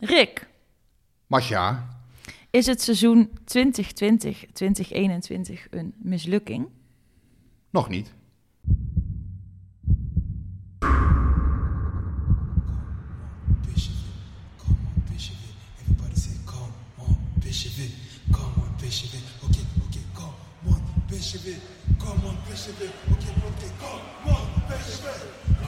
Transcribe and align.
Rick, 0.00 0.48
Masja, 1.26 1.88
is 2.50 2.66
het 2.66 2.82
seizoen 2.82 3.30
2020-2021 3.30 3.32
een 5.70 5.94
mislukking? 6.02 6.68
nog 7.70 7.88
niet. 7.88 8.16
Come 22.00 22.24
on, 22.24 22.36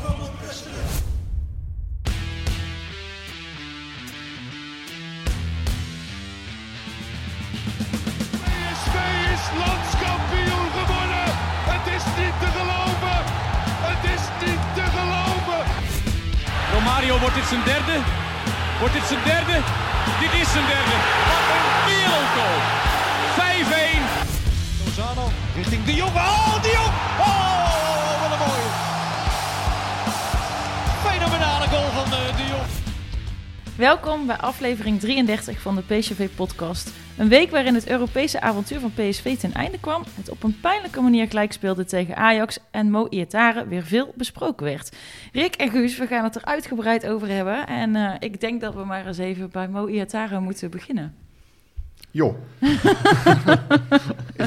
come 0.03 0.23
on, 0.23 1.00
landskampioen 9.63 10.69
geworden. 10.79 11.27
Het 11.73 11.85
is 11.97 12.05
niet 12.19 12.37
te 12.43 12.49
geloven. 12.59 13.19
Het 13.89 14.03
is 14.15 14.23
niet 14.45 14.63
te 14.77 14.85
geloven. 14.97 15.63
Romario, 16.75 17.19
wordt 17.23 17.35
dit 17.35 17.49
zijn 17.53 17.65
derde? 17.73 17.97
Wordt 18.81 18.95
dit 18.99 19.07
zijn 19.13 19.25
derde? 19.33 19.57
Dit 20.23 20.33
is 20.41 20.49
zijn 20.55 20.67
derde. 20.75 20.97
Wat 21.31 21.47
een 21.57 21.69
wereldgoal. 21.89 22.59
5-1. 23.39 24.03
Lozano 24.85 25.25
richting 25.55 25.85
De 25.85 25.95
Jong. 25.95 26.15
Oh, 26.15 26.21
De 26.21 26.29
Jong. 26.31 26.47
Oh, 26.47 26.50
Welkom 33.81 34.27
bij 34.27 34.37
aflevering 34.37 35.01
33 35.01 35.61
van 35.61 35.75
de 35.75 35.83
PSV-podcast. 35.83 36.93
Een 37.19 37.29
week 37.29 37.51
waarin 37.51 37.75
het 37.75 37.89
Europese 37.89 38.41
avontuur 38.41 38.81
van 38.81 38.93
PSV 38.93 39.39
ten 39.39 39.53
einde 39.53 39.81
kwam. 39.81 40.03
Het 40.15 40.31
op 40.31 40.43
een 40.43 40.61
pijnlijke 40.61 41.01
manier 41.01 41.27
gelijk 41.27 41.53
speelde 41.53 41.85
tegen 41.85 42.17
Ajax 42.17 42.59
en 42.71 42.91
Mo 42.91 43.07
Iatare 43.09 43.67
weer 43.67 43.83
veel 43.83 44.13
besproken 44.15 44.65
werd. 44.67 44.97
Rick 45.33 45.55
en 45.55 45.71
Guus, 45.71 45.99
we 45.99 46.07
gaan 46.07 46.25
het 46.25 46.37
er 46.37 46.45
uitgebreid 46.45 47.07
over 47.07 47.29
hebben. 47.29 47.67
En 47.67 47.97
eh, 47.97 48.15
ik 48.19 48.41
denk 48.41 48.61
dat 48.61 48.75
we 48.75 48.85
maar 48.85 49.07
eens 49.07 49.19
even 49.19 49.51
bij 49.51 49.69
Mo 49.69 49.87
Iatare 49.87 50.41
moeten 50.41 50.71
beginnen. 50.71 51.15
Joh. 52.11 52.35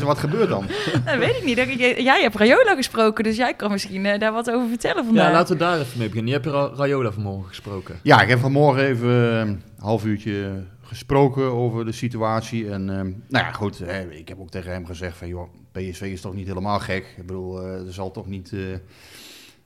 er 0.04 0.09
wat 0.09 0.20
gebeurd 0.20 0.50
dan? 0.50 0.66
Dat 1.06 1.18
weet 1.26 1.36
ik 1.36 1.44
niet. 1.44 1.80
Jij- 2.04 2.22
hebt 2.22 2.36
Rayola 2.36 2.76
gesproken, 2.76 3.23
dus 3.23 3.36
jij 3.36 3.54
kan 3.54 3.72
misschien 3.72 4.06
eh, 4.06 4.20
daar 4.20 4.34
wat 4.34 4.52
over 4.52 4.68
vertellen 4.70 5.06
vandaag. 5.06 5.26
Ja, 5.28 5.32
laten 5.32 5.54
we 5.54 5.60
daar 5.64 5.80
even 5.80 5.98
mee 6.00 6.08
beginnen. 6.08 6.32
Je 6.34 6.40
hebt 6.40 6.50
Ra- 6.56 6.72
Rayola 6.76 7.12
vanmorgen 7.12 7.48
gesproken. 7.48 8.00
Ja, 8.04 8.22
ik 8.22 8.30
heb 8.30 8.40
vanmorgen 8.40 8.84
even 8.86 9.10
eh, 9.10 9.40
een 9.40 9.62
half 9.80 10.06
uurtje 10.06 10.64
gesproken 10.82 11.44
over 11.44 11.86
de 11.86 11.92
situatie. 11.92 12.70
En 12.72 12.90
eh, 12.90 12.95
nou 12.95 13.16
ja, 13.45 13.52
goed, 13.52 13.78
hè, 13.80 14.10
ik 14.10 14.28
heb 14.28 14.40
ook 14.40 14.50
tegen 14.50 14.72
hem 14.72 14.86
gezegd 14.86 15.18
van, 15.18 15.28
joh, 15.28 15.50
PSV 15.72 16.02
is 16.02 16.22
toch 16.22 16.34
niet 16.34 16.48
helemaal 16.48 16.80
gek. 16.80 17.14
Ik 17.17 17.26
bedoel, 17.26 17.61
eh, 17.61 17.86
er 17.88 17.94
zal 17.94 18.11
toch 18.11 18.27
niet... 18.27 18.52
eh, 18.54 18.60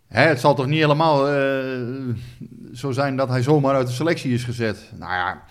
hè, 0.08 0.22
het 0.28 0.40
zal 0.40 0.56
toch 0.56 0.66
niet 0.68 0.80
helemaal 0.80 1.28
eh, 1.30 1.68
zo 2.74 2.92
zijn 2.92 3.16
dat 3.16 3.30
hij 3.30 3.42
zomaar 3.42 3.76
uit 3.76 3.88
de 3.88 3.94
selectie 3.94 4.34
is 4.34 4.44
gezet. 4.44 4.92
Nou 4.96 5.12
ja, 5.14 5.44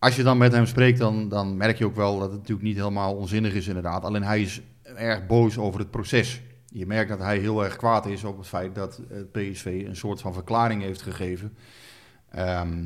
als 0.00 0.16
je 0.16 0.22
dan 0.22 0.38
met 0.38 0.52
hem 0.52 0.66
spreekt, 0.66 0.98
dan, 0.98 1.28
dan 1.28 1.56
merk 1.56 1.78
je 1.78 1.84
ook 1.84 1.96
wel 1.96 2.18
dat 2.18 2.30
het 2.30 2.38
natuurlijk 2.38 2.68
niet 2.68 2.76
helemaal 2.76 3.14
onzinnig 3.14 3.54
is 3.54 3.66
inderdaad. 3.66 4.04
Alleen 4.04 4.22
hij 4.22 4.40
is 4.40 4.60
erg 4.82 5.26
boos 5.26 5.58
over 5.58 5.80
het 5.80 5.90
proces. 5.90 6.40
Je 6.66 6.86
merkt 6.86 7.08
dat 7.08 7.18
hij 7.18 7.38
heel 7.38 7.64
erg 7.64 7.76
kwaad 7.76 8.06
is 8.06 8.24
op 8.24 8.38
het 8.38 8.46
feit 8.46 8.74
dat 8.74 9.00
het 9.08 9.32
PSV 9.32 9.84
een 9.86 9.96
soort 9.96 10.20
van 10.20 10.32
verklaring 10.32 10.82
heeft 10.82 11.02
gegeven. 11.02 11.56
Ehm, 12.30 12.84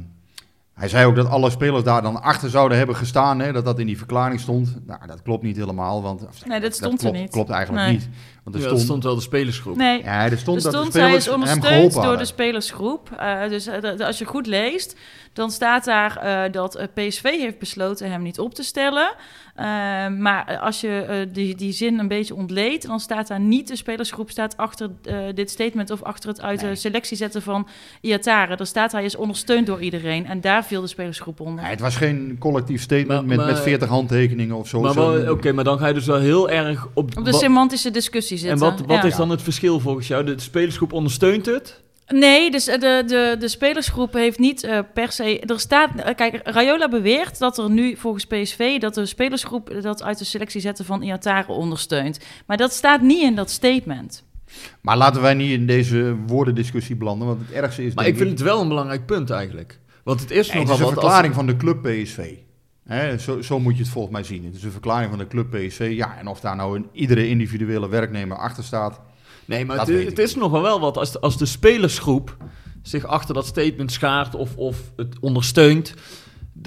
hij 0.74 0.88
zei 0.88 1.06
ook 1.06 1.16
dat 1.16 1.28
alle 1.28 1.50
spelers 1.50 1.84
daar 1.84 2.02
dan 2.02 2.22
achter 2.22 2.50
zouden 2.50 2.78
hebben 2.78 2.96
gestaan, 2.96 3.40
hè, 3.40 3.52
dat 3.52 3.64
dat 3.64 3.78
in 3.78 3.86
die 3.86 3.98
verklaring 3.98 4.40
stond. 4.40 4.76
Nou, 4.86 5.06
dat 5.06 5.22
klopt 5.22 5.42
niet 5.42 5.56
helemaal, 5.56 6.02
want 6.02 6.26
of, 6.26 6.46
Nee, 6.46 6.60
dat 6.60 6.74
stond 6.74 6.92
er 6.92 6.98
klopt, 6.98 7.16
niet. 7.16 7.30
klopt 7.30 7.50
eigenlijk 7.50 7.86
Nee. 7.86 7.92
niet. 7.94 8.08
Want 8.44 8.56
er 8.56 8.62
Ja, 8.62 8.78
stond, 8.78 9.04
wel 9.04 9.14
de 9.14 9.20
spelersgroep. 9.20 9.76
Nee, 9.76 10.02
ja, 10.02 10.30
er 10.30 10.38
stond 10.38 10.64
er 10.64 10.72
dat 10.72 10.72
de 10.72 10.78
hij 10.78 10.90
spelers 10.90 11.16
is 11.16 11.24
hem 11.24 11.34
ondersteund 11.34 11.92
door 11.92 12.16
de 12.16 12.24
spelersgroep. 12.24 13.10
Eh, 13.10 13.48
dus 13.48 13.66
eh, 13.66 14.06
als 14.06 14.18
je 14.18 14.24
goed 14.24 14.46
leest, 14.46 14.96
dan 15.32 15.50
staat 15.50 15.84
daar 15.84 16.16
eh, 16.16 16.52
dat 16.52 16.88
PSV 16.94 17.22
heeft 17.22 17.58
besloten 17.58 18.10
hem 18.10 18.22
niet 18.22 18.38
op 18.38 18.54
te 18.54 18.62
stellen. 18.62 19.14
Eh, 19.54 19.64
maar 20.08 20.58
als 20.58 20.80
je 20.80 20.88
eh, 21.00 21.26
die, 21.32 21.54
die 21.54 21.72
zin 21.72 21.98
een 21.98 22.08
beetje 22.08 22.34
ontleedt, 22.34 22.86
dan 22.86 23.00
staat 23.00 23.28
daar 23.28 23.40
niet 23.40 23.68
de 23.68 23.76
spelersgroep 23.76 24.30
staat 24.30 24.56
achter 24.56 24.90
eh, 25.02 25.16
dit 25.34 25.50
statement 25.50 25.90
of 25.90 26.02
achter 26.02 26.28
het 26.28 26.40
uit 26.40 26.60
Nee. 26.62 26.70
de 26.70 26.76
selectie 26.76 27.16
zetten 27.16 27.42
van 27.42 27.66
Iatare. 28.00 28.56
Er 28.56 28.66
staat 28.66 28.92
hij 28.92 29.04
is 29.04 29.16
ondersteund 29.16 29.66
door 29.66 29.80
iedereen 29.82 30.26
en 30.26 30.40
daar 30.40 30.64
viel 30.64 30.80
de 30.80 30.86
spelersgroep 30.86 31.40
onder. 31.40 31.62
Nee, 31.62 31.70
het 31.72 31.80
was 31.80 31.96
geen 31.96 32.36
collectief 32.38 32.82
statement 32.82 33.08
Maar- 33.08 33.24
met, 33.36 33.36
met 33.46 33.46
maar- 33.54 33.62
40 33.62 33.88
handtekeningen 33.88 34.56
of 34.56 34.68
zo. 34.68 34.80
Maar 34.80 35.30
Oké, 35.30 35.52
maar 35.52 35.64
dan 35.64 35.78
ga 35.78 35.86
je 35.86 35.94
dus 35.94 36.06
wel 36.06 36.20
heel 36.20 36.50
erg 36.50 36.86
op... 36.94 37.16
Op 37.18 37.24
de 37.24 37.30
wat- 37.30 37.40
semantische 37.40 37.90
discussie 37.90 38.36
en 38.36 38.42
zitten. 38.42 38.58
wat, 38.58 38.80
wat 38.80 38.96
Ja. 38.96 39.04
is 39.04 39.16
dan 39.16 39.30
het 39.30 39.42
verschil 39.42 39.80
volgens 39.80 40.06
jou? 40.08 40.24
De 40.24 40.34
spelersgroep 40.40 40.92
ondersteunt 40.92 41.46
het? 41.46 41.82
Nee, 42.08 42.50
dus 42.50 42.66
eh, 42.68 42.80
de, 42.80 43.02
de, 43.06 43.36
de 43.38 43.48
spelersgroep 43.48 44.12
heeft 44.12 44.38
niet 44.38 44.64
eh, 44.64 44.78
per 44.94 45.12
se. 45.12 45.40
Er 45.40 45.60
staat. 45.60 45.90
eh, 46.00 46.14
Kijk, 46.14 46.40
Rayola 46.44 46.88
beweert 46.88 47.38
dat 47.38 47.58
er 47.58 47.70
nu 47.70 47.96
volgens 47.96 48.26
PSV. 48.26 48.78
dat 48.80 48.94
de 48.94 49.06
spelersgroep 49.06 49.76
dat 49.82 50.02
uit 50.02 50.18
de 50.18 50.24
selectie 50.24 50.60
zetten 50.60 50.84
van 50.84 51.02
Iatare 51.02 51.52
ondersteunt. 51.52 52.18
Maar 52.46 52.56
dat 52.56 52.72
staat 52.72 53.00
niet 53.00 53.22
in 53.22 53.34
dat 53.34 53.50
statement. 53.50 54.24
Maar 54.80 54.96
laten 54.96 55.22
wij 55.22 55.34
niet 55.34 55.50
in 55.50 55.66
deze 55.66 56.16
woordendiscussie 56.26 56.96
belanden, 56.96 57.26
want 57.26 57.40
het 57.40 57.50
ergste 57.50 57.84
is 57.84 57.94
Maar 57.94 58.06
ik 58.06 58.16
vind 58.16 58.30
het 58.30 58.40
wel 58.40 58.60
een 58.60 58.68
belangrijk 58.68 59.06
punt 59.06 59.30
eigenlijk. 59.30 59.78
Want 60.04 60.20
het 60.20 60.30
is 60.30 60.48
Nee, 60.48 60.56
het 60.58 60.68
nogal 60.68 60.74
is 60.74 60.78
een 60.80 60.84
wat... 60.94 60.94
verklaring 60.94 61.26
als- 61.34 61.36
van 61.36 61.46
de 61.46 61.56
club 61.56 61.82
PSV. 61.82 62.32
Hè, 62.86 63.18
zo, 63.18 63.42
zo 63.42 63.60
moet 63.60 63.76
je 63.76 63.82
het 63.82 63.92
volgens 63.92 64.12
mij 64.14 64.22
zien. 64.24 64.44
Het 64.44 64.54
is 64.54 64.62
een 64.62 64.70
verklaring 64.70 65.10
van 65.10 65.18
de 65.18 65.26
club 65.26 65.50
PSV. 65.50 65.92
Ja, 65.96 66.16
en 66.18 66.26
of 66.26 66.40
daar 66.40 66.56
nou 66.56 66.76
een, 66.76 66.86
iedere 66.92 67.28
individuele 67.28 67.88
werknemer 67.88 68.36
achter 68.36 68.64
staat. 68.64 69.00
Nee, 69.46 69.64
maar 69.64 69.78
het, 69.86 70.18
is 70.18 70.34
nogal 70.34 70.62
wel 70.62 70.80
wat 70.80 70.96
als 70.96 71.12
de, 71.12 71.20
als 71.20 71.38
de 71.38 71.46
spelersgroep 71.46 72.36
zich 72.82 73.06
achter 73.06 73.34
dat 73.34 73.46
statement 73.46 73.92
schaart 73.92 74.34
of, 74.34 74.56
of 74.56 74.92
het 74.96 75.16
ondersteunt. 75.20 75.94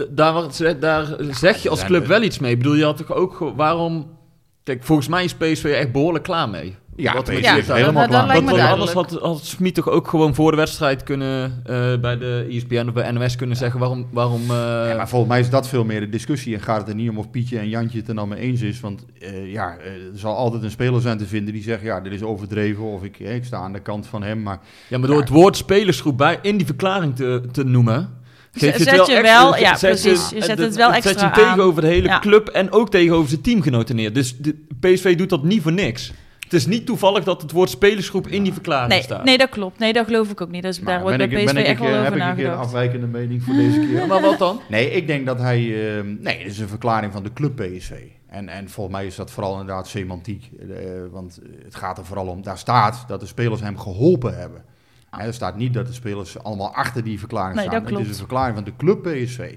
Daar, 0.09 0.33
daar 0.79 1.15
zeg 1.31 1.63
je 1.63 1.69
als 1.69 1.83
club 1.85 2.01
we- 2.01 2.07
wel 2.07 2.21
iets 2.21 2.39
mee. 2.39 2.51
Ik 2.51 2.57
bedoel, 2.57 2.73
je 2.75 2.83
had 2.83 2.97
toch 2.97 3.13
ook... 3.13 3.51
Waarom... 3.55 4.15
Kijk, 4.63 4.83
volgens 4.83 5.07
mij 5.07 5.23
is 5.23 5.33
PSV 5.33 5.63
echt 5.63 5.91
behoorlijk 5.91 6.23
klaar 6.23 6.49
mee. 6.49 6.75
Ja, 6.99 7.13
Wat 7.13 7.27
helemaal 7.27 8.07
dat- 8.07 8.25
Want 8.43 8.59
anders 8.59 8.91
had, 8.91 9.11
had 9.21 9.45
Smit 9.45 9.73
toch 9.75 9.89
ook 9.89 10.07
gewoon 10.07 10.35
voor 10.35 10.51
de 10.51 10.57
wedstrijd 10.57 11.03
kunnen... 11.03 11.61
eh, 11.65 11.99
bij 12.01 12.17
de 12.17 12.47
ESPN 12.49 12.85
of 12.87 12.93
bij 12.93 13.11
NOS 13.11 13.35
kunnen 13.35 13.57
zeggen 13.57 13.79
waarom... 13.79 14.07
waarom 14.11 14.41
eh, 14.41 14.47
Ja, 14.89 14.93
maar 14.95 15.09
volgens 15.09 15.31
mij 15.31 15.39
is 15.39 15.49
dat 15.49 15.67
veel 15.67 15.83
meer 15.83 15.99
de 15.99 16.09
discussie. 16.09 16.53
En 16.55 16.61
gaat 16.61 16.79
het 16.79 16.89
er 16.89 16.95
niet 16.95 17.09
om 17.09 17.17
of 17.17 17.29
Pietje 17.29 17.59
en 17.59 17.69
Jantje 17.69 17.97
het 17.99 18.07
er 18.07 18.15
dan 18.15 18.27
mee 18.29 18.39
eens 18.39 18.61
is. 18.61 18.79
Want 18.79 19.05
eh, 19.19 19.51
ja, 19.51 19.77
er 19.83 19.99
zal 20.19 20.35
altijd 20.35 20.63
een 20.63 20.71
speler 20.71 21.01
zijn 21.01 21.17
te 21.17 21.25
vinden 21.27 21.53
die 21.53 21.63
zegt... 21.63 21.81
ja, 21.81 22.01
dit 22.01 22.13
is 22.13 22.23
overdreven 22.23 22.83
of 22.83 23.03
ik, 23.03 23.19
eh, 23.19 23.35
ik 23.35 23.45
sta 23.45 23.57
aan 23.57 23.73
de 23.73 23.81
kant 23.81 24.07
van 24.07 24.23
hem. 24.23 24.43
Maar 24.43 24.59
Ja, 24.87 24.97
maar 24.97 25.07
door 25.07 25.19
het 25.19 25.29
woord 25.29 25.57
spelersgroep 25.57 26.17
bij 26.17 26.39
in 26.41 26.57
die 26.57 26.65
verklaring 26.65 27.15
te, 27.15 27.41
te 27.51 27.63
noemen. 27.63 28.09
Geef 28.51 28.77
je 28.77 28.83
Zet 28.83 28.89
het 28.89 28.95
wel 28.97 29.09
je 29.09 29.15
extra- 29.15 29.41
wel- 29.43 29.57
ja, 29.57 29.75
zet 29.75 29.89
precies. 29.89 30.29
Je 30.29 30.41
zet 30.43 30.57
het 30.59 30.75
wel 30.75 30.93
Zet 30.93 31.03
je 31.03 31.09
extra 31.09 31.31
tegenover 31.31 31.81
de 31.81 31.87
hele 31.87 32.07
Ja. 32.07 32.19
club 32.19 32.47
en 32.47 32.71
ook 32.71 32.89
tegenover 32.89 33.29
zijn 33.29 33.41
teamgenoten 33.41 33.95
neer. 33.95 34.13
Dus 34.13 34.37
de, 34.37 34.55
PSV 34.79 35.15
doet 35.17 35.29
dat 35.29 35.43
niet 35.43 35.61
voor 35.61 35.71
niks. 35.73 36.13
Het 36.47 36.55
is 36.55 36.65
niet 36.65 36.85
toevallig 36.85 37.23
dat 37.23 37.41
het 37.41 37.51
woord 37.51 37.69
spelersgroep 37.69 38.27
in 38.27 38.43
die 38.43 38.53
verklaring 38.53 38.89
Nee, 38.91 39.01
staat. 39.01 39.23
nee, 39.23 39.37
dat 39.37 39.49
klopt. 39.49 39.79
Nee, 39.79 39.93
dat 39.93 40.05
geloof 40.05 40.29
ik 40.31 40.41
ook 40.41 40.49
niet. 40.49 40.63
Dus 40.63 40.75
daar 40.77 40.85
maar 40.85 41.01
wordt 41.01 41.17
bij 41.17 41.25
ik, 41.27 41.35
PSV 41.35 41.45
ben 41.45 41.57
ik, 41.57 41.65
echt 41.65 41.79
een 41.79 41.85
wel 41.85 41.93
keer- 41.93 41.99
over 42.01 42.11
heb 42.13 42.21
ik 42.21 42.27
een 42.29 42.35
keer 42.35 42.43
een 42.43 42.49
nagedacht. 42.49 42.65
afwijkende 42.67 43.07
mening 43.07 43.43
voor 43.43 43.53
deze 43.53 43.79
keer? 43.79 44.07
Maar 44.07 44.21
wat 44.21 44.39
dan? 44.39 44.61
Nee, 44.69 44.91
ik 44.91 45.07
denk 45.07 45.25
dat 45.25 45.39
hij... 45.39 45.57
eh, 45.97 46.03
nee, 46.19 46.37
het 46.37 46.51
is 46.51 46.59
een 46.59 46.67
verklaring 46.67 47.13
van 47.13 47.23
de 47.23 47.33
club 47.33 47.55
PSV. 47.55 47.91
En, 48.27 48.49
en 48.49 48.69
volgens 48.69 48.95
mij 48.97 49.05
is 49.05 49.15
dat 49.15 49.31
vooral 49.31 49.51
inderdaad 49.59 49.87
semantiek. 49.87 50.49
eh, 50.59 50.67
want 51.11 51.39
het 51.63 51.75
gaat 51.75 51.97
er 51.97 52.05
vooral 52.05 52.27
om... 52.27 52.41
Daar 52.43 52.57
staat 52.57 53.03
dat 53.07 53.19
de 53.19 53.25
spelers 53.25 53.61
hem 53.61 53.77
geholpen 53.79 54.37
hebben. 54.39 54.63
Hè, 55.09 55.25
er 55.27 55.33
staat 55.33 55.55
niet 55.57 55.73
dat 55.73 55.87
de 55.87 55.93
spelers 55.93 56.43
allemaal 56.43 56.73
achter 56.73 57.03
die 57.03 57.19
verklaring 57.19 57.55
Nee, 57.55 57.65
staan. 57.65 57.83
dat 57.83 57.91
Het 57.91 57.99
is 58.01 58.07
een 58.09 58.15
verklaring 58.15 58.55
van 58.55 58.63
de 58.63 58.73
club 58.77 59.01
PSV. 59.03 59.53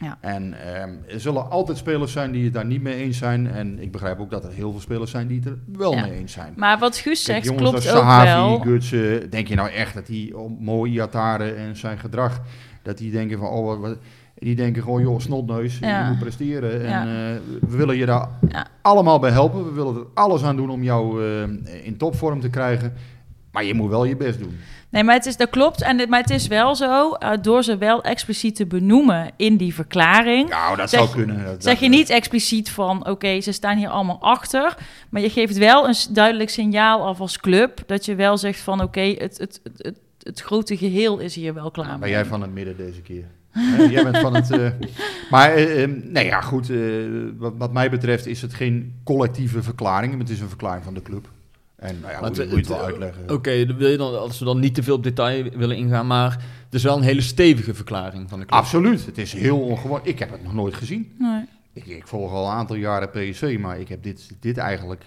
Ja. 0.00 0.18
En 0.20 0.54
ehm, 0.74 0.90
er 1.08 1.20
zullen 1.20 1.50
altijd 1.50 1.78
spelers 1.78 2.12
zijn 2.12 2.32
die 2.32 2.44
het 2.44 2.52
daar 2.52 2.64
niet 2.66 2.82
mee 2.82 2.94
eens 2.94 3.18
zijn. 3.18 3.46
En 3.50 3.78
ik 3.78 3.92
begrijp 3.92 4.18
ook 4.20 4.30
dat 4.30 4.44
er 4.44 4.52
heel 4.52 4.70
veel 4.70 4.80
spelers 4.80 5.10
zijn 5.10 5.26
die 5.26 5.38
het 5.38 5.46
er 5.48 5.58
wel 5.72 5.94
Ja. 5.94 6.00
mee 6.02 6.12
eens 6.12 6.32
zijn. 6.32 6.52
Maar 6.56 6.78
wat 6.78 6.96
Guus 6.96 7.24
Kijk, 7.24 7.36
zegt, 7.44 7.44
jongens 7.44 7.62
klopt 7.70 7.76
als 7.86 7.94
ook 7.94 8.00
Sahavi, 8.02 8.26
wel. 8.26 8.58
Gutsen, 8.58 9.30
denk 9.30 9.48
je 9.48 9.54
nou 9.54 9.70
echt 9.70 9.94
dat 9.94 10.06
die 10.06 10.34
mooi 10.58 10.92
Iatare 10.92 11.50
en 11.52 11.76
zijn 11.76 11.98
gedrag... 11.98 12.40
Dat 12.82 12.98
die 12.98 13.10
denken 13.10 13.38
van, 13.38 13.48
oh, 13.48 13.80
wat, 13.80 13.96
die 14.34 14.54
denken 14.56 14.82
gewoon, 14.82 15.02
joh, 15.02 15.18
snotneus, 15.20 15.78
Ja. 15.78 16.02
je 16.04 16.08
moet 16.10 16.18
presteren. 16.18 16.84
En 16.84 16.88
Ja. 16.90 17.02
eh, 17.02 17.40
we 17.68 17.76
willen 17.76 17.96
je 17.96 18.06
daar 18.06 18.28
Ja. 18.48 18.66
allemaal 18.82 19.18
bij 19.18 19.30
helpen. 19.30 19.64
We 19.64 19.72
willen 19.72 19.94
er 19.96 20.04
alles 20.14 20.42
aan 20.44 20.56
doen 20.56 20.70
om 20.70 20.82
jou 20.82 21.24
eh, 21.24 21.42
in 21.86 21.96
topvorm 21.96 22.40
te 22.40 22.48
krijgen. 22.50 22.92
Maar 23.52 23.64
je 23.64 23.74
moet 23.74 23.90
wel 23.90 24.04
je 24.04 24.16
best 24.16 24.38
doen. 24.38 24.56
Nee, 24.90 25.04
maar 25.04 25.14
het 25.14 25.26
is, 25.26 25.36
dat 25.36 25.50
klopt. 25.50 25.82
En, 25.82 26.08
maar 26.08 26.20
het 26.20 26.30
is 26.30 26.46
wel 26.46 26.74
zo, 26.74 27.12
eh, 27.12 27.30
door 27.42 27.62
ze 27.62 27.76
wel 27.78 28.02
expliciet 28.02 28.56
te 28.56 28.66
benoemen 28.66 29.30
in 29.36 29.56
die 29.56 29.74
verklaring... 29.74 30.48
Nou, 30.48 30.76
dat 30.76 30.90
Zeg- 30.90 31.00
zou 31.00 31.16
kunnen. 31.16 31.44
Dat- 31.44 31.62
Zeg 31.62 31.80
je 31.80 31.88
niet 31.88 32.10
expliciet 32.10 32.70
van, 32.70 33.06
oké, 33.08 33.40
ze 33.40 33.52
staan 33.52 33.76
hier 33.76 33.88
allemaal 33.88 34.20
achter. 34.20 34.76
Maar 35.08 35.22
je 35.22 35.30
geeft 35.30 35.56
wel 35.58 35.88
een 35.88 35.94
duidelijk 36.10 36.50
signaal 36.50 37.06
af 37.06 37.20
als 37.20 37.38
club. 37.38 37.82
Dat 37.86 38.04
je 38.04 38.14
wel 38.14 38.38
zegt 38.38 38.60
van, 38.60 38.82
oké, 38.82 39.00
het, 39.00 39.38
het, 39.38 39.60
het, 39.62 39.72
het, 39.76 39.98
het 40.22 40.40
grote 40.40 40.76
geheel 40.76 41.18
is 41.18 41.34
hier 41.34 41.54
wel 41.54 41.70
klaar 41.70 41.88
Ben 41.88 41.98
mee. 41.98 42.10
jij 42.10 42.24
van 42.24 42.40
het 42.42 42.52
midden 42.54 42.76
deze 42.76 43.00
keer? 43.00 43.24
Hè, 43.50 43.82
jij 43.82 44.02
bent 44.04 44.18
van 44.18 44.34
het. 44.34 44.50
eh, 44.50 44.68
maar, 45.30 45.52
eh, 45.54 45.82
eh, 45.82 45.90
nee, 46.04 46.24
ja, 46.24 46.40
goed. 46.40 46.70
eh, 46.70 46.78
wat, 47.36 47.52
wat 47.58 47.72
mij 47.72 47.90
betreft 47.90 48.26
is 48.26 48.42
het 48.42 48.54
geen 48.54 48.94
collectieve 49.04 49.62
verklaring. 49.62 50.10
maar 50.12 50.20
Het 50.20 50.30
is 50.30 50.40
een 50.40 50.48
verklaring 50.48 50.84
van 50.84 50.94
de 50.94 51.02
club. 51.02 51.28
En 51.78 51.98
nou 52.00 52.12
ja, 52.12 52.20
Maar 52.20 52.28
hoe, 52.30 52.38
het- 52.38 52.46
hoe 52.50 52.54
je 52.54 52.56
het 52.56 52.68
wel 52.68 52.84
uitleggen. 52.84 53.30
Oké, 53.30 53.66
dan 53.66 53.76
wil 53.76 53.88
je 53.88 53.96
dan, 53.96 54.18
als 54.18 54.38
we 54.38 54.44
dan 54.44 54.60
niet 54.60 54.74
te 54.74 54.82
veel 54.82 54.94
op 54.94 55.02
detail 55.02 55.44
willen 55.54 55.76
ingaan, 55.76 56.06
maar 56.06 56.30
het 56.64 56.74
is 56.74 56.82
wel 56.82 56.96
een 56.96 57.02
hele 57.02 57.20
stevige 57.20 57.74
verklaring 57.74 58.28
van 58.28 58.38
de 58.40 58.46
club. 58.46 58.58
Absoluut. 58.60 59.06
Het 59.06 59.18
is 59.18 59.32
heel 59.32 59.60
ongewoon. 59.60 60.00
Ik 60.02 60.18
heb 60.18 60.30
het 60.30 60.42
nog 60.42 60.54
nooit 60.54 60.74
gezien. 60.74 61.14
Nee. 61.18 61.44
Ik, 61.72 61.86
ik 61.86 62.06
volg 62.06 62.32
al 62.32 62.44
een 62.46 62.52
aantal 62.52 62.76
jaren 62.76 63.10
PSV, 63.10 63.56
maar 63.60 63.80
ik 63.80 63.88
heb 63.88 64.02
dit, 64.02 64.30
dit 64.40 64.56
eigenlijk. 64.56 65.02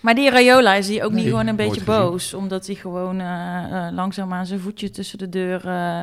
Maar 0.00 0.14
die 0.14 0.30
Rayola 0.30 0.74
is 0.74 0.86
die 0.86 1.04
ook 1.04 1.12
niet 1.12 1.24
gewoon 1.24 1.46
een 1.46 1.56
beetje 1.56 1.80
gezien. 1.80 1.84
boos? 1.94 2.34
Omdat 2.34 2.66
hij 2.66 2.74
gewoon 2.74 3.20
eh, 3.20 3.86
eh, 3.86 3.92
langzaam 3.94 4.32
aan 4.32 4.46
zijn 4.46 4.60
voetje 4.60 4.90
tussen 4.90 5.18
de 5.18 5.28
deur... 5.28 5.66
eh, 5.68 6.00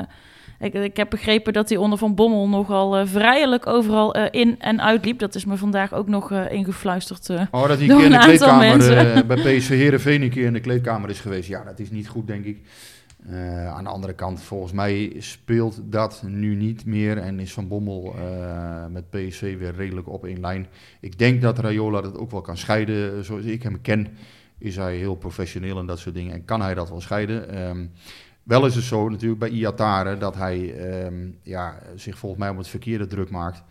ik, 0.60 0.74
ik 0.74 0.96
heb 0.96 1.10
begrepen 1.10 1.52
dat 1.52 1.68
hij 1.68 1.78
onder 1.78 1.98
Van 1.98 2.14
Bommel 2.14 2.48
nogal 2.48 2.96
eh, 2.96 3.06
vrijelijk 3.06 3.66
overal 3.66 4.14
eh, 4.14 4.40
in 4.40 4.60
en 4.60 4.80
uitliep. 4.80 5.18
Dat 5.18 5.34
is 5.34 5.44
me 5.44 5.56
vandaag 5.56 5.92
ook 5.92 6.08
nog 6.08 6.32
eh, 6.32 6.52
ingefluisterd. 6.52 7.30
Oh, 7.50 7.68
dat 7.68 7.78
hij 7.78 7.88
een 7.88 7.96
keer 7.96 8.04
in 8.04 8.10
de 8.10 8.18
kleedkamer 8.18 9.26
bij 9.26 9.56
PSV 9.56 9.68
Heerenveen 9.68 10.22
een 10.22 10.30
keer 10.30 10.46
in 10.46 10.52
de 10.52 10.60
kleedkamer 10.60 11.10
is 11.10 11.20
geweest. 11.20 11.48
Ja, 11.48 11.64
dat 11.64 11.78
is 11.78 11.90
niet 11.90 12.08
goed, 12.08 12.26
denk 12.26 12.44
ik. 12.44 12.58
Aan 13.66 13.84
de 13.84 13.90
andere 13.90 14.12
kant, 14.12 14.42
volgens 14.42 14.72
mij 14.72 15.16
speelt 15.18 15.80
dat 15.84 16.22
nu 16.26 16.54
niet 16.54 16.84
meer 16.84 17.18
en 17.18 17.40
is 17.40 17.52
Van 17.52 17.68
Bommel 17.68 18.14
met 18.90 19.10
PSV 19.10 19.58
weer 19.58 19.74
redelijk 19.74 20.08
op 20.08 20.24
één 20.24 20.40
lijn. 20.40 20.66
Ik 21.00 21.18
denk 21.18 21.42
dat 21.42 21.58
Rayola 21.58 22.00
dat 22.00 22.18
ook 22.18 22.30
wel 22.30 22.40
kan 22.40 22.56
scheiden. 22.56 23.24
Zoals 23.24 23.44
ik 23.44 23.62
hem 23.62 23.80
ken, 23.80 24.08
is 24.58 24.76
hij 24.76 24.96
heel 24.96 25.14
professioneel 25.14 25.78
en 25.78 25.86
dat 25.86 25.98
soort 25.98 26.14
dingen. 26.14 26.32
En 26.32 26.44
kan 26.44 26.62
hij 26.62 26.74
dat 26.74 26.88
wel 26.88 27.00
scheiden. 27.00 27.48
Ehm, 27.48 27.86
wel 28.42 28.66
is 28.66 28.74
het 28.74 28.84
zo 28.84 29.08
natuurlijk 29.08 29.40
bij 29.40 29.48
Iatare 29.48 30.16
dat 30.16 30.34
hij 30.36 30.76
ehm, 30.76 31.28
ja, 31.42 31.78
zich 31.94 32.18
volgens 32.18 32.40
mij 32.40 32.50
om 32.50 32.58
het 32.58 32.68
verkeerde 32.68 33.06
druk 33.06 33.30
maakt. 33.30 33.62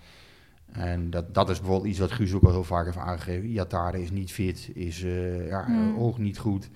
En 0.71 1.10
dat, 1.10 1.33
dat 1.33 1.50
is 1.50 1.60
bijvoorbeeld 1.60 1.89
iets 1.89 2.00
wat 2.00 2.12
Guus 2.12 2.33
ook 2.33 2.44
al 2.44 2.51
heel 2.51 2.63
vaak 2.63 2.86
heeft 2.86 2.98
aangegeven. 2.98 3.50
Iatare 3.50 4.01
is 4.01 4.12
niet 4.12 4.31
fit, 4.31 4.69
is 4.74 5.04
eh 5.04 5.48
ja, 5.48 5.66
Hmm. 5.66 5.98
oog 5.98 6.18
niet 6.18 6.38
goed. 6.38 6.69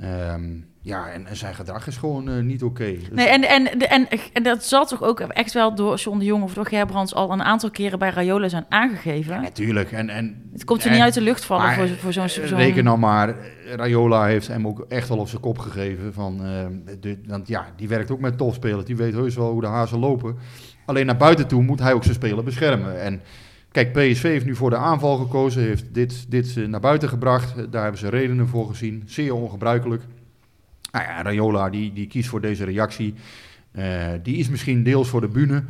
Ehm, 0.00 0.56
ja, 0.80 1.08
en, 1.08 1.26
en 1.26 1.36
zijn 1.36 1.54
gedrag 1.54 1.86
is 1.86 1.96
gewoon 1.96 2.28
eh, 2.28 2.42
niet 2.42 2.62
oké. 2.62 2.92
Dus- 2.92 3.08
Nee, 3.12 3.26
en, 3.28 3.48
en, 3.48 3.78
en, 3.88 4.06
en 4.32 4.42
dat 4.42 4.64
zal 4.64 4.86
toch 4.86 5.02
ook 5.02 5.20
echt 5.20 5.52
wel 5.52 5.74
door 5.74 5.96
John 5.96 6.18
de 6.18 6.24
Jong 6.24 6.42
of 6.42 6.54
door 6.54 6.66
Gerbrands 6.66 7.14
al 7.14 7.32
een 7.32 7.42
aantal 7.42 7.70
keren 7.70 7.98
bij 7.98 8.10
Rayola 8.10 8.48
zijn 8.48 8.66
aangegeven. 8.68 9.34
Ja, 9.34 9.40
natuurlijk. 9.40 9.92
En, 9.92 10.08
en, 10.08 10.48
het 10.52 10.64
komt 10.64 10.80
er 10.80 10.86
en- 10.86 10.92
niet 10.92 11.02
uit 11.02 11.14
de 11.14 11.20
lucht 11.20 11.44
vallen 11.44 11.66
maar, 11.66 11.74
voor, 11.74 11.88
voor 11.88 12.12
zo'n... 12.12 12.22
eh, 12.22 12.28
zo'n- 12.28 12.58
Reken 12.58 12.84
nou 12.84 12.98
maar, 12.98 13.34
Rayola 13.76 14.24
heeft 14.24 14.48
hem 14.48 14.66
ook 14.66 14.84
echt 14.88 15.08
wel 15.08 15.18
op 15.18 15.28
zijn 15.28 15.40
kop 15.40 15.58
gegeven. 15.58 16.12
Van, 16.12 16.44
eh, 16.44 16.66
de, 17.00 17.18
want 17.26 17.48
ja, 17.48 17.66
die 17.76 17.88
werkt 17.88 18.10
ook 18.10 18.20
met 18.20 18.38
topspelers. 18.38 18.84
Die 18.84 18.96
weet 18.96 19.12
heus 19.14 19.34
wel 19.34 19.50
hoe 19.50 19.60
de 19.60 19.66
hazen 19.66 19.98
lopen. 19.98 20.36
Alleen 20.86 21.06
naar 21.06 21.16
buiten 21.16 21.46
toe 21.46 21.62
moet 21.62 21.78
hij 21.80 21.92
ook 21.92 22.02
zijn 22.02 22.14
speler 22.14 22.44
beschermen. 22.44 23.00
En 23.02 23.20
kijk, 23.72 23.92
PSV 23.92 24.22
heeft 24.22 24.44
nu 24.44 24.54
voor 24.56 24.70
de 24.70 24.76
aanval 24.76 25.16
gekozen. 25.16 25.62
Heeft 25.62 25.94
dit, 25.94 26.30
dit 26.30 26.56
eh, 26.56 26.66
naar 26.66 26.80
buiten 26.80 27.08
gebracht. 27.08 27.56
Eh, 27.56 27.64
Daar 27.70 27.82
hebben 27.82 28.00
ze 28.00 28.08
redenen 28.08 28.48
voor 28.48 28.68
gezien. 28.68 29.02
Zeer 29.06 29.34
ongebruikelijk. 29.34 30.02
Nou 30.92 31.04
ja, 31.04 31.22
Rayola 31.22 31.70
die, 31.70 31.92
die 31.92 32.06
kiest 32.06 32.28
voor 32.28 32.40
deze 32.40 32.64
reactie. 32.64 33.14
Eh, 33.70 34.06
die 34.22 34.36
is 34.36 34.48
misschien 34.48 34.82
deels 34.82 35.08
voor 35.08 35.20
de 35.20 35.28
bühne. 35.28 35.64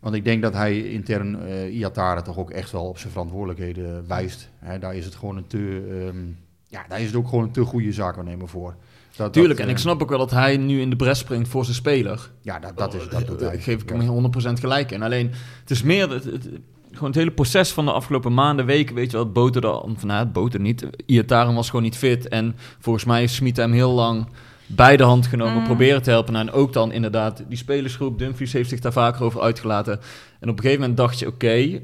Want 0.00 0.14
ik 0.16 0.24
denk 0.24 0.42
dat 0.42 0.52
hij 0.52 0.80
intern 0.82 1.38
Iatare 1.72 2.22
toch 2.22 2.38
ook 2.38 2.50
echt 2.50 2.70
wel 2.72 2.88
op 2.88 2.98
zijn 2.98 3.12
verantwoordelijkheden 3.12 4.04
wijst. 4.08 4.48
Hè, 4.58 4.78
daar 4.78 4.94
is 4.96 5.04
het 5.04 5.14
gewoon 5.14 5.36
een 5.36 5.46
te... 5.46 5.86
ehm, 6.08 6.24
ja, 6.68 6.84
daar 6.88 7.00
is 7.00 7.06
het 7.06 7.14
ook 7.16 7.28
gewoon 7.28 7.44
een 7.44 7.50
te 7.50 7.64
goede 7.64 7.92
zaakwaarnemer 7.92 8.48
voor. 8.48 8.76
Dat, 9.16 9.32
Tuurlijk, 9.32 9.54
dat, 9.58 9.64
en 9.66 9.70
ik 9.72 9.76
eh, 9.78 9.82
snap 9.82 10.02
ook 10.02 10.08
wel 10.08 10.18
dat 10.18 10.30
hij 10.30 10.56
nu 10.56 10.80
in 10.80 10.90
de 10.90 10.96
bres 10.96 11.18
springt 11.18 11.48
voor 11.48 11.64
zijn 11.64 11.76
speler. 11.76 12.30
Ja, 12.40 12.58
dat, 12.58 12.76
dat, 12.76 12.94
is, 12.94 13.08
dat 13.08 13.26
doet 13.26 13.40
hij. 13.40 13.60
geef 13.60 13.82
ik 13.82 13.88
hem 13.88 14.32
100% 14.48 14.52
gelijk 14.52 14.90
in. 14.90 15.02
Alleen, 15.02 15.30
het 15.60 15.70
is 15.70 15.82
meer 15.82 16.10
het, 16.10 16.24
het- 16.24 16.48
gewoon 16.92 17.08
het 17.08 17.18
hele 17.18 17.30
proces 17.32 17.72
van 17.72 17.84
de 17.84 17.92
afgelopen 17.92 18.34
maanden, 18.34 18.66
weken. 18.66 18.94
Weet 18.94 19.10
je 19.10 19.16
wel, 19.16 19.24
het 19.24 19.32
boter, 19.34 19.62
van, 19.62 19.96
nou, 20.06 20.18
het 20.24 20.32
boter 20.32 20.60
niet. 20.60 20.86
Iataren 21.06 21.54
was 21.54 21.66
gewoon 21.66 21.82
niet 21.84 21.96
fit. 21.96 22.28
En 22.28 22.54
volgens 22.78 23.04
mij 23.04 23.22
is 23.22 23.34
Smit 23.34 23.56
hem 23.56 23.72
heel 23.72 23.92
lang 23.92 24.26
bij 24.66 24.96
de 24.96 25.02
hand 25.02 25.26
genomen, 25.26 25.58
Mm. 25.58 25.64
proberen 25.64 26.02
te 26.02 26.10
helpen. 26.10 26.32
Nou, 26.32 26.46
en 26.48 26.52
ook 26.52 26.72
dan 26.72 26.92
inderdaad, 26.92 27.42
die 27.48 27.58
spelersgroep, 27.58 28.18
Dumfries 28.18 28.52
heeft 28.52 28.68
zich 28.68 28.80
daar 28.80 28.92
vaker 28.92 29.24
over 29.24 29.40
uitgelaten. 29.40 30.00
En 30.40 30.48
op 30.48 30.56
een 30.56 30.62
gegeven 30.62 30.80
moment 30.80 30.96
dacht 30.98 31.18
je, 31.18 31.26
oké, 31.26 31.46
eh, 31.52 31.80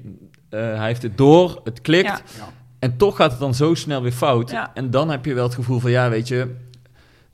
hij 0.50 0.86
heeft 0.86 1.02
het 1.02 1.16
door, 1.18 1.60
het 1.64 1.80
klikt. 1.80 2.06
Ja. 2.06 2.20
Ja. 2.38 2.48
En 2.78 2.96
toch 2.96 3.16
gaat 3.16 3.30
het 3.30 3.40
dan 3.40 3.54
zo 3.54 3.74
snel 3.74 4.02
weer 4.02 4.12
fout. 4.12 4.50
Ja. 4.50 4.70
En 4.74 4.90
dan 4.90 5.10
heb 5.10 5.24
je 5.24 5.34
wel 5.34 5.44
het 5.44 5.54
gevoel 5.54 5.78
van, 5.78 5.90
ja, 5.90 6.08
weet 6.10 6.28
je... 6.28 6.54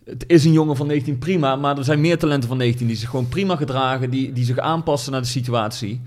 Het 0.04 0.25
is 0.26 0.44
een 0.44 0.52
jongen 0.52 0.76
van 0.76 0.87
19 0.87 1.19
prima, 1.19 1.56
maar 1.56 1.78
er 1.78 1.84
zijn 1.84 2.00
meer 2.00 2.19
talenten 2.19 2.48
van 2.48 2.58
19 2.58 2.87
die 2.87 2.96
zich 2.96 3.10
gewoon 3.10 3.28
prima 3.28 3.56
gedragen, 3.56 4.10
die, 4.10 4.32
die 4.32 4.44
zich 4.44 4.58
aanpassen 4.58 5.12
naar 5.12 5.20
de 5.20 5.26
situatie. 5.26 6.00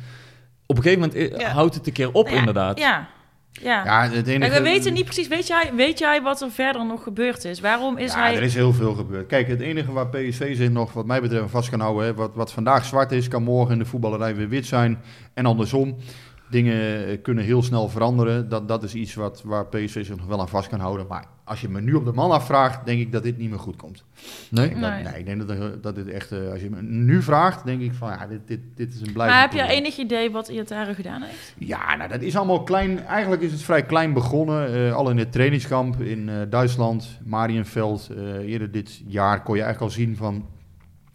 Op 0.66 0.78
een 0.78 0.84
gegeven 0.84 1.08
moment 1.10 1.32
eh, 1.34 1.40
Ja. 1.40 1.50
houdt 1.52 1.76
het 1.76 1.88
een 1.88 1.94
keer 1.94 2.12
op, 2.12 2.28
Ja, 2.28 2.36
inderdaad. 2.38 2.80
Ja, 2.80 3.08
ja. 3.52 3.86
Ja, 3.86 4.10
het 4.10 4.28
enige... 4.28 4.52
Kijk, 4.52 4.64
we 4.64 4.70
weten 4.70 4.94
niet 4.94 5.06
precies, 5.06 5.28
weet 5.28 5.48
jij, 5.48 5.72
weet 5.76 6.00
jij 6.00 6.22
wat 6.22 6.42
er 6.42 6.52
verder 6.52 6.86
nog 6.86 7.04
gebeurd 7.04 7.46
is? 7.46 7.60
Waarom 7.60 7.98
is 7.98 8.14
ja, 8.14 8.20
hij... 8.20 8.36
er 8.36 8.44
is 8.44 8.56
heel 8.56 8.74
veel 8.74 8.94
gebeurd. 8.94 9.28
Kijk, 9.28 9.48
het 9.48 9.60
enige 9.60 9.92
waar 9.92 10.08
PSV 10.08 10.56
zich 10.56 10.70
nog, 10.70 10.94
wat 10.94 11.06
mij 11.06 11.22
betreft, 11.22 11.50
vast 11.50 11.70
kan 11.70 11.80
houden... 11.80 12.06
Hè, 12.06 12.14
wat, 12.14 12.32
wat 12.34 12.52
vandaag 12.52 12.86
zwart 12.86 13.12
is, 13.12 13.28
kan 13.28 13.44
morgen 13.44 13.74
in 13.74 13.80
de 13.80 13.86
voetballerij 13.86 14.36
weer 14.36 14.50
wit 14.50 14.66
zijn. 14.66 15.02
En 15.34 15.46
andersom. 15.46 15.98
Dingen 16.50 17.06
eh, 17.08 17.18
kunnen 17.22 17.44
heel 17.44 17.64
snel 17.64 17.90
veranderen. 17.90 18.50
Dat, 18.50 18.68
dat 18.68 18.84
is 18.84 18.94
iets 18.94 19.14
wat, 19.14 19.42
waar 19.46 19.66
PSV 19.66 20.06
zich 20.06 20.18
nog 20.18 20.26
wel 20.26 20.40
aan 20.40 20.50
vast 20.50 20.70
kan 20.70 20.80
houden. 20.80 21.06
Maar 21.10 21.26
als 21.44 21.62
je 21.62 21.70
me 21.70 21.82
nu 21.82 21.94
op 21.94 22.06
de 22.06 22.12
man 22.14 22.32
afvraagt, 22.32 22.86
denk 22.86 23.00
ik 23.00 23.12
dat 23.12 23.24
dit 23.24 23.38
niet 23.38 23.50
meer 23.50 23.60
goed 23.60 23.76
komt. 23.76 24.04
Nee? 24.50 24.66
Ik 24.66 24.70
denk 24.72 24.82
dat- 24.82 25.04
Nee. 25.12 25.20
ik 25.20 25.26
denk 25.26 25.48
dat, 25.48 25.84
dat 25.84 25.96
dit 25.96 26.08
echt... 26.08 26.32
eh, 26.32 26.52
als 26.52 26.62
je 26.62 26.70
me 26.70 26.82
nu 26.82 27.22
vraagt, 27.22 27.66
denk 27.66 27.82
ik 27.82 27.94
van... 27.94 28.10
Ja, 28.10 28.28
dit, 28.28 28.40
dit, 28.48 28.60
dit 28.76 28.94
is 28.94 29.02
een 29.02 29.14
blijvend 29.14 29.40
maar 29.54 29.60
heb 29.60 29.70
je 29.70 29.76
enig 29.76 29.98
idee 29.98 30.32
wat 30.32 30.48
Iatare 30.48 30.94
gedaan 30.94 31.22
heeft? 31.22 31.54
Ja, 31.58 31.96
nou, 31.96 32.10
dat 32.10 32.22
is 32.22 32.36
allemaal 32.38 32.64
klein. 32.64 33.06
Eigenlijk 33.06 33.42
is 33.42 33.52
het 33.52 33.62
vrij 33.62 33.84
klein 33.86 34.14
begonnen. 34.14 34.74
eh, 34.88 34.94
al 34.96 35.10
in 35.10 35.18
het 35.18 35.32
trainingskamp 35.32 36.02
in 36.02 36.30
eh, 36.30 36.36
Duitsland, 36.50 37.20
Marienveld. 37.24 38.10
eh, 38.18 38.24
eerder 38.34 38.72
dit 38.72 39.02
jaar 39.08 39.44
kon 39.44 39.56
je 39.56 39.62
eigenlijk 39.64 39.94
al 39.94 40.00
zien 40.00 40.16
van... 40.16 40.46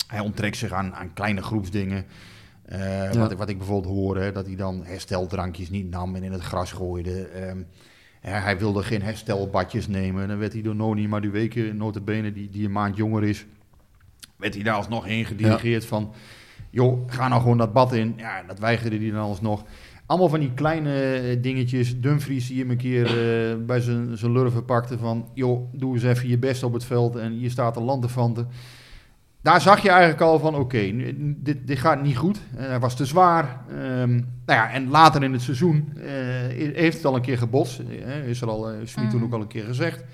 Hij 0.06 0.20
onttrekt 0.20 0.56
zich 0.56 0.72
aan, 0.72 0.94
aan 0.94 1.12
kleine 1.12 1.42
groepsdingen. 1.42 2.04
Eh, 2.64 3.12
wat, 3.12 3.30
ik- 3.30 3.38
wat 3.38 3.48
ik 3.48 3.58
bijvoorbeeld 3.58 3.94
hoor, 3.94 4.16
hè, 4.16 4.32
dat 4.32 4.46
hij 4.46 4.56
dan 4.56 4.84
hersteldrankjes 4.84 5.70
niet 5.70 5.90
nam 5.90 6.14
en 6.14 6.22
in 6.22 6.32
het 6.32 6.42
gras 6.42 6.72
gooide. 6.72 7.28
Ja, 8.22 8.40
hij 8.40 8.58
wilde 8.58 8.82
geen 8.82 9.02
herstelbadjes 9.02 9.88
nemen. 9.88 10.28
Dan 10.28 10.38
werd 10.38 10.52
hij 10.52 10.62
door 10.62 10.74
Noni 10.76 11.08
Madueke, 11.08 11.72
notabene, 11.74 12.32
die, 12.32 12.48
die 12.50 12.64
een 12.64 12.72
maand 12.72 12.96
jonger 12.96 13.24
is... 13.24 13.46
werd 14.36 14.54
hij 14.54 14.62
daar 14.62 14.74
alsnog 14.74 15.04
heen 15.04 15.24
gedirigeerd 15.24 15.84
van... 15.86 16.12
joh, 16.70 17.02
ga 17.06 17.28
nou 17.28 17.40
gewoon 17.42 17.58
dat 17.58 17.72
bad 17.72 17.92
in. 17.92 18.14
Ja, 18.16 18.42
dat 18.42 18.58
weigerde 18.58 18.98
hij 18.98 19.10
dan 19.10 19.20
alsnog. 19.20 19.64
Allemaal 20.06 20.28
van 20.28 20.40
die 20.40 20.52
kleine 20.54 21.14
eh, 21.14 21.42
dingetjes. 21.42 22.00
Dumfries 22.00 22.46
die 22.48 22.58
hem 22.60 22.70
een 22.70 22.76
keer 22.76 23.06
eh, 23.06 23.56
bij 23.66 23.80
zijn 23.80 24.18
zijn 24.18 24.32
lurven 24.32 24.64
pakte 24.64 24.98
van... 24.98 25.28
joh, 25.34 25.68
doe 25.72 25.94
eens 25.94 26.02
even 26.02 26.28
je 26.28 26.38
best 26.38 26.62
op 26.62 26.72
het 26.72 26.84
veld 26.84 27.16
en 27.16 27.40
je 27.40 27.48
staat 27.50 27.76
een 27.76 27.82
lanterfanten. 27.82 28.48
Daar 29.44 29.60
zag 29.60 29.80
je 29.82 29.88
eigenlijk 29.88 30.20
al 30.20 30.38
van, 30.38 30.54
oké, 30.54 30.92
dit, 31.36 31.66
dit 31.66 31.78
gaat 31.78 32.02
niet 32.02 32.16
goed. 32.16 32.40
Eh, 32.56 32.66
hij 32.66 32.78
was 32.80 32.96
te 32.96 33.04
zwaar. 33.04 33.60
Ehm, 33.70 34.10
nou 34.14 34.22
ja, 34.60 34.70
en 34.70 34.88
later 34.90 35.22
in 35.22 35.32
het 35.32 35.42
seizoen 35.42 35.92
eh, 35.96 36.04
heeft 36.74 36.96
het 36.96 37.04
al 37.04 37.14
een 37.14 37.22
keer 37.22 37.38
gebotst. 37.38 37.78
Eh, 38.04 38.28
is 38.28 38.40
er 38.40 38.48
al, 38.48 38.68
Smit 38.84 39.10
toen 39.10 39.18
Mhm. 39.18 39.24
ook 39.24 39.32
al 39.32 39.40
een 39.40 39.46
keer 39.46 39.64
gezegd. 39.64 40.04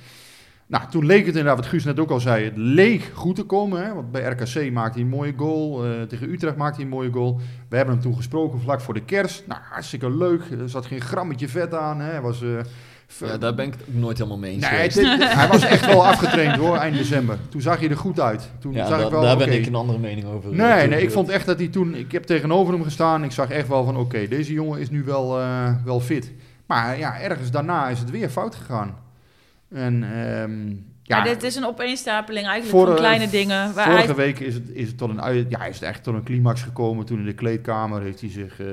Nou, 0.66 0.84
toen 0.90 1.06
leek 1.06 1.18
het 1.18 1.28
inderdaad, 1.36 1.56
wat 1.56 1.66
Guus 1.66 1.84
net 1.84 2.00
ook 2.00 2.10
al 2.10 2.20
zei, 2.20 2.44
het 2.44 2.56
leek 2.56 3.10
goed 3.14 3.36
te 3.36 3.42
komen. 3.44 3.84
Hè? 3.84 3.94
Want 3.94 4.10
bij 4.12 4.22
RKC 4.22 4.72
maakte 4.72 4.92
hij 4.98 5.02
een 5.02 5.14
mooie 5.16 5.32
goal. 5.36 5.82
tegen 6.08 6.30
Utrecht 6.32 6.56
maakte 6.56 6.74
hij 6.76 6.84
een 6.84 6.90
mooie 6.96 7.10
goal. 7.12 7.40
We 7.68 7.76
hebben 7.76 7.94
hem 7.94 8.02
toen 8.02 8.16
gesproken 8.16 8.60
vlak 8.60 8.80
voor 8.80 8.94
de 8.94 9.04
kerst. 9.04 9.46
Nou, 9.46 9.60
hartstikke 9.70 10.10
leuk. 10.10 10.42
Er 10.60 10.68
zat 10.68 10.86
geen 10.86 11.00
grammetje 11.00 11.48
vet 11.48 11.74
aan. 11.74 12.00
Hè? 12.00 12.10
Hij 12.10 12.20
was... 12.20 12.44
eh, 13.22 13.28
Ja, 13.28 13.38
daar 13.38 13.54
ben 13.54 13.66
ik 13.66 13.72
het 13.72 13.82
ook 13.88 13.94
nooit 13.94 14.16
helemaal 14.18 14.38
mee 14.38 14.52
eens 14.52 14.60
Nee, 14.62 14.70
geweest. 14.70 14.96
het- 14.96 15.20
het- 15.22 15.32
hij 15.40 15.48
was 15.48 15.64
echt 15.64 15.86
wel 15.86 16.06
afgetraind 16.06 16.56
hoor, 16.56 16.76
eind 16.76 16.96
december. 16.96 17.38
Toen 17.48 17.60
zag 17.60 17.78
hij 17.78 17.88
er 17.88 17.96
goed 17.96 18.20
uit. 18.20 18.50
Toen 18.60 18.72
Ja, 18.72 18.86
zag 18.86 18.98
da- 18.98 19.04
ik 19.04 19.10
wel, 19.10 19.20
daar 19.22 19.36
ben 19.36 19.52
ik 19.52 19.66
een 19.66 19.74
andere 19.74 19.98
mening 19.98 20.26
over. 20.26 20.54
Nee, 20.54 20.86
nee, 20.88 21.02
ik 21.02 21.10
vond 21.10 21.28
echt 21.28 21.46
dat 21.46 21.58
hij 21.58 21.68
toen... 21.68 21.94
Ik 21.94 22.12
heb 22.12 22.22
tegenover 22.24 22.74
hem 22.74 22.82
gestaan. 22.82 23.24
Ik 23.24 23.32
zag 23.32 23.50
echt 23.50 23.68
wel 23.68 23.84
van, 23.84 23.96
oké, 23.96 24.28
deze 24.28 24.52
jongen 24.52 24.80
is 24.80 24.90
nu 24.90 25.04
wel, 25.04 25.38
eh, 25.40 25.68
wel 25.84 26.00
fit. 26.00 26.32
Maar 26.66 26.98
ja, 26.98 27.20
ergens 27.20 27.50
daarna 27.50 27.88
is 27.88 27.98
het 27.98 28.10
weer 28.10 28.28
fout 28.28 28.54
gegaan. 28.54 28.96
En 29.68 30.02
ehm, 30.02 30.74
Ja, 31.02 31.22
dit 31.22 31.42
is 31.42 31.56
een 31.56 31.64
opeenstapeling 31.66 32.46
eigenlijk 32.46 32.76
van 32.76 32.80
Vorige- 32.86 32.98
kleine 33.06 33.30
dingen. 33.30 33.74
Waar 33.74 33.84
Vorige 33.90 34.06
hij- 34.06 34.14
week 34.14 34.38
is 34.40 34.54
het, 34.54 34.70
is 34.72 34.86
het 34.88 34.98
tot 34.98 35.10
een, 35.10 35.46
ja, 35.48 35.64
is 35.64 35.74
het 35.74 35.82
echt 35.88 36.02
tot 36.02 36.14
een 36.14 36.22
climax 36.22 36.62
gekomen. 36.62 37.04
Toen 37.06 37.18
in 37.18 37.24
de 37.24 37.32
kleedkamer 37.34 38.02
heeft 38.02 38.20
hij 38.20 38.30
zich 38.30 38.60
eh, 38.60 38.66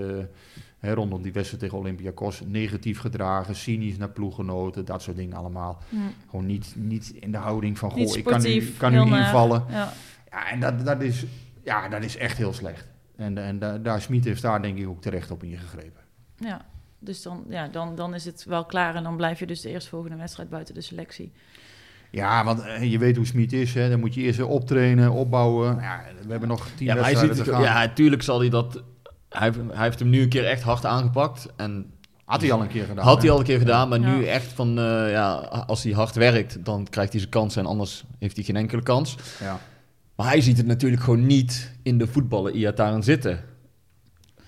hè, 0.88 0.94
rondom 0.94 1.22
die 1.22 1.34
wedstrijd 1.34 1.62
tegen 1.64 1.78
Olympiakos 1.78 2.42
negatief 2.46 3.00
gedragen. 3.00 3.56
Cynisch 3.56 3.98
naar 3.98 4.10
ploeggenoten, 4.10 4.86
dat 4.86 5.02
soort 5.02 5.18
dingen 5.18 5.38
allemaal. 5.38 5.78
Hm. 5.90 5.96
Gewoon 6.30 6.46
niet, 6.46 6.74
niet 6.76 7.10
in 7.20 7.32
de 7.32 7.38
houding 7.38 7.78
van, 7.78 7.92
goh, 7.92 8.16
ik 8.18 8.24
kan 8.24 8.42
nu, 8.42 8.74
kan 8.78 8.92
nu 8.92 9.00
invallen. 9.18 9.64
Ja. 9.70 9.94
Ja, 10.32 10.50
en 10.52 10.60
dat, 10.60 10.86
dat, 10.86 11.02
is, 11.02 11.26
ja, 11.64 11.90
dat 11.90 12.04
is 12.04 12.18
echt 12.18 12.38
heel 12.38 12.54
slecht. 12.54 12.88
En, 13.16 13.38
en 13.38 13.60
da- 13.60 13.78
daar 13.78 14.02
Smit 14.02 14.24
heeft 14.26 14.42
daar 14.42 14.62
denk 14.62 14.78
ik 14.78 14.88
ook 14.88 15.02
terecht 15.02 15.32
op 15.32 15.44
ingegrepen. 15.44 16.02
ja. 16.38 16.66
Dus 17.00 17.22
dan, 17.22 17.44
ja, 17.50 17.68
dan, 17.68 17.96
dan 17.96 18.14
is 18.14 18.26
het 18.26 18.46
wel 18.46 18.66
klaar 18.66 18.96
en 18.96 19.04
dan 19.04 19.16
blijf 19.18 19.40
je 19.40 19.46
dus 19.46 19.62
de 19.62 19.70
eerstvolgende 19.70 20.16
wedstrijd 20.18 20.50
buiten 20.50 20.74
de 20.74 20.82
selectie. 20.82 21.32
Ja, 22.12 22.44
want 22.44 22.62
eh, 22.62 22.92
je 22.92 22.98
weet 22.98 23.16
hoe 23.16 23.26
Smit 23.26 23.54
is. 23.54 23.74
Hè. 23.74 23.90
Dan 23.90 24.00
moet 24.00 24.14
je 24.14 24.22
eerst 24.22 24.38
weer 24.38 24.48
optrainen, 24.48 25.12
opbouwen. 25.12 25.76
Ja, 25.82 26.02
we 26.26 26.32
hebben 26.32 26.50
nog 26.50 26.68
tien 26.76 26.86
Ja, 26.88 26.94
maar 26.94 27.04
hij 27.04 27.12
wedstrijden 27.14 27.36
ziet 27.36 27.46
te 27.46 27.52
het, 27.62 27.66
gaan. 27.70 27.86
ja, 27.88 27.94
tuurlijk 27.94 28.22
zal 28.22 28.40
hij 28.40 28.50
dat... 28.50 28.84
Hij, 29.30 29.42
heeft- 29.48 29.60
hij 29.74 29.84
heeft 29.84 30.00
hem 30.00 30.10
nu 30.10 30.22
een 30.22 30.30
keer 30.30 30.46
echt 30.46 30.62
hard 30.64 30.86
aangepakt. 30.86 31.48
En 31.56 31.92
Had 32.26 32.42
hij 32.42 32.52
al 32.52 32.62
een 32.62 32.68
keer 32.68 32.86
gedaan. 32.86 33.06
had 33.06 33.22
hij 33.22 33.32
al 33.32 33.38
een 33.40 33.44
keer 33.46 33.58
gedaan, 33.60 33.90
maar 33.90 34.00
nu 34.00 34.26
echt 34.26 34.54
van... 34.54 34.68
eh, 34.80 35.12
ja, 35.12 35.34
als 35.68 35.84
hij 35.84 35.92
hard 35.94 36.16
werkt, 36.16 36.66
dan 36.66 36.88
krijgt 36.90 37.12
hij 37.12 37.20
zijn 37.20 37.32
kansen. 37.32 37.62
En 37.62 37.68
anders 37.70 38.04
heeft 38.20 38.36
hij 38.36 38.46
geen 38.46 38.56
enkele 38.56 38.84
kans. 38.84 39.16
Ja. 39.40 39.60
Maar 40.16 40.28
hij 40.28 40.42
ziet 40.42 40.58
het 40.58 40.66
natuurlijk 40.66 41.02
gewoon 41.02 41.26
niet 41.26 41.72
in 41.84 41.98
de 41.98 42.08
voetballen 42.08 42.56
Iataren 42.56 43.04
zitten. 43.04 43.40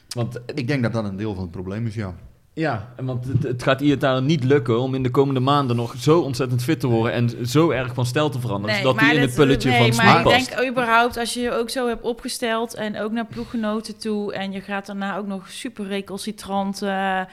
Want 0.10 0.40
Ik 0.56 0.68
denk 0.68 0.84
dat 0.84 0.94
dat 0.94 1.04
een 1.06 1.16
deel 1.18 1.34
van 1.34 1.44
het 1.44 1.52
probleem 1.52 1.86
is, 1.88 1.96
ja. 1.96 2.16
Ja, 2.60 2.88
en 2.96 3.06
want 3.06 3.26
het, 3.26 3.44
het 3.44 3.64
gaat 3.64 3.82
Iataren 3.82 4.26
niet 4.26 4.44
lukken 4.44 4.80
om 4.80 4.96
in 4.96 5.04
de 5.04 5.10
komende 5.10 5.40
maanden 5.40 5.76
nog 5.76 5.96
zo 5.98 6.20
ontzettend 6.20 6.64
fit 6.64 6.80
te 6.80 6.88
worden 6.88 7.14
en 7.14 7.48
zo 7.48 7.70
erg 7.70 7.94
van 7.94 8.06
stijl 8.06 8.30
te 8.30 8.40
veranderen, 8.40 8.76
zodat 8.76 9.00
hij 9.00 9.16
in 9.16 9.22
het 9.22 9.36
pulletje 9.36 9.70
nee, 9.70 9.94
van 9.94 10.06
maar 10.06 10.22
Smit 10.22 10.42
ik 10.42 10.56
denk 10.56 10.70
überhaupt 10.70 11.18
als 11.18 11.34
je 11.34 11.40
je 11.40 11.52
ook 11.52 11.70
zo 11.70 11.88
hebt 11.88 12.04
opgesteld 12.04 12.74
en 12.74 13.00
ook 13.00 13.12
naar 13.12 13.26
ploeggenoten 13.26 13.98
toe 13.98 14.34
en 14.34 14.52
je 14.52 14.62
gaat 14.62 14.86
daarna 14.86 15.18
ook 15.18 15.28
nog 15.28 15.50
super 15.50 15.88
recalcitrant 15.88 16.82
eh, 16.82 17.20
eh, 17.20 17.26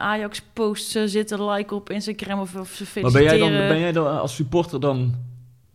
Ajax 0.00 0.42
posts 0.52 0.94
eh, 0.94 1.02
zitten 1.06 1.50
liken 1.50 1.76
op 1.76 1.90
Instagram 1.90 2.40
of, 2.40 2.54
of 2.54 2.94
Maar 3.02 3.12
ben 3.12 3.22
jij, 3.22 3.38
dan, 3.38 3.50
ben 3.50 3.80
jij 3.80 3.92
dan 3.92 4.20
als 4.20 4.34
supporter 4.34 4.80
dan... 4.80 5.14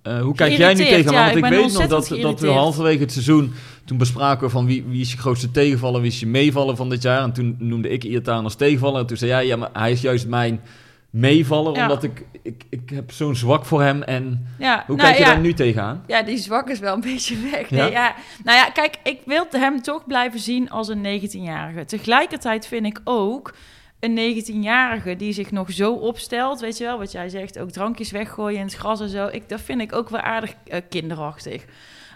eh, 0.02 0.22
hoe 0.22 0.36
kijk 0.36 0.58
jij 0.58 0.74
nu 0.74 0.76
Geïrriteerd, 0.76 0.90
tegen 0.90 1.14
hem? 1.14 1.14
ja, 1.14 1.34
Want 1.34 1.46
ik 1.46 1.60
weet 1.60 1.74
nog 1.74 1.88
dat, 1.88 2.22
dat 2.22 2.40
we 2.40 2.48
halverwege 2.48 3.00
het 3.00 3.12
seizoen... 3.12 3.54
Toen 3.90 3.98
bespraken 3.98 4.46
we 4.46 4.50
van 4.50 4.66
wie, 4.66 4.84
wie 4.88 5.02
is 5.02 5.12
je 5.12 5.18
grootste 5.18 5.52
tegenvaller, 5.52 6.02
wie 6.02 6.12
is 6.12 6.20
je 6.20 6.28
meevaller 6.28 6.76
van 6.76 6.90
dit 6.90 7.02
jaar. 7.02 7.22
En 7.22 7.34
toen 7.34 7.56
noemde 7.60 7.90
ik 7.90 8.04
Iataren 8.04 8.44
als 8.44 8.56
tegenvaller. 8.56 9.02
En 9.02 9.08
toen 9.08 9.18
zei 9.18 9.32
jij, 9.32 9.46
ja, 9.46 9.56
maar 9.56 9.70
hij 9.74 9.92
is 9.92 10.02
juist 10.02 10.28
mijn 10.28 10.62
meevaller. 11.10 11.76
Ja. 11.76 11.82
Omdat 11.82 12.04
ik, 12.04 12.26
ik, 12.42 12.64
ik 12.70 12.90
heb 12.90 13.12
zo'n 13.12 13.36
zwak 13.36 13.66
voor 13.66 13.82
hem. 13.82 14.04
En 14.04 14.48
ja, 14.60 14.84
hoe 14.88 14.96
nou 14.96 15.08
kijk 15.08 15.20
je 15.20 15.26
daar 15.26 15.40
nu 15.40 15.54
tegenaan? 15.54 16.04
Ja, 16.08 16.22
die 16.22 16.38
zwak 16.38 16.70
is 16.70 16.80
wel 16.80 16.94
een 16.94 17.02
beetje 17.14 17.36
weg. 17.52 17.70
Nee, 17.70 17.92
ja. 17.92 18.16
Nou 18.44 18.58
ja, 18.58 18.70
kijk, 18.70 18.96
ik 19.04 19.20
wil 19.26 19.46
hem 19.52 19.82
toch 19.82 20.06
blijven 20.08 20.40
zien 20.40 20.70
als 20.70 20.88
een 20.88 21.22
19-jarige. 21.22 21.86
Tegelijkertijd 21.86 22.68
vind 22.68 22.86
ik 22.86 23.02
ook 23.04 23.54
een 24.00 24.44
19-jarige 24.44 25.16
die 25.16 25.34
zich 25.34 25.52
nog 25.52 25.72
zo 25.72 25.94
opstelt, 25.94 26.60
weet 26.60 26.78
je 26.78 26.84
wel, 26.84 26.98
wat 26.98 27.12
jij 27.12 27.30
zegt, 27.30 27.60
ook 27.60 27.72
drankjes 27.72 28.12
weggooien 28.12 28.60
in 28.60 28.66
het 28.66 28.76
gras 28.76 29.00
en 29.02 29.10
zo. 29.10 29.28
Ik, 29.28 29.50
dat 29.50 29.62
vind 29.62 29.82
ik 29.82 29.94
ook 29.94 30.10
wel 30.10 30.22
aardig 30.22 30.54
eh, 30.68 30.82
kinderachtig. 30.90 31.66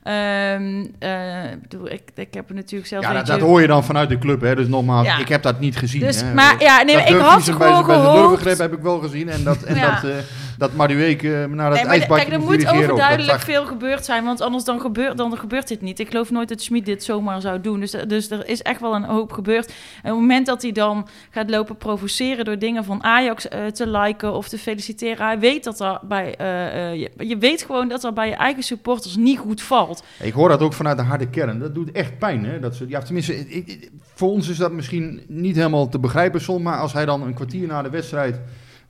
Eh, 0.04 1.52
ik 1.52 1.62
bedoel, 1.62 1.92
ik, 1.92 2.02
ik 2.16 2.34
heb 2.34 2.50
er 2.50 2.56
natuurlijk 2.56 2.90
zelf 2.90 3.04
Ja, 3.04 3.24
dat, 3.24 3.40
hoor 3.40 3.62
je 3.62 3.68
dan 3.68 3.84
vanuit 3.84 4.10
de 4.10 4.18
club. 4.18 4.42
Hè. 4.42 4.56
Dus 4.56 4.68
nogmaals, 4.68 5.08
Ja. 5.08 5.18
ik 5.18 5.28
heb 5.28 5.44
dat 5.44 5.60
niet 5.60 5.78
gezien. 5.78 6.02
Dus, 6.02 6.22
hè. 6.22 6.34
maar 6.34 6.56
ja, 6.60 6.82
nee, 6.82 6.96
Dat 6.96 7.10
ik 7.10 7.16
had 7.16 7.46
bij 7.46 7.54
gewoon 7.54 7.86
bij 7.86 7.96
zijn 7.96 8.06
gehoopt... 8.06 8.30
durfgreep 8.30 8.58
heb 8.58 8.74
ik 8.74 8.82
wel 8.82 9.00
gezien. 9.00 9.30
En 9.30 9.44
dat, 9.44 9.64
en 9.64 9.76
Ja. 9.76 9.94
dat, 10.02 10.12
eh 10.12 10.18
dat 10.58 10.74
Madueke 10.74 11.48
naar 11.52 11.72
het 11.72 11.82
Nee, 11.82 11.90
ijsbadje 11.90 12.26
kijk, 12.26 12.36
er 12.38 12.46
moet. 12.46 12.62
Dat 12.62 12.74
overduidelijk 12.74 13.40
veel 13.40 13.66
gebeurd 13.66 14.06
zijn, 14.06 14.24
want 14.24 14.42
anders 14.42 14.64
dan 14.64 14.80
gebeurt, 14.82 15.18
dan 15.18 15.38
gebeurt 15.38 15.68
dit 15.68 15.82
niet. 15.82 16.00
Ik 16.00 16.08
geloof 16.10 16.32
nooit 16.32 16.50
dat 16.50 16.62
Schmid 16.62 16.86
dit 16.86 17.04
zomaar 17.04 17.42
zou 17.42 17.62
doen. 17.62 17.80
Dus, 17.80 17.92
dus 18.08 18.30
er 18.32 18.48
is 18.48 18.62
echt 18.62 18.82
wel 18.82 18.96
een 18.96 19.04
hoop 19.04 19.32
gebeurd. 19.32 19.66
En 19.68 19.74
op 20.00 20.04
het 20.04 20.14
moment 20.16 20.46
dat 20.46 20.62
hij 20.62 20.72
dan 20.72 21.08
gaat 21.30 21.50
lopen 21.50 21.78
provoceren 21.78 22.46
door 22.46 22.60
dingen 22.60 22.84
van 22.84 23.04
Ajax 23.04 23.48
eh, 23.48 23.66
te 23.66 23.88
liken 23.88 24.34
of 24.34 24.50
te 24.50 24.58
feliciteren, 24.58 25.26
hij 25.26 25.40
weet 25.40 25.64
dat 25.64 25.80
er 25.80 26.00
bij, 26.04 26.36
eh, 26.36 26.92
eh, 26.92 27.00
je, 27.00 27.12
je 27.28 27.38
weet 27.38 27.64
gewoon 27.64 27.88
dat 27.88 28.04
er 28.04 28.14
bij 28.14 28.28
je 28.28 28.36
eigen 28.36 28.64
supporters 28.64 29.16
niet 29.16 29.38
goed 29.40 29.62
valt. 29.62 30.04
Ik 30.20 30.34
hoor 30.34 30.50
dat 30.50 30.62
ook 30.62 30.74
vanuit 30.74 30.98
de 30.98 31.04
harde 31.04 31.30
kern. 31.30 31.60
Dat 31.60 31.76
doet 31.76 31.92
echt 31.92 32.18
pijn. 32.20 32.46
Hè? 32.46 32.60
Dat 32.60 32.76
ze, 32.76 32.86
ja, 32.88 33.02
tenminste, 33.02 33.40
ik- 33.40 33.68
ik- 33.68 33.90
voor 34.16 34.30
ons 34.30 34.50
is 34.50 34.58
dat 34.58 34.72
misschien 34.72 35.22
niet 35.28 35.56
helemaal 35.56 35.90
te 35.90 36.00
begrijpen 36.00 36.42
soms. 36.42 36.62
Maar 36.64 36.78
als 36.80 36.94
hij 36.94 37.06
dan 37.06 37.22
een 37.22 37.34
kwartier 37.34 37.68
na 37.68 37.82
de 37.82 37.90
wedstrijd 37.90 38.40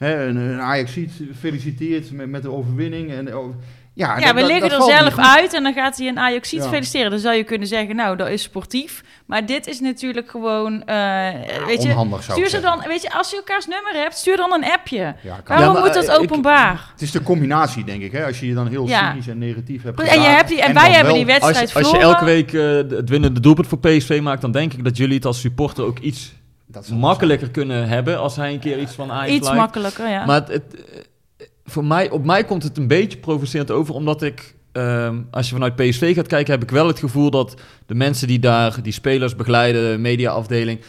hè, 0.04 0.26
een, 0.28 0.36
een 0.36 0.60
Ajax 0.62 0.94
ziet, 0.94 1.12
feliciteert 1.40 2.12
met, 2.12 2.30
met 2.30 2.42
de 2.42 2.52
overwinning. 2.52 3.12
En, 3.12 3.38
oh, 3.38 3.56
ja, 3.96 4.20
Ja, 4.20 4.26
dat- 4.26 4.36
we 4.36 4.46
liggen 4.48 4.70
dat 4.70 4.88
er 4.90 4.96
zelf 4.98 5.18
uit 5.18 5.54
en 5.54 5.64
dan 5.64 5.74
gaat 5.74 5.98
hij 5.98 6.08
een 6.08 6.20
Ajax 6.20 6.50
Ja. 6.52 6.68
feliciteren. 6.68 7.10
Dan 7.12 7.20
zou 7.20 7.36
je 7.36 7.44
kunnen 7.44 7.68
zeggen, 7.68 7.96
nou, 7.96 8.18
dat 8.18 8.28
is 8.30 8.42
sportief. 8.42 9.04
Maar 9.26 9.46
dit 9.46 9.68
is 9.68 9.80
natuurlijk 9.80 10.30
gewoon, 10.30 10.84
eh, 10.86 11.30
weet 11.66 11.84
je... 11.84 11.90
Stuur 12.20 12.38
ik 12.38 12.44
ze 12.44 12.50
zeggen. 12.50 12.62
dan, 12.62 12.84
weet 12.88 13.02
je, 13.02 13.14
als 13.14 13.30
je 13.30 13.36
elkaars 13.36 13.68
nummer 13.68 13.94
hebt, 13.94 14.18
stuur 14.18 14.38
dan 14.38 14.54
een 14.54 14.64
appje. 14.64 14.98
Ja. 14.98 15.16
Waarom 15.46 15.66
Ja, 15.68 15.72
maar, 15.74 15.82
moet 15.82 15.94
dat 15.94 16.08
eh, 16.08 16.14
ik- 16.14 16.20
openbaar? 16.22 16.86
Het 16.92 17.02
is 17.02 17.12
de 17.12 17.22
combinatie, 17.24 17.84
denk 17.84 18.02
ik. 18.02 18.12
Hè? 18.12 18.26
Als 18.26 18.40
je 18.40 18.48
je 18.48 18.54
dan 18.54 18.68
heel 18.68 18.88
Ja. 18.88 19.10
cynisch 19.10 19.28
en 19.28 19.38
negatief 19.38 19.84
hebt 19.84 20.00
En, 20.02 20.22
je 20.22 20.28
hebt 20.28 20.48
die, 20.50 20.62
en, 20.62 20.74
wij 20.74 20.90
hebben 20.92 21.06
wel- 21.06 21.16
die 21.16 21.26
wedstrijd 21.26 21.58
Als, 21.62 21.72
je- 21.72 21.80
als 21.80 21.92
je 21.92 21.98
elke 21.98 22.26
week 22.26 22.54
eh, 22.54 22.62
het 22.98 23.10
winnende 23.10 23.40
doelpunt 23.40 23.68
voor 23.68 23.80
PSV 23.80 24.20
maakt, 24.24 24.42
dan 24.42 24.52
denk 24.52 24.74
ik 24.74 24.84
dat 24.84 24.98
jullie 24.98 25.16
het 25.16 25.26
als 25.26 25.40
supporter 25.40 25.84
ook 25.84 26.00
iets 26.00 26.34
Dat 26.68 26.90
makkelijker 26.90 27.50
kunnen 27.50 27.88
hebben 27.88 28.20
als 28.20 28.36
hij 28.36 28.54
een 28.54 28.60
keer 28.60 28.80
iets 28.80 28.94
van 28.94 29.12
Ajax 29.12 29.32
Iets 29.32 29.54
makkelijker, 29.54 30.10
ja. 30.10 30.26
Maar 30.26 30.40
het, 30.40 30.48
het, 30.48 30.64
eh, 30.76 31.46
voor 31.66 31.86
mij, 31.86 32.10
op 32.10 32.26
mij 32.26 32.44
komt 32.44 32.64
het 32.64 32.78
een 32.78 32.88
beetje 32.88 33.18
provocerend 33.18 33.72
over, 33.72 33.94
omdat 33.94 34.22
ik, 34.22 34.56
ehm, 34.72 35.18
als 35.32 35.48
je 35.48 35.54
vanuit 35.54 35.76
PSV 35.76 36.16
gaat 36.16 36.28
kijken, 36.28 36.54
heb 36.54 36.64
ik 36.64 36.72
wel 36.72 36.88
het 36.88 37.00
gevoel 37.00 37.30
dat 37.30 37.56
de 37.86 37.96
mensen 37.96 38.28
die 38.28 38.40
daar, 38.40 38.82
die 38.82 38.94
spelers 38.94 39.36
begeleiden, 39.36 40.02
mediaafdeling, 40.02 40.80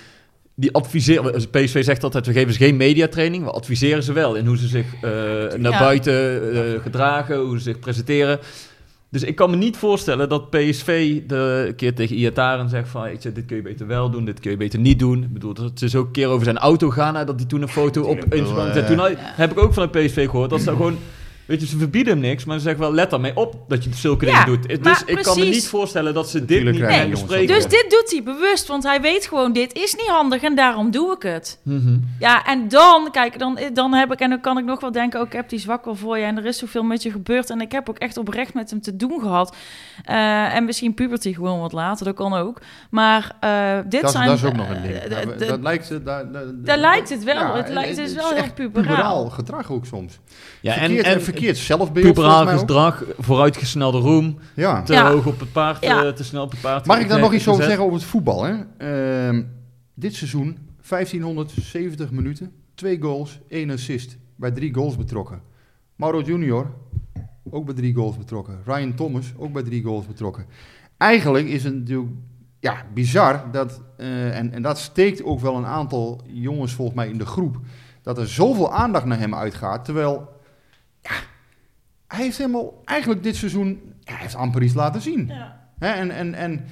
die 0.55 0.73
adviseren. 0.73 1.51
PSV 1.51 1.85
zegt 1.85 2.05
altijd: 2.05 2.27
we 2.27 2.33
geven 2.33 2.53
ze 2.53 2.59
geen 2.59 2.77
mediatraining, 2.77 3.45
we 3.45 3.51
adviseren 3.51 4.03
ze 4.03 4.13
wel 4.13 4.35
in 4.35 4.47
hoe 4.47 4.59
ze 4.59 4.67
zich 4.69 4.87
eh, 4.95 5.11
naar 5.59 5.73
Ja. 5.73 5.79
buiten 5.79 6.53
eh, 6.55 6.83
gedragen, 6.83 7.37
hoe 7.37 7.57
ze 7.57 7.63
zich 7.63 7.79
presenteren. 7.79 8.39
Dus 9.15 9.23
ik 9.23 9.37
kan 9.37 9.51
me 9.51 9.57
niet 9.57 9.77
voorstellen 9.77 10.29
dat 10.29 10.51
PSV 10.51 11.21
de 11.27 11.65
een 11.69 11.75
keer 11.75 11.95
tegen 11.95 12.17
Iataren 12.17 12.69
zegt 12.69 12.89
van... 12.89 13.03
weet 13.03 13.23
je, 13.23 13.33
dit 13.33 13.45
kun 13.45 13.57
je 13.57 13.63
beter 13.63 13.87
wel 13.87 14.11
doen, 14.11 14.25
dit 14.25 14.41
kun 14.41 14.51
je 14.51 14.57
beter 14.57 14.79
niet 14.79 14.99
doen. 14.99 15.23
Ik 15.23 15.33
bedoel, 15.33 15.55
dat 15.55 15.71
ze 15.75 15.89
zo 15.89 16.01
een 16.01 16.11
keer 16.11 16.29
over 16.29 16.45
zijn 16.45 16.59
auto 16.59 16.91
gaan... 16.91 17.15
hè, 17.15 17.25
dat 17.25 17.35
hij 17.39 17.49
toen 17.49 17.63
een 17.63 17.69
foto 17.69 18.03
op 18.03 18.35
Instagram 18.35 18.73
bedoel, 18.73 18.97
Toen 18.97 19.17
heb 19.19 19.51
ik 19.51 19.59
ook 19.59 19.75
van 19.75 19.89
de 19.91 19.99
PSV 19.99 20.29
gehoord 20.31 20.51
dat 20.51 20.61
ze 20.61 20.71
gewoon... 20.77 20.99
Weet 21.47 21.61
je, 21.61 21.67
ze 21.67 21.79
verbieden 21.79 22.13
hem 22.13 22.23
niks, 22.23 22.45
maar 22.45 22.57
ze 22.57 22.63
zeggen 22.63 22.81
wel, 22.83 22.93
let 22.95 23.11
daarmee 23.11 23.37
op 23.37 23.55
dat 23.69 23.85
je 23.85 23.91
zulke 23.95 24.27
Ja, 24.27 24.45
dingen 24.45 24.61
doet. 24.61 24.85
Dus 24.85 25.03
ik 25.05 25.23
kan 25.23 25.39
me 25.39 25.45
niet 25.45 25.67
voorstellen 25.69 26.15
dat 26.15 26.29
ze 26.31 26.45
dit 26.45 26.65
Natuurlijk 26.65 27.01
niet 27.03 27.11
bespreken. 27.11 27.55
dus 27.55 27.67
dit 27.67 27.87
doet 27.91 28.11
hij 28.11 28.23
bewust, 28.23 28.67
want 28.67 28.83
hij 28.83 29.01
weet 29.01 29.27
gewoon, 29.27 29.53
dit 29.53 29.73
is 29.73 29.95
niet 29.95 30.07
handig 30.07 30.43
en 30.43 30.55
daarom 30.55 30.91
doe 30.91 31.13
ik 31.15 31.23
het. 31.23 31.59
Mhm. 31.63 31.97
Ja, 32.19 32.45
en 32.47 32.69
dan, 32.69 33.09
kijk, 33.11 33.39
dan, 33.39 33.59
dan 33.73 33.93
heb 33.95 34.13
ik, 34.13 34.21
en 34.21 34.31
dan 34.31 34.41
kan 34.41 34.59
ik 34.59 34.65
nog 34.65 34.81
wel 34.81 34.93
denken, 34.93 35.21
ook 35.21 35.27
ik 35.27 35.33
heb 35.33 35.49
die 35.49 35.59
zwak 35.59 35.85
wel 35.85 35.95
voor 35.95 36.19
je 36.19 36.25
en 36.25 36.37
er 36.39 36.45
is 36.47 36.59
zoveel 36.59 36.83
met 36.83 37.03
je 37.03 37.11
gebeurd 37.11 37.51
en 37.51 37.61
ik 37.61 37.73
heb 37.73 37.89
ook 37.89 37.99
echt 37.99 38.17
oprecht 38.17 38.55
met 38.55 38.71
hem 38.71 38.81
te 38.81 38.97
doen 38.97 39.21
gehad. 39.21 39.57
Eh, 40.05 40.55
en 40.55 40.65
misschien 40.65 40.95
puberty 40.95 41.35
gewoon 41.35 41.61
wat 41.61 41.73
later, 41.73 42.05
dat 42.05 42.15
kan 42.15 42.35
ook. 42.35 42.61
Maar 42.91 43.37
eh, 43.41 43.79
dit 43.89 44.03
Dat, 44.03 44.11
zijn... 44.11 44.27
dat 44.27 44.37
is 44.37 44.45
ook 44.45 44.57
nog 44.57 44.69
een 44.69 44.83
ding. 44.83 44.95
eh, 44.95 45.11
Nou, 45.27 45.39
dat 45.47 45.61
lijkt, 45.61 45.87
ze- 45.87 46.03
daar- 46.03 46.33
daar- 46.33 46.45
daar 46.55 46.79
lijkt 46.79 47.09
het 47.09 47.25
wel. 47.25 47.35
Ja, 47.35 47.57
het 47.57 47.69
lijkt 47.69 47.97
het 47.97 48.09
is 48.09 48.15
wel 48.15 48.29
heel 48.29 48.37
echt 48.37 48.55
puberaal. 48.55 49.29
gedrag 49.31 49.71
ook 49.73 49.87
soms. 49.87 50.19
Ja, 50.61 50.73
verkeerd, 50.75 51.05
en, 51.07 51.13
en 51.15 51.21
verkeerd 51.35 51.57
zelfbeeld 51.57 52.07
puberaal 52.07 52.47
gedrag, 52.59 53.05
vooruitgesnelde 53.19 53.99
roem, 53.99 54.39
Ja. 54.55 54.83
te 54.83 54.93
Ja. 54.93 55.11
hoog 55.11 55.27
op 55.27 55.41
het 55.41 55.53
paard, 55.53 55.85
Ja. 55.85 56.05
eh, 56.05 56.13
te 56.13 56.25
snel 56.25 56.43
op 56.43 56.51
het 56.51 56.61
paard. 56.61 56.87
Mag 56.87 56.99
ik 57.01 57.09
daar 57.09 57.17
eh, 57.17 57.23
nog 57.23 57.33
iets 57.33 57.49
over 57.49 57.65
zeggen 57.65 57.83
over 57.83 57.97
het 57.97 58.05
voetbal? 58.05 58.45
Hè? 58.45 58.55
Ehm, 58.79 59.43
dit 59.95 60.15
seizoen 60.15 60.59
1570 60.81 62.11
minuten, 62.11 62.53
twee 62.75 63.01
goals, 63.01 63.41
één 63.49 63.71
assist. 63.71 64.17
Bij 64.37 64.51
drie 64.51 64.75
goals 64.75 64.97
betrokken. 64.97 65.41
Mauro 65.97 66.21
Junior, 66.21 66.71
ook 67.51 67.65
bij 67.65 67.75
drie 67.75 67.95
goals 67.95 68.17
betrokken. 68.17 68.59
Ryan 68.65 68.95
Thomas, 68.95 69.33
ook 69.37 69.53
bij 69.53 69.63
drie 69.63 69.83
goals 69.83 70.07
betrokken. 70.07 70.47
Eigenlijk 70.97 71.47
is 71.47 71.65
het 71.65 71.75
natuurlijk 71.75 72.11
ja, 72.61 72.77
bizar 72.95 73.45
dat, 73.53 73.81
eh, 73.97 74.39
en, 74.39 74.53
en 74.53 74.63
dat 74.63 74.79
steekt 74.79 75.25
ook 75.25 75.41
wel 75.41 75.57
een 75.57 75.67
aantal 75.67 76.21
jongens 76.27 76.73
volgens 76.73 76.97
mij 76.97 77.09
in 77.09 77.19
de 77.19 77.27
groep, 77.27 77.57
dat 78.03 78.19
er 78.19 78.29
zoveel 78.29 78.73
aandacht 78.73 79.05
naar 79.05 79.19
hem 79.19 79.35
uitgaat. 79.35 79.85
Terwijl, 79.85 80.29
ja, 81.09 81.15
hij 82.07 82.25
heeft 82.25 82.39
helemaal 82.39 82.83
eigenlijk 82.85 83.23
dit 83.23 83.37
seizoen, 83.37 83.69
ja, 84.01 84.13
hij 84.13 84.23
heeft 84.23 84.35
amper 84.35 84.63
iets 84.63 84.75
laten 84.75 85.01
zien. 85.01 85.27
Ja. 85.29 85.61
Hè, 85.79 85.89
en, 85.89 86.11
en, 86.11 86.35
en 86.35 86.65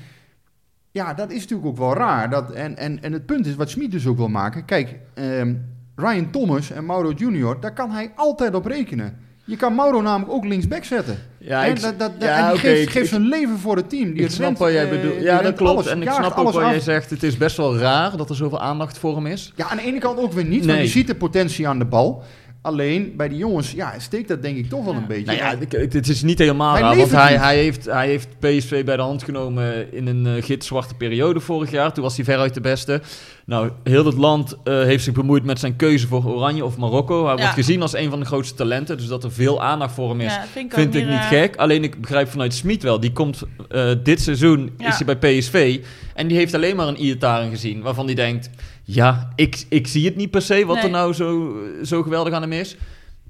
ja, 0.91 1.15
dat 1.15 1.31
is 1.31 1.41
natuurlijk 1.41 1.69
ook 1.69 1.77
wel 1.77 1.95
raar. 1.95 2.31
Dat, 2.31 2.51
en, 2.51 2.77
en, 2.77 3.03
en 3.03 3.13
het 3.13 3.27
punt 3.27 3.47
is 3.47 3.55
wat 3.55 3.71
Smit 3.71 3.91
dus 3.91 4.07
ook 4.07 4.17
wil 4.17 4.29
maken. 4.29 4.65
Kijk, 4.65 4.97
ehm, 5.15 5.55
Ryan 5.97 6.31
Thomas 6.31 6.71
en 6.71 6.87
Mauro 6.87 7.13
Junior, 7.13 7.61
daar 7.61 7.73
kan 7.75 7.91
hij 7.91 8.13
altijd 8.17 8.55
op 8.55 8.67
rekenen. 8.67 9.17
Je 9.45 9.57
kan 9.57 9.75
Mauro 9.75 10.03
namelijk 10.03 10.33
ook 10.33 10.45
linksback 10.45 10.85
zetten. 10.85 11.19
Ja, 11.39 11.65
ik, 11.65 11.81
dat, 11.81 11.99
dat, 11.99 12.13
ja, 12.19 12.47
en 12.47 12.51
die 12.53 12.61
geeft, 12.61 12.91
geeft 12.91 13.05
ik- 13.05 13.11
zijn 13.11 13.23
leven 13.23 13.59
voor 13.59 13.77
het 13.77 13.89
team. 13.89 14.13
Die 14.13 14.23
ik 14.23 14.31
snap 14.31 14.47
rent, 14.47 14.59
wat 14.59 14.73
jij 14.73 14.85
eh, 14.85 14.91
bedoelt. 14.91 15.23
Ja, 15.23 15.43
dat 15.43 15.55
klopt. 15.55 15.73
alles, 15.73 15.87
en 15.87 16.03
ik 16.03 16.11
snap 16.11 16.31
ook 16.31 16.35
alles 16.35 16.55
wat 16.55 16.63
af. 16.65 16.71
jij 16.71 16.81
zegt. 16.81 17.11
Het 17.11 17.23
is 17.23 17.37
best 17.37 17.57
wel 17.57 17.77
raar 17.79 18.17
dat 18.17 18.31
er 18.31 18.37
zoveel 18.37 18.61
aandacht 18.61 18.99
voor 18.99 19.15
hem 19.15 19.27
is. 19.27 19.53
Ja, 19.57 19.69
aan 19.69 19.77
de 19.77 19.83
ene 19.83 19.99
kant 19.99 20.19
ook 20.19 20.33
weer 20.33 20.45
niet, 20.45 20.67
want 20.67 20.79
je 20.79 20.87
ziet 20.87 21.07
de 21.07 21.15
potentie 21.15 21.69
aan 21.69 21.79
de 21.79 21.85
bal. 21.85 22.23
Alleen 22.63 23.13
bij 23.17 23.29
die 23.29 23.39
jongens, 23.39 23.71
ja, 23.73 23.95
steekt 23.99 24.29
dat 24.29 24.43
denk 24.43 24.57
ik 24.57 24.69
toch 24.69 24.85
wel 24.85 24.95
Ja. 24.95 25.01
een 25.01 25.07
beetje. 25.07 25.25
Nou 25.25 25.39
ja, 25.39 25.57
het 25.89 26.09
is 26.09 26.23
niet 26.23 26.39
helemaal 26.39 26.73
Hij 26.73 26.83
raar, 26.83 26.97
want 26.97 27.11
hij, 27.11 27.37
hij, 27.37 27.57
heeft, 27.57 27.85
hij 27.85 28.07
heeft 28.07 28.29
PSV 28.39 28.85
bij 28.85 28.97
de 28.97 29.03
hand 29.03 29.23
genomen 29.23 29.93
in 29.93 30.07
een 30.07 30.27
uh, 30.27 30.43
gitzwarte 30.43 30.95
periode 30.95 31.41
vorig 31.41 31.71
jaar. 31.71 31.93
Toen 31.93 32.03
was 32.03 32.17
hij 32.17 32.25
veruit 32.25 32.55
de 32.55 32.61
beste. 32.61 33.01
Nou, 33.47 33.71
heel 33.83 34.05
het 34.07 34.15
land 34.17 34.57
eh, 34.65 34.75
heeft 34.83 35.05
zich 35.05 35.15
bemoeid 35.15 35.45
met 35.45 35.59
zijn 35.59 35.77
keuze 35.77 36.07
voor 36.07 36.25
Oranje 36.27 36.65
of 36.65 36.77
Marokko. 36.77 37.25
Hij 37.27 37.35
Ja. 37.35 37.41
wordt 37.41 37.55
gezien 37.55 37.83
als 37.83 37.95
een 37.95 38.11
van 38.11 38.19
de 38.21 38.27
grootste 38.27 38.55
talenten, 38.55 38.97
dus 38.97 39.07
dat 39.07 39.25
er 39.25 39.33
veel 39.33 39.63
aandacht 39.63 39.95
voor 39.95 40.09
hem 40.09 40.21
is, 40.21 40.35
Ja, 40.35 40.45
vind 40.53 40.67
ik, 40.67 40.79
vind 40.79 40.95
niet 40.95 41.05
eh, 41.07 41.29
gek. 41.29 41.57
Alleen 41.57 41.85
ik 41.85 42.01
begrijp 42.01 42.29
vanuit 42.29 42.55
Smit 42.55 42.83
wel, 42.83 43.01
die 43.01 43.13
komt 43.13 43.43
eh, 43.69 43.91
dit 44.03 44.21
seizoen, 44.21 44.71
Ja. 44.79 44.89
is 44.89 45.01
hij 45.01 45.17
bij 45.17 45.39
PSV 45.39 45.81
en 46.15 46.27
die 46.27 46.37
heeft 46.37 46.55
alleen 46.55 46.77
maar 46.77 46.89
een 46.89 47.05
Iataren 47.05 47.51
gezien, 47.51 47.83
waarvan 47.83 48.05
hij 48.07 48.15
denkt, 48.15 48.51
ja, 48.83 49.29
ik, 49.35 49.65
ik 49.69 49.87
zie 49.87 50.05
het 50.05 50.17
niet 50.17 50.31
per 50.31 50.43
se 50.43 50.67
wat 50.67 50.77
Nee. 50.77 50.85
er 50.85 50.91
nou 50.91 51.13
zo, 51.13 51.57
zo 51.83 52.03
geweldig 52.03 52.33
aan 52.33 52.43
hem 52.43 52.53
is. 52.53 52.77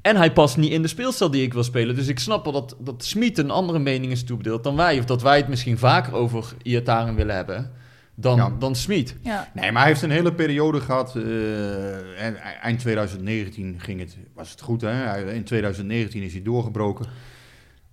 En 0.02 0.16
hij 0.16 0.32
past 0.32 0.56
niet 0.56 0.70
in 0.72 0.82
de 0.82 0.88
speelstijl 0.88 1.30
die 1.30 1.42
ik 1.42 1.52
wil 1.52 1.64
spelen. 1.64 1.94
Dus 1.94 2.06
ik 2.08 2.18
snap 2.18 2.44
wel 2.44 2.52
dat, 2.52 2.76
dat 2.80 3.04
Smit 3.04 3.38
een 3.38 3.50
andere 3.50 3.78
mening 3.78 4.12
is 4.12 4.24
toebedeeld 4.24 4.64
dan 4.64 4.76
wij. 4.76 4.98
Of 4.98 5.04
dat 5.04 5.22
wij 5.22 5.36
het 5.36 5.48
misschien 5.48 5.78
vaker 5.78 6.12
over 6.12 6.54
Iataren 6.62 7.14
willen 7.14 7.34
hebben 7.34 7.72
dan, 8.14 8.36
Ja. 8.36 8.52
dan 8.58 8.74
Smit. 8.76 9.16
Ja. 9.22 9.50
Nee, 9.54 9.72
maar 9.72 9.80
hij 9.82 9.90
heeft 9.90 10.02
een 10.02 10.10
hele 10.10 10.32
periode 10.34 10.80
gehad. 10.80 11.16
eh, 11.16 12.24
en 12.26 12.36
eind 12.62 12.78
2019 12.80 13.74
ging 13.80 14.00
het, 14.00 14.16
was 14.34 14.50
het 14.50 14.60
goed. 14.60 14.80
Hè? 14.80 15.32
In 15.32 15.44
2019 15.44 16.22
is 16.22 16.32
hij 16.32 16.42
doorgebroken. 16.42 17.06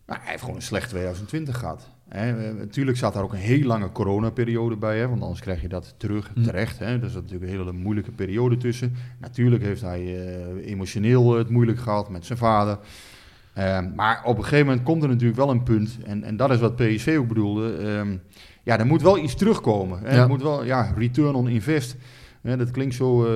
Maar 0.05 0.19
hij 0.21 0.29
heeft 0.29 0.41
gewoon 0.41 0.55
een 0.55 0.61
slecht 0.61 0.89
2020 0.89 1.57
gehad. 1.57 1.89
Hè? 2.09 2.47
Eh, 2.47 2.55
natuurlijk 2.55 2.97
zat 2.97 3.13
daar 3.13 3.23
ook 3.23 3.33
een 3.33 3.39
heel 3.39 3.63
lange 3.65 3.91
coronaperiode 3.91 4.75
bij. 4.75 4.97
Hè? 4.99 5.07
Want 5.07 5.21
anders 5.21 5.39
krijg 5.41 5.61
je 5.61 5.67
dat 5.67 5.93
terug, 5.97 6.31
Hm. 6.33 6.41
terecht. 6.43 6.79
Hè? 6.79 6.85
Er 6.85 7.09
zat 7.09 7.21
natuurlijk 7.21 7.51
een 7.51 7.57
hele 7.57 7.71
moeilijke 7.71 8.11
periode 8.11 8.57
tussen. 8.57 8.95
Natuurlijk 9.19 9.63
heeft 9.63 9.81
hij 9.81 9.99
eh, 10.01 10.71
emotioneel 10.71 11.33
het 11.37 11.49
moeilijk 11.49 11.79
gehad 11.79 12.09
met 12.09 12.25
zijn 12.25 12.37
vader. 12.37 12.77
Eh, 13.53 13.79
maar 13.95 14.21
op 14.25 14.37
een 14.37 14.43
gegeven 14.43 14.65
moment 14.65 14.83
komt 14.85 15.03
er 15.03 15.09
natuurlijk 15.09 15.37
wel 15.37 15.49
een 15.49 15.63
punt. 15.63 15.97
En, 16.05 16.23
en 16.23 16.37
dat 16.37 16.51
is 16.51 16.59
wat 16.59 16.75
PSV 16.75 17.15
ook 17.19 17.27
bedoelde. 17.27 17.73
ehm, 17.77 18.15
ja, 18.63 18.79
er 18.79 18.85
moet 18.85 19.01
wel 19.01 19.17
iets 19.17 19.35
terugkomen. 19.35 19.99
Hè? 20.03 20.15
Ja. 20.15 20.21
Er 20.21 20.27
moet 20.27 20.41
wel, 20.41 20.63
ja, 20.63 20.93
return 20.97 21.35
on 21.35 21.47
invest. 21.47 21.95
Hè, 22.41 22.57
dat 22.57 22.71
klinkt 22.71 22.95
zo 22.95 23.25
eh, 23.25 23.31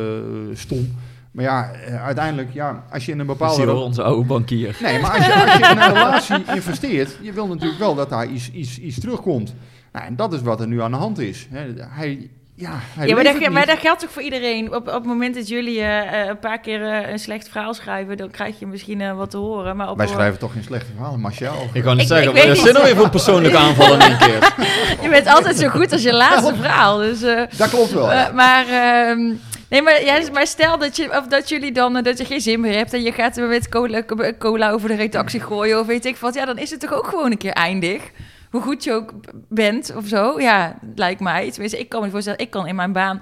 stom. 0.54 0.88
Maar 1.34 1.44
ja, 1.44 1.72
eh, 1.72 2.06
uiteindelijk, 2.06 2.54
ja, 2.54 2.84
als 2.92 3.06
je 3.06 3.12
in 3.12 3.20
een 3.20 3.26
bepaalde... 3.26 3.62
hier 3.62 3.74
onze 3.74 4.04
oude 4.04 4.24
bankier. 4.26 4.76
Nee, 4.82 5.00
maar 5.00 5.12
als 5.18 5.26
je, 5.26 5.34
als 5.34 5.54
je 5.54 5.66
in 5.72 5.78
een 5.78 5.94
relatie 5.94 6.44
investeert, 6.56 7.18
je 7.22 7.32
wil 7.34 7.48
natuurlijk 7.48 7.80
wel 7.80 7.96
dat 7.96 8.10
daar 8.10 8.26
iets, 8.28 8.52
iets, 8.52 8.80
iets 8.80 9.00
terugkomt. 9.00 9.54
Nou, 9.92 10.06
en 10.06 10.16
dat 10.16 10.34
is 10.34 10.42
wat 10.42 10.60
er 10.62 10.68
nu 10.68 10.82
aan 10.82 10.92
de 10.92 10.98
hand 10.98 11.20
is. 11.20 11.48
Hè. 11.52 11.60
Hij, 11.90 12.30
ja, 12.56 12.70
hij 12.96 13.08
Ja, 13.08 13.16
maar 13.16 13.24
dat, 13.24 13.40
maar 13.40 13.50
niet. 13.52 13.66
dat 13.68 13.78
geldt 13.80 14.00
toch 14.02 14.10
voor 14.12 14.22
iedereen? 14.22 14.68
Op, 14.76 14.88
op 14.88 14.94
het 14.94 15.06
moment 15.06 15.36
dat 15.36 15.48
jullie 15.48 15.80
eh, 15.80 16.22
eh, 16.22 16.28
een 16.28 16.40
paar 16.40 16.60
keer 16.60 16.84
eh, 16.92 17.12
een 17.12 17.20
slecht 17.20 17.50
verhaal 17.50 17.74
schrijven, 17.74 18.18
dan 18.18 18.30
krijg 18.32 18.60
je 18.60 18.68
misschien 18.68 19.16
wat 19.16 19.30
te 19.32 19.38
horen. 19.38 19.76
Maar 19.76 19.90
op 19.90 19.98
Wij 19.98 20.08
schrijven 20.08 20.40
toch 20.40 20.54
geen 20.54 20.64
slechte 20.64 20.92
verhalen, 20.96 21.20
Marcel? 21.20 21.54
Ik 21.74 21.84
kan 21.84 21.94
niet 21.94 22.02
Ik- 22.02 22.08
zeggen, 22.08 22.28
ik 22.28 22.34
weet 22.34 22.46
maar 22.46 22.56
niet. 22.56 22.66
zit 22.76 22.78
even 22.84 23.04
een 23.04 23.10
persoonlijke 23.10 23.58
aanval 23.58 23.94
in 23.94 24.00
één 24.00 24.18
keer. 24.18 24.54
Je 25.04 25.10
bent 25.10 25.28
altijd 25.28 25.58
zo 25.58 25.68
goed 25.70 25.92
als 25.92 26.04
je 26.04 26.14
laatste 26.14 26.56
verhaal. 26.56 26.98
Dus, 26.98 27.22
eh, 27.22 27.42
Dat 27.58 27.70
klopt 27.70 27.92
wel. 27.92 28.12
eh, 28.12 28.34
maar, 28.34 28.66
ehm, 28.68 29.34
nee, 29.74 29.82
maar, 29.82 30.04
ja, 30.04 30.32
maar 30.32 30.48
stel 30.48 30.78
dat, 30.78 30.96
je, 30.96 31.18
of 31.18 31.28
dat 31.28 31.50
jullie 31.50 31.72
dan 31.72 31.96
eh, 31.96 32.04
dat 32.04 32.18
je 32.18 32.26
geen 32.26 32.42
zin 32.42 32.60
meer 32.60 32.76
hebt 32.76 32.94
en 32.94 33.02
je 33.02 33.12
gaat 33.12 33.36
met 33.36 33.70
cola, 33.70 34.04
cola 34.38 34.72
over 34.72 34.88
de 34.88 34.96
redactie 34.96 35.40
gooien 35.40 35.80
of 35.80 35.86
weet 35.86 36.06
ik 36.06 36.18
wat. 36.18 36.34
Ja, 36.34 36.46
dan 36.46 36.58
is 36.58 36.70
het 36.70 36.80
toch 36.80 36.94
ook 36.94 37.08
gewoon 37.08 37.32
een 37.32 37.38
keer 37.38 37.52
eindig. 37.52 38.12
Hoe 38.52 38.62
goed 38.62 38.84
je 38.84 38.92
ook 38.92 39.14
bent 39.50 39.94
of 39.96 40.08
zo. 40.08 40.40
Ja, 40.40 40.80
lijkt 40.96 41.20
mij. 41.20 41.52
Tenminste, 41.52 41.80
ik 41.80 41.90
kan 41.90 42.02
me 42.02 42.10
voorstellen. 42.10 42.40
Ik 42.40 42.50
kan 42.50 42.68
in 42.68 42.76
mijn 42.76 42.92
baan. 42.92 43.22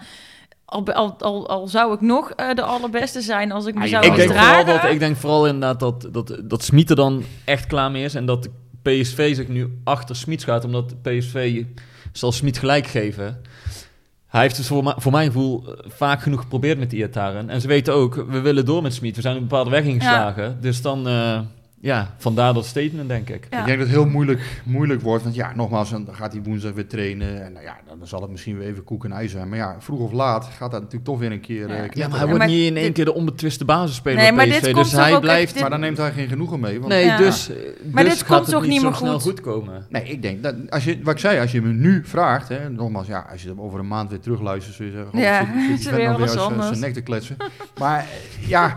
Al, 0.66 0.94
al, 0.94 1.16
al, 1.20 1.50
al 1.50 1.68
zou 1.68 1.94
ik 1.94 2.02
nog 2.02 2.32
eh, 2.32 2.54
de 2.54 2.62
allerbeste 2.62 3.22
zijn 3.22 3.52
als 3.52 3.66
ik 3.66 3.76
me 3.76 3.88
zou 3.88 4.06
ik, 4.06 4.16
denk 4.16 4.32
vooral 4.32 4.66
dat, 4.66 4.84
ik 4.84 5.00
denk 5.00 5.18
vooral 5.18 5.46
inderdaad 5.46 5.80
dat, 5.80 6.08
dat, 6.12 6.38
dat 6.44 6.64
Smit 6.64 6.90
er 6.90 6.96
dan 6.96 7.24
echt 7.46 7.68
klaar 7.68 7.92
mee 7.92 8.04
is. 8.04 8.16
En 8.16 8.26
dat 8.26 8.48
PSV 8.82 9.36
zich 9.36 9.48
nu 9.48 9.80
achter 9.84 10.16
Smit 10.16 10.44
gaat. 10.44 10.66
Omdat 10.66 11.02
PSV 11.02 11.64
zal 12.12 12.32
Smit 12.32 12.58
gelijk 12.58 12.88
geven. 12.88 13.42
Hij 14.32 14.42
heeft 14.42 14.58
het 14.58 14.66
voor, 14.66 14.94
voor 14.98 15.12
mijn 15.12 15.26
gevoel 15.26 15.64
eh, 15.66 15.74
vaak 15.88 16.22
genoeg 16.22 16.40
geprobeerd 16.42 16.80
met 16.80 16.94
Iataren. 16.94 17.50
En 17.50 17.62
ze 17.62 17.68
weten 17.68 17.94
ook, 17.94 18.16
we 18.16 18.40
willen 18.40 18.66
door 18.66 18.82
met 18.82 18.94
Smit. 18.94 19.16
We 19.16 19.22
zijn 19.22 19.36
een 19.36 19.42
bepaalde 19.42 19.70
weg 19.70 19.84
ingeslagen. 19.84 20.58
Dus 20.62 20.82
dan, 20.82 21.08
eh, 21.08 21.40
ja, 21.82 22.16
vandaar 22.18 22.54
dat 22.54 22.66
statement 22.66 23.10
denk 23.10 23.30
ik. 23.30 23.48
Ja. 23.50 23.60
Ik 23.60 23.66
denk 23.66 23.78
dat 23.80 23.88
het 23.88 23.96
heel 23.98 24.06
moeilijk, 24.06 24.62
moeilijk 24.66 25.02
wordt. 25.02 25.24
Want 25.24 25.36
ja, 25.36 25.52
nogmaals, 25.56 25.90
dan 25.90 26.08
gaat 26.12 26.34
hij 26.34 26.42
woensdag 26.42 26.74
weer 26.74 26.88
trainen. 26.88 27.46
En 27.46 27.54
nou 27.54 27.66
ja, 27.66 27.78
dan 27.88 28.08
zal 28.08 28.22
het 28.22 28.32
misschien 28.32 28.58
weer 28.58 28.68
even 28.68 28.84
koek 28.84 29.06
en 29.06 29.12
ei 29.12 29.28
zijn. 29.28 29.50
Maar 29.50 29.58
ja, 29.58 29.76
vroeg 29.80 30.00
of 30.00 30.12
laat 30.12 30.46
gaat 30.46 30.72
dat 30.72 30.80
natuurlijk 30.82 31.06
toch 31.10 31.20
weer 31.20 31.32
een 31.32 31.40
keer 31.42 31.68
Ja. 31.68 31.76
eh, 31.76 31.90
Ja, 31.90 32.08
maar 32.08 32.10
hij 32.10 32.20
Ja, 32.20 32.26
wordt 32.26 32.38
maar 32.38 32.48
niet 32.48 32.66
in 32.68 32.76
één 32.76 32.86
dit- 32.86 32.94
keer 32.94 33.06
de 33.06 33.14
onbetwiste 33.14 33.66
basisspeler 33.66 34.18
Nee, 34.18 34.28
bij 34.28 34.36
maar 34.36 34.46
PSV. 34.56 34.62
dit 34.64 34.74
komt 34.74 34.84
dus 34.86 34.94
hij 34.94 35.14
ook 35.16 35.22
blijft... 35.22 35.52
dit- 35.54 35.62
Maar 35.62 35.70
dan 35.70 35.80
neemt 35.80 35.98
hij 35.98 36.12
geen 36.12 36.28
genoegen 36.28 36.60
mee. 36.60 36.78
Want 36.80 36.92
Nee, 36.92 37.06
Ja. 37.06 37.18
dus, 37.18 37.50
Maar 37.92 38.04
dus 38.04 38.14
dit 38.14 38.22
gaat 38.22 38.28
komt 38.36 38.46
het 38.46 38.56
toch 38.56 38.66
niet 38.68 38.82
zo 38.82 38.88
meer 38.88 38.96
snel 38.98 39.14
goed? 39.14 39.22
goed 39.22 39.42
komen. 39.42 39.86
Nee, 39.90 40.04
ik 40.04 40.22
denk 40.22 40.44
dat 40.44 40.56
als 40.70 40.84
je, 40.84 41.00
wat 41.04 41.14
ik 41.14 41.20
zei, 41.20 41.40
als 41.40 41.52
je 41.52 41.62
me 41.62 41.72
nu 41.74 42.02
vraagt, 42.06 42.50
hè, 42.50 42.70
nogmaals, 42.70 43.08
ja, 43.08 43.28
als 43.32 43.42
je 43.44 43.48
hem 43.50 43.62
over 43.62 43.80
een 43.80 43.88
maand 43.88 44.10
weer 44.10 44.20
terugluistert, 44.20 44.76
zul 44.76 44.86
je 44.86 44.92
zeggen, 44.92 45.14
oh, 45.14 45.20
Ja, 45.22 45.40
zit, 45.40 45.48
zit 45.48 45.56
die 45.68 45.74
is 45.78 45.84
vent 45.84 45.96
weer 45.96 46.06
nou 46.10 46.22
als, 46.22 46.36
eh, 46.36 46.42
anders. 46.46 46.68
zijn 46.68 46.80
nek 46.80 46.94
te 46.94 47.02
kletsen. 47.02 47.36
maar 47.80 48.06
ja, 48.48 48.76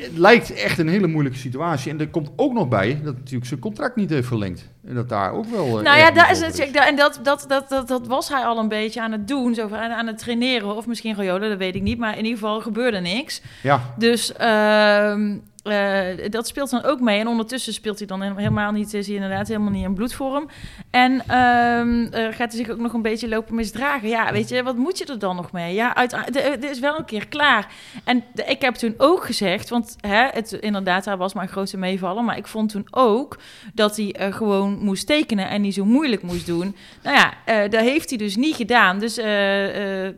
het 0.00 0.18
lijkt 0.18 0.52
echt 0.52 0.78
een 0.78 0.88
hele 0.88 1.06
moeilijke 1.06 1.38
situatie. 1.38 1.90
En 1.92 2.00
er 2.00 2.08
komt 2.08 2.30
ook 2.36 2.52
nog 2.52 2.68
bij 2.68 3.00
dat 3.04 3.14
natuurlijk 3.16 3.46
zijn 3.46 3.60
contract 3.60 3.96
niet 3.96 4.10
heeft 4.10 4.26
verlengd. 4.26 4.68
En 4.86 4.94
dat 4.94 5.08
daar 5.08 5.32
ook 5.32 5.46
wel. 5.46 5.78
eh, 5.78 5.84
Nou 5.84 5.98
ja, 5.98 6.10
dat 6.10 6.30
is 6.30 6.40
natuurlijk, 6.40 6.76
en 6.76 6.96
dat, 6.96 7.20
dat, 7.22 7.44
dat, 7.48 7.68
dat, 7.68 7.88
dat 7.88 8.06
was 8.06 8.28
hij 8.28 8.42
al 8.44 8.58
een 8.58 8.68
beetje 8.68 9.02
aan 9.02 9.12
het 9.12 9.28
doen, 9.28 9.54
zo 9.54 9.68
aan, 9.72 9.90
aan 9.90 10.06
het 10.06 10.18
traineren. 10.18 10.76
Of 10.76 10.86
misschien 10.86 11.14
Royola, 11.14 11.48
dat 11.48 11.58
weet 11.58 11.74
ik 11.74 11.82
niet. 11.82 11.98
Maar 11.98 12.10
in 12.18 12.24
ieder 12.24 12.38
geval 12.38 12.60
gebeurde 12.60 13.00
niks. 13.00 13.42
Ja, 13.62 13.94
Dus 13.96 14.32
ehm, 14.32 15.36
eh, 15.70 16.30
dat 16.30 16.46
speelt 16.46 16.70
dan 16.70 16.84
ook 16.84 17.00
mee. 17.00 17.20
En 17.20 17.26
ondertussen 17.28 17.72
speelt 17.72 17.98
hij 17.98 18.06
dan 18.06 18.22
helemaal 18.22 18.72
niet, 18.72 18.94
is 18.94 19.06
hij 19.06 19.14
inderdaad 19.14 19.48
helemaal 19.48 19.70
niet 19.70 19.84
in 19.84 19.94
bloedvorm. 19.94 20.48
En 20.90 21.22
ehm, 21.26 22.04
eh, 22.04 22.24
gaat 22.34 22.52
hij 22.52 22.64
zich 22.64 22.68
ook 22.70 22.78
nog 22.78 22.92
een 22.92 23.02
beetje 23.02 23.28
lopen 23.28 23.54
misdragen. 23.54 24.08
Ja, 24.08 24.32
weet 24.32 24.48
je, 24.48 24.62
wat 24.62 24.76
moet 24.76 24.98
je 24.98 25.04
er 25.04 25.18
dan 25.18 25.36
nog 25.36 25.52
mee? 25.52 25.74
Ja, 25.74 25.94
uit, 25.94 26.16
het 26.32 26.64
is 26.64 26.78
wel 26.80 26.98
een 26.98 27.04
keer 27.04 27.28
klaar. 27.28 27.66
En 28.04 28.24
de- 28.34 28.44
ik 28.44 28.60
heb 28.62 28.74
toen 28.74 28.94
ook 28.96 29.24
gezegd, 29.24 29.68
want 29.68 29.96
hè, 30.00 30.26
het, 30.32 30.52
inderdaad, 30.52 31.04
hij 31.04 31.16
was 31.16 31.34
mijn 31.34 31.48
grootste 31.48 31.76
meevaller. 31.76 32.24
Maar 32.24 32.36
ik 32.36 32.46
vond 32.46 32.70
toen 32.70 32.86
ook 32.90 33.38
dat 33.74 33.96
hij 33.96 34.12
eh, 34.12 34.32
gewoon 34.34 34.78
moest 34.78 35.06
tekenen 35.06 35.48
en 35.48 35.60
niet 35.60 35.74
zo 35.74 35.84
moeilijk 35.84 36.22
moest 36.22 36.46
doen. 36.46 36.76
Nou 37.02 37.16
ja, 37.16 37.32
eh, 37.44 37.70
dat 37.70 37.80
heeft 37.80 38.08
hij 38.08 38.18
dus 38.18 38.36
niet 38.36 38.56
gedaan. 38.56 38.98
Dus 38.98 39.16
eh, 39.18 40.06
eh, 40.06 40.14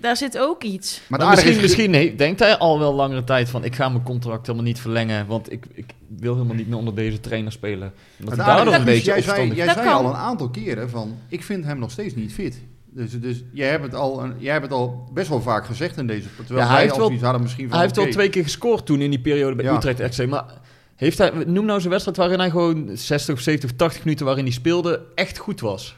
daar 0.00 0.16
zit 0.16 0.38
ook 0.38 0.62
iets. 0.62 1.00
maar, 1.08 1.28
misschien, 1.28 1.52
is- 1.52 1.60
misschien 1.60 1.94
he- 1.94 2.14
denkt 2.16 2.40
hij 2.40 2.56
al 2.58 2.78
wel 2.78 2.92
langere 2.94 3.24
tijd 3.24 3.48
van... 3.50 3.64
ik 3.64 3.74
ga 3.74 3.88
mijn 3.88 4.04
contract 4.04 4.46
helemaal 4.46 4.66
niet 4.66 4.71
verlengen... 4.80 5.26
want 5.26 5.52
ik, 5.52 5.66
ik 5.74 5.84
wil 6.18 6.32
helemaal 6.34 6.56
niet 6.56 6.68
meer 6.68 6.76
onder 6.78 6.94
deze 6.94 7.20
trainer 7.20 7.52
spelen. 7.52 7.92
En 8.18 8.24
Dat 8.24 8.28
het 8.30 8.36
hij 8.40 8.46
aardige 8.48 8.70
daardoor 8.70 8.74
een 8.88 8.94
beetje 8.94 9.10
jij 9.12 9.22
zei, 9.22 9.54
jij 9.54 9.72
zei 9.74 9.88
al 9.88 10.06
een 10.06 10.14
aantal 10.14 10.50
keren 10.50 10.90
van, 10.90 11.16
ik 11.28 11.42
vind 11.42 11.64
hem 11.64 11.78
nog 11.78 11.90
steeds 11.90 12.14
niet 12.14 12.32
fit. 12.32 12.60
Dus, 12.94 13.20
dus 13.20 13.42
jij, 13.52 13.68
hebt 13.68 13.82
het 13.84 13.94
al, 13.94 14.22
een- 14.24 14.34
jij 14.38 14.52
hebt 14.52 14.64
het 14.64 14.72
al 14.72 15.10
best 15.12 15.28
wel 15.28 15.40
vaak 15.42 15.66
gezegd 15.66 15.96
in 15.96 16.06
deze... 16.06 16.26
Terwijl 16.36 16.66
Ja, 16.66 16.72
hij 16.72 16.82
heeft 16.82 16.96
wel- 16.96 17.18
hadden 17.18 17.42
misschien 17.42 17.64
van, 17.64 17.72
Hij 17.72 17.82
heeft 17.82 17.96
wel 17.96 18.04
oké, 18.04 18.14
twee 18.14 18.28
keer 18.28 18.42
gescoord 18.42 18.86
toen 18.86 19.00
in 19.00 19.10
die 19.10 19.20
periode 19.20 19.56
bij 19.56 19.64
Ja. 19.64 19.76
Utrecht 19.76 20.14
FC. 20.14 20.26
Maar 20.26 20.44
heeft 20.96 21.18
hij, 21.18 21.30
noem 21.30 21.64
nou 21.64 21.72
eens 21.74 21.84
een 21.84 21.90
wedstrijd 21.90 22.16
waarin 22.16 22.38
hij 22.38 22.50
gewoon 22.50 22.90
60 22.94 23.34
of 23.34 23.40
70 23.40 23.70
of 23.70 23.76
80 23.76 24.04
minuten 24.04 24.26
waarin 24.26 24.44
hij 24.44 24.52
speelde 24.52 25.02
echt 25.14 25.38
goed 25.38 25.60
was. 25.60 25.96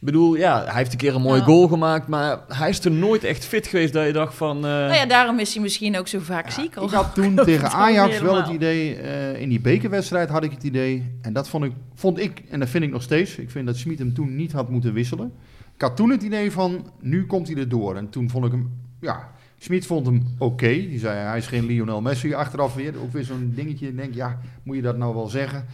Ik 0.00 0.06
bedoel, 0.06 0.36
ja, 0.36 0.64
hij 0.64 0.74
heeft 0.74 0.92
een 0.92 0.98
keer 0.98 1.14
een 1.14 1.20
mooie 1.22 1.38
Ja. 1.38 1.44
goal 1.44 1.68
gemaakt, 1.68 2.06
maar 2.08 2.38
hij 2.48 2.68
is 2.68 2.84
er 2.84 2.90
nooit 2.90 3.24
echt 3.24 3.44
fit 3.44 3.66
geweest 3.66 3.92
dat 3.92 4.06
je 4.06 4.12
dacht 4.12 4.34
van... 4.34 4.56
eh, 4.56 4.62
Nou 4.62 4.92
ja, 4.94 5.06
daarom 5.06 5.38
is 5.38 5.52
hij 5.54 5.62
misschien 5.62 5.98
ook 5.98 6.08
zo 6.08 6.18
vaak 6.20 6.50
ziek. 6.50 6.76
Ik 6.76 6.90
had 6.90 7.14
toen 7.14 7.34
tegen 7.44 7.70
Ajax 7.70 8.20
wel 8.20 8.36
het 8.36 8.48
idee, 8.48 8.94
eh, 8.96 9.40
in 9.40 9.48
die 9.48 9.60
bekerwedstrijd 9.60 10.28
had 10.28 10.44
ik 10.44 10.50
het 10.50 10.62
idee, 10.62 11.12
en 11.22 11.32
dat 11.32 11.48
vond 11.48 11.64
ik, 11.64 11.72
vond 11.94 12.18
ik, 12.18 12.42
en 12.50 12.58
dat 12.60 12.68
vind 12.68 12.84
ik 12.84 12.90
nog 12.90 13.02
steeds, 13.02 13.36
ik 13.36 13.50
vind 13.50 13.66
dat 13.66 13.76
Smit 13.76 13.98
hem 13.98 14.14
toen 14.14 14.36
niet 14.36 14.52
had 14.52 14.68
moeten 14.70 14.92
wisselen. 14.92 15.32
Ik 15.74 15.80
had 15.86 15.96
toen 15.96 16.10
het 16.10 16.22
idee 16.22 16.52
van, 16.52 16.90
nu 17.00 17.26
komt 17.26 17.48
hij 17.48 17.56
er 17.56 17.68
door. 17.68 17.96
En 17.96 18.08
toen 18.10 18.30
vond 18.30 18.44
ik 18.44 18.50
hem, 18.52 18.70
ja, 19.00 19.28
Smit 19.58 19.86
vond 19.86 20.06
hem 20.06 20.34
oké. 20.38 20.68
Die 20.68 20.98
zei, 20.98 21.18
hij 21.18 21.38
is 21.38 21.46
geen 21.46 21.66
Lionel 21.66 22.00
Messi 22.00 22.34
achteraf 22.34 22.74
weer. 22.74 22.94
Ook 23.02 23.12
weer 23.12 23.24
zo'n 23.24 23.52
dingetje, 23.54 23.88
ik 23.88 23.96
denk, 23.96 24.14
ja, 24.14 24.38
moet 24.62 24.76
je 24.76 24.82
dat 24.82 24.96
nou 24.96 25.14
wel 25.14 25.26
zeggen? 25.28 25.64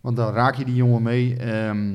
Want 0.00 0.16
dan 0.16 0.32
raak 0.34 0.54
je 0.54 0.64
die 0.64 0.74
jongen 0.74 1.02
mee. 1.02 1.36
Ehm, 1.36 1.94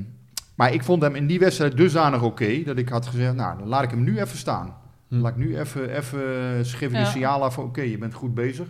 maar 0.61 0.73
ik 0.73 0.83
vond 0.83 1.01
hem 1.01 1.15
in 1.15 1.27
die 1.27 1.39
wedstrijd 1.39 1.77
dusdanig 1.77 2.21
oké, 2.23 2.63
dat 2.63 2.77
ik 2.77 2.89
had 2.89 3.05
gezegd, 3.07 3.35
nou, 3.35 3.57
dan 3.57 3.67
laat 3.67 3.83
ik 3.83 3.89
hem 3.89 4.03
nu 4.03 4.19
even 4.19 4.37
staan. 4.37 4.75
Hm. 5.07 5.15
Laat 5.15 5.31
ik 5.31 5.37
nu 5.37 5.59
even, 5.59 5.95
even 5.95 6.19
geef 6.65 6.93
een 6.93 6.99
Ja. 6.99 7.05
signaal 7.05 7.43
af 7.43 7.53
van 7.53 7.63
oké, 7.63 7.81
je 7.81 7.97
bent 7.97 8.13
goed 8.13 8.33
bezig. 8.33 8.67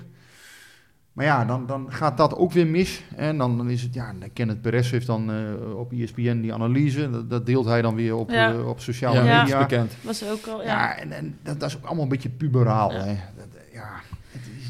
Maar 1.13 1.25
ja, 1.25 1.45
dan, 1.45 1.65
dan 1.65 1.85
gaat 1.89 2.17
dat 2.17 2.35
ook 2.35 2.51
weer 2.51 2.67
mis. 2.67 3.03
En 3.15 3.37
dan, 3.37 3.57
dan 3.57 3.69
is 3.69 3.81
het, 3.81 3.93
ja, 3.93 4.13
Kenneth 4.33 4.61
Perez 4.61 4.91
heeft 4.91 5.05
dan 5.07 5.31
eh, 5.31 5.75
op 5.77 5.91
ESPN 5.91 6.41
die 6.41 6.53
analyse. 6.53 7.09
Dat, 7.09 7.29
dat 7.29 7.45
deelt 7.45 7.65
hij 7.65 7.81
dan 7.81 7.95
weer 7.95 8.15
op, 8.15 8.29
Ja. 8.29 8.51
eh, 8.51 8.67
op 8.67 8.79
sociale 8.79 9.15
ja, 9.15 9.23
Ja. 9.23 9.41
media. 9.41 9.59
dat 9.59 9.71
is 9.71 9.77
bekend. 9.77 9.93
was 10.01 10.29
ook 10.29 10.47
al, 10.47 10.61
ja. 10.61 10.67
Ja, 10.67 10.97
en, 10.97 11.11
en 11.11 11.37
dat, 11.43 11.59
dat 11.59 11.69
is 11.69 11.77
ook 11.77 11.85
allemaal 11.85 12.03
een 12.03 12.09
beetje 12.09 12.29
puberaal. 12.29 12.91
Ja. 12.91 12.99
Hè. 12.99 13.15
Dat, 13.37 13.47
eh, 13.55 13.73
ja, 13.73 13.89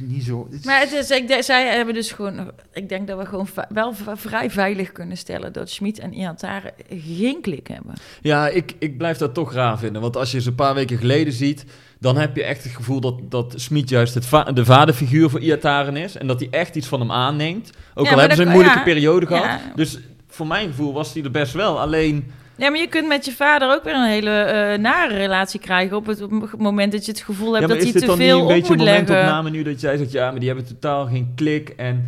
niet 0.07 0.23
zo... 0.23 0.43
het 0.49 0.59
is- 0.59 0.65
Maar 0.65 0.79
het 0.79 0.91
is, 0.91 1.09
ik, 1.09 1.27
denk- 1.27 1.43
zij 1.43 1.75
hebben 1.75 1.93
dus 1.93 2.11
gewoon, 2.11 2.51
ik 2.73 2.89
denk 2.89 3.07
dat 3.07 3.17
we 3.19 3.25
gewoon 3.25 3.47
wel 3.69 3.93
vrij 4.15 4.49
veilig 4.49 4.91
kunnen 4.91 5.17
stellen 5.17 5.53
dat 5.53 5.69
Schmid 5.69 5.99
en 5.99 6.13
Iatare 6.13 6.73
geen 6.89 7.41
klik 7.41 7.67
hebben. 7.67 7.93
Ja, 8.21 8.47
ik, 8.47 8.73
ik 8.79 8.97
blijf 8.97 9.17
dat 9.17 9.33
toch 9.33 9.53
raar 9.53 9.77
vinden. 9.79 10.01
Want 10.01 10.17
als 10.17 10.31
je 10.31 10.41
ze 10.41 10.49
een 10.49 10.55
paar 10.55 10.73
weken 10.73 10.97
geleden 10.97 11.33
ziet, 11.33 11.65
dan 11.99 12.17
heb 12.17 12.35
je 12.35 12.43
echt 12.43 12.63
het 12.63 12.73
gevoel 12.73 12.99
dat, 13.01 13.31
dat 13.31 13.53
Smit 13.55 13.89
juist 13.89 14.13
het 14.13 14.25
va- 14.25 14.43
de 14.51 14.65
vaderfiguur 14.65 15.29
voor 15.29 15.39
Iataren 15.39 15.95
is. 15.95 16.17
En 16.17 16.27
dat 16.27 16.39
hij 16.39 16.47
echt 16.51 16.75
iets 16.75 16.87
van 16.87 16.99
hem 16.99 17.11
aanneemt. 17.11 17.69
Ook 17.95 18.05
Ja, 18.05 18.11
al 18.11 18.17
hebben 18.19 18.37
ze 18.37 18.43
een 18.43 18.49
moeilijke 18.51 18.77
ja, 18.77 18.83
periode 18.83 19.25
gehad. 19.25 19.43
ja. 19.43 19.61
Dus 19.75 19.99
voor 20.27 20.47
mijn 20.47 20.67
gevoel 20.67 20.93
was 20.93 21.13
hij 21.13 21.23
er 21.23 21.31
best 21.31 21.53
wel. 21.53 21.79
Alleen, 21.79 22.31
Ja, 22.61 22.69
maar 22.69 22.79
je 22.79 22.87
kunt 22.87 23.07
met 23.07 23.25
je 23.25 23.31
vader 23.31 23.71
ook 23.71 23.83
weer 23.83 23.93
een 23.95 24.05
hele 24.09 24.29
eh, 24.41 24.79
nare 24.79 25.15
relatie 25.17 25.59
krijgen 25.59 25.97
op 25.97 26.05
het, 26.05 26.21
op 26.21 26.41
het 26.41 26.57
moment 26.59 26.91
dat 26.91 27.05
je 27.05 27.11
het 27.11 27.21
gevoel 27.21 27.53
hebt 27.53 27.61
ja, 27.61 27.67
dat 27.67 27.77
is 27.77 27.83
hij 27.83 27.91
dit 27.91 28.01
te 28.01 28.07
dan 28.07 28.17
niet 28.17 28.27
veel 28.27 28.37
een 28.37 28.43
op 28.43 28.47
beetje 28.49 28.67
moet 28.69 28.77
een 28.79 28.83
leggen. 28.83 29.05
momentopname 29.05 29.49
nu 29.49 29.63
dat 29.63 29.81
jij 29.81 29.97
zegt, 29.97 30.11
ja, 30.11 30.29
maar 30.31 30.39
die 30.39 30.47
hebben 30.49 30.67
totaal 30.67 31.05
geen 31.05 31.31
klik. 31.35 31.69
En 31.69 32.05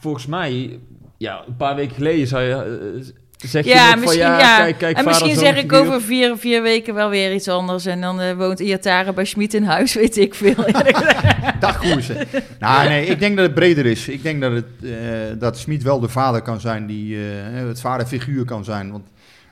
volgens 0.00 0.26
mij, 0.26 0.78
ja, 1.18 1.42
een 1.46 1.56
paar 1.56 1.74
weken 1.74 1.94
geleden 1.94 2.26
zou 2.26 2.42
je... 2.42 2.54
eh, 2.54 3.04
Zeg 3.48 3.64
je 3.64 3.96
van, 4.04 4.16
ja, 4.16 4.38
ja. 4.38 4.56
kijk, 4.56 4.78
kijk, 4.78 4.96
en 4.96 5.04
misschien 5.04 5.36
zeg 5.36 5.56
ik 5.56 5.72
over 5.72 6.00
vier, 6.02 6.36
vier 6.36 6.62
weken 6.62 6.94
wel 6.94 7.08
weer 7.08 7.34
iets 7.34 7.48
anders. 7.48 7.86
En 7.86 8.00
dan 8.00 8.20
eh, 8.20 8.36
woont 8.36 8.60
Iatare 8.60 9.12
bij 9.12 9.24
Schmid 9.24 9.54
in 9.54 9.64
huis, 9.64 9.94
weet 10.02 10.16
ik 10.16 10.34
veel. 10.34 10.54
Dag 11.60 11.76
Goersen. 11.76 12.26
nou, 12.58 12.88
nee, 12.88 13.06
ik 13.06 13.18
denk 13.18 13.36
dat 13.36 13.44
het 13.46 13.54
breder 13.54 13.86
is. 13.86 14.08
Ik 14.08 14.22
denk 14.22 14.40
dat, 14.40 14.52
het, 14.52 14.64
eh, 14.82 14.90
dat 15.38 15.58
Smit 15.58 15.82
wel 15.82 16.00
de 16.00 16.08
vader 16.08 16.42
kan 16.42 16.60
zijn, 16.60 16.86
die 16.86 17.16
eh, 17.16 17.22
het 17.66 17.80
vaderfiguur 17.80 18.44
kan 18.44 18.64
zijn. 18.64 18.90
Want 18.90 19.06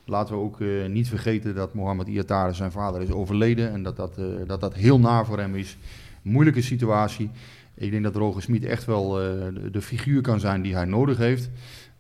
laten 0.04 0.34
we 0.34 0.40
ook 0.40 0.60
eh, 0.60 0.68
niet 0.88 1.08
vergeten 1.08 1.54
dat 1.54 1.74
Mohammed 1.74 2.06
Iatare 2.06 2.52
zijn 2.52 2.72
vader 2.72 3.02
is 3.02 3.10
overleden. 3.10 3.72
En 3.72 3.82
dat 3.82 3.96
dat, 3.96 4.12
eh, 4.18 4.24
dat 4.46 4.60
dat 4.60 4.74
heel 4.74 4.98
naar 4.98 5.26
voor 5.26 5.38
hem 5.38 5.56
is. 5.56 5.76
Moeilijke 6.22 6.62
situatie. 6.62 7.30
Ik 7.74 7.90
denk 7.90 8.02
dat 8.02 8.16
Roger 8.16 8.42
Smit 8.42 8.64
echt 8.64 8.84
wel 8.84 9.20
eh, 9.20 9.26
de, 9.54 9.70
de 9.70 9.82
figuur 9.82 10.20
kan 10.22 10.40
zijn 10.40 10.62
die 10.62 10.74
hij 10.74 10.84
nodig 10.84 11.16
heeft. 11.16 11.50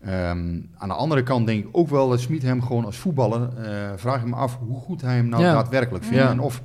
Ehm, 0.00 0.58
aan 0.76 0.88
de 0.88 0.94
andere 0.94 1.22
kant 1.22 1.46
denk 1.46 1.64
ik 1.64 1.68
ook 1.72 1.88
wel 1.88 2.08
dat 2.08 2.20
Smit 2.20 2.42
hem 2.42 2.62
gewoon 2.62 2.84
als 2.84 2.96
voetballer... 2.96 3.48
vraag 3.96 4.20
ik 4.20 4.26
me 4.26 4.34
af 4.34 4.58
hoe 4.58 4.80
goed 4.80 5.00
hij 5.00 5.14
hem 5.14 5.28
nou 5.28 5.42
Ja. 5.42 5.52
daadwerkelijk 5.52 6.04
vindt. 6.04 6.22
Ja. 6.22 6.30
En 6.30 6.40
of 6.40 6.62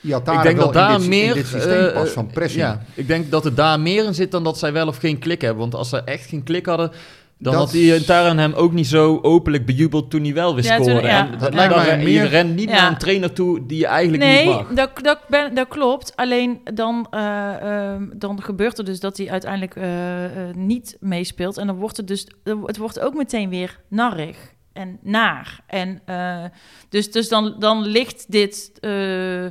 Iatare 0.00 0.36
ik 0.36 0.42
denk 0.42 0.58
dat 0.58 0.72
daar 0.72 0.98
dit, 0.98 1.08
meer 1.08 1.28
in 1.28 1.34
dit 1.34 1.46
systeem 1.46 1.92
past 1.92 2.12
van 2.12 2.26
pressing. 2.26 2.62
Ja, 2.62 2.82
ik 2.94 3.06
denk 3.06 3.30
dat 3.30 3.44
het 3.44 3.56
daar 3.56 3.80
meer 3.80 4.04
in 4.04 4.14
zit 4.14 4.30
dan 4.30 4.44
dat 4.44 4.58
zij 4.58 4.72
wel 4.72 4.86
of 4.86 4.96
geen 4.96 5.18
klik 5.18 5.40
hebben. 5.40 5.60
Want 5.60 5.74
als 5.74 5.88
zij 5.88 6.02
echt 6.04 6.28
geen 6.28 6.42
klik 6.42 6.66
hadden, 6.66 6.90
dan 7.38 7.52
Dat 7.52 7.62
had 7.62 7.70
die 7.72 8.04
Taran 8.04 8.38
hem 8.38 8.52
ook 8.52 8.72
niet 8.72 8.86
zo 8.86 9.18
openlijk 9.22 9.66
bejubeld 9.66 10.10
toen 10.10 10.22
hij 10.22 10.34
wel 10.34 10.54
weer 10.54 10.64
Ja, 10.64 10.76
toen- 10.76 10.84
scoorde. 10.84 11.06
ja. 11.06 11.26
En 11.32 11.38
Dat 11.38 11.52
ja, 11.52 11.54
lijkt 11.56 11.74
mij 11.74 11.96
meer- 11.98 12.08
Je 12.22 12.28
rent 12.28 12.54
niet 12.54 12.68
Ja. 12.68 12.74
naar 12.80 12.90
een 12.90 12.98
trainer 12.98 13.32
toe 13.32 13.66
die 13.66 13.78
je 13.78 13.86
eigenlijk 13.86 14.22
Nee, 14.22 14.46
niet 14.46 14.54
mag. 14.54 14.68
dat, 14.68 14.90
dat, 15.02 15.18
ben, 15.28 15.54
dat 15.54 15.68
klopt. 15.68 16.16
Alleen 16.16 16.60
dan, 16.74 17.06
eh, 17.10 17.54
ehm, 17.92 18.02
dan 18.16 18.42
gebeurt 18.42 18.78
er 18.78 18.84
dus 18.84 19.00
dat 19.00 19.16
hij 19.16 19.30
uiteindelijk 19.30 19.76
eh, 19.76 20.24
eh, 20.24 20.54
niet 20.54 20.96
meespeelt. 21.00 21.56
En 21.58 21.66
dan 21.66 21.76
wordt 21.76 21.96
het 21.96 22.08
dus, 22.08 22.26
het 22.64 22.76
wordt 22.76 23.00
ook 23.00 23.14
meteen 23.14 23.48
weer 23.48 23.80
narrig 23.88 24.36
en 24.72 24.98
naar. 25.02 25.60
En 25.66 26.00
eh, 26.04 26.44
dus, 26.88 27.12
dus 27.12 27.28
dan, 27.28 27.54
dan 27.58 27.82
ligt 27.86 28.24
dit. 28.32 28.72
eh, 28.80 29.44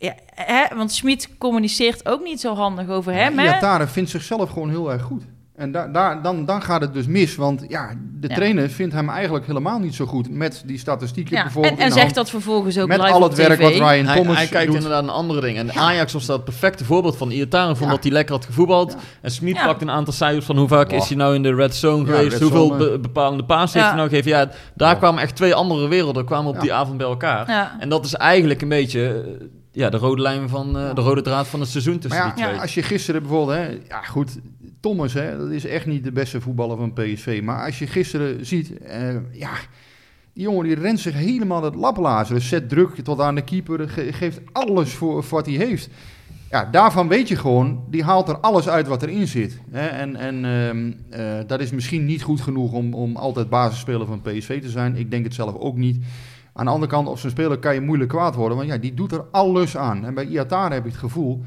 ja, 0.00 0.14
hè, 0.34 0.76
want 0.76 0.92
Schmid 0.92 1.38
communiceert 1.38 2.08
ook 2.08 2.22
niet 2.22 2.40
zo 2.40 2.54
handig 2.54 2.88
over 2.88 3.12
hem. 3.12 3.38
Hè? 3.38 3.44
Iatare 3.44 3.86
vindt 3.86 4.10
zichzelf 4.10 4.50
gewoon 4.50 4.70
heel 4.70 4.92
erg 4.92 5.02
goed. 5.02 5.24
En 5.58 5.72
daar 5.72 5.92
daar, 5.92 6.22
dan, 6.22 6.44
dan 6.44 6.62
gaat 6.62 6.80
het 6.80 6.92
dus 6.92 7.06
mis, 7.06 7.36
want 7.36 7.64
ja, 7.68 7.90
de 8.20 8.28
Ja. 8.28 8.34
trainer 8.34 8.68
vindt 8.70 8.94
hem 8.94 9.08
eigenlijk 9.08 9.46
helemaal 9.46 9.78
niet 9.78 9.94
zo 9.94 10.06
goed 10.06 10.30
met 10.30 10.62
die 10.66 10.78
statistieken 10.78 11.36
Ja, 11.36 11.42
bijvoorbeeld. 11.42 11.78
en 11.78 11.84
en 11.84 11.90
zegt 11.92 12.02
hand. 12.02 12.14
dat 12.14 12.30
vervolgens 12.30 12.78
ook 12.78 12.88
met 12.88 13.00
live 13.00 13.12
al 13.12 13.22
op 13.22 13.28
het 13.28 13.36
werk 13.38 13.58
TV. 13.60 13.62
wat 13.62 13.72
Ryan 13.90 14.06
Hij, 14.06 14.16
Thomas 14.20 14.36
hij 14.36 14.46
kijkt 14.46 14.66
doet. 14.66 14.74
inderdaad 14.74 15.04
naar 15.04 15.14
andere 15.14 15.40
dingen. 15.40 15.68
En 15.70 15.76
Ajax 15.76 16.12
was 16.12 16.26
dat 16.26 16.36
het 16.36 16.44
perfecte 16.44 16.84
voorbeeld 16.84 17.16
van 17.16 17.30
Iataren. 17.30 17.76
Vond 17.76 17.88
Ja. 17.90 17.94
dat 17.94 18.04
hij 18.04 18.12
lekker 18.12 18.34
had 18.34 18.44
gevoetbald. 18.44 18.92
Ja. 18.92 18.98
En 19.20 19.30
Smit 19.30 19.56
Ja. 19.56 19.64
pakt 19.66 19.82
een 19.82 19.90
aantal 19.90 20.12
cijfers 20.12 20.46
van 20.46 20.56
hoe 20.58 20.68
vaak 20.68 20.90
Wow. 20.90 21.00
is 21.00 21.08
hij 21.08 21.16
nou 21.16 21.34
in 21.34 21.42
de 21.42 21.54
red 21.54 21.74
zone 21.74 22.04
Ja, 22.06 22.12
geweest. 22.14 22.30
red 22.32 22.40
hoeveel 22.40 22.66
zone. 22.68 22.90
be- 22.90 22.98
bepalende 22.98 23.44
paas 23.44 23.72
heeft 23.72 23.84
Ja. 23.84 23.90
hij 23.90 23.96
nou 23.96 24.08
gegeven. 24.08 24.30
Ja, 24.30 24.50
daar 24.74 24.90
Wow. 24.90 24.98
kwamen 24.98 25.22
echt 25.22 25.36
twee 25.36 25.54
andere 25.54 25.88
werelden 25.88 26.24
kwamen 26.24 26.48
op 26.48 26.54
Ja. 26.54 26.60
die 26.60 26.72
avond 26.72 26.96
bij 26.98 27.06
elkaar. 27.06 27.50
Ja. 27.50 27.76
En 27.80 27.88
dat 27.88 28.04
is 28.04 28.14
eigenlijk 28.14 28.62
een 28.62 28.68
beetje 28.68 29.06
eh, 29.08 29.46
ja, 29.78 29.90
de 29.90 29.96
rode 29.96 30.22
lijn 30.22 30.48
van 30.48 30.78
eh, 30.78 30.94
de 30.94 31.00
rode 31.00 31.22
draad 31.22 31.46
van 31.46 31.60
het 31.60 31.68
seizoen 31.68 31.98
tussen 31.98 32.20
Maar 32.26 32.34
die 32.34 32.44
ja, 32.44 32.60
als 32.60 32.74
je 32.74 32.82
gisteren 32.82 33.20
bijvoorbeeld, 33.22 33.58
hè, 33.58 33.68
ja 33.88 34.02
goed, 34.02 34.38
Thomas, 34.80 35.12
hè, 35.12 35.38
dat 35.38 35.50
is 35.50 35.66
echt 35.66 35.86
niet 35.86 36.04
de 36.04 36.12
beste 36.12 36.40
voetballer 36.40 36.76
van 36.76 36.92
PSV. 36.92 37.40
Maar 37.44 37.64
als 37.64 37.78
je 37.78 37.86
gisteren 37.86 38.46
ziet, 38.46 38.78
eh, 38.78 39.14
ja, 39.32 39.50
die 40.32 40.42
jongen 40.42 40.64
die 40.64 40.74
rent 40.74 41.00
zich 41.00 41.14
helemaal 41.14 41.62
het 41.62 41.74
laplazen. 41.74 42.40
Zet 42.40 42.68
druk 42.68 42.94
tot 42.94 43.20
aan 43.20 43.34
de 43.34 43.42
keeper, 43.44 43.88
ge- 43.88 44.12
geeft 44.12 44.40
alles 44.52 44.92
voor, 44.92 45.24
voor 45.24 45.38
wat 45.38 45.46
hij 45.46 45.54
heeft. 45.54 45.88
Ja, 46.50 46.64
daarvan 46.64 47.08
weet 47.08 47.28
je 47.28 47.36
gewoon, 47.36 47.84
die 47.90 48.02
haalt 48.04 48.28
er 48.28 48.38
alles 48.38 48.68
uit 48.68 48.86
wat 48.86 49.02
erin 49.02 49.26
zit. 49.26 49.60
Hè? 49.70 49.86
En, 49.86 50.16
en 50.16 50.44
ehm, 50.44 50.92
eh, 51.10 51.38
dat 51.46 51.60
is 51.60 51.70
misschien 51.70 52.04
niet 52.04 52.22
goed 52.22 52.40
genoeg 52.40 52.72
om, 52.72 52.94
om 52.94 53.16
altijd 53.16 53.48
basisspeler 53.48 54.06
van 54.06 54.20
PSV 54.22 54.62
te 54.62 54.68
zijn. 54.68 54.96
Ik 54.96 55.10
denk 55.10 55.24
het 55.24 55.34
zelf 55.34 55.54
ook 55.54 55.76
niet. 55.76 56.04
Aan 56.58 56.64
de 56.64 56.70
andere 56.70 56.90
kant, 56.92 57.08
op 57.08 57.18
zo'n 57.18 57.30
speler 57.30 57.58
kan 57.58 57.74
je 57.74 57.80
moeilijk 57.80 58.10
kwaad 58.10 58.34
worden. 58.34 58.56
Want 58.56 58.68
ja, 58.68 58.76
die 58.76 58.94
doet 58.94 59.12
er 59.12 59.24
alles 59.30 59.76
aan. 59.76 60.04
En 60.04 60.14
bij 60.14 60.26
Iatare 60.26 60.74
heb 60.74 60.84
ik 60.84 60.90
het 60.90 61.00
gevoel, 61.00 61.42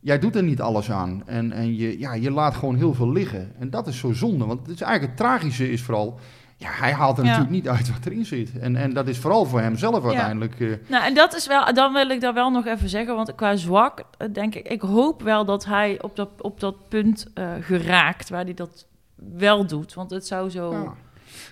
jij 0.00 0.18
doet 0.18 0.36
er 0.36 0.42
niet 0.42 0.60
alles 0.60 0.90
aan. 0.90 1.22
En, 1.26 1.52
en 1.52 1.76
je, 1.76 1.98
ja, 1.98 2.14
je 2.14 2.30
laat 2.30 2.54
gewoon 2.54 2.74
heel 2.76 2.94
veel 2.94 3.12
liggen. 3.12 3.52
En 3.58 3.70
dat 3.70 3.86
is 3.86 3.98
zo 3.98 4.12
zonde. 4.12 4.44
Want 4.44 4.60
het 4.60 4.68
is 4.74 4.80
eigenlijk 4.80 5.18
het 5.18 5.26
tragische 5.28 5.70
is 5.70 5.82
vooral... 5.82 6.18
Ja, 6.56 6.68
hij 6.70 6.92
haalt 6.92 7.18
er 7.18 7.24
Ja. 7.24 7.30
natuurlijk 7.30 7.56
niet 7.56 7.68
uit 7.68 7.92
wat 7.92 8.06
erin 8.06 8.24
zit. 8.24 8.58
En, 8.58 8.76
en 8.76 8.92
dat 8.92 9.08
is 9.08 9.18
vooral 9.18 9.44
voor 9.44 9.60
hem 9.60 9.76
zelf 9.76 10.04
uiteindelijk... 10.04 10.60
eh, 10.60 10.68
Nou, 10.88 11.04
en 11.04 11.14
dat 11.14 11.34
is 11.34 11.46
wel, 11.46 11.74
dan 11.74 11.92
wil 11.92 12.08
ik 12.10 12.20
daar 12.20 12.34
wel 12.34 12.50
nog 12.50 12.66
even 12.66 12.88
zeggen, 12.88 13.14
want 13.16 13.34
qua 13.34 13.56
zwak, 13.56 14.02
eh, 14.18 14.28
denk 14.32 14.54
ik, 14.54 14.68
ik 14.68 14.80
hoop 14.80 15.22
wel 15.22 15.44
dat 15.44 15.64
hij 15.64 16.02
op 16.02 16.16
dat, 16.16 16.28
op 16.38 16.60
dat 16.60 16.88
punt 16.88 17.26
eh, 17.34 17.48
geraakt 17.60 18.28
waar 18.28 18.44
hij 18.44 18.54
dat 18.54 18.86
wel 19.38 19.66
doet. 19.66 19.94
Want 19.94 20.10
het 20.10 20.26
zou 20.26 20.50
zo. 20.50 20.72
Ja. 20.72 20.94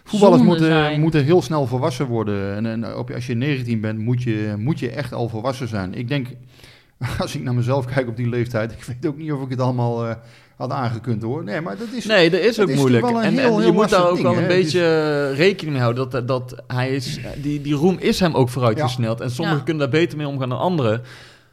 Voetballers 0.05 0.43
moeten, 0.43 0.67
zijn. 0.67 1.01
moeten 1.01 1.25
heel 1.25 1.43
snel 1.43 1.67
volwassen 1.67 2.07
worden. 2.07 2.55
En, 2.55 2.67
en 2.67 2.97
op, 2.97 3.11
als 3.11 3.27
je 3.27 3.35
19 3.35 3.81
bent, 3.81 3.99
moet 3.99 4.23
je, 4.23 4.55
moet 4.59 4.79
je 4.79 4.91
echt 4.91 5.13
al 5.13 5.29
volwassen 5.29 5.69
zijn. 5.69 5.95
Ik 5.95 6.09
denk, 6.09 6.29
als 7.19 7.35
ik 7.35 7.43
naar 7.43 7.55
mezelf 7.55 7.85
kijk 7.85 8.09
op 8.09 8.17
die 8.17 8.29
leeftijd, 8.29 8.73
ik 8.73 8.85
weet 8.85 9.07
ook 9.07 9.17
niet 9.17 9.33
of 9.33 9.43
ik 9.43 9.51
het 9.51 9.61
allemaal 9.61 10.07
eh, 10.07 10.15
had 10.57 10.71
aangekund 10.71 11.23
hoor. 11.23 11.45
Nee, 11.45 11.61
maar 11.61 11.77
dat 11.79 11.89
is. 11.95 12.05
Nee, 12.05 12.31
dat 12.31 12.41
is 12.41 12.61
ook 12.61 12.75
moeilijk. 12.75 13.03
toch 13.05 13.13
wel 13.13 13.21
een 13.23 13.27
en, 13.27 13.39
heel, 13.39 13.45
en 13.45 13.53
heel 13.59 13.67
je 13.67 13.73
moet 13.73 13.91
daar 13.91 14.09
ook 14.09 14.15
ding, 14.17 14.29
wel 14.29 14.39
een 14.39 14.47
beetje 14.47 14.81
eh, 14.81 15.39
rekening 15.39 15.73
mee 15.73 15.83
houden. 15.83 16.11
Dat, 16.11 16.29
dat 16.29 16.63
hij 16.67 16.91
is, 16.91 17.21
die, 17.43 17.61
die 17.61 17.75
roem 17.75 17.97
is 17.99 18.21
hem 18.21 18.35
ook 18.35 18.49
vooruitgesneld. 18.49 19.21
En 19.21 19.31
sommigen 19.31 19.59
Ja. 19.59 19.65
kunnen 19.65 19.91
daar 19.91 20.01
beter 20.01 20.19
mee 20.19 20.29
omgaan 20.29 20.49
dan 20.49 20.59
anderen. 20.59 21.03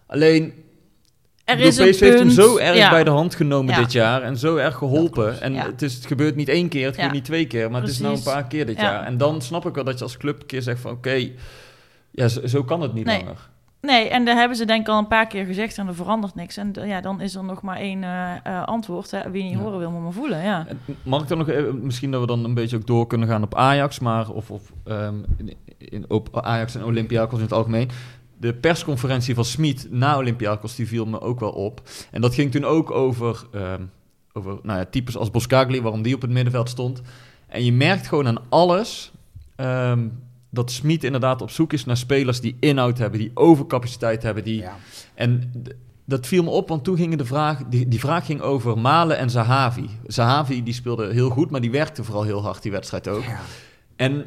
Alleen, 0.08 0.54
er 1.52 1.60
is 1.60 1.78
een 1.78 1.90
PSV 1.90 2.00
heeft 2.00 2.14
hem 2.14 2.22
punt. 2.28 2.34
zo 2.34 2.58
erg 2.58 2.76
ja. 2.78 2.90
bij 2.90 3.04
de 3.04 3.10
hand 3.10 3.36
genomen 3.36 3.74
Ja. 3.74 3.80
dit 3.82 3.92
jaar. 3.92 4.22
En 4.22 4.38
zo 4.38 4.56
erg 4.56 4.76
geholpen. 4.76 5.42
En 5.42 5.54
het, 5.56 5.82
is, 5.82 5.94
het 5.96 6.06
gebeurt 6.06 6.36
niet 6.36 6.50
één 6.50 6.70
keer, 6.70 6.86
het 6.86 6.96
gebeurt 6.96 7.14
niet 7.14 7.26
twee 7.26 7.46
keer. 7.48 7.72
Maar 7.72 7.82
het 7.82 7.90
is 7.90 8.00
nou 8.00 8.16
een 8.16 8.24
paar 8.24 8.44
keer 8.48 8.66
dit 8.66 8.76
Ja. 8.76 8.84
jaar. 8.84 9.04
En 9.06 9.18
dan 9.18 9.42
snap 9.42 9.66
ik 9.66 9.76
wel 9.76 9.84
dat 9.84 9.98
je 9.98 10.04
als 10.04 10.18
club 10.18 10.40
een 10.40 10.46
keer 10.46 10.62
zegt 10.62 10.80
van... 10.82 10.92
Oké, 10.92 11.30
ja, 12.12 12.28
zo, 12.28 12.48
zo 12.48 12.64
kan 12.64 12.82
het 12.82 12.94
niet 12.94 13.06
Nee. 13.06 13.18
langer. 13.18 13.50
Nee, 13.82 14.10
en 14.10 14.26
daar 14.26 14.36
hebben 14.36 14.58
ze 14.58 14.66
denk 14.66 14.82
ik 14.82 14.88
al 14.88 14.98
een 14.98 15.08
paar 15.08 15.28
keer 15.28 15.46
gezegd 15.46 15.78
en 15.78 15.88
er 15.88 15.96
verandert 15.96 16.36
niks. 16.36 16.58
En 16.58 16.74
ja, 16.86 17.02
dan 17.02 17.22
is 17.22 17.36
er 17.36 17.44
nog 17.44 17.62
maar 17.62 17.78
één 17.78 18.04
eh, 18.04 18.32
eh, 18.44 18.64
antwoord. 18.66 19.12
Hè. 19.12 19.32
Wie 19.32 19.44
niet 19.44 19.52
Ja. 19.54 19.58
horen 19.60 19.80
wil, 19.80 19.92
moet 19.92 20.02
maar 20.04 20.12
voelen. 20.12 20.44
Ja. 20.44 20.66
En 20.68 20.80
Mag 21.04 21.22
ik 21.22 21.28
dan 21.28 21.38
nog 21.38 21.50
even, 21.50 21.84
misschien 21.86 22.12
dat 22.12 22.22
we 22.22 22.28
dan 22.28 22.44
een 22.44 22.54
beetje 22.54 22.76
ook 22.78 22.88
door 22.88 23.08
kunnen 23.08 23.28
gaan 23.28 23.44
op 23.44 23.56
Ajax, 23.56 24.00
maar 24.00 24.30
of, 24.30 24.52
of 24.52 24.62
ehm, 24.86 25.16
in, 25.38 25.54
in- 25.78 26.06
op 26.08 26.40
Ajax 26.42 26.76
en 26.76 26.84
Olympiakos 26.84 27.38
in 27.38 27.44
het 27.44 27.54
algemeen. 27.54 27.90
De 28.42 28.54
persconferentie 28.54 29.36
van 29.36 29.46
Smit 29.46 29.88
na 29.90 30.18
Olympiakos, 30.18 30.76
die 30.76 30.88
viel 30.88 31.06
me 31.06 31.22
ook 31.22 31.40
wel 31.40 31.52
op. 31.52 31.82
En 32.12 32.22
dat 32.22 32.34
ging 32.34 32.52
toen 32.52 32.66
ook 32.66 32.92
over, 32.92 33.46
ehm, 33.52 33.82
over 34.34 34.60
nou 34.64 34.80
ja, 34.80 34.86
types 34.86 35.18
als 35.18 35.32
Boskagli, 35.32 35.82
waarom 35.82 36.02
die 36.02 36.16
op 36.16 36.22
het 36.22 36.32
middenveld 36.32 36.70
stond. 36.70 37.02
En 37.48 37.66
je 37.66 37.74
merkt 37.74 38.08
gewoon 38.08 38.28
aan 38.28 38.42
alles 38.50 39.12
ehm, 39.56 40.08
dat 40.50 40.72
Smit 40.72 41.04
inderdaad 41.04 41.42
op 41.42 41.50
zoek 41.50 41.74
is 41.74 41.86
naar 41.86 41.98
spelers 41.98 42.40
die 42.42 42.58
inhoud 42.60 42.98
hebben, 42.98 43.20
die 43.20 43.32
overcapaciteit 43.34 44.24
hebben, 44.24 44.44
die 44.44 44.62
Ja. 44.62 44.78
en 45.14 45.52
dat 46.06 46.28
viel 46.28 46.44
me 46.44 46.50
op, 46.50 46.70
want 46.70 46.84
toen 46.84 46.98
ging 46.98 47.16
de 47.16 47.26
vraag, 47.26 47.64
die, 47.70 47.88
die 47.88 48.00
vraag 48.00 48.26
ging 48.26 48.42
over 48.42 48.78
Malen 48.78 49.18
en 49.18 49.30
Zahavi. 49.30 49.90
Zahavi 50.08 50.64
die 50.64 50.74
speelde 50.74 51.14
heel 51.14 51.30
goed, 51.30 51.50
maar 51.50 51.62
die 51.62 51.72
werkte 51.72 52.04
vooral 52.04 52.24
heel 52.24 52.42
hard 52.42 52.62
die 52.62 52.72
wedstrijd 52.72 53.08
ook. 53.08 53.24
Ja. 53.24 53.40
En 53.96 54.26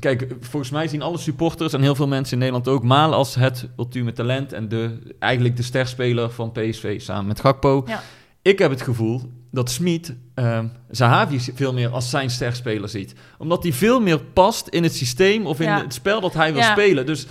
kijk, 0.00 0.26
volgens 0.40 0.70
mij 0.72 0.88
zien 0.88 1.02
alle 1.02 1.18
supporters 1.18 1.72
en 1.72 1.82
heel 1.82 1.94
veel 1.94 2.06
mensen 2.08 2.32
in 2.32 2.38
Nederland 2.38 2.68
ook 2.68 2.82
Malen 2.82 3.16
als 3.16 3.34
het 3.34 3.68
ultieme 3.78 4.12
talent 4.12 4.52
en 4.52 4.68
de, 4.68 5.14
eigenlijk 5.18 5.56
de 5.56 5.62
sterspeler 5.62 6.30
van 6.30 6.52
PSV 6.52 7.00
samen 7.00 7.26
met 7.26 7.40
Gakpo. 7.40 7.82
Ja. 7.86 8.02
Ik 8.42 8.58
heb 8.58 8.70
het 8.70 8.82
gevoel 8.82 9.22
dat 9.50 9.70
Smit 9.70 10.14
ehm 10.34 10.66
Zahavi 10.90 11.40
veel 11.54 11.72
meer 11.72 11.88
als 11.88 12.10
zijn 12.10 12.30
sterspeler 12.30 12.88
ziet. 12.88 13.14
Omdat 13.38 13.62
hij 13.62 13.72
veel 13.72 14.00
meer 14.00 14.18
past 14.18 14.68
in 14.68 14.82
het 14.82 14.94
systeem 14.94 15.46
of 15.46 15.60
in 15.60 15.66
Ja. 15.66 15.80
het 15.82 15.94
spel 15.94 16.20
dat 16.20 16.34
hij 16.34 16.52
wil 16.52 16.62
Ja. 16.62 16.70
spelen. 16.70 17.06
Dus 17.06 17.26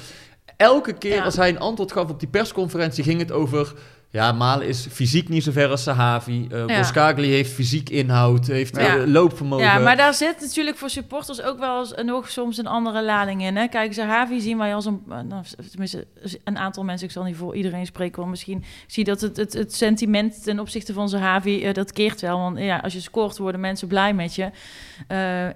elke 0.57 0.93
keer 0.93 1.21
als 1.21 1.35
hij 1.35 1.49
een 1.49 1.59
antwoord 1.59 1.91
gaf 1.91 2.09
op 2.09 2.19
die 2.19 2.29
persconferentie 2.29 3.03
ging 3.03 3.19
het 3.19 3.31
over 3.31 3.73
Ja, 4.11 4.31
Malen 4.31 4.67
is 4.67 4.87
fysiek 4.91 5.29
niet 5.29 5.43
zo 5.43 5.51
ver 5.51 5.69
als 5.69 5.83
Sahavi. 5.83 6.47
Ja. 6.49 6.65
Boskagli 6.65 7.27
heeft 7.27 7.51
fysiek 7.51 7.89
inhoud, 7.89 8.47
heeft 8.47 8.75
Ja. 8.75 8.97
eh, 8.97 9.05
loopvermogen. 9.07 9.65
Ja, 9.65 9.77
maar 9.77 9.97
daar 9.97 10.13
zit 10.13 10.39
natuurlijk 10.39 10.77
voor 10.77 10.89
supporters 10.89 11.41
ook 11.41 11.59
wel 11.59 11.79
eens, 11.79 11.93
nog 12.05 12.29
soms 12.29 12.57
een 12.57 12.67
andere 12.67 13.03
lading 13.03 13.43
in. 13.43 13.55
Hè? 13.55 13.67
Kijk, 13.67 13.93
Zahavi 13.93 14.39
zien 14.39 14.57
wij 14.57 14.75
als 14.75 14.85
een, 14.85 15.01
nou, 15.05 15.43
tenminste 15.71 16.07
een 16.43 16.57
aantal 16.57 16.83
mensen, 16.83 17.07
ik 17.07 17.13
zal 17.13 17.23
niet 17.23 17.35
voor 17.35 17.55
iedereen 17.55 17.85
spreken, 17.85 18.17
want 18.17 18.29
misschien 18.29 18.63
zie 18.87 19.03
dat 19.03 19.21
het, 19.21 19.37
het, 19.37 19.53
het 19.53 19.73
sentiment 19.75 20.43
ten 20.43 20.59
opzichte 20.59 20.93
van 20.93 21.09
Zahavi, 21.09 21.63
eh, 21.63 21.73
dat 21.73 21.91
keert 21.91 22.21
wel. 22.21 22.37
Want 22.39 22.59
ja, 22.59 22.77
als 22.77 22.93
je 22.93 23.01
scoort 23.01 23.37
worden 23.37 23.61
mensen 23.61 23.87
blij 23.87 24.13
met 24.13 24.35
je. 24.35 24.49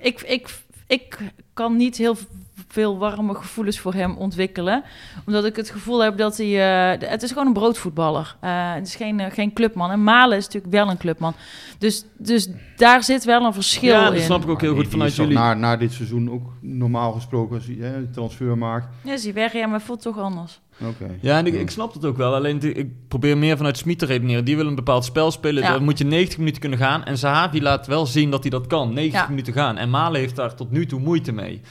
Ik, 0.01 0.21
ik, 0.21 0.47
ik 0.87 1.17
kan 1.53 1.75
niet 1.77 1.97
heel 1.97 2.17
veel 2.73 2.97
warme 2.97 3.35
gevoelens 3.35 3.79
voor 3.79 3.93
hem 3.93 4.15
ontwikkelen. 4.17 4.83
Omdat 5.25 5.45
ik 5.45 5.55
het 5.55 5.69
gevoel 5.69 6.03
heb 6.03 6.17
dat 6.17 6.37
hij... 6.37 6.91
eh, 7.01 7.09
het 7.09 7.23
is 7.23 7.31
gewoon 7.31 7.47
een 7.47 7.53
broodvoetballer. 7.53 8.35
Eh, 8.39 8.73
het 8.73 8.87
is 8.87 8.95
geen, 8.95 9.19
eh, 9.19 9.31
geen 9.31 9.53
clubman. 9.53 9.91
En 9.91 10.03
Malen 10.03 10.37
is 10.37 10.45
natuurlijk 10.45 10.73
wel 10.73 10.89
een 10.89 10.97
clubman. 10.97 11.33
Dus, 11.77 12.05
dus 12.17 12.49
daar 12.75 13.03
zit 13.03 13.23
wel 13.23 13.45
een 13.45 13.53
verschil 13.53 13.93
ja, 13.93 14.07
in. 14.07 14.13
dat 14.13 14.23
snap 14.23 14.43
ik 14.43 14.49
ook 14.49 14.61
heel 14.61 14.69
Maar 14.73 14.81
goed 14.83 14.83
die- 14.91 14.93
vanuit 14.93 15.11
is 15.11 15.17
jullie. 15.17 15.33
Na, 15.37 15.53
na 15.53 15.77
dit 15.77 15.91
seizoen 15.93 16.31
ook 16.31 16.51
normaal 16.61 17.11
gesproken, 17.11 17.55
als 17.55 17.65
hij 17.65 17.75
hè, 17.79 17.95
een 17.95 18.11
transfer 18.11 18.57
maakt. 18.57 18.87
Ja, 19.03 19.17
zie 19.17 19.33
weg, 19.33 19.53
ja, 19.53 19.67
maar 19.67 19.81
voelt 19.81 20.01
toch 20.01 20.19
anders. 20.19 20.61
Oké. 20.81 21.09
Ja, 21.21 21.37
en 21.37 21.45
ik, 21.45 21.53
ik 21.53 21.69
snap 21.69 21.93
het 21.93 22.05
ook 22.05 22.17
wel. 22.17 22.35
Alleen 22.35 22.61
ik 22.77 23.07
probeer 23.07 23.37
meer 23.37 23.57
vanuit 23.57 23.77
Smit 23.77 23.99
te 23.99 24.05
redeneren. 24.05 24.45
Die 24.45 24.55
wil 24.55 24.67
een 24.67 24.75
bepaald 24.75 25.05
spel 25.05 25.31
spelen. 25.31 25.63
Ja. 25.63 25.69
Daar 25.69 25.81
moet 25.81 25.97
je 25.97 26.03
90 26.05 26.37
minuten 26.37 26.61
kunnen 26.61 26.79
gaan. 26.79 27.03
En 27.05 27.17
Zahavi 27.17 27.61
laat 27.61 27.87
wel 27.87 28.05
zien 28.05 28.31
dat 28.31 28.41
hij 28.41 28.49
dat 28.49 28.67
kan. 28.67 28.93
90 28.93 29.21
Ja. 29.21 29.27
minuten 29.29 29.53
gaan. 29.53 29.77
En 29.77 29.89
Malen 29.89 30.19
heeft 30.19 30.35
daar 30.35 30.55
tot 30.55 30.71
nu 30.71 30.85
toe 30.85 30.99
moeite 30.99 31.31
mee. 31.31 31.61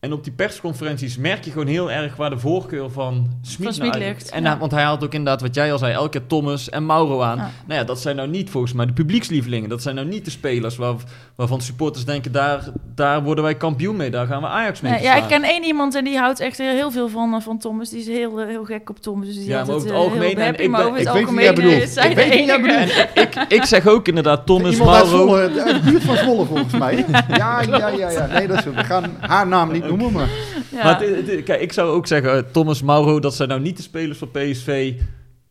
En 0.00 0.12
op 0.12 0.24
die 0.24 0.32
persconferenties 0.32 1.16
merk 1.16 1.44
je 1.44 1.50
gewoon 1.50 1.66
heel 1.66 1.90
erg 1.90 2.16
waar 2.16 2.30
de 2.30 2.38
voorkeur 2.38 2.90
van 2.90 3.28
Smit 3.42 3.80
uit- 3.80 3.94
ligt, 3.96 4.30
En 4.30 4.42
ja. 4.42 4.58
want 4.58 4.72
hij 4.72 4.82
haalt 4.82 5.04
ook 5.04 5.12
inderdaad 5.14 5.40
wat 5.40 5.54
jij 5.54 5.72
al 5.72 5.78
zei, 5.78 5.92
elke 5.92 6.08
keer 6.18 6.26
Thomas 6.26 6.68
en 6.70 6.86
Mauro 6.86 7.20
aan. 7.22 7.36
Ja. 7.36 7.50
Nou 7.66 7.80
ja, 7.80 7.86
dat 7.86 8.00
zijn 8.00 8.16
nou 8.16 8.28
niet 8.28 8.50
volgens 8.50 8.72
mij 8.72 8.86
de 8.86 8.92
publiekslievelingen. 8.92 9.68
Dat 9.68 9.82
zijn 9.82 9.94
nou 9.94 10.06
niet 10.06 10.24
de 10.24 10.30
spelers 10.30 10.76
waar, 10.76 10.94
waarvan 11.34 11.60
supporters 11.60 12.04
denken, 12.04 12.32
daar, 12.32 12.60
daar 12.94 13.22
worden 13.22 13.44
wij 13.44 13.54
kampioen 13.54 13.96
mee. 13.96 14.10
Daar 14.10 14.26
gaan 14.26 14.40
we 14.40 14.46
Ajax 14.48 14.80
mee 14.80 15.02
ja, 15.02 15.14
ik 15.14 15.24
ken 15.28 15.42
één 15.42 15.64
iemand 15.64 15.94
en 15.94 16.04
die 16.04 16.18
houdt 16.18 16.40
echt 16.40 16.58
heel, 16.58 16.90
veel 16.90 17.08
van, 17.08 17.34
eh, 17.34 17.40
van 17.40 17.58
Thomas. 17.58 17.88
Die 17.90 18.00
is 18.00 18.06
heel, 18.06 18.40
eh, 18.40 18.46
heel 18.46 18.64
gek 18.64 18.90
op 18.90 18.98
Thomas. 19.02 19.26
Dus 19.26 19.34
die 19.36 19.46
Ja, 19.48 19.64
maar 19.64 19.74
over 19.74 19.74
het 19.74 19.84
eh, 19.84 19.90
heel 19.90 20.00
algemeen, 20.04 20.36
en 20.38 20.44
happy, 20.44 20.62
ik 20.62 20.70
maar 20.70 20.80
ben- 20.82 20.88
over 20.92 20.98
het 20.98 21.08
ik 21.08 21.14
weet 21.14 21.24
wie 21.28 21.36
algemeen 21.36 21.44
jij 21.44 21.54
bedoelt. 21.54 21.82
is 21.82 21.92
zij 21.92 22.10
Ik 22.10 22.16
de 22.16 22.30
enige. 22.30 23.08
ik, 23.14 23.34
ik 23.48 23.64
zeg 23.64 23.86
ook 23.86 24.08
inderdaad 24.08 24.46
Thomas, 24.46 24.72
Iemand 24.72 24.90
uit 24.96 25.04
Mauro. 25.10 25.16
Zwolle, 25.26 25.62
uit 25.62 25.84
de 25.84 25.90
buurt 25.90 26.02
van 26.04 26.16
Zwolle 26.16 26.44
volgens 26.44 26.72
mij. 26.78 26.96
Ja, 27.28 27.60
ja, 27.62 27.88
ja, 27.88 28.10
ja. 28.10 28.26
Nee, 28.26 28.46
dat 28.46 28.56
is, 28.58 28.64
we 28.64 28.84
gaan 28.84 29.04
haar 29.20 29.46
naam 29.46 29.72
niet 29.72 29.86
noemen, 29.88 30.12
maar... 30.12 30.28
Ja. 30.72 30.82
Maar 30.84 31.00
het- 31.00 31.26
het- 31.30 31.42
kijk, 31.44 31.60
ik 31.60 31.72
zou 31.72 31.90
ook 31.90 32.06
zeggen, 32.06 32.36
eh, 32.36 32.42
Thomas 32.52 32.82
Mauro, 32.82 33.20
dat 33.20 33.34
zijn 33.34 33.48
nou 33.48 33.60
niet 33.60 33.76
de 33.76 33.82
spelers 33.82 34.18
van 34.18 34.30
PSV 34.30 34.92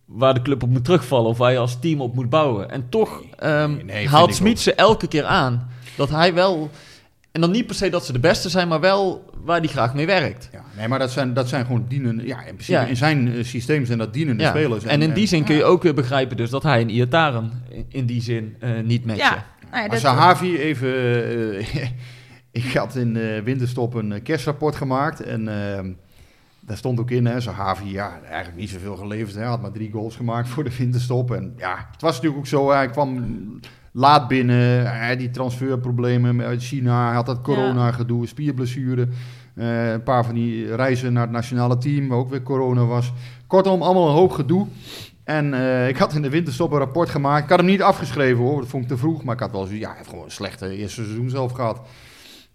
waar 0.06 0.34
de 0.34 0.41
club 0.41 0.63
op 0.63 0.69
moet 0.69 0.84
terugvallen 0.86 1.30
of 1.30 1.38
waar 1.38 1.52
je 1.52 1.58
als 1.58 1.80
team 1.80 2.02
op 2.02 2.15
moet 2.15 2.30
bouwen. 2.30 2.71
En 2.71 2.86
toch 2.89 3.23
ehm, 3.38 3.71
nee, 3.86 3.97
vind 3.97 4.10
haalt 4.10 4.36
Smit 4.36 4.60
ze 4.60 4.73
elke 4.73 5.08
keer 5.08 5.23
aan 5.23 5.69
dat 5.95 6.10
hij 6.10 6.34
wel, 6.34 6.69
en 7.32 7.41
dan 7.41 7.52
niet 7.52 7.65
per 7.65 7.76
se 7.76 7.89
dat 7.89 8.06
ze 8.06 8.12
de 8.13 8.19
beste 8.19 8.50
zijn, 8.50 8.67
maar 8.67 8.80
wel 8.80 9.26
waar 9.43 9.60
hij 9.60 9.67
graag 9.67 9.93
mee 9.93 10.06
werkt. 10.06 10.50
Ja, 10.52 10.63
nee, 10.78 10.88
maar 10.88 11.00
dat 11.00 11.12
zijn, 11.12 11.34
dat 11.34 11.50
zijn 11.50 11.65
gewoon 11.65 11.86
dienende... 11.88 12.26
Ja, 12.28 12.38
in 12.39 12.54
principe 12.54 12.71
Ja. 12.80 12.86
in 12.86 12.95
zijn 12.97 13.34
eh, 13.36 13.43
systeem 13.43 13.86
zijn 13.86 13.97
dat 13.97 14.13
dienende 14.13 14.43
Ja. 14.43 14.50
spelers. 14.50 14.84
En 14.84 15.02
in 15.02 15.13
die 15.13 15.28
zin 15.28 15.43
kun 15.43 15.56
je 15.56 15.63
ook 15.63 15.84
weer 15.84 15.93
begrijpen 15.93 16.38
dus 16.38 16.50
dat 16.50 16.63
hij 16.63 16.82
een 16.82 16.89
Iataren 16.89 17.63
in- 17.69 17.86
in 17.89 18.06
die 18.06 18.21
zin 18.21 18.56
eh, 18.60 18.69
niet 18.84 19.06
matchen. 19.06 19.23
Ja, 19.26 19.30
nou 19.32 19.43
ja, 19.73 19.80
Maar 19.80 19.89
dat- 19.89 20.00
Sahavi, 20.00 20.58
even... 20.58 20.89
ik 22.65 22.74
had 22.74 22.96
in 22.96 23.13
de 23.13 23.41
winterstop 23.43 23.93
een 23.93 24.12
eh, 24.12 24.24
kerstrapport 24.24 24.76
gemaakt 24.76 25.22
en... 25.22 25.48
ehm, 25.48 25.91
daar 26.67 26.78
stond 26.78 27.00
ook 27.00 27.12
in, 27.12 27.26
hè, 27.26 27.39
Sahavi, 27.39 27.91
ja, 27.91 28.20
eigenlijk 28.30 28.58
niet 28.58 28.70
zoveel 28.70 28.96
geleverd. 28.96 29.36
Hij 29.36 29.46
had 29.46 29.62
maar 29.62 29.72
drie 29.72 29.91
goals 29.91 30.15
gemaakt 30.15 30.50
voor 30.50 30.63
de 30.63 30.78
winterstop. 30.78 31.32
En 31.32 31.54
ja, 31.58 31.88
het 31.91 32.02
was 32.02 32.13
natuurlijk 32.15 32.39
ook 32.39 32.48
zo, 32.48 32.72
hij 32.72 32.89
kwam 32.89 33.26
laat 33.91 34.28
binnen. 34.28 34.91
Hij 34.91 35.10
had 35.10 35.17
die 35.20 35.30
transferproblemen 35.30 36.41
uit 36.41 36.63
China. 36.63 37.06
Hij 37.06 37.15
had 37.15 37.26
dat 37.26 37.41
corona-gedoe, 37.41 38.28
spierblessure. 38.28 39.08
Eh, 39.56 39.91
een 39.91 40.04
paar 40.04 40.26
van 40.26 40.36
die 40.36 40.76
reizen 40.76 41.13
naar 41.13 41.24
het 41.24 41.32
nationale 41.32 41.78
team, 41.78 42.08
waar 42.08 42.17
ook 42.17 42.30
weer 42.30 42.43
corona 42.43 42.86
was. 42.86 43.13
Kortom, 43.48 43.82
allemaal 43.82 44.08
een 44.08 44.15
hoop 44.15 44.32
gedoe. 44.32 44.67
En 45.24 45.54
eh, 45.54 45.88
ik 45.88 45.98
had 45.98 46.13
in 46.13 46.22
de 46.22 46.30
winterstop 46.30 46.72
een 46.72 46.78
rapport 46.78 47.10
gemaakt. 47.10 47.43
Ik 47.43 47.50
had 47.50 47.60
hem 47.60 47.67
niet 47.67 47.82
afgeschreven 47.82 48.43
hoor, 48.43 48.60
dat 48.60 48.70
vond 48.70 48.84
ik 48.84 48.89
te 48.89 48.98
vroeg. 48.98 49.24
Maar 49.24 49.34
ik 49.34 49.41
had 49.41 49.52
wel 49.52 49.65
zo, 49.65 49.74
ja, 49.74 49.88
hij 49.88 49.98
heeft 49.98 50.10
gewoon 50.10 50.26
een 50.26 50.32
slechte 50.32 50.76
eerste 50.76 51.04
seizoen 51.04 51.30
zelf 51.30 51.52
gehad. 51.52 51.82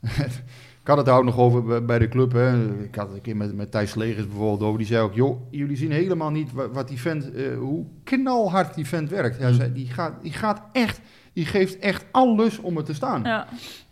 ik 0.83 0.89
had 0.89 0.97
het 0.97 1.07
daar 1.07 1.17
ook 1.19 1.25
nog 1.25 1.39
over 1.39 1.85
bij- 1.85 1.99
de 1.99 2.09
club. 2.09 2.33
Hè. 2.33 2.65
Ik 2.83 2.95
had 2.95 3.07
het 3.07 3.17
een 3.17 3.23
keer 3.23 3.37
met, 3.37 3.55
met 3.57 3.71
Thijs 3.71 3.95
Legers 3.95 4.27
bijvoorbeeld 4.27 4.63
over. 4.63 4.79
Die 4.79 4.87
zei 4.87 5.03
ook, 5.03 5.15
joh, 5.15 5.41
jullie 5.51 5.77
zien 5.77 5.91
helemaal 5.91 6.31
niet 6.31 6.53
wat, 6.53 6.69
wat 6.73 6.89
die 6.89 7.01
vent, 7.01 7.33
eh, 7.33 7.45
hoe 7.59 7.85
knalhard 8.05 8.75
die 8.75 8.87
vent 8.87 9.11
werkt. 9.11 9.39
Hij 9.39 9.53
zei, 9.53 9.73
die 9.73 9.87
gaat, 9.87 10.13
die 10.23 10.33
gaat 10.33 10.63
echt, 10.73 11.01
die 11.33 11.47
geeft 11.47 11.79
echt 11.79 12.05
alles 12.11 12.59
om 12.59 12.77
er 12.77 12.85
te 12.85 12.95
staan. 12.95 13.23
ja. 13.25 13.47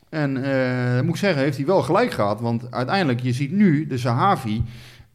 En 0.09 0.45
eh, 0.45 1.01
moet 1.01 1.15
ik 1.15 1.21
zeggen, 1.21 1.43
heeft 1.43 1.57
hij 1.57 1.67
wel 1.67 1.83
gelijk 1.83 2.11
gehad. 2.11 2.41
Want 2.41 2.71
uiteindelijk, 2.71 3.21
je 3.21 3.33
ziet 3.33 3.53
nu 3.53 3.87
de 3.87 3.99
Sahavi. 3.99 4.63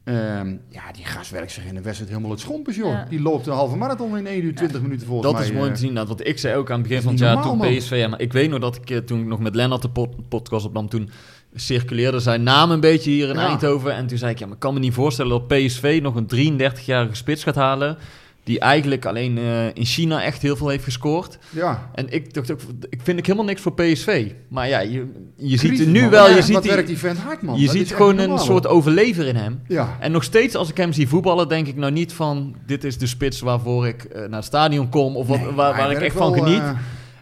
Ehm, 0.05 0.55
ja, 0.69 0.91
die 0.93 1.05
gast 1.05 1.31
werkt 1.31 1.51
zich 1.51 1.65
in 1.65 1.75
de 1.75 1.81
wedstrijd 1.81 2.09
helemaal 2.09 2.31
het 2.31 2.39
schompers, 2.39 2.75
joh. 2.75 2.91
Ja. 2.91 3.05
Die 3.09 3.21
loopt 3.21 3.47
een 3.47 3.53
halve 3.53 3.75
marathon 3.75 4.17
in 4.17 4.27
1 4.27 4.43
uur 4.43 4.55
20 4.55 4.81
minuten 4.81 5.07
volgens 5.07 5.31
Dat 5.31 5.39
mij. 5.39 5.49
is 5.49 5.55
mooi 5.55 5.67
eh. 5.69 5.73
te 5.75 5.79
zien. 5.81 5.95
Dat, 5.95 6.07
want 6.07 6.27
ik 6.27 6.37
zei 6.39 6.55
ook 6.55 6.71
aan 6.71 6.79
het 6.79 6.87
begin 6.87 6.95
Dat 7.03 7.05
van 7.19 7.27
het 7.27 7.35
jaar 7.35 7.43
toen 7.43 7.77
PSV... 7.77 7.91
ja, 7.97 8.07
Maar 8.07 8.21
ik 8.21 8.33
weet 8.33 8.49
nog 8.49 8.59
dat 8.59 8.75
ik 8.75 8.89
eh, 8.89 8.97
toen 8.97 9.19
ik 9.19 9.25
nog 9.27 9.39
met 9.39 9.55
Lennart 9.55 9.81
de 9.81 9.89
pod- 9.89 10.29
podcast 10.29 10.65
opnam... 10.65 10.89
toen 10.89 11.09
circuleerde 11.55 12.19
zijn 12.19 12.43
naam 12.43 12.71
een 12.71 12.79
beetje 12.79 13.11
hier 13.11 13.29
in 13.29 13.35
Ja. 13.35 13.47
Eindhoven. 13.47 13.93
En 13.95 14.07
toen 14.07 14.17
zei 14.17 14.31
ik, 14.31 14.39
ja, 14.39 14.45
maar 14.45 14.53
ik 14.55 14.59
kan 14.61 14.73
me 14.73 14.79
niet 14.79 14.93
voorstellen 14.93 15.31
dat 15.31 15.47
PSV 15.47 15.99
nog 16.01 16.15
een 16.15 16.59
33-jarige 16.59 17.15
spits 17.15 17.43
gaat 17.43 17.55
halen... 17.55 17.97
die 18.45 18.59
eigenlijk 18.59 19.05
alleen 19.05 19.37
eh, 19.37 19.65
in 19.67 19.85
China 19.85 20.23
echt 20.23 20.41
heel 20.41 20.55
veel 20.55 20.67
heeft 20.67 20.83
gescoord. 20.83 21.37
Ja, 21.49 21.89
En 21.93 22.09
ik 22.13 22.33
dacht 22.33 22.51
ook, 22.51 22.59
ik 22.89 22.99
vind 23.03 23.19
ik 23.19 23.25
helemaal 23.25 23.45
niks 23.47 23.61
voor 23.61 23.73
PSV. 23.73 24.31
Maar 24.49 24.67
ja, 24.67 24.79
je, 24.79 25.11
je 25.35 25.57
ziet 25.57 25.69
Crisis, 25.69 25.85
nu 25.85 26.01
man. 26.01 26.09
wel... 26.09 26.29
Ja, 26.29 26.35
Je 26.35 26.41
ziet, 26.41 26.53
wat 26.53 26.63
die- 26.63 26.71
werkt 26.71 26.87
die 26.87 26.97
vent 26.97 27.17
hard, 27.17 27.41
man. 27.41 27.59
je 27.59 27.65
Dat 27.65 27.75
ziet 27.75 27.93
gewoon 27.93 28.17
een 28.17 28.39
soort 28.39 28.67
overlever 28.67 29.25
in 29.27 29.35
hem. 29.35 29.61
Ja, 29.67 29.97
En 29.99 30.11
nog 30.11 30.23
steeds 30.23 30.55
als 30.55 30.69
ik 30.69 30.77
hem 30.77 30.93
zie 30.93 31.07
voetballen, 31.07 31.47
denk 31.47 31.67
ik 31.67 31.75
nou 31.75 31.91
niet 31.91 32.13
van... 32.13 32.55
dit 32.65 32.83
is 32.83 32.97
de 32.97 33.07
spits 33.07 33.39
waarvoor 33.39 33.87
ik 33.87 34.03
eh, 34.03 34.19
naar 34.21 34.29
het 34.39 34.45
stadion 34.45 34.89
kom... 34.89 35.15
of 35.15 35.27
wat, 35.27 35.39
Nee, 35.39 35.51
waar, 35.51 35.91
ik 35.91 36.01
echt 36.01 36.15
van 36.15 36.33
geniet. 36.33 36.59
eh, 36.59 36.71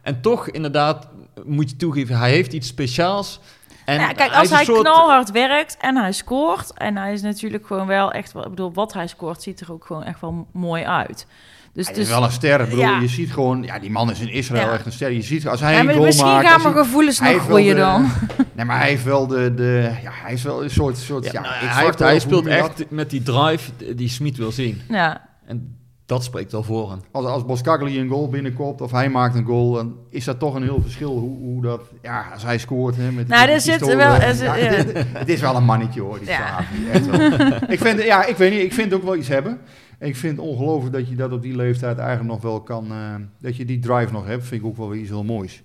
En 0.01 0.21
toch, 0.21 0.49
inderdaad, 0.49 1.07
moet 1.45 1.69
je 1.69 1.75
toegeven, 1.75 2.17
hij 2.17 2.31
heeft 2.31 2.53
iets 2.53 2.67
speciaals. 2.67 3.39
En 3.85 3.99
ja, 3.99 4.11
kijk, 4.11 4.31
als 4.33 4.49
hij 4.49 4.63
soort- 4.63 4.79
knalhard 4.81 5.31
werkt 5.31 5.77
en 5.81 5.95
hij 5.95 6.11
scoort... 6.11 6.73
en 6.73 6.97
hij 6.97 7.13
is 7.13 7.21
natuurlijk 7.21 7.65
gewoon 7.67 7.87
wel 7.87 8.11
echt... 8.11 8.31
wel- 8.33 8.43
Ik 8.43 8.49
bedoel, 8.49 8.73
wat 8.73 8.93
hij 8.93 9.07
scoort 9.07 9.41
ziet 9.41 9.59
er 9.59 9.71
ook 9.71 9.85
gewoon 9.85 10.03
echt 10.03 10.21
wel 10.21 10.47
mooi 10.51 10.83
uit. 10.83 11.27
Dus, 11.73 11.85
hij 11.85 11.95
dus 11.95 12.03
is 12.03 12.09
wel 12.09 12.23
een 12.23 12.31
ster. 12.31 12.59
Ik 12.61 12.69
bedoel, 12.69 12.79
Ja. 12.83 12.99
Je 12.99 13.07
ziet 13.07 13.31
gewoon, 13.33 13.63
ja, 13.63 13.79
die 13.79 13.89
man 13.91 14.11
is 14.11 14.19
in 14.19 14.29
Israël 14.29 14.65
Ja. 14.67 14.73
echt 14.73 14.85
een 14.85 14.91
ster. 14.91 15.11
Je 15.11 15.21
ziet, 15.21 15.47
als 15.47 15.59
hij 15.59 15.73
ja, 15.73 15.79
een 15.79 15.89
goal 15.93 16.03
misschien 16.05 16.27
maakt... 16.29 16.47
gaan 16.47 16.61
mijn 16.61 16.73
gevoelens 16.85 17.19
nog 17.19 17.41
groeien 17.43 17.75
de- 17.75 17.81
dan. 17.81 18.11
Nee, 18.55 18.65
maar 18.65 18.79
hij 18.79 18.89
heeft 18.89 19.03
wel 19.03 19.27
de, 19.27 19.53
de 19.53 19.91
ja, 20.03 20.11
hij 20.13 20.33
is 20.33 20.43
wel 20.43 20.63
een 20.63 20.69
soort, 20.69 20.97
soort 20.97 21.25
Ja, 21.25 21.31
ja, 21.31 21.41
nou, 21.41 21.53
hij, 21.55 21.83
heeft- 21.85 21.99
hij 21.99 22.19
speelt 22.19 22.45
echt 22.47 22.89
met 22.89 23.09
die 23.09 23.23
drive 23.23 23.71
die 23.95 24.09
Smit 24.09 24.37
wil 24.37 24.51
zien. 24.51 24.81
Ja, 24.89 25.21
En 25.45 25.77
dat 26.13 26.23
spreekt 26.23 26.51
wel 26.51 26.63
voor 26.63 26.89
hem. 26.89 26.99
Als, 27.11 27.25
als 27.25 27.45
Boskagli 27.45 27.99
een 27.99 28.07
goal 28.09 28.29
binnenkomt 28.29 28.81
of 28.81 28.91
hij 28.91 29.09
maakt 29.09 29.35
een 29.35 29.45
goal, 29.45 29.71
dan 29.73 29.95
is 30.09 30.25
dat 30.25 30.39
toch 30.39 30.55
een 30.55 30.63
heel 30.63 30.81
verschil 30.81 31.11
hoe, 31.17 31.37
hoe 31.37 31.61
dat, 31.61 31.81
ja, 32.01 32.25
als 32.33 32.43
hij 32.43 32.57
scoort. 32.57 32.95
Hè, 32.95 33.11
met 33.11 33.27
Nou, 33.27 33.45
die 33.45 33.53
er 33.55 33.61
zit 33.61 33.79
wel- 33.85 33.99
er 33.99 34.33
zit- 34.35 34.45
Ja, 34.45 34.55
ja. 34.55 34.63
het, 34.71 34.93
het 35.13 35.29
is 35.29 35.41
wel 35.41 35.55
een 35.55 35.63
mannetje 35.65 36.01
hoor, 36.01 36.19
die 36.19 36.27
Ja. 36.27 36.35
Sahavi, 36.35 36.89
echt 36.91 37.05
wel. 37.05 37.69
ik 37.69 37.79
vind, 37.79 38.03
ja, 38.03 38.25
ik 38.25 38.35
weet 38.37 38.51
niet, 38.51 38.61
ik 38.63 38.73
vind 38.73 38.93
ook 38.93 39.03
wel 39.03 39.15
iets 39.15 39.27
hebben. 39.27 39.59
Ik 39.99 40.15
vind 40.15 40.37
het 40.37 40.45
ongelooflijk 40.45 40.93
dat 40.95 41.09
je 41.09 41.15
dat 41.15 41.31
op 41.31 41.41
die 41.41 41.55
leeftijd 41.55 41.97
eigenlijk 41.97 42.29
nog 42.29 42.41
wel 42.41 42.61
kan, 42.61 42.85
eh, 42.91 42.97
dat 43.39 43.55
je 43.55 43.65
die 43.65 43.79
drive 43.79 44.11
nog 44.11 44.25
hebt, 44.25 44.45
vind 44.45 44.61
ik 44.61 44.67
ook 44.67 44.77
wel 44.77 44.89
weer 44.89 44.99
iets 45.01 45.09
heel 45.09 45.23
moois. 45.23 45.63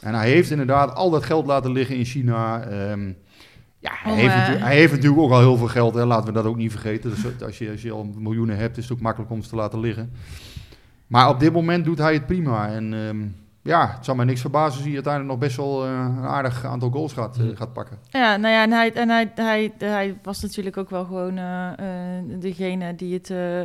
En 0.00 0.14
hij 0.14 0.28
heeft 0.30 0.50
inderdaad 0.50 0.94
al 0.94 1.10
dat 1.10 1.24
geld 1.24 1.46
laten 1.46 1.72
liggen 1.72 1.96
in 1.96 2.04
China. 2.04 2.60
ehm, 2.62 3.10
ja, 3.82 3.92
hij, 3.94 4.12
Om, 4.12 4.18
heeft 4.18 4.32
eh, 4.32 4.38
natuurlijk, 4.38 4.64
hij 4.64 4.76
heeft 4.76 4.92
natuurlijk 4.92 5.20
ook 5.20 5.30
al 5.30 5.38
heel 5.38 5.56
veel 5.56 5.66
geld, 5.66 5.94
hè, 5.94 6.04
laten 6.04 6.26
we 6.26 6.32
dat 6.32 6.44
ook 6.44 6.56
niet 6.56 6.70
vergeten. 6.70 7.10
Dus 7.10 7.42
als, 7.42 7.58
je, 7.58 7.70
als 7.70 7.82
je 7.82 7.92
al 7.92 8.04
miljoenen 8.04 8.56
hebt, 8.56 8.76
is 8.76 8.82
het 8.82 8.92
ook 8.92 9.00
makkelijk 9.02 9.30
om 9.30 9.42
ze 9.42 9.48
te 9.48 9.56
laten 9.56 9.80
liggen. 9.80 10.12
Maar 11.06 11.28
op 11.28 11.40
dit 11.40 11.52
moment 11.52 11.84
doet 11.84 11.98
hij 11.98 12.12
het 12.12 12.26
prima. 12.26 12.68
En 12.68 12.94
ehm, 12.94 13.20
ja, 13.62 13.94
het 13.96 14.04
zal 14.04 14.14
mij 14.14 14.24
niks 14.24 14.40
verbazen 14.40 14.74
als 14.74 14.84
hij 14.84 14.94
uiteindelijk 14.94 15.32
nog 15.32 15.42
best 15.42 15.56
wel 15.56 15.84
eh, 15.84 15.90
een 15.90 16.26
aardig 16.26 16.64
aantal 16.64 16.90
goals 16.90 17.12
gaat, 17.12 17.38
eh, 17.38 17.44
gaat 17.54 17.72
pakken. 17.72 17.98
ja 18.10 18.36
nou 18.36 18.54
ja, 18.54 18.62
en 18.62 18.72
hij, 18.72 18.92
en 18.92 19.08
hij, 19.08 19.32
hij, 19.34 19.72
hij 19.78 20.18
was 20.22 20.42
natuurlijk 20.42 20.76
ook 20.76 20.90
wel 20.90 21.04
gewoon 21.04 21.34
degene 22.40 22.94
die 22.94 23.14
het 23.14 23.30
eh, 23.30 23.60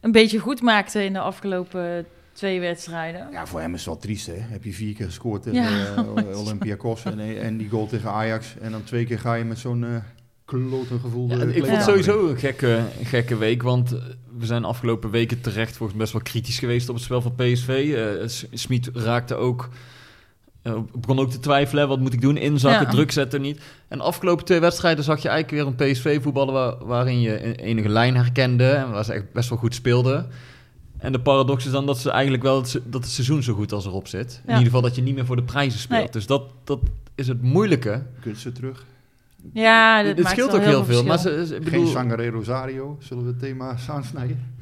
een 0.00 0.12
beetje 0.12 0.38
goed 0.38 0.62
maakte 0.62 1.04
in 1.04 1.12
de 1.12 1.20
afgelopen 1.20 2.06
twee 2.32 2.60
wedstrijden. 2.60 3.28
Ja, 3.32 3.46
voor 3.46 3.60
hem 3.60 3.72
is 3.74 3.78
het 3.80 3.88
wel 3.88 3.98
triest, 3.98 4.26
hè. 4.26 4.34
Heb 4.36 4.64
je 4.64 4.72
vier 4.72 4.94
keer 4.94 5.06
gescoord 5.06 5.42
tegen 5.42 5.62
Ja, 5.62 5.94
eh, 6.16 6.40
Olympiakos 6.40 7.04
en, 7.04 7.38
en 7.40 7.56
die 7.56 7.68
goal 7.68 7.86
tegen 7.86 8.10
Ajax. 8.10 8.54
En 8.60 8.70
dan 8.72 8.84
twee 8.84 9.04
keer 9.06 9.18
ga 9.18 9.34
je 9.34 9.44
met 9.44 9.58
zo'n 9.58 9.84
eh 9.84 9.94
klote 10.44 10.98
gevoel. 10.98 11.28
Ja, 11.28 11.42
ik 11.42 11.64
vond 11.64 11.76
het 11.76 11.82
sowieso 11.84 12.28
een 12.28 12.36
gekke, 12.38 12.80
gekke 13.02 13.36
week, 13.36 13.62
want 13.62 13.92
eh, 13.92 13.98
we 14.38 14.46
zijn 14.46 14.62
de 14.62 14.68
afgelopen 14.68 15.10
weken 15.10 15.40
terecht 15.40 15.76
volgens 15.76 15.90
mij 15.90 16.00
best 16.00 16.12
wel 16.12 16.22
kritisch 16.22 16.58
geweest 16.58 16.88
op 16.88 16.94
het 16.94 17.04
spel 17.04 17.22
van 17.22 17.34
PSV. 17.34 17.94
Eh, 17.96 18.28
S- 18.28 18.46
Smit 18.52 18.90
raakte 18.94 19.34
ook, 19.34 19.68
eh, 20.62 20.78
begon 20.98 21.18
ook 21.18 21.30
te 21.30 21.38
twijfelen, 21.40 21.88
wat 21.88 21.98
moet 22.00 22.12
ik 22.12 22.20
doen, 22.20 22.36
inzakken, 22.36 22.86
Ja. 22.86 22.90
druk 22.92 23.10
zetten, 23.12 23.40
niet. 23.40 23.60
En 23.88 23.98
de 23.98 24.04
afgelopen 24.04 24.44
twee 24.44 24.60
wedstrijden 24.60 25.04
zag 25.04 25.22
je 25.22 25.28
eigenlijk 25.28 25.62
weer 25.76 25.86
een 25.86 25.92
PSV 25.92 26.22
voetballen 26.22 26.54
waar, 26.54 26.86
waarin 26.86 27.20
je 27.20 27.44
een 27.44 27.54
enige 27.54 27.88
lijn 27.88 28.16
herkende 28.16 28.70
en 28.70 28.90
waar 28.90 29.04
ze 29.04 29.12
echt 29.12 29.32
best 29.32 29.48
wel 29.48 29.58
goed 29.58 29.74
speelden. 29.74 30.28
En 31.00 31.12
de 31.12 31.20
paradox 31.20 31.66
is 31.66 31.72
dan 31.72 31.86
dat 31.86 31.98
ze 31.98 32.10
eigenlijk 32.10 32.42
wel 32.42 32.56
het, 32.56 32.80
dat 32.84 33.02
het 33.02 33.12
seizoen 33.12 33.42
zo 33.42 33.54
goed 33.54 33.72
als 33.72 33.86
erop 33.86 34.08
zit. 34.08 34.40
In 34.42 34.48
ieder 34.48 34.64
geval 34.64 34.80
dat 34.80 34.94
je 34.96 35.02
niet 35.02 35.14
meer 35.14 35.26
voor 35.26 35.36
de 35.36 35.42
prijzen 35.42 35.80
speelt. 35.80 36.00
Nee. 36.00 36.10
Dus 36.10 36.26
dat, 36.26 36.42
dat 36.64 36.80
is 37.14 37.28
het 37.28 37.42
moeilijke. 37.42 38.02
Kutsen 38.20 38.52
terug. 38.54 38.84
Ja, 39.52 39.98
dat 39.98 40.06
het 40.06 40.16
maakt 40.22 40.30
scheelt 40.30 40.50
wel 40.50 40.60
ook 40.60 40.66
heel 40.66 40.84
veel. 40.84 41.04
Maar 41.04 41.18
ze, 41.18 41.46
ze- 41.46 41.54
ik 41.56 41.64
bedoel, 41.64 41.82
Geen 41.84 41.92
Sangare 41.92 42.30
Rosario. 42.30 42.96
Zullen 43.00 43.22
we 43.24 43.28
het 43.30 43.38
thema 43.40 43.76
aansnijden? 43.88 44.58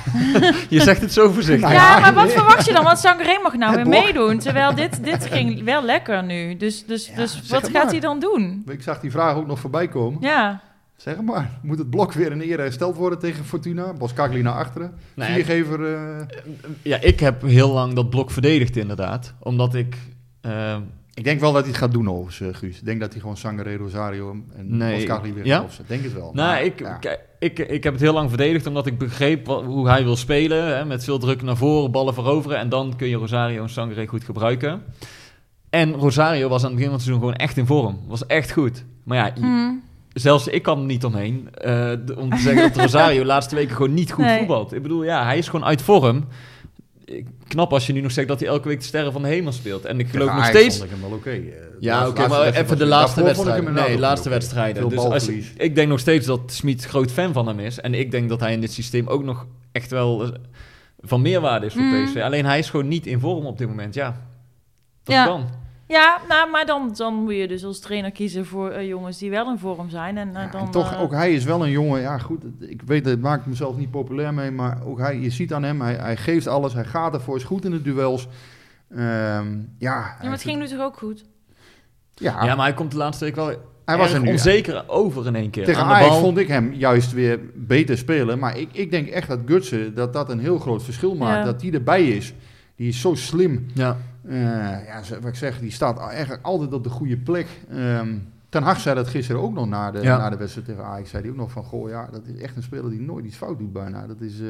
je 0.68 0.80
zegt 0.80 1.00
het 1.00 1.12
zo 1.12 1.30
voorzichtig. 1.30 1.68
Nou 1.68 1.80
Ja, 1.80 1.94
ja, 1.94 2.00
maar 2.00 2.14
wat 2.14 2.32
verwacht 2.32 2.66
je 2.66 2.72
dan? 2.72 2.84
Want 2.84 2.98
Sangaré 2.98 3.38
mag 3.42 3.54
nou 3.56 3.78
Het 3.78 3.88
weer 3.88 4.02
meedoen. 4.02 4.38
Terwijl 4.38 4.74
dit, 4.74 5.04
dit 5.04 5.26
ging 5.32 5.64
wel 5.64 5.82
lekker 5.84 6.24
nu. 6.24 6.56
Dus, 6.56 6.86
dus, 6.86 7.08
Ja, 7.08 7.14
dus 7.16 7.48
wat 7.48 7.62
gaat 7.62 7.72
maar. 7.72 7.86
hij 7.86 8.00
dan 8.00 8.20
doen? 8.20 8.62
Ik 8.68 8.82
zag 8.82 9.00
die 9.00 9.10
vraag 9.10 9.34
ook 9.36 9.46
nog 9.46 9.58
voorbij 9.58 9.88
komen. 9.88 10.20
Ja, 10.20 10.60
Zeg 11.00 11.20
maar. 11.20 11.50
Moet 11.62 11.78
het 11.78 11.90
blok 11.90 12.12
weer 12.12 12.32
in 12.32 12.40
ere 12.40 12.62
hersteld 12.62 12.96
worden 12.96 13.18
tegen 13.18 13.44
Fortuna? 13.44 13.92
Boskakli 13.92 14.42
naar 14.42 14.52
achteren. 14.54 14.92
Nee, 15.14 15.32
Viergever... 15.44 15.94
eh, 15.94 16.26
Ja, 16.82 17.00
ik 17.00 17.20
heb 17.20 17.42
heel 17.42 17.72
lang 17.72 17.92
dat 17.94 18.10
blok 18.10 18.30
verdedigd 18.30 18.76
inderdaad. 18.76 19.34
Omdat 19.38 19.74
ik... 19.74 19.96
eh, 20.40 20.76
Ik 21.14 21.24
denk 21.24 21.40
wel 21.40 21.52
dat 21.52 21.60
hij 21.62 21.70
het 21.70 21.80
gaat 21.80 21.92
doen 21.92 22.08
overigens, 22.10 22.40
eh, 22.40 22.58
Guus. 22.60 22.78
Ik 22.78 22.84
denk 22.84 23.00
dat 23.00 23.12
hij 23.12 23.20
gewoon 23.20 23.36
Sangare 23.36 23.76
Rosario 23.76 24.30
en 24.56 24.76
Nee. 24.76 24.94
Boskakli 24.94 25.32
weer 25.32 25.46
Ja? 25.46 25.54
gaat 25.56 25.64
opzetten. 25.64 25.86
Denk 25.88 26.02
het 26.02 26.12
wel. 26.12 26.32
nou, 26.34 26.48
Maar, 26.48 26.62
ik, 26.64 26.78
ja. 26.78 26.98
ik, 27.38 27.58
ik 27.58 27.84
heb 27.84 27.92
het 27.92 28.02
heel 28.02 28.12
lang 28.12 28.28
verdedigd 28.28 28.66
omdat 28.66 28.86
ik 28.86 28.98
begreep 28.98 29.46
wat- 29.46 29.64
hoe 29.64 29.88
hij 29.88 30.04
wil 30.04 30.16
spelen. 30.16 30.76
Hè, 30.76 30.84
met 30.84 31.04
veel 31.04 31.18
druk 31.18 31.42
naar 31.42 31.56
voren, 31.56 31.90
ballen 31.90 32.14
veroveren. 32.14 32.58
En 32.58 32.68
dan 32.68 32.96
kun 32.96 33.08
je 33.08 33.16
Rosario 33.16 33.62
en 33.62 33.68
Sangre 33.70 34.06
goed 34.06 34.24
gebruiken. 34.24 34.82
En 35.70 35.92
Rosario 35.92 36.48
was 36.48 36.60
aan 36.62 36.66
het 36.70 36.74
begin 36.76 36.90
van 36.90 36.94
het 36.98 37.02
seizoen 37.02 37.24
gewoon 37.24 37.38
echt 37.46 37.56
in 37.56 37.66
vorm. 37.66 37.98
Was 38.06 38.26
echt 38.26 38.52
goed. 38.52 38.84
Maar 39.04 39.16
ja, 39.16 39.26
je- 39.34 39.40
Hm. 39.40 39.74
Zelfs 40.12 40.46
ik 40.48 40.62
kan 40.62 40.78
er 40.78 40.84
niet 40.84 41.04
omheen. 41.04 41.48
eh, 41.54 41.92
om 42.16 42.30
te 42.30 42.36
zeggen 42.38 42.62
dat 42.72 42.76
Rosario 42.84 43.18
de 43.20 43.26
laatste 43.26 43.54
weken 43.54 43.76
gewoon 43.76 43.94
niet 43.94 44.12
goed 44.12 44.24
Nee. 44.24 44.38
voetbalt. 44.38 44.72
Ik 44.72 44.82
bedoel, 44.82 45.04
ja, 45.04 45.24
hij 45.24 45.38
is 45.38 45.48
gewoon 45.48 45.66
uit 45.66 45.82
vorm. 45.82 46.24
Knap 47.48 47.72
als 47.72 47.86
je 47.86 47.92
nu 47.92 48.00
nog 48.00 48.12
zegt 48.12 48.28
dat 48.28 48.40
hij 48.40 48.48
elke 48.48 48.68
week 48.68 48.78
de 48.78 48.84
sterren 48.86 49.12
van 49.12 49.22
de 49.22 49.28
hemel 49.28 49.52
speelt. 49.52 49.84
En 49.84 50.00
ik 50.00 50.08
geloof 50.08 50.32
nog 50.34 50.44
steeds... 50.46 50.78
vond 50.78 50.90
ik 50.90 50.96
hem 51.00 51.08
wel 51.08 51.18
oké. 51.18 51.30
Eh, 51.30 51.36
de 51.40 51.76
Ja, 51.80 51.92
laatste- 51.94 52.10
oké, 52.10 52.20
maar 52.28 52.28
wedstrijd 52.40 52.64
even 52.66 52.78
de 52.78 52.86
laatste 52.86 53.20
inderdaad 53.56 53.88
Nee, 53.88 53.98
laatste 53.98 54.28
wedstrijden. 54.28 54.88
Dus 54.88 54.98
als, 54.98 55.28
ik 55.56 55.74
denk 55.74 55.88
nog 55.88 55.98
steeds 56.00 56.26
dat 56.26 56.40
Smit 56.52 56.84
groot 56.84 57.12
fan 57.12 57.32
van 57.32 57.46
hem 57.46 57.58
is. 57.58 57.80
En 57.80 57.94
ik 57.94 58.10
denk 58.10 58.28
dat 58.28 58.40
hij 58.40 58.52
in 58.52 58.60
dit 58.60 58.72
systeem 58.72 59.06
ook 59.08 59.24
nog 59.24 59.46
echt 59.72 59.90
wel 59.90 60.22
eh, 60.24 60.30
van 61.00 61.22
meerwaarde 61.22 61.66
is 61.66 61.72
voor 61.72 61.82
Mm. 61.82 62.04
PSV. 62.04 62.16
Alleen 62.22 62.44
hij 62.44 62.58
is 62.58 62.70
gewoon 62.70 62.88
niet 62.88 63.06
in 63.06 63.20
vorm 63.20 63.46
op 63.46 63.58
dit 63.58 63.68
moment. 63.68 63.94
Ja, 63.94 64.20
dat 65.02 65.14
Ja. 65.14 65.24
kan. 65.26 65.48
Ja, 65.90 66.20
nou, 66.28 66.50
maar 66.50 66.66
dan, 66.66 66.92
dan 66.96 67.14
moet 67.14 67.34
je 67.34 67.48
dus 67.48 67.64
als 67.64 67.80
trainer 67.80 68.10
kiezen 68.10 68.46
voor 68.46 68.70
eh, 68.70 68.88
jongens 68.88 69.18
die 69.18 69.30
wel 69.30 69.50
in 69.50 69.58
vorm 69.58 69.90
zijn. 69.90 70.18
En, 70.18 70.28
eh, 70.36 70.42
Ja, 70.42 70.50
dan, 70.50 70.60
en 70.60 70.70
toch, 70.70 70.92
eh, 70.92 71.00
ook 71.00 71.12
hij 71.12 71.32
is 71.32 71.44
wel 71.44 71.64
een 71.64 71.70
jongen. 71.70 72.00
Ja, 72.00 72.18
goed, 72.18 72.44
ik 72.58 72.82
weet, 72.82 73.04
het 73.04 73.20
maakt 73.20 73.46
mezelf 73.46 73.76
niet 73.76 73.90
populair 73.90 74.34
mee. 74.34 74.50
Maar 74.50 74.78
ook 74.84 74.98
hij, 74.98 75.18
je 75.18 75.30
ziet 75.30 75.52
aan 75.52 75.62
hem, 75.62 75.80
hij, 75.80 75.94
hij 75.94 76.16
geeft 76.16 76.46
alles. 76.46 76.72
Hij 76.74 76.84
gaat 76.84 77.14
ervoor, 77.14 77.36
is 77.36 77.44
goed 77.44 77.64
in 77.64 77.70
de 77.70 77.82
duels. 77.82 78.28
Ehm, 78.90 78.98
ja, 78.98 79.46
Ja, 79.78 80.16
maar 80.22 80.30
het 80.30 80.42
ging 80.42 80.58
nu 80.58 80.68
toch 80.68 80.80
ook 80.80 80.96
goed? 80.96 81.24
Ja, 82.14 82.44
Ja, 82.44 82.54
maar 82.54 82.66
hij 82.66 82.74
komt 82.74 82.90
de 82.90 82.96
laatste 82.96 83.24
week 83.24 83.34
wel 83.34 83.52
hij 83.84 83.98
was 83.98 84.08
er 84.08 84.14
erg 84.14 84.24
nu. 84.24 84.30
onzeker 84.30 84.84
over 84.88 85.26
in 85.26 85.36
één 85.36 85.50
keer. 85.50 85.64
Tegen 85.64 85.82
Aan 85.82 85.88
de 85.88 85.94
Ajax 85.94 86.10
bal. 86.10 86.20
vond 86.20 86.38
ik 86.38 86.48
hem 86.48 86.72
juist 86.72 87.12
weer 87.12 87.40
beter 87.54 87.98
spelen. 87.98 88.38
Maar 88.38 88.58
ik, 88.58 88.68
ik 88.72 88.90
denk 88.90 89.08
echt 89.08 89.28
dat 89.28 89.38
Gutsen, 89.46 89.94
dat 89.94 90.12
dat 90.12 90.30
een 90.30 90.38
heel 90.38 90.58
groot 90.58 90.82
verschil 90.82 91.14
maakt. 91.14 91.38
Ja. 91.38 91.44
Dat 91.44 91.60
die 91.60 91.72
erbij 91.72 92.08
is. 92.08 92.34
Die 92.76 92.88
is 92.88 93.00
zo 93.00 93.14
slim. 93.14 93.66
Ja. 93.74 93.96
Eh, 94.28 94.34
ja, 94.86 95.00
wat 95.20 95.28
ik 95.28 95.34
zeg, 95.34 95.58
die 95.60 95.70
staat 95.70 95.98
eigenlijk 95.98 96.44
altijd 96.44 96.72
op 96.72 96.84
de 96.84 96.90
goede 96.90 97.16
plek. 97.16 97.46
Ehm, 97.70 98.14
Ten 98.48 98.62
Hag 98.62 98.80
zei 98.80 98.94
dat 98.94 99.08
gisteren 99.08 99.40
ook 99.42 99.52
nog 99.54 99.68
na 99.68 99.90
de, 99.90 100.00
Ja. 100.02 100.16
na 100.16 100.30
de 100.30 100.36
wedstrijd 100.36 100.66
tegen 100.66 100.84
Ajax. 100.84 101.10
Zei 101.10 101.22
hij 101.22 101.30
ook 101.30 101.36
nog 101.36 101.50
van, 101.50 101.64
goh 101.64 101.88
ja, 101.88 102.08
dat 102.12 102.20
is 102.34 102.40
echt 102.42 102.56
een 102.56 102.62
speler 102.62 102.90
die 102.90 103.00
nooit 103.00 103.24
iets 103.24 103.36
fout 103.36 103.58
doet 103.58 103.72
bijna. 103.72 104.06
Dat 104.06 104.20
is, 104.20 104.40
eh, 104.40 104.46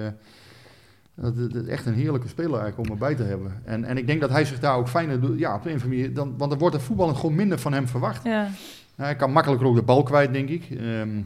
dat, 1.15 1.37
dat 1.53 1.55
is 1.63 1.69
echt 1.69 1.87
een 1.87 1.95
heerlijke 1.95 2.29
speler 2.29 2.61
eigenlijk 2.61 2.91
om 2.91 2.95
erbij 2.95 3.15
te 3.15 3.23
hebben. 3.23 3.53
En, 3.65 3.85
en 3.85 3.97
ik 3.99 4.07
denk 4.07 4.21
dat 4.21 4.31
hij 4.31 4.45
zich 4.45 4.59
daar 4.61 4.77
ook 4.77 4.89
fijner 4.89 5.21
doet. 5.21 5.39
Ja, 5.39 5.55
op 5.55 5.65
een 5.67 5.75
of 5.75 5.83
andere 5.83 6.01
manier. 6.01 6.15
Dan, 6.15 6.35
want 6.39 6.53
er 6.53 6.59
wordt 6.59 6.75
er 6.75 6.81
voetballend 6.81 7.17
gewoon 7.19 7.35
minder 7.35 7.59
van 7.59 7.73
hem 7.73 7.89
verwacht. 7.89 8.25
Ja. 8.25 8.49
Hij 8.97 9.17
kan 9.17 9.33
makkelijker 9.33 9.67
ook 9.67 9.75
de 9.77 9.83
bal 9.83 10.03
kwijt, 10.03 10.33
denk 10.33 10.49
ik. 10.49 10.71
Ehm, 10.71 11.21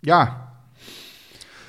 ja, 0.00 0.46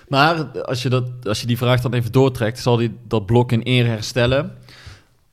Maar 0.07 0.43
als 0.45 0.81
je, 0.83 0.89
dat, 0.89 1.27
als 1.27 1.41
je 1.41 1.47
die 1.47 1.57
vraag 1.57 1.81
dan 1.81 1.93
even 1.93 2.11
doortrekt, 2.11 2.59
zal 2.59 2.77
hij 2.77 2.91
dat 3.07 3.25
blok 3.25 3.51
in 3.51 3.61
eer 3.63 3.85
herstellen? 3.85 4.51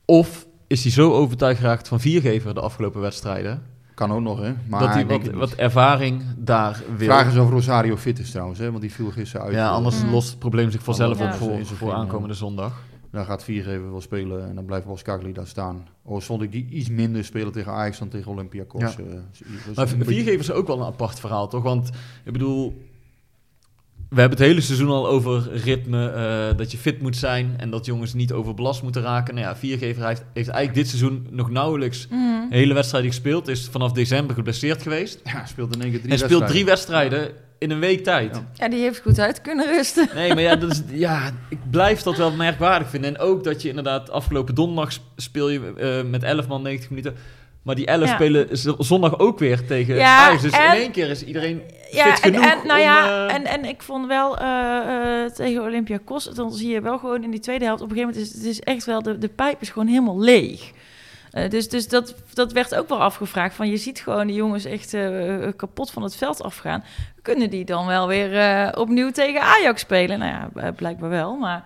Of 0.04 0.45
is 0.66 0.82
hij 0.82 0.92
zo 0.92 1.12
overtuigd 1.12 1.60
geraakt 1.60 1.88
van 1.88 2.00
viergever 2.00 2.54
de 2.54 2.60
afgelopen 2.60 3.00
wedstrijden, 3.00 3.62
kan 3.94 4.12
ook 4.12 4.20
nog, 4.20 4.40
hè. 4.40 4.52
Maar 4.68 4.80
dat 4.80 4.88
hij 4.88 5.06
wat, 5.06 5.26
wat 5.26 5.52
ervaring 5.52 6.22
daar 6.38 6.82
wil? 6.96 7.06
Vraag 7.06 7.32
is 7.32 7.38
of 7.38 7.50
Rosario 7.50 7.96
fit 7.96 8.18
is 8.18 8.30
trouwens, 8.30 8.58
hè, 8.58 8.68
want 8.70 8.80
die 8.80 8.92
viel 8.92 9.10
gisteren 9.10 9.46
uit. 9.46 9.54
ja, 9.54 9.68
anders 9.68 10.02
Mm. 10.02 10.10
lost 10.10 10.28
het 10.30 10.38
probleem 10.38 10.70
zich 10.70 10.82
vanzelf 10.82 11.18
Ja. 11.18 11.26
op 11.26 11.32
voor, 11.32 11.48
zijn 11.52 11.66
voor 11.66 11.92
aankomende 11.92 12.34
zondag. 12.34 12.82
Daar 13.10 13.24
gaat 13.24 13.44
Viergever 13.44 13.90
wel 13.90 14.00
spelen 14.00 14.48
en 14.48 14.54
dan 14.54 14.64
blijft 14.64 14.86
Boskakli 14.86 15.32
daar 15.32 15.46
staan. 15.46 15.86
Oh, 16.02 16.20
vond 16.20 16.42
ik 16.42 16.52
die 16.52 16.66
iets 16.70 16.88
minder 16.88 17.24
spelen 17.24 17.52
tegen 17.52 17.72
Ajax 17.72 17.98
dan 17.98 18.08
tegen 18.08 18.30
Olympiakos. 18.30 18.80
Ja. 18.80 18.88
eh, 18.88 19.04
dus 19.66 19.76
Maar 19.76 19.88
viergevers 19.88 20.48
is 20.48 20.54
ook 20.54 20.66
wel 20.66 20.78
een 20.80 20.86
apart 20.86 21.20
verhaal, 21.20 21.48
toch? 21.48 21.62
Want 21.62 21.90
ik 22.24 22.32
bedoel, 22.32 22.82
we 24.16 24.22
hebben 24.22 24.38
het 24.38 24.48
hele 24.48 24.60
seizoen 24.60 24.88
al 24.88 25.08
over 25.08 25.48
ritme, 25.64 26.08
eh, 26.10 26.56
dat 26.58 26.72
je 26.72 26.78
fit 26.78 27.00
moet 27.02 27.16
zijn 27.16 27.54
en 27.56 27.70
dat 27.70 27.86
jongens 27.86 28.14
niet 28.14 28.32
overbelast 28.32 28.82
moeten 28.82 29.02
raken. 29.02 29.34
Nou 29.34 29.46
ja, 29.46 29.56
viergever 29.56 30.06
heeft, 30.06 30.24
heeft 30.34 30.48
eigenlijk 30.48 30.74
dit 30.74 30.88
seizoen 30.88 31.26
nog 31.30 31.50
nauwelijks 31.50 32.06
een 32.10 32.46
hele 32.50 32.74
wedstrijd 32.74 33.04
gespeeld. 33.04 33.48
Is 33.48 33.68
vanaf 33.70 33.92
december 33.92 34.34
geblesseerd 34.36 34.82
geweest. 34.82 35.20
Ja, 35.24 35.46
speelt 35.46 35.74
in 35.74 35.82
één 35.82 35.90
keer 35.90 36.00
drie 36.00 36.12
en 36.12 36.18
speelt 36.18 36.46
drie 36.46 36.64
wedstrijden. 36.64 37.18
wedstrijden 37.18 37.44
in 37.58 37.70
een 37.70 37.78
week 37.78 38.04
tijd. 38.04 38.34
Ja. 38.34 38.48
ja, 38.52 38.68
die 38.68 38.80
heeft 38.80 39.00
goed 39.00 39.18
uit 39.18 39.40
kunnen 39.40 39.66
rusten. 39.66 40.08
Nee, 40.14 40.28
maar 40.34 40.42
ja, 40.42 40.56
dat 40.56 40.70
is, 40.70 40.82
ja, 40.90 41.30
ik 41.48 41.58
blijf 41.70 42.02
dat 42.02 42.16
wel 42.16 42.32
merkwaardig 42.32 42.88
vinden. 42.90 43.14
En 43.14 43.20
ook 43.20 43.44
dat 43.44 43.62
je 43.62 43.68
inderdaad 43.68 44.10
afgelopen 44.10 44.54
donderdag 44.54 44.92
sp- 44.92 45.02
speel 45.16 45.48
je 45.48 45.72
eh, 45.76 46.10
met 46.10 46.22
11 46.22 46.46
man 46.48 46.62
90 46.62 46.90
minuten. 46.90 47.14
Maar 47.66 47.74
die 47.74 47.86
11 47.86 48.08
Ja. 48.08 48.14
spelen 48.14 48.48
zondag 48.78 49.18
ook 49.18 49.38
weer 49.38 49.66
tegen 49.66 49.94
Ja, 49.94 50.26
Ajax. 50.26 50.42
Dus 50.42 50.52
en- 50.52 50.64
in 50.74 50.80
één 50.80 50.90
keer 50.90 51.10
is 51.10 51.24
iedereen 51.24 51.62
Ja, 51.90 52.04
fit 52.04 52.24
en, 52.24 52.32
genoeg 52.34 52.50
en, 52.50 52.66
nou 52.66 52.78
om, 52.80 52.84
ja, 52.86 53.26
eh, 53.28 53.34
en, 53.34 53.44
en 53.44 53.64
ik 53.64 53.82
vond 53.82 54.06
wel 54.06 54.38
eh, 54.38 55.24
eh, 55.24 55.30
tegen 55.32 55.62
Olympiakos, 55.62 56.24
dan 56.24 56.52
zie 56.52 56.68
je 56.68 56.80
wel 56.80 56.98
gewoon 56.98 57.22
in 57.22 57.30
die 57.30 57.40
tweede 57.40 57.64
helft, 57.64 57.82
op 57.82 57.90
een 57.90 57.96
gegeven 57.96 58.14
moment 58.16 58.34
is 58.34 58.38
het 58.42 58.50
is 58.52 58.60
echt 58.60 58.84
wel, 58.84 59.02
de, 59.02 59.18
de 59.18 59.28
pijp 59.28 59.60
is 59.60 59.68
gewoon 59.70 59.88
helemaal 59.88 60.20
leeg. 60.20 60.70
Dus 61.48 61.68
dus 61.68 61.88
dat, 61.88 62.14
dat 62.34 62.52
werd 62.52 62.74
ook 62.74 62.88
wel 62.88 63.00
afgevraagd. 63.02 63.54
Van 63.54 63.68
je 63.70 63.76
ziet 63.76 64.00
gewoon 64.00 64.26
die 64.26 64.36
jongens 64.36 64.64
echt 64.64 64.96
kapot 65.56 65.90
van 65.90 66.02
het 66.02 66.16
veld 66.16 66.42
afgaan. 66.42 66.84
Kunnen 67.22 67.50
die 67.50 67.64
dan 67.64 67.86
wel 67.86 68.08
weer 68.08 68.30
opnieuw 68.78 69.10
tegen 69.10 69.40
Ajax 69.40 69.80
spelen? 69.80 70.18
Nou 70.18 70.48
ja, 70.54 70.72
blijkbaar 70.72 71.10
wel. 71.10 71.36
Maar 71.36 71.64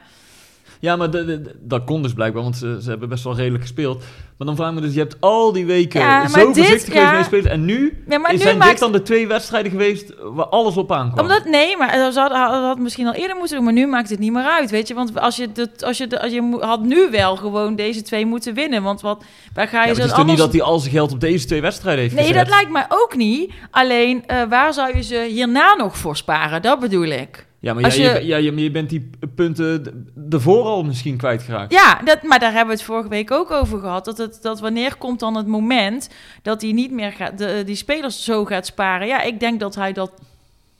Ja, 0.79 0.97
maar 0.97 1.11
de- 1.11 1.25
de- 1.25 1.43
de- 1.43 1.57
dat 1.61 1.85
kon 1.85 2.03
dus 2.03 2.13
blijkbaar, 2.13 2.43
want 2.43 2.57
ze, 2.57 2.79
ze 2.83 2.91
hebben 2.91 3.09
best 3.09 3.25
wel 3.25 3.37
redelijk 3.37 3.63
gespeeld. 3.63 4.05
Maar 4.41 4.49
dan 4.49 4.59
vraag 4.59 4.69
ik 4.69 4.75
me 4.75 4.81
dus, 4.81 4.95
je 4.95 5.01
hebt 5.01 5.17
al 5.21 5.53
die 5.53 5.67
weken 5.67 6.01
Ja, 6.01 6.29
zo 6.29 6.35
dit, 6.35 6.57
voorzichtig 6.57 6.95
geweest 6.95 7.45
ja. 7.45 7.51
En 7.51 7.65
nu 7.65 8.03
Ja, 8.09 8.19
maar 8.19 8.33
nu 8.33 8.39
zijn 8.39 8.61
dit 8.61 8.79
dan 8.79 8.93
de 8.93 9.03
twee 9.03 9.27
wedstrijden 9.27 9.71
geweest 9.71 10.13
waar 10.23 10.47
alles 10.47 10.77
op 10.77 10.93
aankwam. 10.93 11.25
Omdat, 11.25 11.45
nee, 11.45 11.77
maar 11.77 11.97
dat 11.97 12.15
had, 12.15 12.33
had 12.63 12.79
misschien 12.79 13.07
al 13.07 13.13
eerder 13.13 13.37
moeten 13.37 13.55
doen, 13.57 13.65
maar 13.65 13.73
nu 13.73 13.87
maakt 13.87 14.11
het 14.11 14.19
niet 14.19 14.33
meer 14.33 14.43
uit, 14.45 14.71
weet 14.71 14.89
je. 14.89 14.95
Want 14.95 15.21
als 15.21 15.37
je, 15.37 15.53
dat, 15.53 15.85
als 15.85 15.99
je, 15.99 16.07
de- 16.07 16.21
als 16.23 16.33
je 16.33 16.57
had 16.61 16.83
nu 16.83 17.11
wel 17.11 17.37
gewoon 17.37 17.77
deze 17.77 18.03
twee 18.03 18.27
moeten 18.27 18.55
winnen, 18.55 18.83
want 18.83 19.01
wat, 19.01 19.25
waar 19.55 19.69
ga 19.69 19.85
je 19.85 19.95
zo 19.95 20.01
het 20.01 20.11
is 20.11 20.17
toch 20.17 20.19
niet 20.19 20.19
anders... 20.21 20.39
dat 20.41 20.53
hij 20.53 20.63
al 20.63 20.79
zijn 20.79 20.93
geld 20.93 21.13
op 21.13 21.21
deze 21.21 21.47
twee 21.47 21.61
wedstrijden 21.61 22.03
heeft 22.03 22.15
Nee, 22.15 22.25
gezet? 22.27 22.39
dat 22.47 22.49
lijkt 22.55 22.71
mij 22.71 22.87
ook 22.89 23.17
niet. 23.17 23.53
Alleen, 23.71 24.27
eh, 24.27 24.43
waar 24.49 24.73
zou 24.73 24.97
je 24.97 25.03
ze 25.03 25.27
hierna 25.29 25.75
nog 25.75 25.97
voor 25.97 26.17
sparen? 26.17 26.63
Dat 26.63 26.81
bedoel 26.81 27.05
ik. 27.09 27.47
Ja, 27.61 27.75
maar 27.75 27.97
ja, 27.97 28.03
je... 28.13 28.21
je- 28.21 28.27
ja, 28.27 28.37
je, 28.37 28.53
maar 28.53 28.63
je 28.63 28.71
bent 28.71 28.91
die 28.91 29.11
punten 29.35 30.07
ervoor 30.31 30.65
al 30.65 30.83
misschien 30.85 31.17
kwijtgeraakt. 31.17 31.73
Ja, 31.73 32.01
dat, 32.05 32.23
maar 32.23 32.39
daar 32.39 32.53
hebben 32.53 32.67
we 32.75 32.81
het 32.81 32.83
vorige 32.91 33.09
week 33.09 33.31
ook 33.31 33.51
over 33.51 33.79
gehad. 33.81 34.05
Dat, 34.05 34.19
het, 34.19 34.39
dat 34.43 34.61
wanneer 34.61 34.97
komt 34.97 35.21
dan 35.21 35.35
het 35.37 35.47
moment 35.47 36.09
dat 36.43 36.63
hij 36.63 36.73
niet 36.73 36.91
meer 36.91 37.13
gaat, 37.13 37.39
de, 37.39 37.63
die 37.67 37.75
spelers 37.75 38.25
zo 38.25 38.45
gaat 38.45 38.67
sparen? 38.67 39.07
Ja, 39.07 39.23
ik 39.23 39.41
denk 39.41 39.61
dat 39.61 39.75
hij 39.75 39.93
dat 39.93 40.13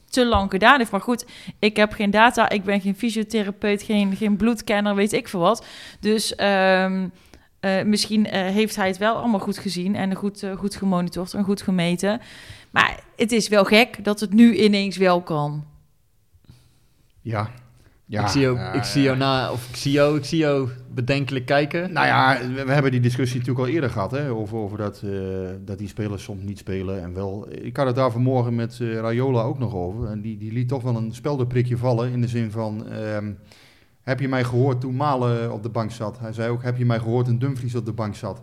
te 0.09 0.27
lang 0.27 0.51
gedaan 0.51 0.79
heeft. 0.79 0.91
Maar 0.91 1.01
goed, 1.01 1.27
ik 1.59 1.77
heb 1.77 1.93
geen 1.93 2.11
data, 2.11 2.49
ik 2.49 2.65
ben 2.65 2.81
geen 2.81 2.97
fysiotherapeut, 2.97 3.83
geen, 3.83 4.17
geen 4.17 4.37
bloedkenner, 4.37 4.95
weet 4.95 5.13
ik 5.13 5.29
veel 5.29 5.41
wat. 5.41 5.65
Dus 6.01 6.35
ehm, 6.35 7.07
eh, 7.61 7.83
misschien 7.83 8.27
eh, 8.27 8.41
heeft 8.43 8.77
hij 8.77 8.87
het 8.87 8.99
wel 8.99 9.15
allemaal 9.17 9.41
goed 9.41 9.59
gezien 9.59 9.97
en 9.97 10.15
goed, 10.15 10.43
eh, 10.43 10.57
goed 10.57 10.77
gemonitord 10.77 11.35
en 11.35 11.45
goed 11.45 11.63
gemeten. 11.63 12.21
Maar 12.71 13.01
het 13.17 13.33
is 13.33 13.49
wel 13.49 13.65
gek 13.65 14.05
dat 14.05 14.21
het 14.21 14.33
nu 14.33 14.57
ineens 14.57 14.97
wel 14.97 15.21
kan. 15.23 15.65
Ja. 17.21 17.51
ja. 18.05 18.23
ik, 18.23 18.29
zie 18.29 18.41
jou, 18.41 18.59
ik 18.77 18.85
zie 18.85 19.03
jou 19.03 19.17
na, 19.17 19.53
of 19.53 19.69
ik 19.69 19.77
zie 19.77 19.93
jou, 19.93 20.17
ik 20.17 20.25
zie 20.25 20.39
jou 20.39 20.69
bedenkelijk 20.95 21.47
kijken. 21.47 21.93
Nou 21.93 22.07
ja, 22.07 22.39
we, 22.55 22.65
we 22.65 22.73
hebben 22.73 22.91
die 22.91 23.01
discussie 23.01 23.39
natuurlijk 23.39 23.67
al 23.67 23.75
eerder 23.75 23.91
gehad, 23.91 24.11
hè, 24.11 24.31
over, 24.31 24.57
over 24.57 24.79
dat, 24.79 25.03
eh, 25.05 25.11
dat 25.65 25.79
die 25.79 25.89
spelers 25.89 26.23
soms 26.23 26.43
niet 26.43 26.59
spelen 26.59 27.03
en 27.03 27.15
wel. 27.15 27.47
Ik 27.51 27.77
had 27.77 27.87
het 27.87 27.97
daar 27.97 28.11
vanmorgen 28.11 28.55
met 28.55 28.79
eh, 28.81 28.95
Rayola 28.95 29.43
ook 29.43 29.59
nog 29.59 29.75
over 29.75 30.09
en 30.09 30.21
die, 30.21 30.39
die 30.39 30.53
liet 30.53 30.69
toch 30.69 30.83
wel 30.83 30.97
een 30.97 31.15
speldenprikje 31.15 31.77
vallen 31.77 32.13
in 32.13 32.21
de 32.21 32.29
zin 32.29 32.51
van, 32.51 32.89
ehm, 32.89 33.33
heb 34.03 34.21
je 34.21 34.29
mij 34.29 34.45
gehoord 34.45 34.81
toen 34.81 34.97
Malen 34.97 35.53
op 35.53 35.63
de 35.63 35.69
bank 35.69 35.91
zat? 35.91 36.19
Hij 36.19 36.33
zei 36.33 36.51
ook, 36.51 36.63
heb 36.63 36.77
je 36.77 36.85
mij 36.85 36.99
gehoord 36.99 37.27
toen 37.27 37.39
Dumfries 37.39 37.75
op 37.75 37.85
de 37.85 37.93
bank 37.93 38.15
zat? 38.15 38.43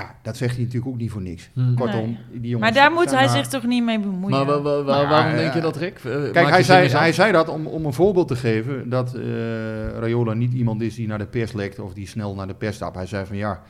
Ja, 0.00 0.14
dat 0.22 0.36
zegt 0.36 0.54
hij 0.56 0.64
natuurlijk 0.64 0.92
ook 0.92 0.98
niet 0.98 1.10
voor 1.10 1.22
niks. 1.22 1.50
Hmm. 1.52 1.74
Kortom, 1.74 2.18
die 2.32 2.40
jongens 2.50 2.60
Maar 2.60 2.72
daar 2.82 2.92
moet 2.92 3.08
zijn 3.10 3.28
hij 3.28 3.38
zich 3.38 3.46
toch 3.46 3.64
niet 3.66 3.84
mee 3.84 4.00
bemoeien? 4.00 4.30
Maar 4.30 4.44
wa- 4.46 4.60
wa- 4.60 4.82
wa- 4.82 4.94
Nou 4.96 5.08
waarom 5.08 5.30
ja, 5.32 5.36
denk 5.38 5.54
je 5.54 5.60
dat, 5.60 5.76
Rick? 5.76 5.98
Eh, 6.04 6.30
Kijk, 6.32 6.48
hij 6.48 6.62
zei, 6.62 6.88
hij 6.88 7.12
zei 7.12 7.32
dat 7.32 7.48
om, 7.48 7.66
om 7.66 7.84
een 7.84 7.92
voorbeeld 7.92 8.28
te 8.28 8.36
geven 8.36 8.88
dat 8.88 9.14
eh, 9.14 9.22
Rayola 9.98 10.32
niet 10.34 10.52
iemand 10.52 10.80
is 10.82 10.94
die 10.94 11.06
naar 11.06 11.18
de 11.18 11.26
pers 11.26 11.52
lekt 11.52 11.78
of 11.78 11.92
die 11.94 12.06
snel 12.08 12.34
naar 12.34 12.46
de 12.46 12.54
pers 12.54 12.76
stapt. 12.76 12.96
Hij 12.96 13.06
zei 13.06 13.26
van 13.26 13.36
ja, 13.36 13.62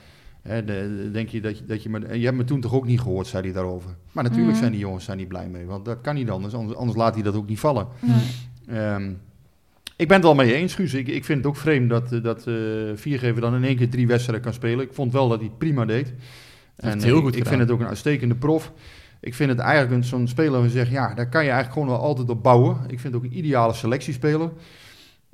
hè, 0.42 0.64
de, 0.64 0.96
de- 1.02 1.10
denk 1.10 1.28
je 1.28 1.40
dat 1.40 1.58
je, 1.58 1.64
dat 1.66 1.82
je 1.82 1.88
me, 1.88 2.06
en 2.06 2.18
je 2.18 2.24
hebt 2.24 2.36
me 2.36 2.44
toen 2.44 2.60
toch 2.60 2.74
ook 2.74 2.86
niet 2.86 3.00
gehoord, 3.00 3.26
zei 3.26 3.42
hij 3.42 3.52
daarover. 3.52 3.90
Maar 4.12 4.24
natuurlijk 4.24 4.50
Mhm. 4.50 4.60
zijn 4.60 4.72
die 4.72 4.80
jongens 4.80 5.06
daar 5.06 5.16
niet 5.16 5.28
blij 5.28 5.48
mee, 5.48 5.66
want 5.66 5.84
dat 5.84 5.98
kan 6.02 6.14
niet 6.14 6.30
anders, 6.30 6.54
anders, 6.54 6.78
anders 6.78 6.98
laat 6.98 7.14
hij 7.14 7.22
dat 7.22 7.34
ook 7.34 7.48
niet 7.48 7.58
vallen. 7.60 7.86
Ehm, 8.68 9.10
ik 10.00 10.08
ben 10.08 10.16
het 10.16 10.24
wel 10.26 10.34
mee 10.34 10.54
eens, 10.54 10.74
Guus. 10.74 10.94
Ik, 10.94 11.08
ik 11.08 11.24
vind 11.24 11.38
het 11.38 11.46
ook 11.46 11.56
vreemd 11.56 11.90
dat, 11.90 12.12
eh, 12.12 12.22
dat 12.22 12.46
eh 12.46 12.54
Viergever 12.94 13.40
dan 13.40 13.54
in 13.54 13.64
één 13.64 13.76
keer 13.76 13.88
drie 13.90 14.06
wedstrijden 14.06 14.44
kan 14.44 14.54
spelen. 14.54 14.84
Ik 14.84 14.92
vond 14.94 15.12
wel 15.12 15.28
dat 15.28 15.38
hij 15.38 15.48
het 15.48 15.58
prima 15.58 15.84
deed. 15.84 16.12
En 16.76 17.02
heel 17.02 17.16
ik- 17.16 17.22
goed 17.22 17.28
ik 17.32 17.34
gedaan. 17.38 17.48
vind 17.52 17.60
het 17.60 17.70
ook 17.70 17.80
een 17.80 17.86
uitstekende 17.86 18.34
prof. 18.34 18.72
Ik 19.20 19.34
vind 19.34 19.50
het 19.50 19.58
eigenlijk 19.58 19.92
een- 19.92 20.04
zo'n 20.04 20.28
speler 20.28 20.50
waar 20.52 20.62
je 20.62 20.68
zegt, 20.70 20.90
ja, 20.90 21.14
daar 21.14 21.28
kan 21.28 21.44
je 21.44 21.50
eigenlijk 21.50 21.72
gewoon 21.72 21.88
wel 21.98 22.06
altijd 22.06 22.28
op 22.30 22.42
bouwen. 22.42 22.76
Ik 22.86 23.00
vind 23.00 23.14
het 23.14 23.14
ook 23.14 23.24
een 23.30 23.36
ideale 23.38 23.72
selectiespeler. 23.72 24.50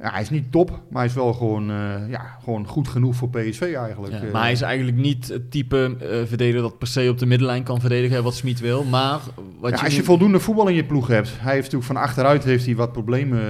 Ja, 0.03 0.11
hij 0.11 0.21
is 0.23 0.31
niet 0.31 0.53
top, 0.53 0.71
maar 0.71 0.99
hij 1.03 1.05
is 1.07 1.15
wel 1.15 1.33
gewoon, 1.33 1.71
eh, 1.71 2.09
ja, 2.09 2.37
gewoon 2.45 2.67
goed 2.67 2.89
genoeg 2.89 3.15
voor 3.15 3.29
PSV 3.31 3.61
eigenlijk. 3.77 4.13
Ja, 4.13 4.21
Eh, 4.23 4.33
maar 4.33 4.43
hij 4.43 4.53
is 4.53 4.61
eigenlijk 4.61 4.97
niet 4.97 5.29
het 5.29 5.51
type 5.51 5.97
eh, 6.01 6.07
verdediger 6.27 6.63
dat 6.63 6.79
per 6.79 6.87
se 6.87 7.09
op 7.11 7.19
de 7.19 7.27
middenlijn 7.27 7.63
kan 7.63 7.81
verdedigen, 7.81 8.23
wat 8.23 8.35
Smit 8.35 8.61
wil. 8.61 8.85
Maar 8.85 9.21
wat 9.61 9.71
ja, 9.71 9.77
je 9.77 9.83
als 9.85 9.93
je 9.93 9.99
nu- 9.99 10.05
voldoende 10.05 10.41
voetbal 10.41 10.69
in 10.69 10.75
je 10.75 10.85
ploeg 10.85 11.07
hebt. 11.07 11.29
Hij 11.39 11.53
heeft 11.53 11.65
natuurlijk 11.73 11.93
van 11.93 11.97
achteruit 12.03 12.45
heeft 12.45 12.67
hij 12.67 12.77
wat 12.77 12.93
problemen 12.93 13.41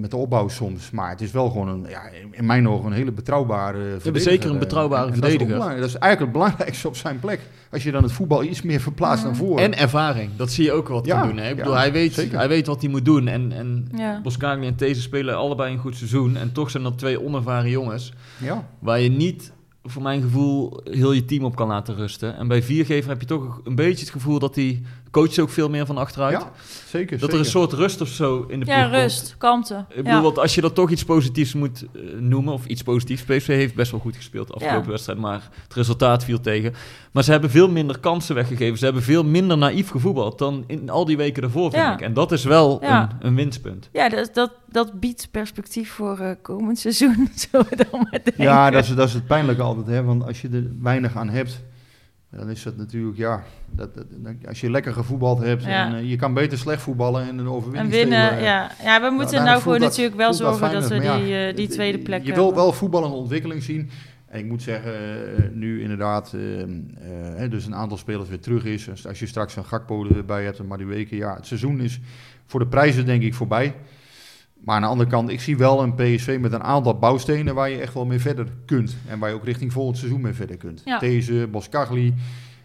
met 0.00 0.10
de 0.10 0.16
opbouw 0.16 0.48
soms. 0.48 0.90
Maar 0.90 1.10
het 1.10 1.20
is 1.20 1.30
wel 1.30 1.50
gewoon 1.50 1.68
een, 1.68 1.86
ja, 1.88 2.00
in 2.30 2.46
mijn 2.46 2.68
ogen 2.68 2.86
een 2.86 2.92
hele 2.92 3.12
betrouwbare 3.12 3.78
verdediger. 3.90 4.20
zeker 4.32 4.50
een 4.50 4.58
betrouwbare 4.58 5.06
en- 5.06 5.12
en 5.14 5.20
Dat 5.20 5.28
is, 5.28 5.34
ook 5.34 5.40
verdediger. 5.40 5.76
dat 5.80 5.88
is 5.88 5.94
eigenlijk 5.96 6.20
het 6.20 6.32
belangrijkste 6.42 6.88
op 6.88 6.96
zijn 6.96 7.18
plek. 7.20 7.40
Als 7.72 7.82
je 7.82 7.90
dan 7.92 8.02
het 8.02 8.12
voetbal 8.12 8.44
iets 8.44 8.62
meer 8.62 8.80
verplaatst 8.80 9.24
naar 9.24 9.36
voren. 9.36 9.64
En 9.64 9.78
ervaring, 9.78 10.30
dat 10.36 10.50
zie 10.50 10.64
je 10.64 10.72
ook 10.72 10.88
wat 10.88 11.06
Ja, 11.06 11.18
kan 11.18 11.28
doen. 11.28 11.38
Hè? 11.38 11.50
Ik 11.50 11.56
bedoel, 11.56 11.72
ja, 11.72 11.78
hij, 11.78 11.92
weet, 11.92 12.12
zeker. 12.12 12.38
hij 12.38 12.48
weet 12.48 12.66
wat 12.66 12.80
hij 12.80 12.90
moet 12.90 13.04
doen. 13.04 13.28
En, 13.28 13.52
en 13.52 13.88
en 14.62 14.74
These 14.76 15.00
spelen 15.00 15.36
allebei 15.36 15.72
een 15.72 15.78
goed 15.78 15.96
seizoen. 15.96 16.36
En 16.36 16.52
toch 16.52 16.70
zijn 16.70 16.82
dat 16.82 16.98
twee 16.98 17.22
onervaren 17.22 17.70
jongens. 17.70 18.12
ja. 18.38 18.68
Waar 18.78 19.00
je 19.00 19.10
niet, 19.10 19.52
voor 19.82 20.02
mijn 20.02 20.22
gevoel, 20.22 20.80
heel 20.84 21.12
je 21.12 21.24
team 21.24 21.44
op 21.44 21.56
kan 21.56 21.68
laten 21.68 21.94
rusten. 21.94 22.36
En 22.36 22.48
bij 22.48 22.62
Viergever 22.62 23.10
heb 23.10 23.20
je 23.20 23.26
toch 23.26 23.60
een 23.64 23.74
beetje 23.74 24.04
het 24.04 24.12
gevoel 24.12 24.38
dat 24.38 24.54
hij 24.54 24.82
coacht 25.12 25.38
ook 25.38 25.50
veel 25.50 25.68
meer 25.68 25.86
van 25.86 25.98
achteruit. 25.98 26.32
ja, 26.40 26.50
zeker. 26.88 27.18
dat 27.18 27.32
er 27.32 27.38
een 27.38 27.44
soort 27.44 27.72
rust 27.72 28.00
of 28.00 28.08
zo 28.08 28.44
in 28.48 28.60
de 28.60 28.66
Ja, 28.66 28.74
ploeg 28.78 28.90
komt. 28.90 29.02
rust, 29.02 29.34
kalmte. 29.38 29.84
Ik 29.88 29.96
bedoel, 29.96 30.12
ja. 30.12 30.20
want 30.20 30.38
als 30.38 30.54
je 30.54 30.60
dat 30.60 30.74
toch 30.74 30.90
iets 30.90 31.04
positiefs 31.04 31.54
moet 31.54 31.82
eh, 31.94 32.00
noemen, 32.18 32.52
of 32.52 32.66
iets 32.66 32.82
positiefs. 32.82 33.22
PSV 33.22 33.46
heeft 33.46 33.74
best 33.74 33.90
wel 33.90 34.00
goed 34.00 34.16
gespeeld 34.16 34.46
de 34.46 34.54
afgelopen 34.54 34.84
Ja. 34.84 34.90
wedstrijd, 34.90 35.18
maar 35.18 35.48
het 35.62 35.74
resultaat 35.74 36.24
viel 36.24 36.40
tegen. 36.40 36.74
Maar 37.12 37.24
ze 37.24 37.30
hebben 37.30 37.50
veel 37.50 37.68
minder 37.68 37.98
kansen 37.98 38.34
weggegeven. 38.34 38.78
Ze 38.78 38.84
hebben 38.84 39.02
veel 39.02 39.24
minder 39.24 39.58
naïef 39.58 39.88
gevoetbald 39.90 40.38
dan 40.38 40.64
in 40.66 40.90
al 40.90 41.04
die 41.04 41.16
weken 41.16 41.42
ervoor, 41.42 41.70
vind 41.70 41.82
Ja. 41.82 41.92
ik. 41.94 42.00
En 42.00 42.12
dat 42.14 42.32
is 42.32 42.44
wel 42.44 42.78
Ja. 42.82 43.02
een, 43.20 43.26
een 43.26 43.34
winstpunt. 43.34 43.88
Ja, 43.92 44.08
dat, 44.08 44.30
dat, 44.34 44.52
dat 44.70 45.00
biedt 45.00 45.28
perspectief 45.30 45.90
voor 45.90 46.18
eh, 46.18 46.30
komend 46.42 46.78
seizoen. 46.78 47.28
Zullen 47.50 47.66
we 47.68 47.76
dan 47.76 48.00
maar 48.00 48.20
denken. 48.24 48.44
Ja, 48.44 48.70
dat 48.70 48.82
is, 48.84 48.94
dat 48.94 49.08
is 49.08 49.14
het 49.14 49.26
pijnlijke 49.26 49.62
altijd. 49.62 49.86
Hè? 49.86 50.02
Want 50.04 50.26
als 50.26 50.40
je 50.40 50.48
er 50.52 50.66
weinig 50.80 51.16
aan 51.16 51.28
hebt, 51.28 51.62
dan 52.36 52.50
is 52.50 52.62
dat 52.62 52.76
natuurlijk, 52.76 53.16
ja... 53.16 53.42
Dat, 53.70 53.94
dat- 53.94 54.06
als 54.48 54.60
je 54.60 54.70
lekker 54.70 54.92
gevoetbald 54.92 55.38
hebt 55.38 55.64
Ja. 55.64 55.86
en 55.86 55.94
eh, 55.94 56.10
je 56.10 56.16
kan 56.16 56.34
beter 56.34 56.58
slecht 56.58 56.82
voetballen 56.82 57.22
en 57.22 57.28
een 57.28 57.38
En 57.38 57.48
overwinning 57.48 57.92
winnen, 57.92 58.26
stelen, 58.26 58.42
ja. 58.44 58.70
Ja, 58.82 59.00
we 59.00 59.10
moeten 59.10 59.34
dan 59.36 59.44
nou 59.44 59.60
voor 59.62 59.72
dat- 59.78 59.88
natuurlijk 59.88 60.16
wel 60.16 60.34
zorgen 60.34 60.72
dat 60.72 60.88
we 60.88 60.98
die, 61.00 61.10
eh, 61.10 61.54
die 61.54 61.64
het- 61.64 61.70
tweede 61.70 61.98
plek 61.98 62.24
Je 62.26 62.34
wil 62.34 62.54
wel 62.54 62.72
voetballende 62.72 63.16
ontwikkeling 63.16 63.62
zien. 63.62 63.90
En 64.26 64.38
ik 64.38 64.44
moet 64.46 64.62
zeggen, 64.62 64.92
eh, 64.94 65.44
nu 65.52 65.82
inderdaad, 65.82 66.32
eh, 66.32 66.62
eh, 66.62 67.50
dus 67.50 67.66
een 67.66 67.74
aantal 67.74 67.96
spelers 67.98 68.28
weer 68.28 68.40
terug 68.40 68.64
is. 68.64 68.90
Als- 68.90 69.06
Als 69.06 69.18
je 69.18 69.26
straks 69.26 69.56
een 69.56 69.64
Gakpo 69.64 70.06
erbij 70.08 70.44
hebt 70.44 70.58
en 70.58 70.66
maar 70.66 70.78
die 70.78 70.86
weken, 70.86 71.16
ja, 71.16 71.34
het 71.34 71.46
seizoen 71.46 71.80
is 71.80 72.00
voor 72.46 72.60
de 72.60 72.66
prijzen 72.66 73.06
denk 73.06 73.22
ik 73.22 73.34
voorbij. 73.34 73.74
Maar 74.64 74.76
aan 74.76 74.82
de 74.82 74.88
andere 74.88 75.10
kant, 75.10 75.30
ik 75.30 75.40
zie 75.40 75.56
wel 75.56 75.82
een 75.82 75.94
PSV 75.94 76.38
met 76.40 76.52
een 76.52 76.62
aantal 76.62 76.98
bouwstenen 76.98 77.54
waar 77.54 77.70
je 77.70 77.76
echt 77.76 77.94
wel 77.94 78.04
mee 78.06 78.18
verder 78.18 78.46
kunt. 78.66 78.96
En 79.08 79.18
waar 79.18 79.28
je 79.28 79.34
ook 79.34 79.44
richting 79.44 79.72
volgend 79.72 79.98
seizoen 79.98 80.20
mee 80.20 80.32
verder 80.32 80.56
kunt. 80.56 80.82
Ja. 80.84 80.98
Deze, 80.98 81.48
Boskagli. 81.50 82.14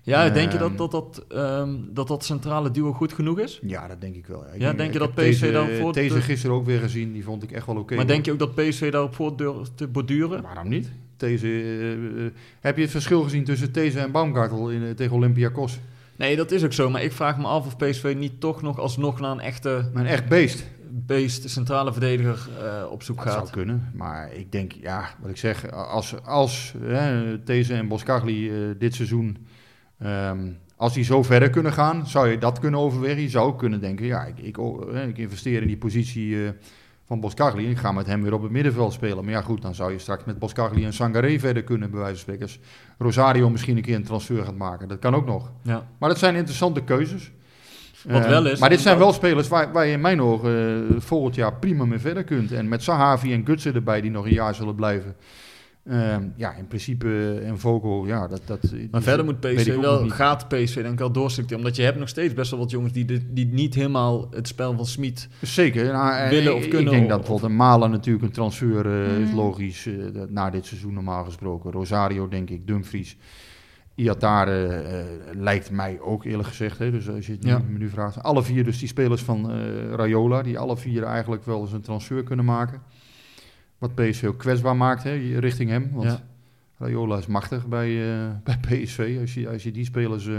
Ja, 0.03 0.29
denk 0.29 0.51
je 0.51 0.57
Ehm, 0.57 0.75
dat 0.75 0.91
dat, 0.91 0.91
dat, 0.91 1.25
ehm, 1.37 1.69
dat 1.93 2.07
dat 2.07 2.25
centrale 2.25 2.71
duo 2.71 2.93
goed 2.93 3.13
genoeg 3.13 3.39
is? 3.39 3.59
Ja, 3.63 3.87
dat 3.87 4.01
denk 4.01 4.15
ik 4.15 4.25
wel. 4.27 4.43
Ik 4.53 4.61
Ja, 4.61 4.73
denk 4.73 4.79
je 4.93 4.99
ik 4.99 4.99
dat 4.99 5.07
heb 5.15 5.15
PSV 5.29 5.39
deze, 5.51 5.91
Deze 5.91 6.13
de- 6.13 6.21
gisteren 6.21 6.55
ook 6.55 6.65
weer 6.65 6.79
gezien, 6.79 7.13
die 7.13 7.23
vond 7.23 7.43
ik 7.43 7.51
echt 7.51 7.65
wel 7.65 7.75
oké. 7.75 7.95
maar 7.95 8.07
denk 8.07 8.25
je 8.25 8.31
ook 8.31 8.39
dat 8.39 8.55
PSV 8.55 8.91
daarop 8.91 9.15
voort 9.15 9.37
durft 9.37 9.71
te 9.77 9.87
borduren? 9.87 10.41
Waarom 10.41 10.67
niet? 10.69 10.91
Deze, 11.17 11.47
eh, 11.47 11.91
eh, 11.93 12.31
heb 12.59 12.75
je 12.75 12.81
het 12.81 12.91
verschil 12.91 13.21
gezien 13.23 13.43
tussen 13.43 13.71
These 13.71 13.99
en 13.99 14.11
Baumgartel 14.11 14.69
in, 14.71 14.83
eh, 14.83 14.89
tegen 14.89 15.15
Olympiakos? 15.15 15.79
Nee, 16.15 16.35
dat 16.35 16.51
is 16.51 16.63
ook 16.63 16.73
zo. 16.73 16.89
Maar 16.89 17.03
ik 17.03 17.11
vraag 17.11 17.37
me 17.37 17.45
af 17.45 17.65
of 17.65 17.77
PSV 17.77 18.15
niet 18.17 18.39
toch 18.39 18.61
nog 18.61 18.79
alsnog 18.79 19.19
naar 19.19 19.31
een 19.31 19.39
echte 19.39 19.89
Maar 19.93 20.03
een 20.03 20.09
echt 20.09 20.27
beest. 20.27 20.65
Beest, 20.91 21.49
centrale 21.49 21.91
verdediger 21.91 22.49
eh, 22.59 22.91
op 22.91 23.03
zoek 23.03 23.17
Dat 23.17 23.25
zou 23.25 23.39
gaat. 23.39 23.49
kunnen. 23.49 23.91
Maar 23.93 24.33
ik 24.33 24.51
denk, 24.51 24.71
ja, 24.71 25.09
wat 25.19 25.29
ik 25.29 25.37
zeg, 25.37 25.71
als, 25.71 26.23
als 26.23 26.73
hè, 26.79 27.39
These 27.39 27.73
en 27.73 27.87
Boskagli 27.87 28.49
eh, 28.49 28.55
dit 28.77 28.95
seizoen, 28.95 29.47
ehm, 29.99 30.51
als 30.75 30.93
die 30.93 31.03
zo 31.03 31.23
verder 31.23 31.49
kunnen 31.49 31.73
gaan, 31.73 32.07
zou 32.07 32.27
je 32.27 32.37
dat 32.37 32.59
kunnen 32.59 32.79
overwegen. 32.79 33.21
Je 33.21 33.29
zou 33.29 33.55
kunnen 33.55 33.79
denken, 33.79 34.05
ja, 34.05 34.25
ik, 34.25 34.39
ik, 34.39 34.57
oh, 34.57 34.95
ik 34.95 35.17
investeer 35.17 35.61
in 35.61 35.67
die 35.67 35.77
positie 35.77 36.45
eh, 36.45 36.49
van 37.05 37.19
Boskagli 37.19 37.65
en 37.65 37.71
ik 37.71 37.77
ga 37.77 37.91
met 37.91 38.05
hem 38.05 38.23
weer 38.23 38.33
op 38.33 38.41
het 38.41 38.51
middenveld 38.51 38.93
spelen. 38.93 39.23
Maar 39.23 39.33
ja, 39.33 39.41
goed, 39.41 39.61
dan 39.61 39.75
zou 39.75 39.91
je 39.91 39.99
straks 39.99 40.23
met 40.25 40.39
Boskagli 40.39 40.85
en 40.85 40.93
Sangaré 40.93 41.39
verder 41.39 41.63
kunnen, 41.63 41.91
bij 41.91 41.99
wijze 41.99 42.13
van 42.13 42.21
spreken. 42.21 42.43
Als 42.43 42.59
Rosario 42.97 43.49
misschien 43.49 43.77
een 43.77 43.83
keer 43.83 43.95
een 43.95 44.03
transfer 44.03 44.43
gaat 44.43 44.57
maken. 44.57 44.87
Dat 44.87 44.99
kan 44.99 45.15
ook 45.15 45.25
nog. 45.25 45.51
Ja. 45.61 45.87
Maar 45.97 46.09
dat 46.09 46.17
zijn 46.17 46.35
interessante 46.35 46.83
keuzes. 46.83 47.31
Wat 48.07 48.23
Eh, 48.23 48.29
wel 48.29 48.47
is, 48.47 48.59
Maar 48.59 48.69
dit 48.69 48.79
zijn 48.79 48.97
wel 48.97 49.13
spelers 49.13 49.47
waar, 49.47 49.71
waar 49.71 49.85
je 49.85 49.91
in 49.93 50.01
mijn 50.01 50.21
ogen 50.21 50.85
eh, 50.89 50.95
volgend 51.01 51.35
jaar 51.35 51.53
prima 51.53 51.85
mee 51.85 51.99
verder 51.99 52.23
kunt. 52.23 52.51
En 52.51 52.67
met 52.67 52.83
Sahavi 52.83 53.33
en 53.33 53.45
Gutsen 53.45 53.73
erbij, 53.75 54.01
die 54.01 54.11
nog 54.11 54.25
een 54.25 54.33
jaar 54.33 54.55
zullen 54.55 54.75
blijven. 54.75 55.15
Ehm, 55.89 56.23
ja, 56.35 56.53
in 56.53 56.67
principe 56.67 57.07
eh, 57.07 57.47
en 57.49 57.59
Vogel, 57.59 58.05
ja, 58.05 58.27
dat... 58.27 58.41
dat 58.45 58.59
Maar 58.63 58.71
die- 58.71 59.01
verder 59.01 59.25
moet 59.25 59.39
PSV 59.39 59.75
wel, 59.75 60.09
gaat 60.09 60.47
PSV 60.47 60.73
denk 60.75 60.93
ik 60.93 60.99
wel 60.99 61.11
doorselecteren. 61.11 61.63
Omdat 61.63 61.75
je 61.77 61.83
hebt 61.83 61.99
nog 61.99 62.09
steeds 62.09 62.33
best 62.33 62.51
wel 62.51 62.59
wat 62.59 62.71
jongens 62.71 62.93
die, 62.93 63.05
dit- 63.05 63.25
die 63.29 63.45
niet 63.47 63.75
helemaal 63.75 64.27
het 64.31 64.47
spel 64.47 64.73
van 64.75 64.85
Smit... 64.85 65.27
Zeker. 65.41 65.91
Nou, 65.91 66.15
eh, 66.15 66.29
willen 66.29 66.55
of 66.55 66.67
kunnen 66.67 66.93
Ik 66.93 66.97
denk 66.99 67.09
dat 67.09 67.17
bijvoorbeeld 67.17 67.49
een 67.49 67.55
Malen 67.57 67.91
natuurlijk 67.91 68.25
een 68.25 68.31
transfer 68.31 68.85
eh, 68.85 69.19
is 69.19 69.27
Mhm. 69.27 69.35
logisch. 69.35 69.85
eh, 69.85 69.93
dat- 70.13 70.29
na 70.29 70.49
dit 70.49 70.65
seizoen 70.65 70.93
normaal 70.93 71.23
gesproken. 71.25 71.71
Rosario 71.71 72.27
denk 72.27 72.49
ik, 72.49 72.67
Dumfries. 72.67 73.17
Iatare 73.97 74.67
eh, 74.67 75.05
lijkt 75.35 75.71
mij 75.71 75.99
ook 75.99 76.23
eerlijk 76.23 76.47
gezegd. 76.47 76.79
Hè, 76.79 76.91
dus 76.91 77.09
als 77.09 77.25
je 77.25 77.31
het 77.31 77.43
Ja. 77.43 77.61
nu, 77.67 77.89
vraagt. 77.89 78.23
Alle 78.23 78.43
vier 78.43 78.63
dus 78.63 78.79
die 78.79 78.87
spelers 78.87 79.21
van 79.21 79.51
eh, 79.51 79.57
Rayola. 79.93 80.41
Die 80.41 80.59
alle 80.59 80.77
vier 80.77 81.03
eigenlijk 81.03 81.45
wel 81.45 81.61
eens 81.61 81.71
een 81.71 81.81
transfer 81.81 82.23
kunnen 82.23 82.45
maken. 82.45 82.81
Wat 83.77 83.95
PSV 83.95 84.23
ook 84.27 84.37
kwetsbaar 84.37 84.75
maakt 84.75 85.03
hè, 85.03 85.39
richting 85.39 85.69
hem. 85.69 85.89
Want 85.93 86.07
Ja. 86.07 86.19
Rayola 86.77 87.17
is 87.17 87.27
machtig 87.27 87.67
bij, 87.67 88.13
eh, 88.13 88.27
bij 88.43 88.57
PSV. 88.61 89.17
Als 89.21 89.33
je, 89.33 89.49
als 89.49 89.63
je 89.63 89.71
die 89.71 89.85
spelers... 89.85 90.29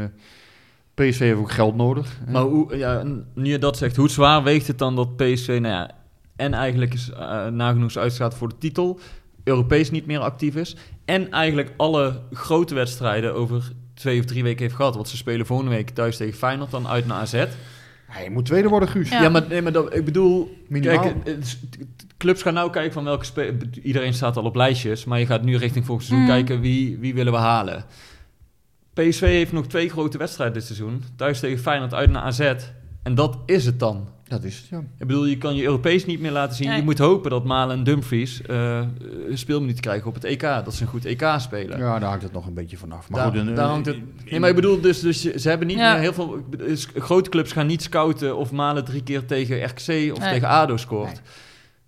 PSV 0.94 1.18
heeft 1.18 1.38
ook 1.38 1.50
geld 1.50 1.76
nodig. 1.76 2.18
hè. 2.24 2.32
Maar 2.32 2.42
hoe, 2.42 2.76
ja, 2.76 3.02
nu 3.34 3.50
je 3.50 3.58
dat 3.58 3.76
zegt, 3.76 3.96
hoe 3.96 4.08
zwaar 4.08 4.42
weegt 4.42 4.66
het 4.66 4.78
dan 4.78 4.96
dat 4.96 5.16
PSV... 5.16 5.48
Nou 5.48 5.74
ja, 5.74 5.90
en 6.36 6.54
eigenlijk 6.54 6.94
is 6.94 7.10
nagenoeg 7.50 7.96
uitstaat 7.96 8.34
voor 8.34 8.48
de 8.48 8.58
titel... 8.58 9.00
Europees 9.48 9.90
niet 9.90 10.06
meer 10.06 10.18
actief 10.18 10.54
is... 10.56 10.76
en 11.04 11.30
eigenlijk 11.30 11.72
alle 11.76 12.20
grote 12.32 12.74
wedstrijden 12.74 13.34
over 13.34 13.72
twee 13.94 14.18
of 14.18 14.24
drie 14.24 14.42
weken 14.42 14.62
heeft 14.62 14.74
gehad. 14.74 14.94
Want 14.94 15.08
ze 15.08 15.16
spelen 15.16 15.46
volgende 15.46 15.70
week 15.72 15.90
thuis 15.90 16.16
tegen 16.16 16.38
Feyenoord, 16.38 16.70
dan 16.70 16.88
uit 16.88 17.06
naar 17.06 17.18
AZ. 17.20 17.32
Je 18.24 18.30
moet 18.30 18.44
tweede 18.46 18.68
worden, 18.68 18.88
Guus. 18.88 19.08
Ja. 19.10 19.22
Ja, 19.22 19.28
maar, 19.28 19.44
nee, 19.48 19.62
maar 19.62 19.72
dat, 19.72 19.94
ik 19.94 20.04
bedoel... 20.04 20.56
Minimaal. 20.68 20.98
Kijk, 21.24 21.46
clubs 22.16 22.42
gaan 22.42 22.54
nou 22.54 22.70
kijken 22.70 22.92
van 22.92 23.04
welke 23.04 23.24
spe- 23.24 23.56
Iedereen 23.82 24.14
staat 24.14 24.36
al 24.36 24.44
op 24.44 24.54
lijstjes, 24.56 25.04
maar 25.04 25.18
je 25.18 25.26
gaat 25.26 25.42
nu 25.42 25.56
richting 25.56 25.86
volgend 25.86 26.06
seizoen 26.08 26.28
Mm. 26.28 26.34
kijken 26.34 26.60
wie, 26.60 26.98
wie 26.98 27.14
willen 27.14 27.32
we 27.32 27.38
halen. 27.38 27.84
PSV 28.94 29.20
heeft 29.20 29.52
nog 29.52 29.66
twee 29.66 29.88
grote 29.88 30.18
wedstrijden 30.18 30.54
dit 30.56 30.64
seizoen. 30.64 31.02
Thuis 31.16 31.40
tegen 31.40 31.58
Feyenoord, 31.58 31.94
uit 31.94 32.10
naar 32.10 32.22
AZ. 32.22 32.52
En 33.02 33.14
dat 33.14 33.38
is 33.46 33.64
het 33.66 33.78
dan. 33.78 34.08
Dat 34.28 34.44
is 34.44 34.56
het, 34.56 34.68
ja. 34.68 34.78
Ik 34.78 35.06
bedoel, 35.06 35.24
je 35.26 35.38
kan 35.38 35.54
je 35.54 35.62
Europees 35.62 36.06
niet 36.06 36.20
meer 36.20 36.30
laten 36.30 36.56
zien. 36.56 36.68
Nee. 36.68 36.76
Je 36.76 36.82
moet 36.82 36.98
hopen 36.98 37.30
dat 37.30 37.44
Malen 37.44 37.76
en 37.76 37.84
Dumfries 37.84 38.42
eh 38.42 38.82
speelminuten 39.32 39.80
krijgen 39.82 40.06
op 40.08 40.14
het 40.14 40.24
EK. 40.24 40.40
Dat 40.40 40.74
ze 40.74 40.82
een 40.82 40.88
goed 40.88 41.04
EK 41.04 41.34
spelen. 41.38 41.78
Ja, 41.78 41.98
daar 41.98 42.08
hangt 42.08 42.22
het 42.22 42.32
nog 42.32 42.46
een 42.46 42.54
beetje 42.54 42.76
vanaf. 42.76 43.08
Maar 43.10 43.20
Daar- 43.20 43.30
goed, 43.30 43.38
een, 43.48 43.54
daar 43.54 43.64
eh, 43.64 43.70
hangt 43.70 43.86
het- 43.86 43.96
in- 43.96 44.12
Nee, 44.30 44.40
maar 44.40 44.48
ik 44.48 44.54
bedoel, 44.54 44.80
dus, 44.80 45.00
dus 45.00 45.22
je- 45.22 45.38
ze 45.40 45.48
hebben 45.48 45.66
niet 45.66 45.76
Ja. 45.78 45.92
meer 45.92 46.00
heel 46.00 46.12
veel... 46.12 46.44
dus 46.58 46.88
grote 46.94 47.30
clubs 47.30 47.52
gaan 47.52 47.66
niet 47.66 47.82
scouten 47.82 48.36
of 48.36 48.50
Malen 48.52 48.84
drie 48.84 49.02
keer 49.02 49.24
tegen 49.26 49.64
RKC 49.64 49.76
of 49.78 49.86
Nee. 49.88 50.32
tegen 50.32 50.48
ADO 50.48 50.76
scoort. 50.76 51.06
Nee. 51.12 51.20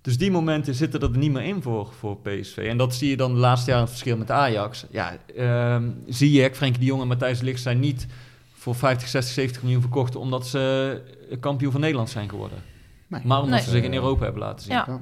Dus 0.02 0.18
die 0.18 0.30
momenten 0.30 0.74
zitten 0.74 1.00
er 1.00 1.18
niet 1.18 1.32
meer 1.32 1.42
in 1.44 1.62
voor, 1.62 1.92
voor 1.98 2.16
PSV. 2.16 2.56
En 2.56 2.76
dat 2.76 2.94
zie 2.94 3.08
je 3.10 3.16
dan 3.16 3.34
de 3.34 3.40
laatste 3.40 3.66
jaren 3.70 3.84
het 3.84 3.92
verschil 3.94 4.16
met 4.16 4.30
Ajax. 4.30 4.86
Ja, 4.90 5.16
ehm 5.36 5.88
Ziyech, 6.08 6.56
Frenkie 6.56 6.80
de 6.80 6.86
Jong 6.86 7.02
en 7.02 7.08
Matthijs 7.08 7.38
de 7.38 7.44
Ligt 7.44 7.62
zijn 7.62 7.80
niet 7.80 8.06
voor 8.54 8.74
50, 8.74 9.08
60, 9.08 9.34
70 9.34 9.62
miljoen 9.62 9.80
verkocht... 9.80 10.16
omdat 10.16 10.46
ze 10.46 11.00
kampioen 11.38 11.72
van 11.72 11.80
Nederland 11.80 12.10
zijn 12.10 12.28
geworden. 12.28 12.58
Nee. 13.06 13.20
Maar 13.24 13.38
omdat 13.38 13.54
Nee. 13.54 13.62
ze 13.64 13.70
zich 13.70 13.82
in 13.84 13.94
Europa 13.94 14.22
hebben 14.24 14.42
laten 14.42 14.64
zien. 14.64 14.74
Ja. 14.74 14.84
Ja. 14.86 15.00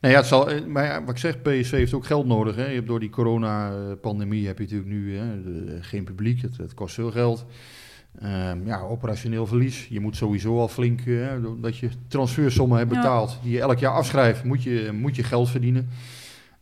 Nou 0.00 0.12
ja, 0.14 0.20
het 0.20 0.28
zal, 0.28 0.50
eh, 0.50 0.64
maar 0.66 0.84
ja, 0.84 1.00
wat 1.00 1.10
ik 1.10 1.18
zeg, 1.18 1.42
PSV 1.42 1.70
heeft 1.70 1.94
ook 1.94 2.06
geld 2.06 2.26
nodig. 2.26 2.56
Hè. 2.56 2.66
Je 2.66 2.74
hebt 2.74 2.86
door 2.86 3.00
die 3.00 3.10
corona-pandemie 3.10 4.46
heb 4.46 4.56
je 4.58 4.62
natuurlijk 4.64 4.90
nu 4.90 5.16
hè, 5.18 5.42
de- 5.42 5.78
geen 5.80 6.04
publiek. 6.04 6.42
Het, 6.42 6.56
het 6.56 6.74
kost 6.74 6.94
veel 6.94 7.10
geld. 7.10 7.44
Ehm, 8.20 8.66
ja, 8.66 8.80
operationeel 8.80 9.46
verlies. 9.46 9.86
Je 9.88 10.00
moet 10.00 10.16
sowieso 10.16 10.58
al 10.58 10.68
flink, 10.68 11.00
eh, 11.00 11.06
hè, 11.06 11.60
dat 11.60 11.76
je 11.76 11.88
transfersommen 12.08 12.78
hebt 12.78 12.90
Ja. 12.94 12.96
betaald, 13.00 13.38
die 13.42 13.52
je 13.52 13.60
elk 13.60 13.78
jaar 13.78 13.92
afschrijft, 13.92 14.44
moet 14.44 14.62
je, 14.62 14.90
moet 14.92 15.16
je 15.16 15.22
geld 15.22 15.48
verdienen. 15.50 15.88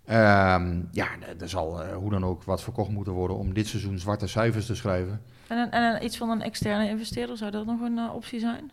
Ehm, 0.05 0.77
ja, 0.93 1.07
er 1.41 1.49
zal 1.49 1.83
eh, 1.83 1.97
hoe 1.97 2.11
dan 2.11 2.25
ook 2.25 2.43
wat 2.45 2.63
verkocht 2.63 2.91
moeten 2.91 3.13
worden 3.13 3.37
om 3.37 3.55
dit 3.55 3.67
seizoen 3.67 3.99
zwarte 3.99 4.27
cijfers 4.27 4.67
te 4.67 4.75
schrijven. 4.75 5.21
En, 5.49 5.59
een- 5.59 5.71
en 5.71 5.95
een- 5.95 6.05
iets 6.05 6.17
van 6.17 6.31
een 6.31 6.43
externe 6.43 6.89
investeerder, 6.89 7.37
zou 7.37 7.51
dat 7.51 7.67
nog 7.67 7.81
een 7.81 7.99
eh, 7.99 8.15
optie 8.15 8.41
zijn? 8.41 8.71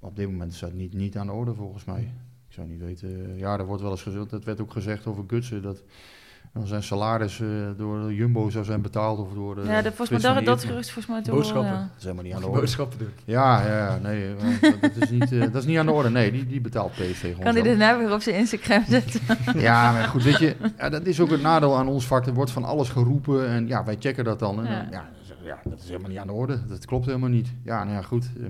Op 0.00 0.16
dit 0.16 0.26
moment 0.30 0.52
is 0.52 0.58
dat 0.58 0.72
niet, 0.72 0.94
niet 0.94 1.16
aan 1.16 1.26
de 1.26 1.32
orde 1.32 1.54
volgens 1.54 1.84
mij. 1.84 2.00
Ik 2.48 2.54
zou 2.54 2.66
niet 2.66 2.80
weten. 2.80 3.36
Ja, 3.36 3.58
er 3.58 3.66
wordt 3.66 3.82
wel 3.82 3.90
eens 3.90 4.02
gezegd, 4.02 4.30
dat 4.30 4.44
werd 4.44 4.60
ook 4.60 4.72
gezegd 4.72 5.06
over 5.06 5.24
Gutsen, 5.26 5.62
dat 5.62 5.82
dan 6.52 6.66
zijn 6.66 6.82
salaris 6.82 7.40
eh, 7.40 7.46
door 7.76 8.12
Jumbo 8.12 8.50
zou 8.50 8.64
zijn 8.64 8.82
betaald 8.82 9.18
of 9.18 9.32
door 9.32 9.54
de 9.54 9.62
ja, 9.62 9.82
de, 9.82 9.92
volgens 9.92 10.22
mij, 10.22 10.34
dat, 10.34 10.44
dat 10.44 10.64
gerucht 10.64 10.90
volgens 10.90 11.06
mij 11.14 11.16
toch 11.22 11.26
wel, 11.26 11.34
Boodschappen. 11.36 11.72
ja. 11.72 11.78
Dat 11.78 11.96
is 11.96 12.02
helemaal 12.02 12.24
niet 12.24 12.34
aan 12.34 12.40
de 12.40 12.46
orde. 12.46 12.60
Boodschappen 12.60 12.98
doen. 12.98 13.08
Ja, 13.24 13.66
ja, 13.66 13.76
ja, 13.76 13.98
nee, 14.02 14.34
eh, 14.34 14.60
dat, 14.60 14.80
dat 14.80 14.96
is 15.02 15.10
niet, 15.10 15.32
eh, 15.32 15.40
dat 15.40 15.54
is 15.54 15.64
niet 15.64 15.78
aan 15.78 15.86
de 15.86 15.92
orde. 15.92 16.10
Nee, 16.10 16.32
die, 16.32 16.46
die 16.46 16.60
betaalt 16.60 16.92
PSV 16.92 17.20
gewoon 17.20 17.34
Kan 17.34 17.44
hij 17.44 17.52
zelf. 17.52 17.66
dit 17.66 17.78
nou 17.78 17.98
weer 17.98 18.12
op 18.14 18.20
zijn 18.20 18.36
Instagram 18.36 18.84
zetten? 18.88 19.20
Ja, 19.60 19.92
maar 19.92 20.04
goed, 20.04 20.22
weet 20.22 20.38
je, 20.38 20.56
ja, 20.78 20.88
dat 20.88 21.06
is 21.06 21.20
ook 21.20 21.30
het 21.30 21.42
nadeel 21.42 21.76
aan 21.76 21.88
ons 21.88 22.06
vak. 22.06 22.26
Er 22.26 22.34
wordt 22.34 22.50
van 22.50 22.64
alles 22.64 22.88
geroepen 22.88 23.48
en 23.48 23.66
ja, 23.68 23.84
wij 23.84 23.96
checken 23.98 24.24
dat 24.24 24.38
dan. 24.38 24.64
En 24.66 24.72
Ja. 24.72 24.78
dan 24.80 24.90
ja, 24.90 25.08
ja, 25.44 25.58
dat 25.64 25.78
is 25.80 25.86
helemaal 25.86 26.08
niet 26.10 26.18
aan 26.18 26.26
de 26.26 26.32
orde. 26.32 26.66
Dat 26.66 26.84
klopt 26.84 27.06
helemaal 27.06 27.28
niet. 27.28 27.48
Ja, 27.64 27.84
nou 27.84 27.96
ja, 27.96 28.02
goed. 28.02 28.26
eh, 28.40 28.46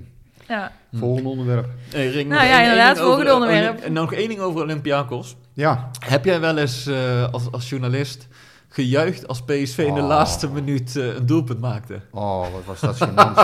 ja. 0.48 0.72
Volgende 0.94 1.28
onderwerp. 1.28 1.68
Hey, 1.90 2.08
Ring, 2.10 2.28
Nou 2.28 2.46
ja, 2.46 2.60
inderdaad, 2.62 2.90
over- 2.92 3.04
volgende 3.04 3.34
onderwerp. 3.34 3.80
En 3.80 3.92
nog 3.92 4.12
één 4.12 4.28
ding 4.28 4.40
over 4.40 4.62
Olympiakos. 4.62 5.36
Ja, 5.52 5.90
Heb 5.98 6.24
jij 6.24 6.40
wel 6.40 6.56
eens 6.58 6.86
eh, 6.86 7.32
als, 7.32 7.50
als 7.52 7.68
journalist 7.68 8.28
gejuicht 8.68 9.28
als 9.28 9.42
PSV 9.42 9.78
in 9.78 9.94
de 9.94 10.00
Oh. 10.00 10.06
laatste 10.06 10.48
minuut 10.50 10.96
eh, 10.96 11.14
een 11.14 11.26
doelpunt 11.26 11.60
maakte? 11.60 12.00
oh, 12.10 12.40
wat 12.52 12.64
was 12.64 12.80
dat 12.80 12.96
gênant. 13.08 13.38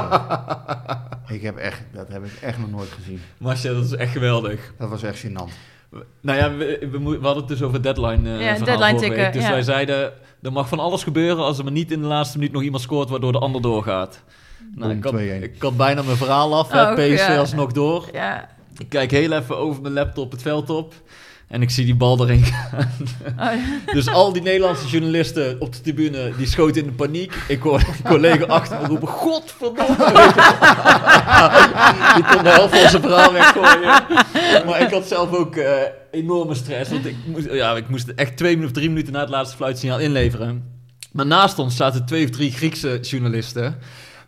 ik 1.37 1.43
heb 1.43 1.57
echt, 1.57 1.83
dat 1.93 2.09
heb 2.09 2.25
ik 2.25 2.33
echt 2.41 2.59
nog 2.59 2.71
nooit 2.71 2.89
gezien. 2.91 3.21
Masja, 3.39 3.73
dat 3.73 3.85
is 3.85 3.93
echt 3.95 4.13
geweldig. 4.13 4.73
Dat 4.79 4.89
was 4.89 5.03
echt 5.03 5.27
gênant. 5.27 5.53
Nou 6.21 6.39
ja, 6.39 6.57
we, 6.57 6.89
we, 6.91 6.99
mo- 6.99 7.11
we 7.19 7.25
hadden 7.25 7.37
het 7.45 7.49
dus 7.49 7.63
over 7.63 7.83
deadline 7.83 8.39
eh 8.39 8.45
Ja, 8.45 8.65
deadline 8.65 8.99
tikken. 8.99 9.33
Dus 9.33 9.43
ja. 9.43 9.51
wij 9.51 9.63
zeiden, 9.63 10.13
er 10.43 10.53
mag 10.53 10.69
van 10.69 10.79
alles 10.79 11.03
gebeuren 11.03 11.45
als 11.45 11.59
er 11.59 11.65
maar 11.65 11.73
niet 11.73 11.91
in 11.93 12.01
de 12.01 12.07
laatste 12.07 12.39
minuut 12.39 12.53
nog 12.53 12.63
iemand 12.63 12.83
scoort 12.83 13.09
waardoor 13.11 13.33
de 13.33 13.39
ander 13.39 13.63
doorgaat. 13.63 14.23
Nou, 14.75 14.93
ik, 14.93 15.05
had, 15.05 15.13
2-1. 15.13 15.17
ik 15.43 15.55
had 15.63 15.77
bijna 15.77 16.03
mijn 16.03 16.17
verhaal 16.17 16.57
af, 16.57 16.73
Oh, 16.75 16.95
PSV 16.95 17.27
ja. 17.29 17.37
alsnog 17.37 17.73
door. 17.73 18.09
Ja. 18.13 18.49
Ik 18.79 18.89
kijk 18.89 19.11
heel 19.11 19.33
even 19.33 19.57
over 19.59 19.83
mijn 19.83 19.95
laptop 19.95 20.31
het 20.33 20.43
veld 20.43 20.71
op 20.71 20.95
en 21.49 21.63
ik 21.63 21.71
zie 21.71 21.85
die 21.85 21.95
bal 21.97 22.21
erin 22.21 22.43
gaan. 22.45 22.89
Oh, 23.39 23.45
ja. 23.55 23.55
Dus 23.95 24.09
al 24.09 24.33
die 24.33 24.43
Nederlandse 24.43 24.87
journalisten 24.87 25.57
op 25.61 25.73
de 25.73 25.81
tribune, 25.81 26.33
die 26.37 26.47
schoten 26.47 26.81
in 26.83 26.87
de 26.87 26.93
paniek. 26.95 27.35
Ik 27.49 27.61
hoor 27.63 27.79
een 27.79 28.05
collega 28.11 28.45
achter 28.45 28.81
me 28.81 28.87
roepen, 28.87 29.09
godverdomme. 29.09 29.97
die 32.15 32.25
kon 32.25 32.43
de 32.43 32.49
helft 32.51 32.79
van 32.79 32.89
zijn 32.89 33.03
verhaal 33.03 33.33
weggooien. 33.33 34.03
Maar 34.67 34.81
ik 34.81 34.91
had 34.91 35.07
zelf 35.09 35.33
ook 35.33 35.57
eh, 35.57 35.73
enorme 36.11 36.55
stress. 36.55 36.91
Want 36.91 37.07
ik 37.07 37.17
moest, 37.27 37.47
ja, 37.53 37.77
ik 37.77 37.89
moest 37.89 38.09
echt 38.17 38.37
twee 38.37 38.55
minuten, 38.55 38.75
drie 38.75 38.89
minuten 38.89 39.13
na 39.13 39.21
het 39.21 39.29
laatste 39.29 39.57
fluitsignaal 39.57 39.99
inleveren. 39.99 40.79
Maar 41.13 41.27
naast 41.27 41.59
ons 41.59 41.77
zaten 41.77 42.07
twee 42.07 42.25
of 42.25 42.31
drie 42.31 42.53
Griekse 42.53 42.99
journalisten. 43.01 43.79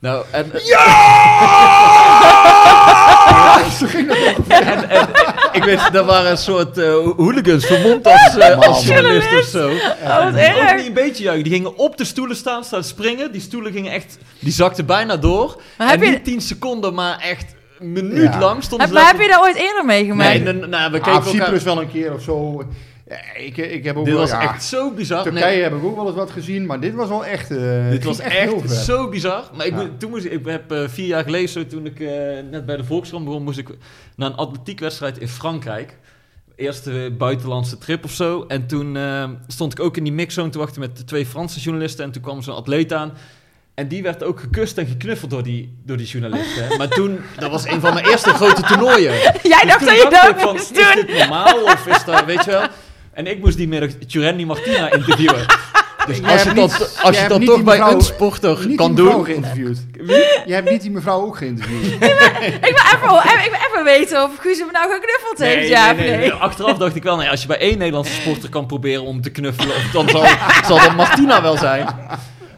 Nou, 0.01 0.25
en... 0.31 0.53
en, 0.53 0.61
en 4.89 5.09
ik 5.53 5.65
weet, 5.65 5.81
er 5.95 6.05
waren 6.05 6.31
een 6.31 6.37
soort 6.37 6.79
eh, 6.79 6.93
hooligans 7.17 7.67
vermomd 7.67 8.07
als, 8.07 8.37
eh, 8.37 8.59
als 8.59 8.87
journalist 8.87 9.33
of 9.39 9.45
zo. 9.45 9.71
Oh, 9.71 10.17
wat 10.25 10.27
Ook 10.33 10.35
erg. 10.39 10.77
niet 10.77 10.87
een 10.87 10.93
beetje 10.93 11.23
juichen. 11.25 11.45
Die 11.45 11.53
gingen 11.53 11.77
op 11.77 11.97
de 11.97 12.05
stoelen 12.05 12.37
staan, 12.37 12.65
staan 12.65 12.85
springen. 12.85 13.33
Die 13.33 13.41
stoelen 13.41 13.73
gingen 13.73 13.93
echt, 13.93 14.19
die 14.39 14.53
zakten 14.53 14.87
bijna 14.87 15.17
door. 15.17 15.61
Maar 15.79 15.87
en 15.87 15.93
heb 15.93 16.03
je- 16.03 16.11
niet 16.11 16.25
10 16.25 16.41
seconden, 16.41 16.95
maar 16.95 17.19
echt 17.19 17.55
minuut 17.83 18.33
Ja. 18.33 18.39
lang 18.41 18.63
stonden 18.63 18.87
Heb, 18.89 18.97
ze 18.97 19.03
maar 19.03 19.13
heb 19.13 19.21
je 19.23 19.29
dat 19.29 19.41
ooit 19.41 19.57
eerder 19.57 19.85
meegemaakt? 19.85 20.43
Nee, 20.45 20.53
nou, 20.53 20.91
we 20.93 21.01
Ah, 21.01 21.05
keken 21.05 21.17
op 21.17 21.23
Cyprus 21.25 21.49
elkaar... 21.49 21.65
wel 21.65 21.81
een 21.83 21.91
keer 21.91 22.13
of 22.15 22.23
zo. 22.23 22.63
Ja, 23.09 23.19
ik, 23.37 23.57
ik 23.57 23.85
heb 23.85 23.97
ook 23.97 24.05
Dit 24.05 24.15
wel, 24.15 24.23
was 24.23 24.31
ja, 24.33 24.41
echt 24.43 24.65
zo 24.65 24.91
bizar. 24.91 25.23
Turkije 25.23 25.45
Nee, 25.45 25.63
heb 25.63 25.73
ik 25.75 25.85
ook 25.85 25.97
wel 25.97 26.07
eens 26.07 26.15
wat 26.17 26.31
gezien, 26.31 26.67
maar 26.67 26.81
dit 26.81 26.95
was 26.95 27.09
wel 27.09 27.25
echt... 27.25 27.51
eh, 27.51 27.91
dit 27.91 28.05
was 28.05 28.19
echt 28.19 28.71
zo 28.71 29.09
bizar. 29.09 29.45
Maar 29.57 29.67
ik, 29.67 29.73
Ja. 29.73 29.79
moet- 29.81 30.01
toen 30.01 30.11
moest 30.11 30.25
ik, 30.25 30.41
heb 30.47 30.73
eh, 30.73 30.89
vier 30.89 31.07
jaar 31.07 31.25
geleden, 31.25 31.49
zo, 31.49 31.67
toen 31.67 31.87
ik 31.87 32.01
eh, 32.01 32.09
net 32.51 32.67
bij 32.67 32.77
de 32.77 32.85
Volkskrant 32.85 33.25
begon, 33.25 33.43
moest 33.43 33.59
ik 33.59 33.69
naar 34.17 34.31
een 34.31 34.37
atletiekwedstrijd 34.37 35.19
in 35.19 35.29
Frankrijk. 35.29 35.97
Eerste 36.57 37.15
buitenlandse 37.19 37.79
trip 37.79 38.05
of 38.05 38.13
zo. 38.13 38.45
En 38.49 38.67
toen 38.67 38.97
eh, 38.97 39.29
stond 39.47 39.73
ik 39.73 39.81
ook 39.81 39.97
in 39.97 40.05
die 40.05 40.13
mixzone 40.13 40.49
te 40.51 40.59
wachten 40.59 40.81
met 40.81 40.97
de 40.97 41.05
twee 41.05 41.27
Franse 41.27 41.61
journalisten. 41.61 42.05
En 42.05 42.13
toen 42.13 42.23
kwam 42.23 42.43
zo'n 42.43 42.55
atleet 42.57 42.93
aan. 42.93 43.13
En 43.75 43.89
die 43.89 44.03
werd 44.03 44.23
ook 44.23 44.41
gekust 44.41 44.79
en 44.79 44.87
geknuffeld 44.87 45.31
door 45.31 45.43
die, 45.43 45.79
door 45.85 45.97
die 45.97 46.07
journalisten. 46.07 46.77
Maar 46.79 46.89
toen, 46.99 47.21
dat 47.39 47.51
was 47.51 47.65
een 47.67 47.81
van 47.81 47.95
mijn 47.95 48.07
eerste 48.07 48.31
grote 48.31 48.63
toernooien. 48.63 49.13
Jij 49.23 49.33
Dus 49.43 49.67
dacht 49.67 49.87
dat 49.87 49.97
je 49.97 50.09
dat 50.11 50.29
ik 50.29 50.39
van, 50.39 50.55
Is 50.55 50.69
doen. 50.69 50.85
dit 51.07 51.19
normaal 51.19 51.63
of 51.63 51.87
is 51.87 52.05
dat, 52.05 52.25
weet 52.25 52.45
je 52.45 52.51
wel? 52.51 52.67
En 53.13 53.27
ik 53.27 53.39
moest 53.39 53.57
die 53.57 53.69
middag 53.69 53.91
Turendi 54.09 54.47
Martina 54.47 54.93
interviewen. 54.93 55.45
Dus 56.07 56.23
als 56.23 56.43
je 56.43 56.53
dat, 56.53 56.55
niet- 56.71 56.99
als 57.03 57.21
je 57.21 57.29
dat 57.29 57.45
toch 57.45 57.63
bij 57.63 57.79
een 57.81 58.01
sporter 58.01 58.55
kan 58.55 58.67
die 58.67 58.77
mevrouw 58.77 58.95
doen. 58.95 59.25
geïnterviewd. 59.25 59.79
Je 60.47 60.53
hebt 60.53 60.71
niet 60.71 60.81
die 60.83 60.91
mevrouw 60.91 61.21
ook 61.21 61.37
geïnterviewd. 61.37 61.93
Ik 61.93 61.99
wil 61.99 62.09
even, 62.09 63.45
ik 63.45 63.51
wil 63.51 63.61
even 63.71 63.85
weten 63.85 64.23
of 64.23 64.31
Guus 64.41 64.59
hem 64.59 64.69
nou 64.73 64.93
geknuffeld 64.93 65.39
heeft, 65.39 65.69
ja 65.69 65.93
nee. 65.93 66.33
Achteraf 66.33 66.77
dacht 66.79 66.95
ik 66.97 67.03
wel, 67.03 67.17
nee, 67.17 67.29
als 67.31 67.41
je 67.41 67.47
bij 67.47 67.59
één 67.59 67.79
Nederlandse 67.79 68.13
sporter 68.13 68.49
kan 68.49 68.67
proberen 68.67 69.03
om 69.03 69.21
te 69.21 69.31
knuffelen, 69.31 69.77
of 69.77 69.91
dan 69.93 70.09
zal, 70.09 70.27
zal 70.67 70.79
dat 70.81 70.97
Martina 70.97 71.43
wel 71.43 71.57
zijn. 71.57 71.87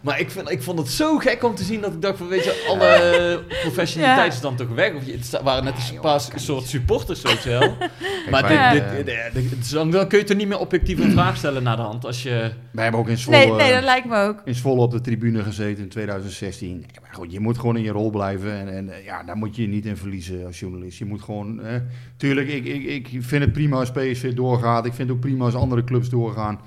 Maar 0.04 0.20
ik, 0.20 0.30
vind, 0.30 0.50
ik 0.50 0.62
vond 0.62 0.78
het 0.78 0.88
zo 0.88 1.18
gek 1.18 1.44
om 1.44 1.54
te 1.54 1.64
zien 1.64 1.80
dat 1.80 1.92
ik 1.92 2.02
dacht 2.02 2.18
van, 2.18 2.28
weet 2.28 2.44
je, 2.44 2.64
alle 2.68 3.42
professionaliteit 3.62 4.26
Ja. 4.26 4.34
is 4.34 4.40
dan 4.40 4.56
toch 4.56 4.68
weg. 4.68 4.94
Of 4.94 5.06
je, 5.06 5.12
het 5.12 5.40
waren 5.42 5.64
net 5.64 5.74
een 5.94 6.00
paar 6.00 6.20
soort 6.34 6.64
supporters, 6.66 7.22
weet 7.22 7.42
je 7.42 7.48
wel. 7.50 7.76
Maar 8.30 8.42
dit, 8.48 8.56
eh, 8.58 8.70
dit, 8.72 9.06
dit- 9.06 9.16
dit- 9.34 9.50
dit- 9.50 9.70
dan 9.70 9.90
dan 9.90 10.08
kun 10.08 10.18
je 10.18 10.24
toch 10.24 10.36
niet 10.36 10.48
meer 10.48 10.58
objectief 10.58 10.98
een 10.98 11.10
vraag 11.10 11.36
stellen 11.36 11.62
naar 11.62 11.76
de 11.76 11.82
hand. 11.82 12.04
Als 12.06 12.22
je... 12.22 12.50
Wij 12.70 12.82
hebben 12.82 13.00
ook 13.00 13.08
in 13.08 13.18
Zwolle, 13.18 13.38
Nee, 13.38 13.50
nee, 13.52 13.72
dat 13.72 13.82
lijkt 13.82 14.06
me 14.06 14.16
ook. 14.16 14.42
in 14.44 14.54
Zwolle 14.54 14.80
op 14.80 14.90
de 14.90 15.00
tribune 15.00 15.42
gezeten 15.42 15.82
in 15.82 15.88
2016. 15.88 16.70
Nee, 16.70 16.86
maar 17.02 17.14
goed, 17.14 17.32
je 17.32 17.40
moet 17.40 17.58
gewoon 17.58 17.76
in 17.76 17.82
je 17.82 17.90
rol 17.90 18.10
blijven. 18.10 18.52
En, 18.52 18.68
en 18.76 18.90
eh, 18.90 19.04
ja, 19.04 19.22
daar 19.22 19.36
moet 19.36 19.56
je 19.56 19.62
je 19.62 19.68
niet 19.68 19.86
in 19.86 19.96
verliezen 19.96 20.46
als 20.46 20.58
journalist. 20.60 20.98
Je 20.98 21.04
moet 21.04 21.22
gewoon... 21.22 21.62
eh, 21.62 21.74
tuurlijk, 22.16 22.48
ik, 22.48 22.64
ik, 22.66 22.86
ik 22.86 23.08
vind 23.20 23.42
het 23.44 23.52
prima 23.52 23.76
als 23.78 23.90
PSV 23.90 24.32
doorgaat. 24.34 24.86
Ik 24.86 24.92
vind 24.92 25.08
het 25.08 25.16
ook 25.16 25.22
prima 25.24 25.44
als 25.44 25.54
andere 25.54 25.84
clubs 25.84 26.08
doorgaan. 26.08 26.60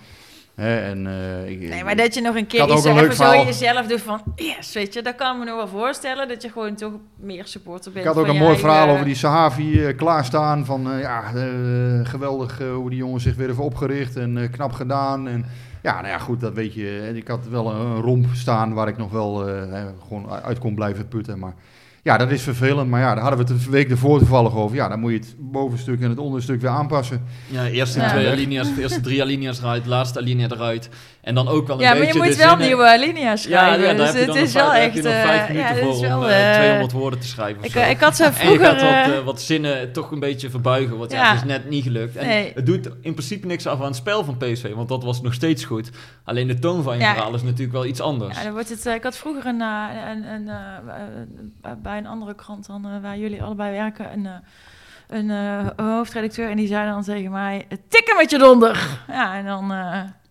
Hè, 0.57 0.79
en, 0.79 1.07
eh, 1.07 1.49
ik, 1.49 1.59
Nee, 1.69 1.83
maar 1.83 1.95
dat 1.95 2.13
je 2.13 2.21
nog 2.21 2.35
een 2.35 2.47
keer 2.47 2.69
iets 2.71 2.85
even 2.85 3.15
zo 3.15 3.33
jezelf 3.35 3.87
doet 3.87 4.01
van... 4.01 4.21
Yes, 4.35 4.73
weet 4.73 4.93
je, 4.93 5.01
dat 5.01 5.15
kan 5.15 5.39
me 5.39 5.45
nog 5.45 5.55
wel 5.55 5.67
voorstellen. 5.67 6.27
Dat 6.27 6.41
je 6.41 6.49
gewoon 6.49 6.75
toch 6.75 6.91
meer 7.15 7.45
supporter 7.45 7.91
bent 7.91 8.05
Ik 8.05 8.11
had 8.11 8.19
ook 8.21 8.27
een 8.27 8.33
mooi 8.35 8.45
eigen- 8.45 8.59
verhaal 8.69 8.89
over 8.89 9.05
die 9.05 9.15
Sahavi 9.15 9.85
eh, 9.85 9.97
klaarstaan. 9.97 10.65
Van 10.65 10.91
eh, 10.91 10.99
ja, 11.01 11.23
eh, 11.35 11.43
geweldig 12.03 12.59
eh, 12.61 12.73
hoe 12.73 12.89
die 12.89 12.99
jongen 12.99 13.19
zich 13.21 13.35
weer 13.35 13.47
heeft 13.47 13.59
opgericht 13.59 14.15
en 14.15 14.37
eh, 14.37 14.51
knap 14.51 14.71
gedaan. 14.71 15.27
En 15.27 15.45
ja, 15.83 15.93
nou 15.93 16.07
ja, 16.07 16.17
goed, 16.17 16.39
dat 16.39 16.53
weet 16.53 16.73
je. 16.73 17.11
Ik 17.15 17.27
had 17.27 17.47
wel 17.49 17.71
een, 17.71 17.85
een 17.85 18.01
romp 18.01 18.25
staan 18.33 18.73
waar 18.73 18.87
ik 18.87 18.97
nog 18.97 19.11
wel 19.11 19.47
eh, 19.49 19.83
gewoon 20.07 20.29
uit 20.29 20.59
kon 20.59 20.75
blijven 20.75 21.07
putten. 21.07 21.39
Maar 21.39 21.53
ja, 22.03 22.17
dat 22.17 22.31
is 22.31 22.41
vervelend. 22.41 22.89
Maar 22.89 22.99
ja, 23.01 23.13
daar 23.13 23.23
hadden 23.23 23.45
we 23.47 23.53
het 23.53 23.65
een 23.65 23.71
week 23.71 23.89
ervoor 23.89 24.17
toevallig 24.19 24.55
over. 24.55 24.75
Ja, 24.75 24.87
dan 24.87 24.99
moet 24.99 25.11
je 25.11 25.17
het 25.17 25.35
bovenstuk 25.39 26.01
en 26.01 26.09
het 26.09 26.19
onderstuk 26.19 26.61
weer 26.61 26.69
aanpassen. 26.69 27.21
Ja, 27.49 27.67
eerste 27.67 27.99
Ja. 27.99 28.09
twee 28.09 28.27
alinea's, 28.29 28.75
de 28.75 28.81
eerste 28.81 29.01
drie 29.01 29.21
alinea's 29.21 29.59
eruit, 29.59 29.85
laatste 29.85 30.19
alinea 30.19 30.47
eruit. 30.51 30.89
En 31.27 31.35
dan 31.35 31.47
ook 31.47 31.67
wel 31.67 31.75
een 31.75 31.81
Ja, 31.81 31.89
maar 31.89 31.97
beetje 31.99 32.13
je 32.19 32.25
moet 32.25 32.35
wel 32.35 32.47
zinnen- 32.49 32.67
nieuwe 32.67 32.83
Ja, 32.83 33.35
schrijven. 33.35 33.81
ja, 33.81 33.93
daar 33.93 34.11
dus 34.13 34.25
het 34.25 34.35
is 34.35 34.53
wel 34.53 34.73
echt... 34.73 34.99
vijf 34.99 35.47
ja, 35.47 35.53
minuten 35.53 35.77
voor 35.77 35.89
is 36.05 36.11
om 36.11 36.19
wel... 36.19 36.29
eh, 36.29 36.53
200 36.53 36.91
woorden 36.91 37.19
te 37.19 37.27
schrijven. 37.27 37.63
ik, 37.63 37.75
ik 37.75 37.99
had 37.99 38.15
zo 38.15 38.23
En 38.23 38.29
je 38.29 38.35
vroeger... 38.35 38.65
gaat 38.65 38.81
wat, 38.81 38.89
eh, 38.91 39.17
eh, 39.17 39.23
wat 39.23 39.41
zinnen 39.41 39.91
toch 39.93 40.11
een 40.11 40.19
beetje 40.19 40.49
verbuigen, 40.49 40.97
want 40.97 41.11
ja, 41.11 41.17
Ja. 41.23 41.29
het 41.31 41.37
is 41.37 41.43
net 41.47 41.69
niet 41.69 41.83
gelukt. 41.83 42.15
En 42.15 42.27
Nee. 42.27 42.51
het 42.55 42.65
doet 42.65 42.85
in 43.01 43.13
principe 43.13 43.47
niks 43.47 43.67
af 43.67 43.79
aan 43.79 43.85
het 43.85 43.95
spel 43.95 44.23
van 44.23 44.37
PSV, 44.37 44.73
want 44.73 44.89
dat 44.89 45.03
was 45.03 45.21
nog 45.21 45.33
steeds 45.33 45.63
goed. 45.63 45.89
Alleen 46.23 46.47
de 46.47 46.59
toon 46.59 46.83
van 46.83 46.93
je 46.97 47.01
Ja. 47.03 47.13
verhaal 47.13 47.33
is 47.35 47.43
natuurlijk 47.43 47.71
wel 47.71 47.85
iets 47.85 48.01
anders. 48.01 48.37
Ja, 48.37 48.43
dan 48.43 48.53
wordt 48.53 48.69
het, 48.69 48.85
eh, 48.85 48.93
ik 48.93 49.03
had 49.03 49.17
vroeger 49.17 49.45
een, 49.45 49.61
een, 49.61 50.27
een, 50.27 50.49
bij 51.81 51.97
een 51.97 52.07
andere 52.07 52.35
krant 52.35 52.67
dan 52.67 53.01
waar 53.01 53.17
jullie 53.17 53.43
allebei 53.43 53.71
werken, 53.71 54.05
een, 54.13 54.27
een 55.29 55.71
hoofdredacteur. 55.85 56.49
En 56.49 56.57
die 56.57 56.67
zei 56.67 56.89
dan 56.89 57.03
tegen 57.03 57.31
mij, 57.31 57.67
tikken 57.89 58.15
met 58.17 58.29
je 58.31 58.37
donder. 58.37 58.87
Ja, 59.07 59.35
en 59.35 59.45
dan, 59.45 59.71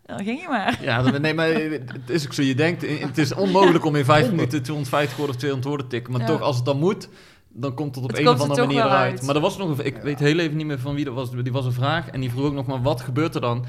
dan 0.07 0.25
ging 0.25 0.41
je 0.41 0.49
maar. 0.49 0.79
Ja, 0.83 1.19
nee, 1.19 1.35
maar 1.35 1.47
het 1.49 2.11
is 2.11 2.25
ook 2.27 2.33
zo. 2.33 2.43
Je 2.43 2.55
denkt, 2.55 2.85
het 3.01 3.19
is 3.19 3.35
onmogelijk 3.35 3.85
om 3.85 3.97
in 3.97 4.05
vijf 4.05 4.31
minuten 4.31 4.63
250 4.63 5.17
woorden 5.17 5.35
of 5.35 5.41
200 5.41 5.69
woorden 5.69 5.89
te 5.89 5.95
tikken. 5.97 6.13
Maar 6.13 6.21
Ja. 6.21 6.27
toch, 6.27 6.41
als 6.41 6.57
het 6.57 6.65
dan 6.65 6.79
moet, 6.79 7.09
dan 7.49 7.75
komt 7.75 7.95
het 7.95 8.05
op 8.05 8.11
Het 8.11 8.19
een 8.21 8.29
of 8.29 8.35
er 8.35 8.41
andere 8.41 8.67
manier 8.67 8.85
eruit. 8.85 9.11
uit. 9.13 9.23
Maar 9.23 9.35
er 9.35 9.41
was 9.41 9.57
nog 9.57 9.79
een, 9.79 9.87
ik 9.87 9.97
weet 9.97 10.19
heel 10.19 10.39
even 10.39 10.57
niet 10.57 10.67
meer 10.67 10.79
van 10.79 10.95
wie 10.95 11.05
dat 11.05 11.15
was. 11.15 11.31
Die 11.31 11.53
was 11.53 11.65
een 11.65 11.73
vraag 11.73 12.09
en 12.09 12.21
die 12.21 12.31
vroeg 12.31 12.45
ook 12.45 12.53
nog 12.55 12.67
maar, 12.67 12.83
wat 12.83 13.01
gebeurt 13.01 13.35
er 13.35 13.41
dan 13.41 13.65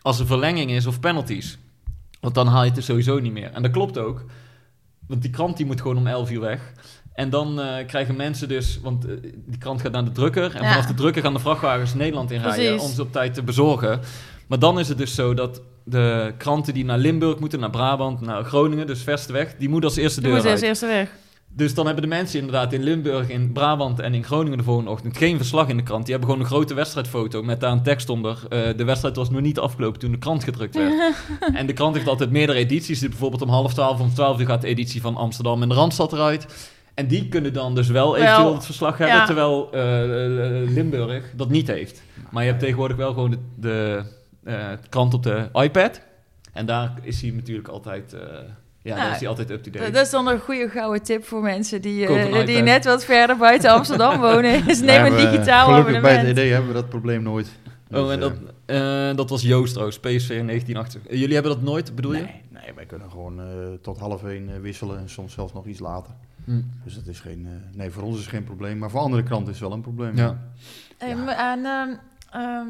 als 0.00 0.18
er 0.18 0.26
verlenging 0.26 0.70
is 0.70 0.86
of 0.86 1.00
penalties? 1.00 1.58
Want 2.20 2.34
dan 2.34 2.46
haal 2.46 2.62
je 2.62 2.68
het 2.68 2.76
er 2.78 2.82
sowieso 2.84 3.18
niet 3.18 3.32
meer. 3.32 3.50
En 3.52 3.62
dat 3.62 3.70
klopt 3.70 3.98
ook. 3.98 4.24
Want 5.08 5.22
die 5.22 5.30
krant 5.30 5.56
die 5.56 5.66
moet 5.66 5.80
gewoon 5.80 5.96
om 5.96 6.06
11 6.06 6.30
uur 6.30 6.40
weg. 6.40 6.72
En 7.12 7.30
dan 7.30 7.60
eh, 7.60 7.86
krijgen 7.86 8.16
mensen 8.16 8.48
dus, 8.48 8.80
want 8.82 9.04
eh, 9.06 9.12
die 9.46 9.58
krant 9.58 9.80
gaat 9.80 9.92
naar 9.92 10.04
de 10.04 10.12
drukker. 10.12 10.54
En 10.54 10.62
Ja. 10.62 10.68
vanaf 10.70 10.86
de 10.86 10.94
drukker 10.94 11.22
gaan 11.22 11.32
de 11.32 11.38
vrachtwagens 11.38 11.94
Nederland 11.94 12.30
inrijden 12.30 12.64
Precies. 12.66 12.82
om 12.88 12.94
ze 12.94 13.02
op 13.02 13.12
tijd 13.12 13.34
te 13.34 13.42
bezorgen. 13.42 14.00
Maar 14.46 14.58
dan 14.58 14.78
is 14.78 14.88
het 14.88 14.98
dus 14.98 15.14
zo 15.14 15.34
dat 15.34 15.60
de 15.88 16.34
kranten 16.38 16.74
die 16.74 16.84
naar 16.84 16.98
Limburg 16.98 17.38
moeten, 17.38 17.60
naar 17.60 17.70
Brabant, 17.70 18.20
naar 18.20 18.44
Groningen, 18.44 18.86
dus 18.86 19.02
verste 19.02 19.32
weg, 19.32 19.54
die 19.58 19.68
moeten 19.68 19.88
als 19.88 19.98
eerste 19.98 20.20
deur 20.20 20.34
moet 20.34 20.46
als 20.46 20.60
eerste 20.60 20.86
weg. 20.86 21.10
Dus 21.48 21.74
dan 21.74 21.86
hebben 21.86 22.02
de 22.02 22.08
mensen 22.08 22.38
inderdaad 22.38 22.72
in 22.72 22.82
Limburg, 22.82 23.28
in 23.28 23.52
Brabant 23.52 24.00
en 24.00 24.14
in 24.14 24.24
Groningen 24.24 24.58
de 24.58 24.64
volgende 24.64 24.90
ochtend 24.90 25.16
geen 25.16 25.36
verslag 25.36 25.68
in 25.68 25.76
de 25.76 25.82
krant. 25.82 26.04
Die 26.04 26.10
hebben 26.14 26.30
gewoon 26.30 26.44
een 26.44 26.52
grote 26.52 26.74
wedstrijdfoto 26.74 27.42
met 27.42 27.60
daar 27.60 27.72
een 27.72 27.82
tekst 27.82 28.08
onder. 28.08 28.38
Eh, 28.48 28.76
de 28.76 28.84
wedstrijd 28.84 29.16
was 29.16 29.30
nog 29.30 29.40
niet 29.40 29.58
afgelopen 29.58 30.00
toen 30.00 30.10
de 30.10 30.18
krant 30.18 30.44
gedrukt 30.44 30.74
werd. 30.74 31.14
en 31.54 31.66
de 31.66 31.72
krant 31.72 31.94
heeft 31.94 32.08
altijd 32.08 32.30
meerdere 32.30 32.58
edities. 32.58 32.98
Dus 32.98 33.08
bijvoorbeeld 33.08 33.42
om 33.42 33.48
half 33.48 33.72
twaalf, 33.72 34.00
om 34.00 34.14
twaalf 34.14 34.40
uur 34.40 34.46
gaat 34.46 34.60
de 34.60 34.66
editie 34.66 35.00
van 35.00 35.16
Amsterdam 35.16 35.62
en 35.62 35.68
de 35.68 35.74
Randstad 35.74 36.12
eruit. 36.12 36.70
En 36.94 37.06
die 37.06 37.28
kunnen 37.28 37.52
dan 37.52 37.74
dus 37.74 37.88
wel 37.88 38.16
eventueel 38.16 38.54
het 38.54 38.64
verslag 38.64 38.98
hebben, 38.98 39.16
ja. 39.16 39.26
terwijl 39.26 39.68
eh, 39.72 40.62
eh, 40.62 40.70
Limburg 40.70 41.24
dat 41.36 41.48
niet 41.48 41.66
heeft. 41.66 42.02
Maar 42.30 42.42
je 42.42 42.48
hebt 42.48 42.60
tegenwoordig 42.60 42.96
wel 42.96 43.12
gewoon 43.12 43.30
de, 43.30 43.38
de 43.54 44.04
krant 44.88 45.14
op 45.14 45.22
de 45.22 45.48
iPad. 45.52 46.00
En 46.52 46.66
daar 46.66 46.92
is 47.02 47.20
hij 47.22 47.30
natuurlijk 47.30 47.68
altijd, 47.68 48.12
eh, 48.12 48.20
ja, 48.82 48.94
daar 48.94 48.98
Nou, 49.02 49.12
is 49.12 49.18
hij 49.18 49.28
altijd 49.28 49.50
up-to-date. 49.50 49.84
Dat, 49.84 49.94
dat 49.94 50.04
is 50.04 50.10
dan 50.10 50.26
een 50.28 50.40
goede 50.40 50.68
gouden 50.68 51.02
tip 51.02 51.24
voor 51.24 51.42
mensen 51.42 51.82
die, 51.82 52.06
eh, 52.06 52.38
een 52.40 52.46
die 52.46 52.62
net 52.62 52.84
wat 52.84 53.04
verder 53.04 53.36
buiten 53.36 53.70
Amsterdam 53.70 54.20
wonen. 54.30 54.66
Dus 54.66 54.80
neem 54.80 55.04
een 55.04 55.16
digitaal 55.16 55.66
Gelukkig 55.68 56.00
bij 56.00 56.10
het 56.10 56.18
abonnement. 56.20 56.38
ED 56.38 56.50
hebben 56.50 56.68
we 56.68 56.74
dat 56.74 56.88
probleem 56.88 57.22
nooit. 57.22 57.48
Oh, 57.90 58.02
Dus, 58.04 58.12
en 58.12 58.20
dat, 58.20 58.32
eh, 58.66 59.10
eh, 59.10 59.16
dat 59.16 59.30
was 59.30 59.42
Joost 59.42 59.70
trouwens, 59.72 59.98
PSV 59.98 60.30
in 60.30 60.46
1980. 60.46 61.06
Eh, 61.06 61.18
Jullie 61.18 61.34
hebben 61.34 61.52
dat 61.52 61.62
nooit, 61.62 61.94
bedoel 61.94 62.12
je? 62.12 62.20
nee, 62.22 62.42
nee, 62.48 62.74
wij 62.74 62.86
kunnen 62.86 63.10
gewoon 63.10 63.40
eh, 63.40 63.46
tot 63.82 63.98
half 63.98 64.24
één 64.24 64.48
eh, 64.54 64.60
wisselen 64.60 64.98
en 64.98 65.08
soms 65.08 65.32
zelfs 65.32 65.52
nog 65.52 65.66
iets 65.66 65.78
later. 65.80 66.12
Hm. 66.44 66.60
Dus 66.84 66.94
dat 66.94 67.06
is 67.06 67.20
geen, 67.20 67.46
eh, 67.46 67.76
nee, 67.78 67.90
voor 67.90 68.02
ons 68.02 68.14
is 68.16 68.20
het 68.22 68.30
geen 68.30 68.44
probleem, 68.44 68.78
maar 68.78 68.90
voor 68.90 69.00
andere 69.00 69.22
kranten 69.22 69.52
is 69.52 69.58
het 69.58 69.68
wel 69.68 69.76
een 69.76 69.82
probleem. 69.82 70.16
Ja. 70.16 70.38
Hey, 70.98 71.08
Ja. 71.08 71.16
maar 71.16 71.36
En 71.36 71.64
ehm, 72.30 72.66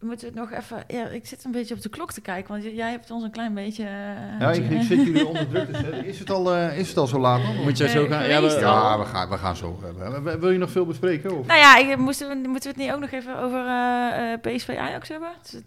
moeten 0.00 0.32
we 0.32 0.40
het 0.40 0.50
nog 0.50 0.58
even... 0.60 0.84
Ja, 0.88 1.06
ik 1.08 1.26
zit 1.26 1.44
een 1.44 1.50
beetje 1.50 1.74
op 1.74 1.80
de 1.82 1.88
klok 1.88 2.12
te 2.12 2.20
kijken, 2.20 2.50
want 2.52 2.64
jij 2.74 2.90
hebt 2.90 3.10
ons 3.10 3.24
een 3.24 3.30
klein 3.30 3.54
beetje... 3.54 3.82
eh, 3.84 4.40
Ja, 4.40 4.50
ik, 4.52 4.70
ik 4.70 4.82
zit 4.90 5.04
jullie 5.04 5.26
onder 5.26 5.48
druk 5.48 5.66
te 5.72 5.78
zetten. 5.78 6.04
Is 6.04 6.18
het 6.18 6.30
al, 6.30 6.54
eh, 6.54 6.78
is 6.78 6.88
het 6.88 6.96
al 6.96 7.06
zo 7.06 7.18
laat 7.18 7.42
dan? 7.42 7.56
Moet 7.62 7.78
jij 7.78 7.88
zo 7.88 8.06
gaan? 8.06 8.28
Ja, 8.28 8.40
we- 8.42 8.58
Ja, 8.60 8.98
we 8.98 9.04
gaan, 9.04 9.28
we 9.28 9.36
gaan 9.38 9.56
zo. 9.56 9.80
eh, 10.00 10.34
Wil 10.40 10.50
je 10.50 10.58
nog 10.58 10.70
veel 10.70 10.86
bespreken? 10.86 11.38
Of? 11.38 11.46
Nou 11.46 11.58
ja, 11.58 11.76
ik, 11.78 11.96
moesten 11.96 12.28
we, 12.28 12.48
moeten 12.48 12.62
we 12.74 12.76
het 12.76 12.86
niet 12.86 12.94
ook 12.94 13.00
nog 13.00 13.10
even 13.10 13.38
over 13.38 13.66
eh, 13.66 14.32
eh, 14.32 14.40
PSV 14.40 14.68
Ajax 14.78 15.08
hebben? 15.08 15.28
Dus, 15.50 15.60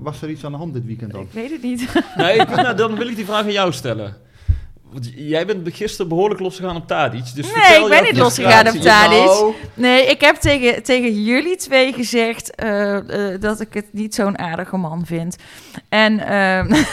Was 0.00 0.22
er 0.22 0.30
iets 0.30 0.44
aan 0.44 0.52
de 0.52 0.58
hand 0.58 0.72
dit 0.74 0.84
weekend 0.84 1.12
dan? 1.12 1.22
ik 1.22 1.32
weet 1.32 1.50
het 1.50 1.62
niet. 1.62 2.02
nee, 2.16 2.38
ik, 2.38 2.48
nou, 2.56 2.76
dan 2.76 2.94
wil 2.96 3.08
ik 3.08 3.16
die 3.16 3.24
vraag 3.24 3.42
aan 3.44 3.52
jou 3.52 3.72
stellen. 3.72 4.16
Jij 5.16 5.46
bent 5.46 5.74
gisteren 5.74 6.08
behoorlijk 6.08 6.40
losgegaan 6.40 6.76
op 6.76 6.86
Tadic. 6.86 7.34
Dus 7.34 7.54
Nee, 7.54 7.82
ik 7.82 7.88
ben 7.88 8.02
niet 8.02 8.16
losgegaan 8.16 8.68
op. 8.68 8.74
Tadic. 8.74 9.24
Nou, 9.24 9.54
Nee, 9.74 10.06
ik 10.06 10.20
heb 10.20 10.36
tegen, 10.36 10.82
tegen 10.82 11.22
jullie 11.22 11.56
twee 11.56 11.92
gezegd 11.92 12.54
eh, 12.54 12.96
eh, 13.32 13.40
dat 13.40 13.60
ik 13.60 13.74
het 13.74 13.86
niet 13.92 14.14
zo'n 14.14 14.38
aardige 14.38 14.76
man 14.76 15.06
vind. 15.06 15.36
En, 15.88 16.18
ehm, 16.26 16.72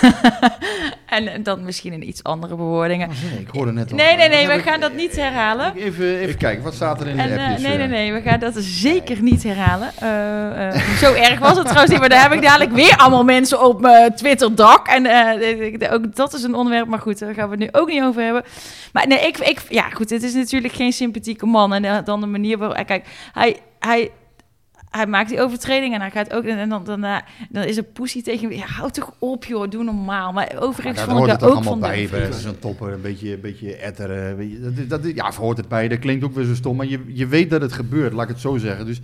en 1.16 1.44
dan 1.44 1.64
misschien 1.64 1.94
in 1.94 2.08
iets 2.08 2.24
andere 2.24 2.56
bewoordingen. 2.56 3.10
Oh, 3.10 3.16
nee, 3.32 3.40
ik 3.40 3.48
hoorde 3.52 3.72
net 3.72 3.92
al. 3.92 3.98
Nee, 3.98 4.16
nee, 4.16 4.30
nee, 4.30 4.48
we 4.48 4.54
ik- 4.54 4.62
gaan 4.62 4.80
dat 4.80 4.94
niet 4.94 5.16
herhalen. 5.16 5.76
Even, 5.76 6.18
even 6.20 6.38
kijken, 6.38 6.64
wat 6.64 6.74
staat 6.74 7.02
er 7.02 7.08
in 7.08 7.16
de 7.16 7.22
En, 7.22 7.38
eh, 7.38 7.44
appjes? 7.44 7.62
nee, 7.62 7.78
nee, 7.78 7.86
eh? 7.86 7.92
nee, 7.92 8.14
we 8.14 8.22
gaan 8.22 8.40
dat 8.40 8.54
zeker 8.58 9.22
niet 9.22 9.44
herhalen. 9.44 9.92
Eh, 10.00 10.68
eh, 10.68 10.82
zo 10.98 11.14
erg 11.14 11.40
was 11.40 11.58
het 11.58 11.62
trouwens 11.66 11.90
niet, 11.92 12.00
maar 12.00 12.10
daar 12.10 12.22
heb 12.22 12.32
ik 12.34 12.42
dadelijk 12.42 12.72
weer 12.72 12.96
allemaal 12.98 13.24
mensen 13.24 13.64
op 13.66 13.82
mijn 13.82 14.16
Twitter-dak. 14.16 14.88
En 14.88 15.06
eh, 15.06 15.94
ook 15.94 16.16
dat 16.16 16.34
is 16.34 16.44
een 16.44 16.56
onderwerp, 16.56 16.88
maar 16.88 17.00
goed, 17.00 17.20
daar 17.20 17.34
gaan 17.34 17.50
we 17.50 17.56
het 17.56 17.60
nu 17.74 17.80
ook 17.82 17.88
niet 17.90 18.02
over 18.04 18.24
hebben. 18.24 18.44
Maar 18.94 19.08
nee, 19.08 19.20
ik, 19.20 19.38
ik, 19.38 19.62
ja 19.70 19.90
goed, 19.90 20.10
het 20.10 20.24
is 20.24 20.34
natuurlijk 20.34 20.74
geen 20.74 20.94
sympathieke 20.94 21.46
man. 21.46 21.74
En 21.74 22.04
dan 22.04 22.22
de 22.22 22.28
manier 22.28 22.58
waarop, 22.58 22.86
kijk, 22.86 23.06
hij... 23.34 23.58
hij 23.80 24.10
hij 24.96 25.08
maakt 25.08 25.30
die 25.30 25.42
overtreding 25.42 25.94
en 25.94 26.00
hij 26.02 26.12
gaat 26.12 26.34
ook... 26.34 26.44
En 26.44 26.70
dan, 26.70 26.84
dan, 26.84 27.04
eh, 27.04 27.18
dan 27.50 27.64
is 27.64 27.78
een 27.78 27.92
poesie 27.92 28.24
tegen 28.24 28.50
hem. 28.50 28.58
Ja, 28.58 28.66
houd 28.66 28.94
toch 28.94 29.14
op, 29.20 29.46
joh. 29.46 29.70
Doe 29.70 29.84
normaal. 29.84 30.32
Maar 30.34 30.52
Ja, 30.54 30.60
overigens 30.60 30.98
daar 30.98 31.06
vond 31.08 31.20
ik 31.20 31.28
daar 31.28 31.38
toch 31.38 31.48
ook 31.50 31.54
allemaal 31.56 31.72
van... 31.72 31.82
bij, 31.82 32.02
de- 32.02 32.10
bij 32.10 32.32
zo'n 32.32 32.60
topper, 32.60 32.94
een 32.94 33.02
beetje, 33.02 33.34
een 33.34 33.42
beetje 33.42 33.76
etteren. 33.76 34.38
weet 34.38 34.52
je, 34.52 34.60
Dat, 34.60 34.72
is- 34.78 34.88
dat, 34.88 35.04
is- 35.06 35.14
ja, 35.14 35.32
hoort 35.34 35.58
het 35.58 35.68
bij. 35.68 35.88
Dat 35.88 36.00
klinkt 36.00 36.24
ook 36.26 36.34
weer 36.36 36.46
zo 36.46 36.54
stom, 36.56 36.76
maar 36.76 36.86
je, 36.88 37.00
je 37.08 37.28
weet 37.28 37.50
dat 37.50 37.62
het 37.62 37.74
gebeurt, 37.74 38.14
laat 38.14 38.24
ik 38.24 38.30
het 38.30 38.40
zo 38.40 38.58
zeggen. 38.58 38.86
Dus 38.86 39.02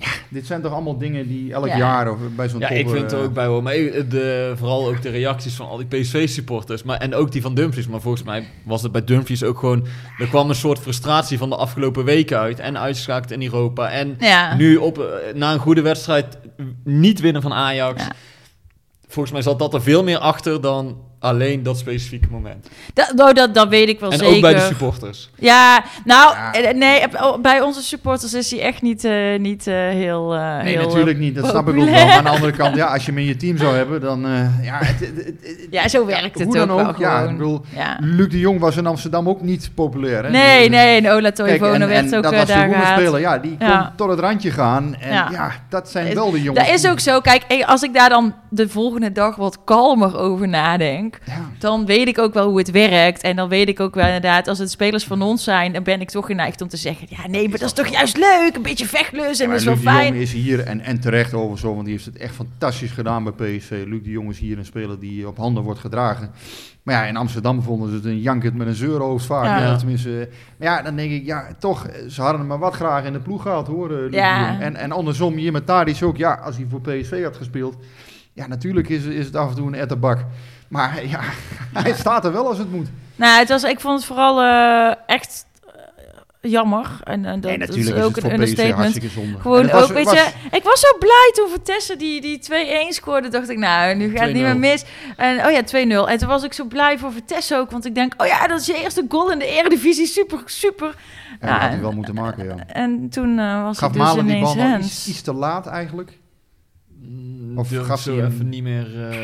ja, 0.00 0.08
dit 0.28 0.46
zijn 0.46 0.62
toch 0.62 0.72
allemaal 0.72 0.98
dingen 0.98 1.28
die 1.28 1.52
elk 1.52 1.66
Ja. 1.66 1.76
jaar 1.76 2.10
of 2.12 2.18
bij 2.36 2.48
zo'n 2.48 2.60
Ja, 2.60 2.68
topper... 2.68 2.86
ik 2.86 2.92
vind 2.98 3.12
er 3.12 3.18
eh, 3.18 3.24
ook 3.24 3.32
bij 3.32 3.46
hoor. 3.46 3.62
Maar 3.62 3.72
de, 3.74 4.52
vooral 4.56 4.88
ook 4.88 5.02
de 5.02 5.08
reacties 5.10 5.54
van 5.54 5.68
al 5.68 5.76
die 5.76 5.86
PSV-supporters. 6.00 6.82
Maar, 6.82 6.96
en 6.98 7.14
ook 7.14 7.32
die 7.32 7.42
van 7.42 7.54
Dumfries. 7.54 7.88
Maar 7.88 8.00
volgens 8.00 8.22
mij 8.22 8.48
was 8.64 8.82
het 8.82 8.92
bij 8.92 9.04
Dumfries 9.04 9.42
ook 9.42 9.58
gewoon... 9.58 9.86
Er 10.18 10.26
kwam 10.28 10.48
een 10.48 10.54
soort 10.54 10.78
frustratie 10.78 11.38
van 11.38 11.48
de 11.48 11.56
afgelopen 11.56 12.04
weken 12.04 12.38
uit. 12.38 12.58
En 12.60 12.78
uitschakeld 12.78 13.30
in 13.30 13.42
Europa. 13.42 13.90
En 13.90 14.16
Ja. 14.18 14.54
nu 14.54 14.76
op, 14.76 14.98
eh, 14.98 15.04
na 15.34 15.52
een 15.52 15.58
goede 15.58 15.82
wedstrijd 15.82 16.38
niet 16.84 17.20
winnen 17.20 17.42
van 17.42 17.52
Ajax. 17.52 18.02
Ja. 18.02 18.12
Volgens 19.06 19.32
mij 19.34 19.42
zat 19.42 19.58
dat 19.58 19.74
er 19.74 19.82
veel 19.82 20.04
meer 20.04 20.18
achter 20.18 20.60
dan 20.60 20.96
alleen 21.20 21.62
dat 21.62 21.78
specifieke 21.78 22.28
moment. 22.30 22.68
Dat, 22.94 23.12
nou, 23.16 23.32
dat, 23.32 23.54
dat 23.54 23.68
weet 23.68 23.88
ik 23.88 24.00
wel 24.00 24.10
en 24.10 24.18
zeker. 24.18 24.34
ook 24.34 24.40
bij 24.40 24.54
de 24.54 24.60
supporters. 24.60 25.30
Ja, 25.38 25.84
nou, 26.04 26.34
Ja. 26.34 26.52
eh, 26.52 26.74
nee, 26.76 27.02
bij 27.42 27.60
onze 27.60 27.82
supporters 27.82 28.34
is 28.34 28.50
hij 28.50 28.60
echt 28.60 28.82
niet, 28.82 29.04
eh, 29.04 29.38
niet 29.38 29.66
eh, 29.66 29.74
heel... 29.74 30.34
eh, 30.34 30.62
Nee, 30.62 30.76
heel, 30.76 30.86
natuurlijk 30.86 31.18
niet. 31.18 31.34
Dat 31.34 31.46
snap 31.50 31.68
ik 31.68 31.74
ook 31.78 31.84
wel. 31.84 31.92
Maar 32.06 32.16
aan 32.16 32.24
de 32.24 32.30
andere 32.30 32.52
kant, 32.52 32.76
ja, 32.76 32.86
als 32.86 33.04
je 33.04 33.10
hem 33.10 33.20
in 33.20 33.26
je 33.26 33.36
team 33.36 33.56
zou 33.56 33.76
hebben, 33.76 34.00
dan... 34.00 34.24
eh, 34.26 34.64
ja, 34.64 34.76
het, 34.78 35.00
het- 35.00 35.16
het- 35.16 35.26
het- 35.26 35.66
Ja, 35.76 35.88
zo 35.88 36.06
werkt 36.06 36.38
het 36.38 36.48
hoe 36.48 36.70
ook 36.70 36.88
ook. 36.88 36.98
Ja, 36.98 37.16
gewoon. 37.16 37.30
ik 37.32 37.36
bedoel, 37.38 37.60
Ja. 37.74 37.96
Luc 38.00 38.28
de 38.28 38.38
Jong 38.38 38.60
was 38.60 38.76
in 38.76 38.86
Amsterdam 38.86 39.28
ook 39.28 39.40
niet 39.40 39.70
populair. 39.74 40.24
Hè? 40.24 40.30
Nee, 40.30 40.60
Die- 40.60 40.70
nee, 40.70 41.00
en 41.00 41.10
Ola 41.10 41.30
Toivonen 41.32 41.82
en, 41.82 41.88
werd 41.88 42.10
en 42.12 42.16
ook 42.16 42.22
dat 42.22 42.32
was 42.34 42.46
de 42.46 42.52
daar 42.52 42.68
gehaald. 42.68 42.98
speler, 43.00 43.20
ja, 43.20 43.38
die 43.38 43.56
kon 43.58 43.88
tot 43.96 44.08
het 44.10 44.18
randje 44.18 44.50
gaan. 44.50 44.94
En 45.00 45.12
Ja. 45.12 45.28
ja, 45.32 45.52
dat 45.68 45.90
zijn 45.90 46.06
Is- 46.06 46.14
wel 46.14 46.30
de 46.30 46.42
jongens. 46.42 46.66
Dat 46.66 46.74
is 46.78 46.86
ook 46.90 47.00
zo. 47.00 47.20
Kijk, 47.20 47.44
als 47.66 47.82
ik 47.82 47.94
daar 47.94 48.08
dan 48.08 48.34
de 48.48 48.68
volgende 48.68 49.12
dag 49.12 49.36
wat 49.36 49.58
kalmer 49.64 50.18
over 50.18 50.48
nadenk... 50.48 51.09
Ja. 51.26 51.50
dan 51.58 51.86
weet 51.86 52.08
ik 52.08 52.18
ook 52.18 52.34
wel 52.34 52.48
hoe 52.48 52.58
het 52.58 52.70
werkt. 52.70 53.22
En 53.22 53.36
dan 53.36 53.48
weet 53.48 53.68
ik 53.68 53.80
ook 53.80 53.94
wel 53.94 54.04
inderdaad, 54.04 54.48
als 54.48 54.58
het 54.58 54.70
spelers 54.70 55.04
van 55.04 55.22
ons 55.22 55.44
zijn... 55.44 55.72
dan 55.72 55.82
ben 55.82 56.00
ik 56.00 56.10
toch 56.10 56.26
geneigd 56.26 56.60
om 56.60 56.68
te 56.68 56.76
zeggen... 56.76 57.06
ja, 57.10 57.28
nee, 57.28 57.48
maar 57.48 57.58
dat 57.58 57.68
is 57.68 57.74
toch 57.74 57.86
juist 57.86 58.16
leuk? 58.16 58.56
Een 58.56 58.62
beetje 58.62 58.86
vechtlus 58.86 59.40
en 59.40 59.46
Ja, 59.46 59.50
dat 59.50 59.60
is 59.60 59.64
wel 59.64 59.74
Luc 59.74 59.82
de 59.82 59.90
fijn. 59.90 60.06
Jong 60.06 60.22
is 60.22 60.32
hier 60.32 60.60
en, 60.60 60.80
en 60.80 61.00
terecht 61.00 61.34
over 61.34 61.58
zo, 61.58 61.72
want 61.72 61.84
die 61.84 61.92
heeft 61.92 62.06
het 62.06 62.16
echt 62.16 62.34
fantastisch 62.34 62.90
gedaan 62.90 63.24
bij 63.24 63.32
PSV. 63.32 63.84
Luc 63.86 64.02
de 64.02 64.10
Jong 64.10 64.30
is 64.30 64.38
hier 64.38 64.58
een 64.58 64.64
speler 64.64 65.00
die 65.00 65.28
op 65.28 65.36
handen 65.36 65.62
wordt 65.62 65.80
gedragen. 65.80 66.30
Maar 66.82 66.94
ja, 66.94 67.04
in 67.04 67.16
Amsterdam 67.16 67.62
vonden 67.62 67.88
ze 67.88 67.94
het 67.94 68.04
een 68.04 68.20
jankert 68.20 68.54
met 68.54 68.66
een 68.66 68.74
zeurhoofd 68.74 69.26
vaak. 69.26 69.44
Ja. 69.44 69.58
Ja. 69.58 69.76
tenminste, 69.76 70.28
maar 70.58 70.68
ja, 70.68 70.82
dan 70.82 70.96
denk 70.96 71.10
ik, 71.10 71.24
ja, 71.24 71.46
toch, 71.58 71.86
ze 72.08 72.20
hadden 72.20 72.38
hem 72.38 72.48
maar 72.48 72.58
wat 72.58 72.74
graag 72.74 73.04
in 73.04 73.12
de 73.12 73.20
ploeg 73.20 73.42
gehad 73.42 73.66
hoor, 73.66 73.90
eh, 73.90 73.98
Luc 73.98 74.14
Ja. 74.14 74.60
En, 74.60 74.76
en 74.76 74.92
andersom, 74.92 75.34
hier 75.34 75.52
met 75.52 75.66
Tadic 75.66 76.02
ook, 76.02 76.16
ja, 76.16 76.34
als 76.34 76.56
hij 76.56 76.66
voor 76.70 76.80
PSV 76.80 77.22
had 77.22 77.36
gespeeld, 77.36 77.76
ja, 78.32 78.46
natuurlijk 78.46 78.88
is, 78.88 79.04
is 79.04 79.26
het 79.26 79.36
af 79.36 79.48
en 79.48 79.56
toe 79.56 79.66
een 79.66 79.74
etterbak. 79.74 80.24
Maar 80.70 81.06
ja, 81.06 81.20
hij 81.82 81.92
staat 81.94 82.24
er 82.24 82.32
wel 82.32 82.46
als 82.48 82.58
het 82.58 82.70
moet. 82.72 82.88
Nou, 83.16 83.38
het 83.38 83.48
was, 83.48 83.62
ik 83.62 83.80
vond 83.80 83.96
het 83.98 84.06
vooral 84.06 84.40
eh, 84.42 84.94
echt 85.06 85.46
eh, 86.40 86.50
jammer. 86.50 86.86
En, 87.04 87.24
en 87.24 87.40
dat, 87.40 87.50
nee, 87.50 87.58
dat 87.58 87.68
natuurlijk 87.68 87.96
is 87.96 88.02
is 88.02 88.08
ook 88.08 88.14
het 88.16 88.24
een 88.24 88.32
understatement. 88.32 88.98
En 88.98 89.40
Gewoon 89.40 89.62
het 89.62 89.70
was- 89.72 89.82
ook, 89.82 89.92
weet 89.92 90.04
was- 90.04 90.14
je, 90.14 90.30
ik 90.50 90.62
was 90.62 90.80
zo 90.80 90.96
blij 90.98 91.30
toen 91.34 91.48
Vertessen 91.50 91.98
die, 91.98 92.20
die 92.20 92.38
2-1 92.38 92.94
scoorde. 92.94 93.28
Dacht 93.28 93.48
ik, 93.48 93.58
nou, 93.58 93.94
nu 93.94 94.10
gaat 94.10 94.20
het 94.26 94.32
niet 94.32 94.42
2-0. 94.42 94.44
meer 94.46 94.56
mis. 94.58 94.84
En, 95.16 95.46
oh 95.46 95.50
ja, 95.52 95.62
2-0. 96.06 96.08
En 96.10 96.18
toen 96.18 96.28
was 96.28 96.42
ik 96.42 96.52
zo 96.52 96.64
blij 96.64 96.98
voor 96.98 97.12
Vertessen 97.12 97.58
ook. 97.58 97.70
Want 97.70 97.84
ik 97.86 97.94
denk, 97.94 98.14
oh 98.16 98.26
ja, 98.26 98.46
dat 98.46 98.60
is 98.60 98.66
je 98.66 98.80
eerste 98.82 99.04
goal 99.08 99.30
in 99.32 99.38
de 99.38 99.46
Eredivisie. 99.46 100.06
Super, 100.06 100.42
super. 100.44 100.94
Ja, 101.40 101.46
Ja, 101.46 101.52
dat 101.52 101.60
had 101.60 101.70
hij 101.70 101.80
wel 101.80 101.92
moeten 101.92 102.14
maken, 102.14 102.44
ja. 102.44 102.54
En 102.66 103.08
toen 103.08 103.38
eh, 103.38 103.62
was 103.62 103.78
Gaf 103.78 103.88
het 103.88 103.98
dus 103.98 104.06
Malen 104.08 104.26
die 104.26 104.36
ineens 104.36 104.54
bal 104.54 104.78
iets 105.12 105.22
te 105.22 105.32
laat 105.34 105.66
eigenlijk? 105.66 106.18
Of 107.56 107.68
gaf 107.68 107.96
ik 107.98 108.12
zo 108.12 108.24
even 108.26 108.48
niet 108.48 108.62
meer... 108.62 109.08
eh, 109.10 109.16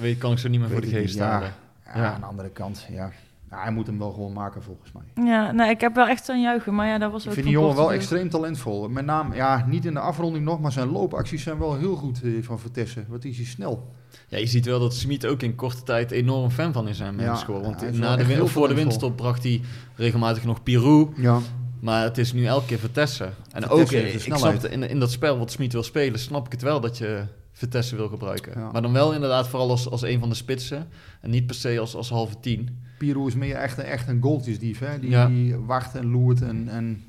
weet, 0.00 0.18
kan 0.18 0.32
ik 0.32 0.38
zo 0.38 0.48
niet 0.48 0.60
meer 0.60 0.68
voor 0.68 0.80
de 0.80 0.86
ik 0.86 0.92
geest 0.92 1.14
niet, 1.14 1.22
ja. 1.22 1.30
halen. 1.30 1.52
Ja, 1.86 1.96
Ja. 1.96 2.12
aan 2.12 2.20
de 2.20 2.26
andere 2.26 2.50
kant, 2.50 2.86
ja. 2.90 3.10
Ja, 3.50 3.62
hij 3.62 3.72
moet 3.72 3.86
hem 3.86 3.98
wel 3.98 4.12
gewoon 4.12 4.32
maken 4.32 4.62
volgens 4.62 4.92
mij. 4.92 5.24
Ja, 5.26 5.52
nou, 5.52 5.70
ik 5.70 5.80
heb 5.80 5.94
wel 5.94 6.06
echt 6.08 6.28
aan 6.28 6.40
juichen. 6.40 6.74
Maar 6.74 6.86
ja, 6.86 6.98
dat 6.98 7.12
was 7.12 7.22
Ik 7.22 7.28
ook 7.28 7.34
vind 7.34 7.46
van 7.46 7.54
die 7.54 7.62
jongen 7.64 7.76
wel 7.82 7.92
extreem 7.92 8.28
talentvol. 8.30 8.88
Met 8.88 9.04
name, 9.04 9.34
ja, 9.34 9.64
niet 9.68 9.84
in 9.84 9.94
de 9.94 10.00
afronding 10.00 10.44
nog, 10.44 10.60
maar 10.60 10.72
zijn 10.72 10.88
loopacties 10.90 11.42
zijn 11.42 11.58
wel 11.58 11.76
heel 11.76 11.94
goed 11.96 12.22
eh, 12.22 12.30
van 12.40 12.58
Vertessen. 12.58 13.04
Wat 13.08 13.24
is 13.24 13.36
hij 13.36 13.46
snel. 13.46 13.92
Ja, 14.28 14.38
je 14.38 14.46
ziet 14.46 14.66
wel 14.66 14.80
dat 14.80 14.94
Smit 14.94 15.26
ook 15.26 15.42
in 15.42 15.54
korte 15.54 15.82
tijd 15.82 16.10
enorm 16.10 16.50
fan 16.50 16.72
van 16.72 16.88
is 16.88 17.02
aan 17.02 17.16
Ja, 17.18 17.26
Menschool. 17.26 17.62
Want 17.62 17.80
hij 17.80 17.88
is 17.90 17.98
wel 17.98 18.08
na 18.08 18.14
de 18.14 18.18
echt 18.18 18.26
win, 18.28 18.36
heel 18.36 18.44
of 18.46 18.52
voor 18.52 18.68
de 18.68 18.74
winststop 18.74 19.16
bracht 19.16 19.42
hij 19.42 19.60
regelmatig 19.94 20.44
nog 20.44 20.62
Pirou. 20.62 21.08
Ja. 21.16 21.38
Maar 21.80 22.02
het 22.02 22.18
is 22.18 22.32
nu 22.32 22.44
elke 22.46 22.66
keer 22.66 22.78
Vertessen. 22.78 23.34
En 23.52 23.68
ook 23.68 23.80
ik 23.80 23.86
snelheid. 24.20 24.38
snap 24.40 24.52
het, 24.62 24.64
in, 24.72 24.82
in 24.82 24.98
dat 24.98 25.10
spel 25.10 25.38
wat 25.38 25.50
Smit 25.50 25.72
wil 25.72 25.82
spelen, 25.82 26.18
snap 26.18 26.46
ik 26.46 26.52
het 26.52 26.62
wel 26.62 26.80
dat 26.80 26.98
je 26.98 27.22
Vertessen 27.52 27.96
wil 27.96 28.08
gebruiken. 28.08 28.52
Ja. 28.60 28.70
Maar 28.72 28.82
dan 28.82 28.92
wel 28.92 29.12
inderdaad 29.14 29.48
vooral 29.48 29.70
als, 29.70 29.90
als 29.90 30.02
een 30.02 30.18
van 30.20 30.28
de 30.28 30.34
spitsen. 30.34 30.88
En 31.20 31.30
niet 31.30 31.46
per 31.46 31.54
se 31.54 31.78
als, 31.80 31.94
als 31.94 32.08
halve 32.08 32.40
tien. 32.40 32.78
Pirou 32.98 33.26
is 33.28 33.34
meer 33.34 33.54
echt, 33.56 33.78
een- 33.78 33.84
echt 33.84 34.08
een 34.08 34.22
goaltjesdief. 34.22 34.78
Hè? 34.78 34.98
Die, 35.00 35.10
Ja. 35.10 35.26
die 35.26 35.56
wacht 35.56 35.94
en 35.94 36.10
loert. 36.10 36.42
En, 36.42 36.68
en 36.68 37.02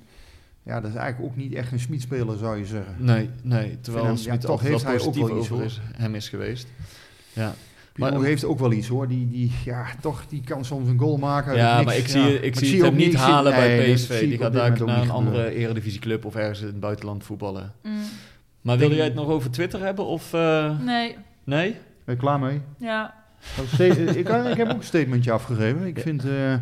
ja, 0.64 0.82
dat 0.82 0.90
is 0.92 0.96
eigenlijk 0.98 1.32
ook 1.32 1.38
niet 1.38 1.54
echt 1.54 1.72
een 1.72 1.80
Smitspeler, 1.80 2.38
zou 2.38 2.58
je 2.58 2.66
zeggen. 2.66 2.96
Nee, 2.98 3.30
nee. 3.44 3.78
Terwijl 3.82 4.06
ja, 4.06 4.16
Smit 4.16 4.42
toch 4.42 4.62
heeft 4.62 4.84
hij 4.84 5.00
ook 5.00 5.14
wel 5.16 5.30
iets, 5.30 5.38
over 5.38 5.56
hoor. 5.56 5.64
is, 5.64 5.80
hem 5.94 6.16
is 6.16 6.30
geweest. 6.30 6.68
Ja. 7.34 7.54
Maar- 8.00 8.22
heeft 8.22 8.46
ook 8.46 8.60
wel 8.60 8.72
iets 8.72 8.88
hoor. 8.88 9.08
Die, 9.08 9.30
die, 9.30 9.52
ja, 9.66 9.86
toch, 10.02 10.24
die 10.30 10.42
kan 10.46 10.66
soms 10.66 10.90
een 10.90 11.00
goal 11.00 11.18
maken. 11.18 11.56
Ja, 11.56 11.74
niks. 11.74 11.86
maar 11.86 11.98
ik 11.98 12.08
zie, 12.08 12.22
Ja. 12.22 12.40
ik 12.40 12.56
zie 12.56 12.76
het 12.76 12.86
hem 12.86 12.96
niet 12.96 13.14
ik 13.14 13.20
halen 13.20 13.54
nee, 13.54 13.78
bij 13.86 13.94
PSV. 13.94 14.20
ik 14.22 14.30
Die 14.30 14.38
gaat 14.38 14.54
daar 14.54 14.86
naar 14.86 15.02
een 15.02 15.10
andere 15.10 15.54
eredivisieclub 15.54 16.26
of 16.26 16.36
ergens 16.36 16.60
in 16.62 16.68
het 16.68 16.80
buitenland 16.80 17.24
voetballen. 17.24 17.74
Mm, 17.84 17.92
Maar 18.62 18.78
wilde 18.78 18.96
jij 18.96 19.06
het 19.06 19.16
nog 19.16 19.28
over 19.28 19.52
Twitter 19.52 19.80
hebben? 19.84 20.06
Of, 20.06 20.34
eh, 20.34 20.80
nee, 20.80 21.16
nee? 21.44 21.76
Ben 22.06 22.16
je 22.16 22.22
klaar 22.22 22.40
mee? 22.40 22.62
ja. 22.80 23.14
Dat 23.56 23.66
is 23.66 23.72
ste- 23.74 23.86
ik, 24.20 24.30
ik 24.30 24.58
heb 24.58 24.70
ook 24.70 24.78
een 24.78 24.84
statementje 24.84 25.32
afgegeven. 25.32 25.88
Ik 25.88 26.00
vind... 26.00 26.26
eh, 26.26 26.54
eh, 26.54 26.60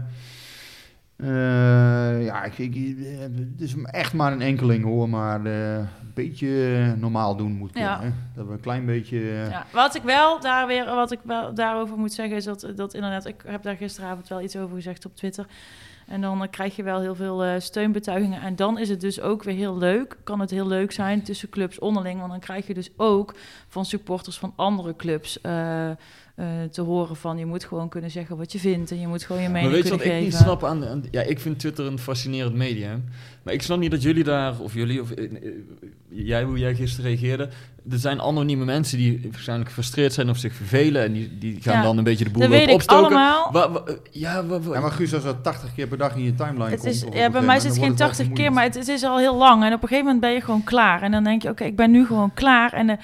ja, 2.25 2.43
ik, 2.43 2.57
ik, 2.57 2.75
eh, 2.75 3.19
het 3.21 3.61
is 3.61 3.75
echt 3.83 4.13
maar 4.13 4.31
een 4.31 4.41
enkeling 4.41 4.83
hoor, 4.83 5.09
maar 5.09 5.45
eh, 5.45 5.79
beetje 6.23 6.83
eh, 6.93 6.99
normaal 7.01 7.35
doen 7.35 7.51
moet 7.51 7.71
kunnen. 7.71 7.89
Ja. 7.89 8.01
Hè? 8.01 8.09
Dat 8.35 8.45
we 8.45 8.51
een 8.53 8.59
klein 8.59 8.85
beetje... 8.85 9.17
eh, 9.19 9.49
Ja, 9.49 9.65
wat 9.71 9.95
ik 9.95 10.01
wel 10.01 10.39
daar 10.39 10.67
weer, 10.67 10.85
wat 10.85 11.11
ik 11.11 11.19
wel 11.23 11.53
daarover 11.53 11.97
moet 11.97 12.13
zeggen, 12.13 12.35
is 12.35 12.43
dat, 12.43 12.67
dat 12.75 12.93
inderdaad, 12.93 13.25
ik 13.25 13.43
heb 13.45 13.63
daar 13.63 13.75
gisteravond 13.75 14.27
wel 14.27 14.41
iets 14.41 14.55
over 14.55 14.75
gezegd 14.75 15.05
op 15.05 15.15
Twitter. 15.15 15.45
En 16.07 16.21
dan 16.21 16.43
eh, 16.43 16.49
krijg 16.49 16.75
je 16.75 16.83
wel 16.83 16.99
heel 17.01 17.15
veel 17.15 17.43
eh, 17.43 17.59
steunbetuigingen. 17.59 18.41
En 18.41 18.55
dan 18.55 18.77
is 18.79 18.89
het 18.89 19.01
dus 19.01 19.21
ook 19.21 19.43
weer 19.43 19.55
heel 19.55 19.77
leuk. 19.77 20.17
Kan 20.23 20.39
het 20.39 20.49
heel 20.49 20.67
leuk 20.67 20.91
zijn 20.91 21.21
tussen 21.23 21.49
clubs 21.49 21.79
onderling. 21.79 22.19
Want 22.19 22.31
dan 22.31 22.39
krijg 22.39 22.67
je 22.67 22.73
dus 22.73 22.89
ook 22.97 23.35
van 23.67 23.85
supporters 23.85 24.37
van 24.37 24.53
andere 24.55 24.95
clubs 24.95 25.41
eh, 25.41 25.89
eh, 26.37 26.45
te 26.71 26.81
horen 26.81 27.15
van 27.15 27.37
je 27.37 27.45
moet 27.45 27.63
gewoon 27.63 27.89
kunnen 27.89 28.11
zeggen 28.11 28.37
wat 28.37 28.51
je 28.51 28.59
vindt. 28.59 28.91
En 28.91 28.99
je 28.99 29.07
moet 29.07 29.23
gewoon 29.23 29.41
je 29.41 29.47
mening 29.49 29.65
Maar 29.65 29.73
weet 29.75 29.83
je 29.83 29.89
wat 29.89 29.99
kunnen 30.01 30.17
ik 30.17 30.23
geven. 30.25 30.37
niet 30.39 30.47
snap 30.47 30.63
aan, 30.69 30.87
aan- 30.87 31.03
Ja, 31.11 31.21
ik 31.21 31.39
vind 31.39 31.59
Twitter 31.59 31.85
een 31.85 31.99
fascinerend 31.99 32.55
medium. 32.55 33.03
Maar 33.43 33.53
ik 33.53 33.61
snap 33.61 33.79
niet 33.79 33.91
dat 33.91 34.01
jullie 34.01 34.23
daar, 34.23 34.59
of 34.59 34.73
jullie, 34.73 35.01
of 35.01 35.11
eh, 35.11 35.23
eh, 35.23 35.31
jij, 36.09 36.43
hoe 36.43 36.57
jij 36.59 36.75
gisteren 36.75 37.09
reageerde. 37.09 37.49
Er 37.91 37.97
zijn 37.99 38.21
anonieme 38.21 38.65
mensen 38.65 38.97
die 38.97 39.27
waarschijnlijk 39.31 39.69
gefrustreerd 39.69 40.13
zijn 40.13 40.29
of 40.29 40.37
zich 40.37 40.53
vervelen. 40.53 41.03
En 41.03 41.13
die, 41.13 41.37
die 41.37 41.61
gaan 41.61 41.73
Ja, 41.75 41.81
dan 41.81 41.97
een 41.97 42.03
beetje 42.03 42.23
de 42.23 42.29
boel 42.29 42.41
Dat 42.41 42.51
op 42.51 42.57
weet 42.57 42.67
ik 42.67 42.73
opstoken. 42.73 43.05
allemaal. 43.05 43.51
Wa- 43.51 43.71
wa- 43.71 43.83
ja, 44.11 44.45
wa- 44.45 44.59
wa- 44.59 44.73
Ja, 44.73 44.79
maar 44.81 44.91
Guus, 44.91 45.13
als 45.13 45.23
dat 45.23 45.43
80 45.43 45.73
keer 45.73 45.87
per 45.87 45.97
dag 45.97 46.15
in 46.15 46.23
je 46.23 46.35
timeline 46.35 46.63
Het 46.69 46.79
komt... 46.79 46.91
is, 46.93 47.03
ja, 47.13 47.29
bij 47.29 47.41
mij 47.41 47.59
zit 47.59 47.63
dan 47.63 47.71
het 47.71 47.71
geen 47.71 47.79
wordt 47.79 47.89
het 47.89 47.97
80 47.97 48.25
wel 48.27 48.35
keer, 48.35 48.53
maar 48.53 48.63
het, 48.63 48.75
het 48.75 48.87
is 48.87 49.03
al 49.03 49.17
heel 49.17 49.35
lang. 49.37 49.63
En 49.63 49.73
op 49.73 49.81
een 49.81 49.87
gegeven 49.87 50.03
moment 50.05 50.21
ben 50.21 50.31
je 50.33 50.41
gewoon 50.41 50.63
klaar. 50.63 51.01
En 51.01 51.11
dan 51.11 51.23
denk 51.23 51.41
je, 51.41 51.49
oké, 51.49 51.63
ik 51.63 51.75
ben 51.75 51.91
nu 51.91 52.05
gewoon 52.05 52.33
klaar. 52.33 52.73
En, 52.73 52.89
eh, 52.89 52.97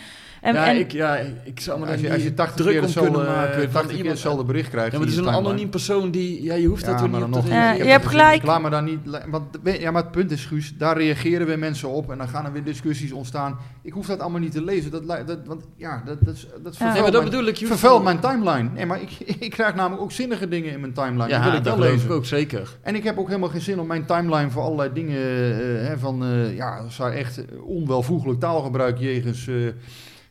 en, 0.44 0.54
ja, 0.54 0.68
en 0.68 0.78
ik, 0.80 0.92
ja, 0.92 1.16
ik 1.44 1.60
zou 1.60 1.80
me 1.80 1.86
Als 1.86 2.02
je, 2.02 2.12
als 2.14 2.24
je 2.24 2.34
80 2.34 2.56
druk 2.66 2.74
keer 2.74 2.84
om 2.86 2.94
kunnen 2.94 3.12
hetzelfde, 3.12 3.40
maken. 3.42 3.62
van 3.62 3.72
80 3.72 3.82
keer 3.88 3.92
iemand- 3.98 4.14
hetzelfde 4.14 4.44
bericht 4.44 4.70
krijgt 4.70 4.92
Ja, 4.92 4.98
maar 4.98 5.08
het 5.08 5.12
is 5.16 5.18
een 5.20 5.24
timeline. 5.26 5.50
anoniem 5.50 5.70
persoon 5.70 6.12
die... 6.12 6.44
Ja, 6.44 6.54
je 6.54 6.68
hoeft 6.68 6.82
Ja, 6.86 6.88
dat 6.92 7.00
maar 7.00 7.10
niet 7.10 7.20
dan 7.20 7.28
op 7.28 7.32
te 7.34 7.38
nog- 7.38 7.48
Ja, 7.50 7.62
reageren. 7.64 7.86
je 7.86 7.92
hebt 7.92 8.06
gelijk. 8.08 8.36
Ik 8.36 8.44
laat 8.48 8.62
me 8.62 8.70
daar 8.70 8.84
niet... 8.84 9.00
Want, 9.30 9.44
ja, 9.64 9.92
maar 9.92 10.02
het 10.02 10.12
punt 10.12 10.32
is, 10.32 10.46
Guus, 10.46 10.74
daar 10.78 10.98
reageren 10.98 11.48
weer 11.48 11.60
mensen 11.60 11.90
op 11.90 12.12
en 12.12 12.18
dan 12.18 12.28
gaan 12.28 12.46
er 12.46 12.52
weer 12.52 12.64
discussies 12.64 13.12
ontstaan. 13.12 13.58
Ik 13.82 13.94
hoef 13.94 14.06
dat 14.08 14.20
allemaal 14.20 14.40
niet 14.40 14.52
te 14.52 14.64
lezen. 14.64 14.92
Dat, 14.92 15.08
dat, 15.08 15.38
want 15.46 15.64
ja, 15.76 16.02
dat, 16.06 16.18
dat, 16.22 16.34
is- 16.36 16.48
dat 16.48 16.52
Ja. 16.64 16.72
vervuilt 16.72 16.94
Nee, 16.94 17.12
dat 17.12 17.32
mijn- 17.32 17.48
ik. 17.48 17.68
vervuilt 17.68 18.04
mijn 18.04 18.20
timeline. 18.20 18.70
Nee, 18.74 18.86
maar 18.86 19.02
ik, 19.02 19.12
ik 19.46 19.50
krijg 19.52 19.76
namelijk 19.76 20.02
ook 20.02 20.12
zinnige 20.12 20.48
dingen 20.48 20.72
in 20.72 20.80
mijn 20.80 20.94
timeline. 20.94 21.28
die 21.28 21.38
wil 21.40 21.52
Ja, 21.52 21.58
ik 21.58 21.64
dat 21.64 21.78
wel 21.78 21.88
lezen. 21.90 22.06
ik 22.10 22.12
ook 22.16 22.26
zeker. 22.26 22.78
En 22.82 22.96
ik 22.96 23.04
heb 23.04 23.18
ook 23.18 23.28
helemaal 23.28 23.50
geen 23.50 23.62
zin 23.62 23.80
om 23.80 23.88
mijn 23.88 24.06
timeline 24.06 24.50
voor 24.50 24.62
allerlei 24.62 24.90
dingen 24.94 25.18
eh, 25.18 25.88
hè, 25.88 25.98
van, 25.98 26.24
eh, 26.24 26.56
ja, 26.56 26.84
daar 26.98 27.12
echt 27.12 27.42
onwelvoegelijk 27.66 28.40
taalgebruik 28.40 28.98
jegens 29.00 29.48
eh, 29.48 29.56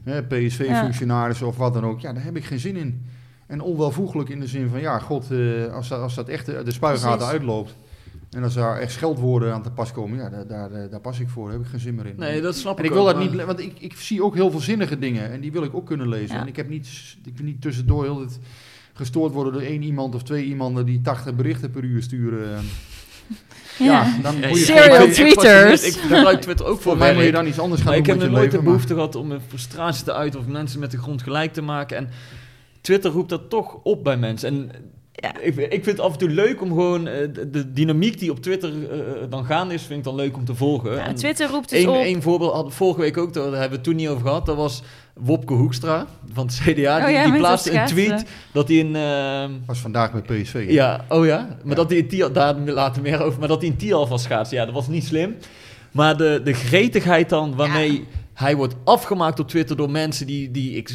PSV-functionarissen 0.05 1.47
of 1.47 1.57
wat 1.57 1.75
dan 1.75 1.85
ook, 1.85 2.01
ja, 2.01 2.13
daar 2.13 2.25
heb 2.25 2.37
ik 2.37 2.45
geen 2.45 2.59
zin 2.59 2.77
in. 2.77 3.07
En 3.47 3.61
onwelvoegelijk 3.61 4.29
in 4.29 4.41
de 4.41 4.47
zin 4.47 4.69
van, 4.69 4.81
ja, 4.81 4.99
god, 4.99 5.31
eh, 5.31 5.75
als, 5.75 5.89
dat, 5.89 6.01
als 6.01 6.15
dat 6.15 6.29
echt 6.29 6.47
de, 6.47 6.63
de 6.65 6.73
spuigaten 6.73 7.27
uitloopt 7.27 7.77
en 8.31 8.43
als 8.43 8.55
daar 8.55 8.79
echt 8.79 8.93
scheldwoorden 8.93 9.53
aan 9.53 9.63
te 9.63 9.71
pas 9.71 9.93
komen, 9.93 10.19
ja, 10.19 10.29
daar, 10.29 10.47
daar, 10.47 10.73
eh, 10.73 10.91
daar 10.91 11.01
pas 11.01 11.21
ik 11.21 11.29
voor, 11.29 11.45
daar 11.45 11.53
heb 11.53 11.63
ik 11.63 11.71
geen 11.71 11.81
zin 11.81 11.95
meer 11.95 12.07
in. 12.07 12.15
Nee, 12.17 12.41
dat 12.41 12.57
snap 12.57 12.79
en 12.79 12.85
ik 12.85 12.91
ik 12.91 12.97
wil 12.97 13.05
dat 13.05 13.19
niet, 13.19 13.45
want 13.45 13.61
ik, 13.61 13.79
ik 13.79 13.93
zie 13.95 14.25
ook 14.25 14.35
heel 14.35 14.51
veel 14.51 14.61
zinnige 14.61 14.99
dingen 14.99 15.31
en 15.31 15.41
die 15.41 15.53
wil 15.53 15.63
ik 15.63 15.75
ook 15.75 15.87
kunnen 15.87 16.09
lezen. 16.09 16.35
Ja. 16.35 16.41
En 16.41 16.47
ik 16.47 16.57
heb 16.57 16.69
niet, 16.69 17.17
ik 17.25 17.37
wil 17.37 17.47
niet 17.47 17.61
tussendoor 17.61 18.05
heel 18.05 18.21
het 18.21 18.39
gestoord 18.93 19.33
worden 19.33 19.53
door 19.53 19.63
één 19.63 19.83
iemand 19.83 20.15
of 20.15 20.23
twee 20.23 20.45
iemanden 20.45 20.87
die 20.87 21.01
80 21.01 21.35
berichten 21.35 21.71
per 21.71 21.85
uur 21.85 22.03
sturen. 22.03 22.65
Ja. 23.79 24.17
dan 24.23 24.41
Ja, 24.41 24.49
moet 24.49 24.59
je 24.59 24.65
Serial 24.65 24.85
ik- 24.95 25.01
ik- 25.03 25.07
ik- 25.09 25.13
tweeters. 25.15 25.83
Ik 25.87 25.93
gebruik 26.01 26.41
Twitter 26.41 26.67
ook 26.67 26.73
voor 26.75 26.83
voor 26.83 26.97
mij 26.97 27.15
moet 27.15 27.23
je 27.25 27.33
dan 27.33 27.47
iets 27.47 27.59
anders 27.59 27.81
gaan 27.81 27.91
Maar 27.91 27.99
ik 27.99 28.05
doen 28.05 28.13
heb 28.15 28.23
met 28.23 28.31
nog 28.33 28.41
je 28.41 28.47
nooit 28.47 28.51
de 28.51 28.57
maar- 28.57 28.67
behoefte 28.67 28.95
gehad 28.95 29.15
om 29.15 29.27
mijn 29.27 29.41
frustratie 29.49 30.05
te 30.05 30.13
uiten 30.15 30.41
of 30.41 30.47
mensen 30.47 30.81
met 30.81 30.91
de 30.91 30.99
grond 30.99 31.23
gelijk 31.23 31.53
te 31.53 31.63
maken. 31.63 31.97
En 31.97 32.09
Twitter 32.81 33.11
roept 33.11 33.29
dat 33.29 33.51
toch 33.51 33.75
op 33.83 34.05
bij 34.05 34.17
mensen. 34.17 34.49
En 34.49 34.71
Ja. 35.15 35.41
ik, 35.41 35.57
ik 35.57 35.71
vind 35.85 35.87
het 35.87 36.01
af 36.01 36.13
en 36.13 36.19
toe 36.19 36.29
leuk 36.29 36.61
om 36.63 36.69
gewoon 36.69 37.09
eh, 37.09 37.29
de, 37.51 37.73
dynamiek 37.73 38.19
die 38.19 38.31
op 38.31 38.41
Twitter 38.41 38.71
eh, 38.91 38.99
dan 39.31 39.45
gaande 39.45 39.75
is, 39.75 39.83
vind 39.83 39.99
ik 39.99 40.05
dan 40.05 40.15
leuk 40.15 40.37
om 40.37 40.45
te 40.45 40.55
volgen. 40.55 40.95
Ja, 40.97 41.13
Twitter 41.13 41.49
roept 41.51 41.71
het 41.71 41.81
Eén, 41.81 41.89
op. 41.89 41.95
één 41.95 42.23
voorbeeld 42.23 42.53
we 42.67 42.71
vorige 42.71 43.01
week 43.01 43.17
ook, 43.17 43.33
daar 43.35 43.43
hebben 43.45 43.69
we 43.69 43.75
het 43.75 43.85
toen 43.85 43.97
niet 43.97 44.09
over 44.09 44.27
gehad. 44.27 44.47
Dat 44.47 44.57
was 44.57 44.83
Wopke 45.15 45.53
Hoekstra 45.55 46.07
van 46.33 46.47
het 46.47 46.55
CDA. 46.65 46.99
Oh 46.99 47.05
die 47.07 47.15
ja, 47.15 47.23
die 47.23 47.31
met 47.33 47.41
plaatste 47.41 47.73
een 47.75 47.87
tweet 47.87 48.25
dat 48.53 48.69
hij 48.69 48.81
een... 48.81 48.97
ehm, 48.97 49.51
was 49.67 49.79
vandaag 49.79 50.13
bij 50.13 50.43
PSV. 50.43 50.53
hè? 50.67 50.73
ja, 50.73 51.05
oh 51.09 51.27
ja. 51.27 51.39
Maar 51.39 51.59
Ja. 51.65 51.75
dat 51.75 51.91
hij 51.91 51.99
een 51.99 52.09
Tial, 52.09 52.33
daar 52.33 52.55
later 52.59 53.03
meer 53.03 53.23
over, 53.23 53.39
maar 53.39 53.49
dat 53.49 53.61
hij 53.61 53.71
een 53.71 53.77
Tial 53.77 54.07
van 54.07 54.19
schaatsen, 54.19 54.57
ja, 54.57 54.65
dat 54.65 54.75
was 54.75 54.89
niet 54.89 55.05
slim. 55.05 55.37
Maar 55.91 56.17
de, 56.17 56.41
de 56.45 56.53
gretigheid 56.53 57.29
dan, 57.29 57.57
waarmee 57.57 58.07
hij 58.35 58.57
wordt 58.57 58.75
afgemaakt 58.85 59.41
op 59.41 59.49
Twitter 59.49 59.77
door 59.77 59.91
mensen 59.91 60.27
die, 60.27 60.51
die 60.51 60.77
ik, 60.77 60.91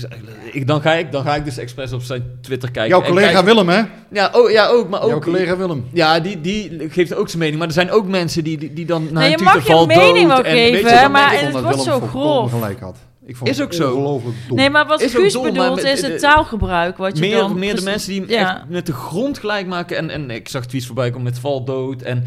ik, 0.52 0.68
dan, 0.68 0.82
ga 0.82 0.94
ik, 0.94 1.12
dan 1.12 1.24
ga 1.24 1.36
ik 1.36 1.46
dus 1.46 1.58
expres 1.58 1.92
op 1.94 2.02
zijn 2.02 2.24
Twitter 2.42 2.72
kijken. 2.72 2.98
Jouw 2.98 3.08
collega 3.08 3.32
kijk- 3.32 3.46
Willem, 3.46 3.70
hè? 3.70 3.82
Ja, 4.12 4.30
oh, 4.34 4.52
ja, 4.52 4.68
ook, 4.68 4.90
maar 4.90 5.02
ook... 5.02 5.10
Jouw 5.10 5.20
collega 5.20 5.58
Willem. 5.58 5.86
Ja, 5.94 6.20
die, 6.20 6.42
die 6.42 6.90
geeft 6.90 7.14
ook 7.16 7.28
zijn 7.28 7.40
mening. 7.40 7.58
Maar 7.58 7.68
er 7.68 7.74
zijn 7.74 7.92
ook 7.92 8.08
mensen 8.08 8.44
die, 8.44 8.58
die, 8.58 8.74
die 8.74 8.86
dan 8.86 9.04
naar 9.04 9.14
Nee, 9.14 9.24
een 9.24 9.30
je 9.30 9.36
Twitter 9.38 9.56
mag 9.56 9.68
je 9.68 9.74
valt 9.74 9.88
mening 9.88 10.28
dood 10.28 10.38
wel 10.42 10.46
en 10.46 10.54
weet 10.54 10.80
je, 10.80 10.88
geven, 10.88 11.12
maar 11.12 11.32
het 11.32 11.40
vond 11.40 11.52
wordt 11.64 11.78
dat 11.78 11.86
zo 11.86 12.00
grof. 12.00 12.52
gelijk 12.52 12.80
had. 12.80 12.98
Ik 13.26 13.36
vond 13.36 13.50
Is 13.50 13.58
het 13.58 13.66
ook 13.66 13.74
zo. 13.74 14.22
Nee, 14.50 14.70
maar 14.70 14.88
wat 14.88 15.02
Is 15.02 15.12
Guus 15.14 15.34
dom, 15.34 15.44
bedoelt 15.44 15.76
met- 15.76 15.84
is 15.84 16.02
het 16.02 16.20
taalgebruik. 16.20 16.98
Wat 16.98 17.18
je 17.18 17.24
meer, 17.24 17.38
dan 17.38 17.60
meer 17.60 17.76
de 17.76 17.82
mensen 17.82 18.10
die 18.10 18.20
hem 18.22 18.30
ja. 18.30 18.56
echt 18.58 18.70
met 18.70 18.86
de 18.86 18.94
grond 18.94 19.38
gelijk 19.38 19.68
maken. 19.68 19.98
En, 19.98 20.10
en 20.10 20.30
ik 20.30 20.50
zag 20.50 20.66
tweets 20.66 20.86
voorbij 20.86 21.10
komen 21.10 21.24
met 21.24 21.40
val 21.40 21.64
dood. 21.64 22.02
En 22.02 22.24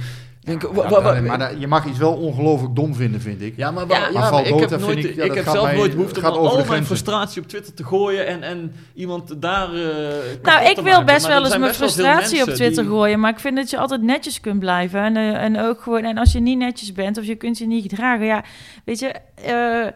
denk, 0.46 0.62
Ja, 0.62 0.68
wa- 0.68 0.74
maar 0.74 0.90
wa- 0.90 1.00
dat- 1.00 1.14
wa- 1.14 1.20
maar 1.20 1.38
dat- 1.38 1.54
je 1.58 1.66
mag 1.66 1.86
iets 1.86 1.98
wel 1.98 2.12
ongelooflijk 2.12 2.74
dom 2.74 2.94
vinden, 2.94 3.20
vind 3.20 3.42
ik. 3.42 3.56
ja, 3.56 3.70
maar, 3.70 3.84
Ja. 3.88 4.10
Maar 4.12 4.46
ik 4.46 4.58
heb, 4.58 4.68
dat 4.68 4.80
nooit, 4.80 5.04
ik- 5.04 5.14
ja, 5.14 5.26
dat 5.26 5.36
heb 5.36 5.44
zelf 5.44 5.64
mij- 5.66 5.76
nooit 5.76 5.94
behoefte 5.94 6.20
om 6.20 6.24
al 6.26 6.32
over 6.32 6.48
de 6.50 6.54
mijn 6.54 6.66
grenzen. 6.66 6.86
frustratie 6.86 7.42
op 7.42 7.48
Twitter 7.48 7.74
te 7.74 7.84
gooien 7.84 8.26
en, 8.26 8.42
en 8.42 8.72
iemand 8.94 9.42
daar 9.42 9.68
eh, 9.74 9.80
Nou, 10.42 10.64
ik 10.64 10.74
te 10.74 10.82
wil 10.82 10.92
maken. 10.92 11.06
best 11.06 11.26
wel 11.26 11.44
eens 11.44 11.58
mijn 11.58 11.74
frustratie 11.74 12.42
op 12.42 12.48
Twitter 12.48 12.82
die- 12.82 12.92
gooien. 12.92 13.20
Maar 13.20 13.30
ik 13.30 13.38
vind 13.40 13.56
dat 13.56 13.70
je 13.70 13.78
altijd 13.78 14.02
netjes 14.02 14.40
kunt 14.40 14.58
blijven. 14.58 15.00
En, 15.00 15.16
eh, 15.16 15.42
en 15.42 15.60
ook 15.60 15.80
gewoon, 15.82 16.02
en 16.04 16.18
als 16.18 16.32
je 16.32 16.40
niet 16.40 16.58
netjes 16.58 16.92
bent 16.92 17.18
of 17.18 17.24
je 17.24 17.34
kunt 17.34 17.58
je 17.58 17.66
niet 17.66 17.82
gedragen, 17.90 18.26
ja, 18.26 18.44
weet 18.84 18.98
je. 18.98 19.14
eh, 19.44 19.86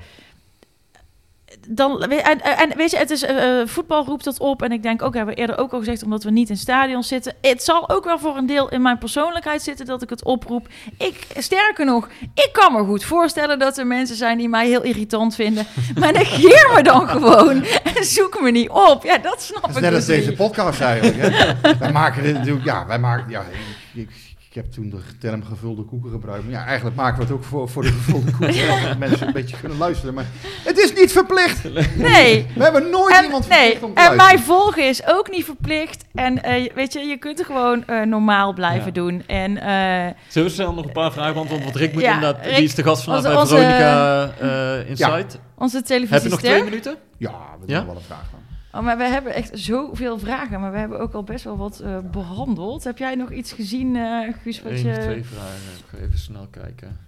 dan, 1.69 2.03
en, 2.03 2.41
en 2.41 2.77
weet 2.77 2.91
je, 2.91 2.97
het 2.97 3.11
is, 3.11 3.23
eh, 3.23 3.61
eh, 3.61 3.69
voetbal 3.69 4.05
roept 4.05 4.25
dat 4.25 4.39
op. 4.39 4.63
En 4.63 4.73
ik 4.73 4.83
denk 4.83 5.03
ook, 5.03 5.15
hebben 5.15 5.35
we 5.35 5.41
eerder 5.41 5.59
ook 5.59 5.73
al 5.73 5.79
gezegd, 5.79 6.03
omdat 6.03 6.23
we 6.23 6.31
niet 6.31 6.51
in 6.51 6.57
stadions 6.57 7.09
zitten. 7.09 7.35
Het 7.41 7.63
zal 7.63 7.89
ook 7.89 8.05
wel 8.05 8.19
voor 8.19 8.37
een 8.37 8.47
deel 8.47 8.69
in 8.69 8.83
mijn 8.83 8.99
persoonlijkheid 8.99 9.63
zitten 9.63 9.87
dat 9.87 10.03
ik 10.03 10.11
het 10.11 10.25
oproep. 10.25 10.69
Ik, 10.99 11.27
sterker 11.37 11.85
nog, 11.85 12.09
ik 12.35 12.49
kan 12.53 12.73
me 12.73 12.85
goed 12.85 13.05
voorstellen 13.05 13.59
dat 13.59 13.79
er 13.79 13.87
mensen 13.87 14.17
zijn 14.17 14.39
die 14.39 14.49
mij 14.49 14.67
heel 14.67 14.83
irritant 14.83 15.35
vinden. 15.35 15.67
Maar 16.01 16.13
negeer 16.13 16.71
me 16.75 16.83
dan 16.83 17.09
gewoon 17.09 17.65
en 17.65 18.05
zoek 18.05 18.41
me 18.41 18.51
niet 18.51 18.71
op. 18.71 19.05
Ja, 19.05 19.19
dat 19.19 19.43
snap 19.43 19.61
Dat 19.61 19.71
is 19.71 19.77
ik 19.77 19.83
net 19.83 19.91
dus 19.91 19.99
als 19.99 20.07
deze 20.07 20.33
podcast 20.33 20.81
eigenlijk. 20.81 21.17
Hè? 21.17 21.51
wij 21.85 21.93
maken 21.93 22.23
dit 22.23 22.35
natuurlijk, 22.35 22.65
ja, 22.65 22.87
wij 22.87 22.99
maken, 22.99 23.31
ja, 23.31 23.45
ik, 23.93 24.03
ik, 24.03 24.11
ik 24.55 24.63
heb 24.63 24.73
toen 24.73 24.91
de 24.91 24.97
term 25.19 25.45
gevulde 25.45 25.83
koeken 25.83 26.11
gebruikt. 26.11 26.45
Maar 26.45 26.53
ja, 26.53 26.65
eigenlijk 26.67 26.97
maken 26.97 27.17
we 27.19 27.23
het 27.25 27.33
ook 27.33 27.45
voor, 27.45 27.69
voor 27.69 27.83
de 27.83 27.89
gevulde 27.93 28.31
koeken. 28.31 28.55
zodat 28.81 28.99
mensen 28.99 29.27
een 29.27 29.33
beetje 29.33 29.57
kunnen 29.61 29.79
luisteren. 29.79 30.15
Maar 30.15 30.25
het 30.65 30.79
is 30.79 30.93
niet 30.95 31.13
verplicht. 31.13 31.65
Nee. 31.97 32.47
We 32.55 32.63
hebben 32.63 32.91
nooit 32.91 33.17
En, 33.17 33.25
iemand 33.25 33.49
nee, 33.49 33.59
verplicht 33.59 33.83
om 33.83 33.95
te 33.95 34.01
en 34.01 34.07
mij 34.09 34.17
luisteren. 34.17 34.45
volgen 34.45 34.89
is 34.89 35.07
ook 35.07 35.31
niet 35.31 35.45
verplicht. 35.45 36.05
En 36.15 36.43
eh, 36.43 36.75
weet 36.75 36.93
je, 36.93 37.01
je 37.01 37.17
kunt 37.19 37.39
er 37.39 37.45
gewoon 37.45 37.87
eh, 37.87 38.03
normaal 38.03 38.53
blijven 38.53 38.87
Ja. 38.87 38.93
doen. 38.93 39.23
En 39.27 39.57
eh, 39.61 40.15
Zullen 40.29 40.49
we 40.49 40.55
snel 40.55 40.75
nog 40.75 40.85
een 40.85 40.93
paar 40.93 41.13
vragen 41.13 41.33
beantwoorden? 41.33 41.67
Want 41.67 41.79
Rick 41.79 41.93
moet 41.93 42.03
Ja, 42.03 42.15
inderdaad, 42.15 42.45
Rick, 42.47 42.55
die 42.57 42.65
is 42.65 42.75
de 42.75 42.83
gast 42.83 43.03
vandaag 43.05 43.37
onze- 43.41 43.55
bij 43.55 43.63
onze- 43.63 43.77
Veronica 43.77 44.79
eh 44.81 44.89
Insight. 44.91 45.39
onze 45.59 45.83
Heb 45.87 46.23
je 46.23 46.29
nog 46.29 46.41
twee 46.41 46.65
minuten? 46.65 46.97
Ja, 47.19 47.31
we 47.61 47.67
doen 47.67 47.77
Ja? 47.77 47.87
wel 47.87 47.97
een 47.97 48.01
vraag 48.03 48.25
van. 48.31 48.39
Oh, 48.75 48.81
maar 48.85 48.97
we 48.97 49.05
hebben 49.05 49.35
echt 49.35 49.51
zoveel 49.53 50.19
vragen. 50.19 50.61
Maar 50.61 50.73
we 50.73 50.79
hebben 50.79 51.01
ook 51.01 51.13
al 51.13 51.23
best 51.23 51.45
wel 51.45 51.57
wat 51.57 51.81
eh, 51.81 51.99
behandeld. 52.11 52.85
Heb 52.85 52.99
jij 52.99 53.15
nog 53.15 53.31
iets 53.33 53.53
gezien, 53.53 53.97
eh 53.97 54.33
Guus? 54.43 54.63
Wat 54.63 54.73
Eén 54.73 54.83
je... 54.83 54.91
of 54.91 54.99
twee 55.05 55.25
vragen. 55.25 55.55
Ik 55.79 55.85
ga 55.87 55.97
even 55.97 56.19
snel 56.19 56.47
kijken. 56.51 56.99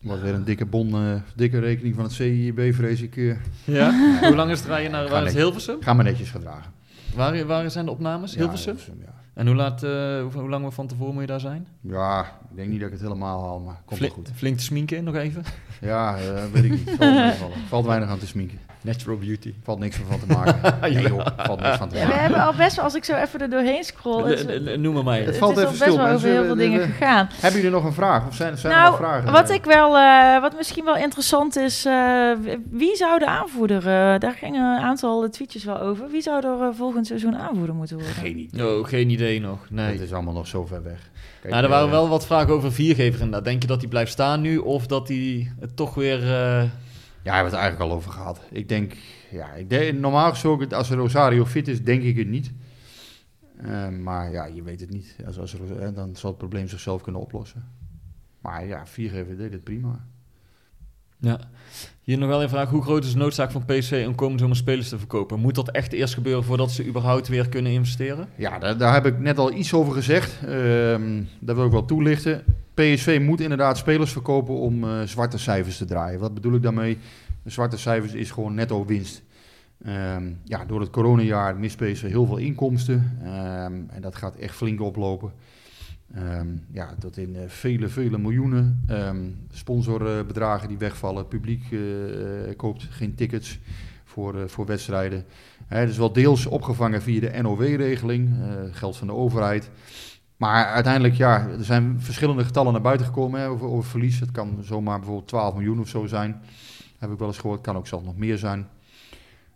Wordt 0.00 0.22
weer 0.22 0.34
een 0.34 0.44
dikke 0.44 0.66
bon, 0.66 0.94
eh, 0.94 1.14
dikke 1.34 1.58
rekening 1.58 1.94
van 1.94 2.04
het 2.04 2.12
CIB, 2.12 2.74
vrees 2.74 3.00
ik. 3.02 3.16
eh 3.16 3.36
Ja? 3.64 4.18
Hoe 4.20 4.34
lang 4.36 4.50
is 4.50 4.58
het 4.58 4.68
rijden 4.68 4.90
naar 4.90 5.04
Ga 5.04 5.10
waar 5.10 5.22
is 5.24 5.32
het 5.32 5.34
netjes. 5.34 5.42
Hilversum? 5.42 5.82
ga 5.82 5.92
maar 5.92 6.04
netjes 6.04 6.30
gedragen. 6.30 6.72
Waar, 7.14 7.46
waar 7.46 7.70
zijn 7.70 7.84
de 7.84 7.90
opnames? 7.90 8.32
Ja, 8.32 8.38
Hilversum? 8.38 8.76
ja. 9.00 9.19
En 9.34 9.46
hoe, 9.46 9.56
laat, 9.56 9.82
eh, 9.82 9.90
hoe, 9.90 10.30
hoe 10.32 10.48
lang 10.48 10.74
van 10.74 10.86
tevoren 10.86 11.12
moet 11.12 11.22
je 11.22 11.28
daar 11.28 11.40
zijn? 11.40 11.66
Ja, 11.80 12.20
ik 12.50 12.56
denk 12.56 12.68
niet 12.68 12.78
dat 12.80 12.86
ik 12.88 12.94
het 12.94 13.02
helemaal 13.02 13.42
haal, 13.42 13.60
maar 13.60 13.74
komt 13.74 13.88
wel 13.88 13.98
Flink, 13.98 14.12
goed. 14.12 14.30
flink 14.36 14.56
te 14.56 14.62
sminken 14.62 15.04
nog 15.04 15.14
even? 15.14 15.44
Ja, 15.80 16.16
eh, 16.16 16.44
weet 16.52 16.64
ik 16.64 16.70
niet. 16.70 16.90
Valt. 16.98 17.52
Valt 17.68 17.86
weinig 17.86 18.08
aan 18.08 18.18
te 18.18 18.26
sminken. 18.26 18.58
Natural 18.82 19.18
beauty. 19.18 19.54
Valt 19.62 19.78
niks 19.78 19.96
van 20.08 20.18
te 20.20 20.26
maken. 20.26 20.74
Nee 20.90 21.02
joh, 21.02 21.26
valt 21.36 21.60
niks 21.60 21.76
van 21.76 21.88
te 21.88 21.94
Ja, 21.96 22.00
we 22.00 22.06
maken. 22.08 22.22
hebben 22.22 22.40
al 22.42 22.54
best 22.54 22.76
wel, 22.76 22.84
als 22.84 22.94
ik 22.94 23.04
zo 23.04 23.14
even 23.16 23.40
er 23.40 23.50
doorheen 23.50 23.84
scroll, 23.84 24.44
Noem 24.76 24.94
maar 24.94 25.04
mij. 25.04 25.16
het 25.16 25.24
Het 25.26 25.34
is 25.34 25.40
valt 25.40 25.56
al 25.56 25.58
even 25.62 25.70
best 25.78 25.82
stil, 25.82 25.96
wel 25.96 26.04
over 26.06 26.10
mensen. 26.12 26.30
heel 26.32 26.44
veel 26.44 26.54
dingen 26.54 26.80
gegaan. 26.80 27.28
Hebben 27.40 27.60
jullie 27.60 27.76
nog 27.76 27.84
een 27.84 27.92
vraag? 27.92 28.26
Of 28.26 28.34
zijn, 28.34 28.58
zijn 28.58 28.72
er 28.72 28.78
nog 28.78 28.88
Nou, 28.88 29.02
vragen? 29.02 29.32
wat 29.32 29.50
ik 29.50 29.64
wel, 29.64 29.96
eh, 29.98 30.40
wat 30.40 30.56
misschien 30.56 30.84
wel 30.84 30.96
interessant 30.96 31.56
is, 31.56 31.84
eh, 31.84 32.30
wie 32.70 32.96
zou 32.96 33.18
de 33.18 33.26
aanvoerder, 33.26 33.78
eh, 33.78 34.18
daar 34.20 34.34
gingen 34.38 34.76
een 34.76 34.82
aantal 34.82 35.28
tweetjes 35.30 35.64
wel 35.64 35.80
over, 35.80 36.08
wie 36.10 36.22
zou 36.22 36.46
er 36.46 36.74
volgend 36.74 37.06
seizoen 37.06 37.36
aanvoerder 37.36 37.74
moeten 37.74 37.96
worden? 37.96 38.14
Geen 38.14 38.38
idee. 38.38 38.66
Oh, 38.78 38.86
geen 38.86 39.10
idee 39.10 39.40
nog. 39.40 39.58
Nee. 39.70 39.92
Het 39.92 40.00
is 40.00 40.12
allemaal 40.12 40.34
nog 40.34 40.46
zo 40.46 40.66
ver 40.66 40.82
weg. 40.82 41.10
Kijk, 41.40 41.52
nou, 41.52 41.64
er 41.64 41.70
waren 41.70 41.90
wel 41.90 42.08
wat 42.08 42.26
vragen 42.26 42.52
over 42.54 42.72
viergever 42.72 43.20
inderdaad. 43.20 43.44
Denk 43.44 43.62
je 43.62 43.68
dat 43.68 43.80
hij 43.80 43.88
blijft 43.88 44.12
staan 44.12 44.40
nu 44.40 44.56
of 44.58 44.86
dat 44.86 45.08
hij 45.08 45.52
het 45.60 45.76
toch 45.76 45.94
weer... 45.94 46.20
Ja, 47.22 47.30
we 47.30 47.34
hebben 47.34 47.52
het 47.52 47.62
eigenlijk 47.62 47.90
al 47.90 47.96
over 47.96 48.12
gehad. 48.12 48.40
Ik 48.50 48.68
denk, 48.68 48.92
ja, 49.30 49.52
ik 49.52 49.70
denk, 49.70 49.98
normaal 49.98 50.30
gesproken, 50.30 50.72
als 50.72 50.90
Rosario 50.90 51.46
fit 51.46 51.68
is, 51.68 51.82
denk 51.82 52.02
ik 52.02 52.16
het 52.16 52.28
niet. 52.28 52.52
Eh, 53.56 53.88
maar 53.88 54.32
ja, 54.32 54.44
je 54.44 54.62
weet 54.62 54.80
het 54.80 54.90
niet. 54.90 55.16
Als, 55.26 55.38
als, 55.38 55.54
eh, 55.54 55.88
dan 55.94 56.16
zal 56.16 56.30
het 56.30 56.38
probleem 56.38 56.68
zichzelf 56.68 57.02
kunnen 57.02 57.20
oplossen. 57.20 57.64
Maar 58.40 58.66
ja, 58.66 58.86
viergever 58.86 59.36
deed 59.36 59.52
het 59.52 59.64
prima. 59.64 60.04
Ja. 61.18 61.40
Hier 62.02 62.18
nog 62.18 62.28
wel 62.28 62.42
een 62.42 62.48
vraag. 62.48 62.70
Hoe 62.70 62.82
groot 62.82 63.04
is 63.04 63.12
de 63.12 63.18
noodzaak 63.18 63.50
van 63.50 63.64
PSV 63.64 64.04
om 64.06 64.14
komend 64.14 64.40
zomer 64.40 64.56
spelers 64.56 64.88
te 64.88 64.98
verkopen? 64.98 65.40
Moet 65.40 65.54
dat 65.54 65.70
echt 65.70 65.92
eerst 65.92 66.14
gebeuren 66.14 66.44
voordat 66.44 66.70
ze 66.70 66.86
überhaupt 66.86 67.28
weer 67.28 67.48
kunnen 67.48 67.72
investeren? 67.72 68.28
Ja, 68.36 68.58
daar, 68.58 68.78
daar 68.78 68.92
heb 68.92 69.06
ik 69.06 69.18
net 69.18 69.38
al 69.38 69.52
iets 69.52 69.74
over 69.74 69.92
gezegd. 69.92 70.44
Ehm 70.46 71.22
dat 71.40 71.56
wil 71.56 71.64
ik 71.64 71.72
wel 71.72 71.84
toelichten. 71.84 72.44
PSV 72.80 73.18
moet 73.22 73.40
inderdaad 73.40 73.78
spelers 73.78 74.12
verkopen 74.12 74.54
om 74.54 74.84
eh, 74.84 75.02
zwarte 75.02 75.38
cijfers 75.38 75.76
te 75.76 75.84
draaien. 75.84 76.20
Wat 76.20 76.34
bedoel 76.34 76.54
ik 76.54 76.62
daarmee? 76.62 76.98
De 77.42 77.50
zwarte 77.50 77.78
cijfers 77.78 78.12
is 78.12 78.30
gewoon 78.30 78.54
netto 78.54 78.84
winst. 78.84 79.22
Ehm, 79.84 80.32
ja, 80.44 80.64
door 80.64 80.80
het 80.80 80.90
coronajaar 80.90 81.56
mist 81.56 81.76
PSV 81.76 82.02
heel 82.02 82.26
veel 82.26 82.36
inkomsten. 82.36 83.18
Ehm, 83.22 83.74
en 83.88 84.00
dat 84.00 84.16
gaat 84.16 84.36
echt 84.36 84.54
flink 84.54 84.80
oplopen. 84.80 85.32
Ehm, 86.14 86.46
ja, 86.72 86.94
tot 86.98 87.16
in 87.16 87.36
eh, 87.36 87.42
vele, 87.46 87.88
vele 87.88 88.18
miljoenen. 88.18 88.84
Sponsorbedragen 89.50 90.68
die 90.68 90.78
wegvallen. 90.78 91.28
Publiek 91.28 91.64
eh, 91.72 91.80
koopt 92.56 92.86
geen 92.90 93.14
tickets 93.14 93.58
voor, 94.04 94.48
voor 94.48 94.66
wedstrijden. 94.66 95.24
Dat 95.68 95.88
is 95.88 95.98
wel 95.98 96.12
deels 96.12 96.46
opgevangen 96.46 97.02
via 97.02 97.20
de 97.20 97.42
NOW-regeling, 97.42 98.30
geld 98.72 98.96
van 98.96 99.06
de 99.06 99.12
overheid. 99.12 99.70
Maar 100.40 100.64
uiteindelijk, 100.66 101.14
ja, 101.14 101.48
er 101.58 101.64
zijn 101.64 101.96
verschillende 102.00 102.44
getallen 102.44 102.72
naar 102.72 102.80
buiten 102.82 103.06
gekomen 103.06 103.40
hè, 103.40 103.48
over, 103.48 103.66
over 103.66 103.90
verlies. 103.90 104.20
Het 104.20 104.30
kan 104.30 104.58
zomaar 104.62 104.96
bijvoorbeeld 104.98 105.28
12 105.28 105.54
miljoen 105.54 105.80
of 105.80 105.88
zo 105.88 106.06
zijn. 106.06 106.40
Heb 106.98 107.10
ik 107.10 107.18
wel 107.18 107.28
eens 107.28 107.38
gehoord. 107.38 107.60
kan 107.60 107.76
ook 107.76 107.86
zelfs 107.86 108.04
nog 108.04 108.16
meer 108.16 108.38
zijn. 108.38 108.68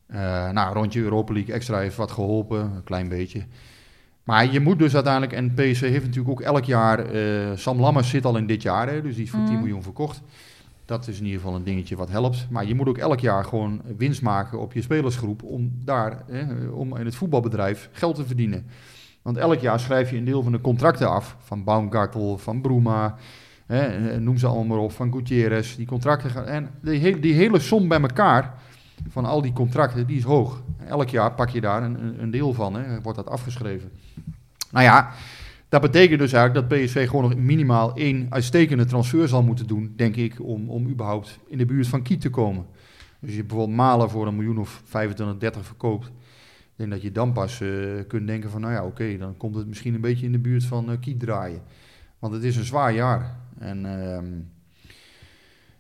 Eh 0.07 0.51
nou, 0.51 0.75
rondje 0.75 1.01
Europa 1.01 1.33
League 1.33 1.55
extra 1.55 1.79
heeft 1.79 1.97
wat 1.97 2.11
geholpen, 2.11 2.61
een 2.61 2.85
klein 2.85 3.09
beetje. 3.09 3.45
Maar 4.25 4.53
je 4.53 4.61
moet 4.61 4.79
dus 4.79 4.95
uiteindelijk, 4.95 5.33
en 5.33 5.55
PSV 5.55 5.81
heeft 5.81 6.05
natuurlijk 6.05 6.31
ook 6.31 6.41
elk 6.41 6.65
jaar, 6.65 6.99
eh, 6.99 7.57
Sam 7.57 7.81
Lammers 7.81 8.09
zit 8.09 8.25
al 8.25 8.37
in 8.37 8.47
dit 8.47 8.63
jaar, 8.63 8.89
hè, 8.89 9.03
dus 9.03 9.15
die 9.15 9.25
is 9.25 9.31
voor 9.31 9.45
10 9.45 9.53
Mhm. 9.53 9.63
miljoen 9.63 9.83
verkocht. 9.83 10.23
Dat 10.85 11.09
is 11.09 11.19
in 11.19 11.25
ieder 11.25 11.41
geval 11.41 11.57
een 11.57 11.65
dingetje 11.65 11.97
wat 11.97 12.11
helpt. 12.11 12.47
Maar 12.51 12.67
je 12.67 12.75
moet 12.75 12.89
ook 12.89 12.99
elk 12.99 13.21
jaar 13.21 13.45
gewoon 13.45 13.81
winst 13.97 14.23
maken 14.23 14.59
op 14.61 14.73
je 14.73 14.83
spelersgroep 14.83 15.43
om 15.43 15.73
daar, 15.85 16.23
hè, 16.31 16.67
om 16.69 16.97
in 16.97 17.05
het 17.05 17.15
voetbalbedrijf 17.15 17.89
geld 17.93 18.15
te 18.15 18.27
verdienen. 18.27 18.67
Want 19.25 19.37
elk 19.37 19.61
jaar 19.61 19.81
schrijf 19.81 20.11
je 20.11 20.17
een 20.17 20.25
deel 20.25 20.43
van 20.43 20.53
de 20.53 20.61
contracten 20.61 21.11
af. 21.11 21.37
Van 21.41 21.65
Baumgartel, 21.65 22.39
van 22.39 22.61
Bruma, 22.61 23.17
hè, 23.67 23.81
eh, 23.81 24.19
noem 24.19 24.37
ze 24.39 24.47
allemaal 24.47 24.65
maar 24.65 24.79
op, 24.79 24.93
van 24.93 25.13
Gutierrez. 25.13 25.77
Die 25.77 25.87
contracten 25.87 26.31
gaan, 26.31 26.45
en 26.45 26.71
die, 26.83 27.01
he- 27.01 27.21
die 27.21 27.35
hele 27.35 27.59
som 27.59 27.89
bij 27.89 28.01
elkaar, 28.01 28.55
van 29.09 29.25
al 29.25 29.43
die 29.43 29.53
contracten, 29.53 30.07
die 30.07 30.17
is 30.17 30.23
hoog. 30.23 30.63
Elk 30.87 31.09
jaar 31.09 31.33
pak 31.33 31.49
je 31.49 31.61
daar 31.61 31.83
een, 31.83 32.05
een- 32.05 32.23
een 32.23 32.31
deel 32.31 32.53
van, 32.53 32.75
hè, 32.75 33.01
wordt 33.01 33.19
dat 33.19 33.29
afgeschreven. 33.31 33.91
Nou 34.71 34.85
ja, 34.85 35.11
dat 35.69 35.81
betekent 35.81 36.19
dus 36.19 36.33
eigenlijk 36.33 36.69
dat 36.71 36.79
PSV 36.79 37.09
gewoon 37.09 37.23
nog 37.31 37.35
minimaal 37.39 37.95
één 37.95 38.27
uitstekende 38.31 38.85
transfer 38.85 39.29
zal 39.29 39.43
moeten 39.43 39.67
doen, 39.67 39.93
denk 39.97 40.17
ik, 40.17 40.35
om, 40.43 40.71
om 40.71 40.89
überhaupt 40.89 41.39
in 41.49 41.59
de 41.59 41.67
buurt 41.67 41.87
van 41.89 42.03
Kiet 42.03 42.21
te 42.21 42.31
komen. 42.31 42.67
Dus 43.21 43.35
je 43.35 43.45
bijvoorbeeld 43.45 43.77
Malen 43.77 44.11
voor 44.11 44.27
een 44.27 44.37
miljoen 44.37 44.59
of 44.59 44.83
25, 44.85 45.39
30 45.39 45.65
verkoopt. 45.67 46.11
Ik 46.75 46.81
denk 46.81 46.91
dat 46.91 47.03
je 47.03 47.13
dan 47.13 47.33
pas 47.33 47.61
eh, 47.61 47.69
kunt 48.09 48.27
denken 48.27 48.51
van, 48.51 48.61
nou 48.61 48.73
ja, 48.73 48.85
oké, 48.85 49.17
dan 49.19 49.37
komt 49.37 49.55
het 49.55 49.67
misschien 49.67 49.95
een 49.95 50.01
beetje 50.01 50.27
in 50.27 50.33
de 50.33 50.39
buurt 50.39 50.65
van 50.65 50.91
eh 50.91 50.97
Kiet 51.01 51.21
draaien. 51.21 51.63
Want 52.19 52.33
het 52.33 52.45
is 52.45 52.57
een 52.57 52.65
zwaar 52.65 52.93
jaar. 52.93 53.37
En 53.59 53.87
ehm, 53.87 54.27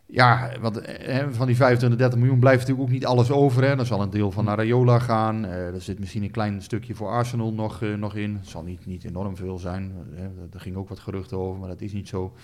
ja, 0.07 0.51
want, 0.61 0.79
eh, 0.79 1.27
van 1.31 1.47
die 1.47 1.57
25, 1.57 1.99
30 1.99 2.19
miljoen 2.19 2.39
blijft 2.39 2.61
natuurlijk 2.61 2.87
ook 2.89 2.95
niet 2.95 3.07
alles 3.07 3.31
over. 3.31 3.65
Hè. 3.65 3.77
Dan 3.77 3.87
zal 3.87 4.03
een 4.03 4.11
deel 4.11 4.31
van 4.31 4.45
naar 4.45 4.57
Rayola 4.57 4.99
gaan. 4.99 5.45
Er 5.45 5.81
zit 5.81 5.99
misschien 5.99 6.23
een 6.23 6.31
klein 6.31 6.63
stukje 6.63 6.95
voor 6.95 7.09
Arsenal 7.09 7.53
nog, 7.53 7.81
nog 7.81 8.17
in. 8.17 8.35
Het 8.35 8.49
zal 8.49 8.63
niet, 8.63 8.87
niet 8.87 9.05
enorm 9.05 9.37
veel 9.37 9.59
zijn. 9.59 9.93
Eh, 10.17 10.23
er 10.53 10.61
ging 10.61 10.77
ook 10.77 10.89
wat 10.89 10.99
geruchten 10.99 11.39
over, 11.39 11.61
maar 11.61 11.69
dat 11.69 11.81
is 11.81 11.93
niet 11.93 12.09
zo. 12.09 12.35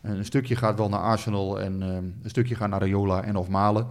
En 0.00 0.16
een 0.16 0.24
stukje 0.24 0.56
gaat 0.56 0.78
wel 0.78 0.88
naar 0.88 1.00
Arsenal 1.00 1.60
en 1.60 1.82
ehm, 1.82 2.04
een 2.22 2.30
stukje 2.30 2.54
gaat 2.54 2.68
naar 2.68 2.80
Rayola 2.80 3.22
en 3.22 3.36
of 3.36 3.48
Malen. 3.48 3.86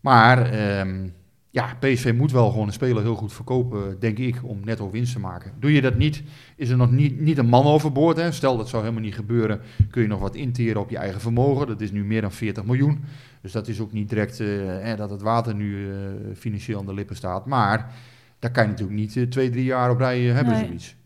Maar 0.00 0.50
ehm, 0.50 1.08
ja, 1.54 1.76
PSV 1.80 2.12
moet 2.16 2.32
wel 2.32 2.50
gewoon 2.50 2.66
een 2.66 2.72
speler 2.72 3.02
heel 3.02 3.14
goed 3.14 3.32
verkopen, 3.32 4.00
denk 4.00 4.18
ik, 4.18 4.40
om 4.42 4.60
netto 4.64 4.90
winst 4.90 5.12
te 5.12 5.18
maken. 5.18 5.52
Doe 5.58 5.72
je 5.72 5.80
dat 5.80 5.96
niet, 5.96 6.22
is 6.56 6.68
er 6.68 6.76
nog 6.76 6.90
niet, 6.90 7.20
niet 7.20 7.38
een 7.38 7.46
man 7.46 7.64
overboord. 7.64 8.16
Hè? 8.16 8.32
Stel 8.32 8.56
dat 8.56 8.68
zou 8.68 8.82
helemaal 8.82 9.04
niet 9.04 9.14
gebeuren, 9.14 9.60
kun 9.90 10.02
je 10.02 10.08
nog 10.08 10.20
wat 10.20 10.34
interen 10.34 10.80
op 10.80 10.90
je 10.90 10.96
eigen 10.96 11.20
vermogen. 11.20 11.66
Dat 11.66 11.80
is 11.80 11.92
nu 11.92 12.04
meer 12.04 12.20
dan 12.20 12.32
40 12.32 12.64
miljoen. 12.64 13.04
Dus 13.40 13.52
dat 13.52 13.68
is 13.68 13.80
ook 13.80 13.92
niet 13.92 14.08
direct 14.08 14.40
eh, 14.40 14.96
dat 14.96 15.10
het 15.10 15.22
water 15.22 15.54
nu 15.54 15.90
eh, 15.92 15.96
financieel 16.36 16.78
aan 16.78 16.86
de 16.86 16.94
lippen 16.94 17.16
staat. 17.16 17.46
Maar 17.46 17.94
daar 18.38 18.50
kan 18.50 18.62
je 18.62 18.68
natuurlijk 18.70 18.98
niet 18.98 19.16
eh, 19.16 19.22
twee, 19.22 19.50
drie 19.50 19.64
jaar 19.64 19.90
op 19.90 19.98
rij 19.98 20.28
eh, 20.28 20.34
hebben, 20.34 20.52
Nee. 20.54 20.64
zoiets. 20.64 20.96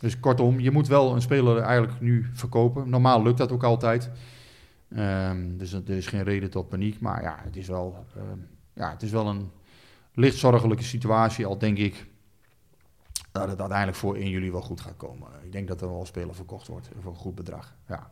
Dus 0.00 0.20
kortom, 0.20 0.60
je 0.60 0.70
moet 0.70 0.88
wel 0.88 1.14
een 1.14 1.22
speler 1.22 1.58
eigenlijk 1.58 2.00
nu 2.00 2.26
verkopen. 2.32 2.88
Normaal 2.90 3.22
lukt 3.22 3.38
dat 3.38 3.52
ook 3.52 3.64
altijd. 3.64 4.10
Ehm, 4.94 5.56
dus 5.56 5.72
er 5.72 5.90
is 5.90 6.06
geen 6.06 6.22
reden 6.22 6.50
tot 6.50 6.68
paniek. 6.68 7.00
Maar 7.00 7.22
ja, 7.22 7.38
het 7.44 7.56
is 7.56 7.68
wel, 7.68 8.06
ehm, 8.16 8.38
ja, 8.74 8.90
het 8.90 9.02
is 9.02 9.10
wel 9.10 9.26
een 9.28 9.50
licht 10.14 10.36
zorgelijke 10.38 10.84
situatie. 10.84 11.46
Al 11.46 11.58
denk 11.58 11.78
ik 11.78 12.06
dat 13.32 13.48
het 13.48 13.58
uiteindelijk 13.60 13.98
voor 13.98 14.16
1 14.16 14.28
juli 14.30 14.50
wel 14.50 14.60
goed 14.62 14.80
gaat 14.80 14.96
komen. 14.96 15.28
Ik 15.44 15.52
denk 15.52 15.68
dat 15.68 15.80
er 15.80 15.88
wel 15.88 16.00
een 16.00 16.06
speler 16.06 16.34
verkocht 16.34 16.66
wordt 16.66 16.88
voor 17.02 17.10
een 17.12 17.18
goed 17.18 17.34
bedrag. 17.34 17.74
Ja. 17.88 18.10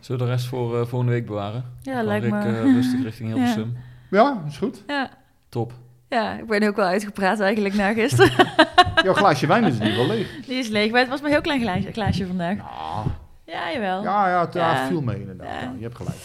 Zullen 0.00 0.20
we 0.20 0.26
de 0.26 0.32
rest 0.32 0.46
voor 0.46 0.80
eh, 0.80 0.86
volgende 0.86 1.12
week 1.14 1.26
bewaren? 1.26 1.64
Ja, 1.82 1.94
Dan 1.94 2.04
lijkt 2.04 2.24
Rick, 2.24 2.32
me. 2.34 2.40
eh, 2.40 2.62
rustig 2.62 3.02
richting 3.02 3.28
Hilversum. 3.32 3.76
ja, 4.10 4.42
is 4.46 4.56
goed. 4.58 4.82
Ja. 4.86 5.10
Top. 5.48 5.72
ja, 6.08 6.38
ik 6.38 6.46
ben 6.46 6.68
ook 6.68 6.76
wel 6.76 6.86
uitgepraat 6.86 7.40
eigenlijk 7.40 7.74
na 7.74 7.92
gisteren. 7.92 8.46
Jouw 9.04 9.14
glaasje 9.14 9.46
wijn 9.46 9.64
is 9.64 9.72
ieder 9.72 9.88
geval 9.88 10.06
leeg. 10.06 10.40
Die 10.46 10.56
is 10.58 10.68
leeg, 10.68 10.90
maar 10.90 11.00
het 11.00 11.08
was 11.08 11.18
maar 11.20 11.26
een 11.28 11.34
heel 11.34 11.42
klein 11.44 11.60
glaasje, 11.60 11.92
glaasje 11.92 12.26
vandaag. 12.26 12.56
Nou, 12.56 13.06
Ja, 13.50 13.72
jawel. 13.72 14.02
ja, 14.02 14.28
ja, 14.28 14.40
het 14.40 14.54
ja, 14.54 14.86
viel 14.86 15.00
mee 15.00 15.20
inderdaad. 15.20 15.48
Ja. 15.48 15.60
Ja, 15.60 15.72
je 15.76 15.82
hebt 15.82 15.96
gelijk. 15.96 16.16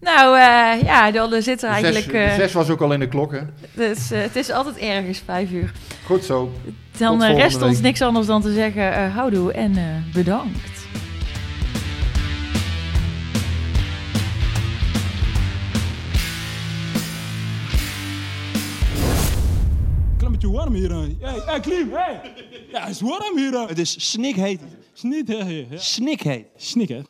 Nou, 0.00 0.38
eh, 0.38 0.82
ja, 0.82 1.10
dan 1.10 1.42
zit 1.42 1.62
er 1.62 1.68
eigenlijk... 1.68 2.04
zes, 2.04 2.12
de 2.12 2.18
eh, 2.18 2.34
zes 2.34 2.52
was 2.52 2.70
ook 2.70 2.80
al 2.80 2.92
in 2.92 3.00
de 3.00 3.08
klok, 3.08 3.32
hè? 3.32 3.40
dus, 3.74 4.10
eh, 4.10 4.20
het 4.20 4.36
is 4.36 4.50
altijd 4.50 4.76
ergens 4.76 5.22
vijf 5.24 5.50
uur. 5.50 5.72
Goed 6.04 6.24
zo. 6.24 6.52
Dan 6.98 7.18
Tot 7.18 7.28
eh, 7.28 7.36
rest 7.36 7.62
ons 7.62 7.80
niks 7.80 8.02
anders 8.02 8.26
dan 8.26 8.42
te 8.42 8.52
zeggen 8.52 8.92
eh 8.94 9.14
houdoe 9.14 9.52
en 9.52 9.76
eh, 9.76 9.84
bedankt. 10.14 10.86
Klein 20.16 20.32
beetje 20.32 20.50
warm 20.50 20.74
hier. 20.74 20.90
Hey, 20.90 21.42
hey 21.46 21.60
Klim, 21.60 21.92
hey. 21.92 22.20
Ja, 22.72 22.80
het 22.80 22.90
is 22.90 23.00
warm 23.00 23.36
hier. 23.36 23.68
Het 23.68 23.78
is 23.78 24.10
snikheet. 24.10 24.60
Snik, 24.98 25.28
hè. 25.28 25.78
Snikheet. 25.78 26.46
Snik, 26.56 26.88
hè. 26.88 27.00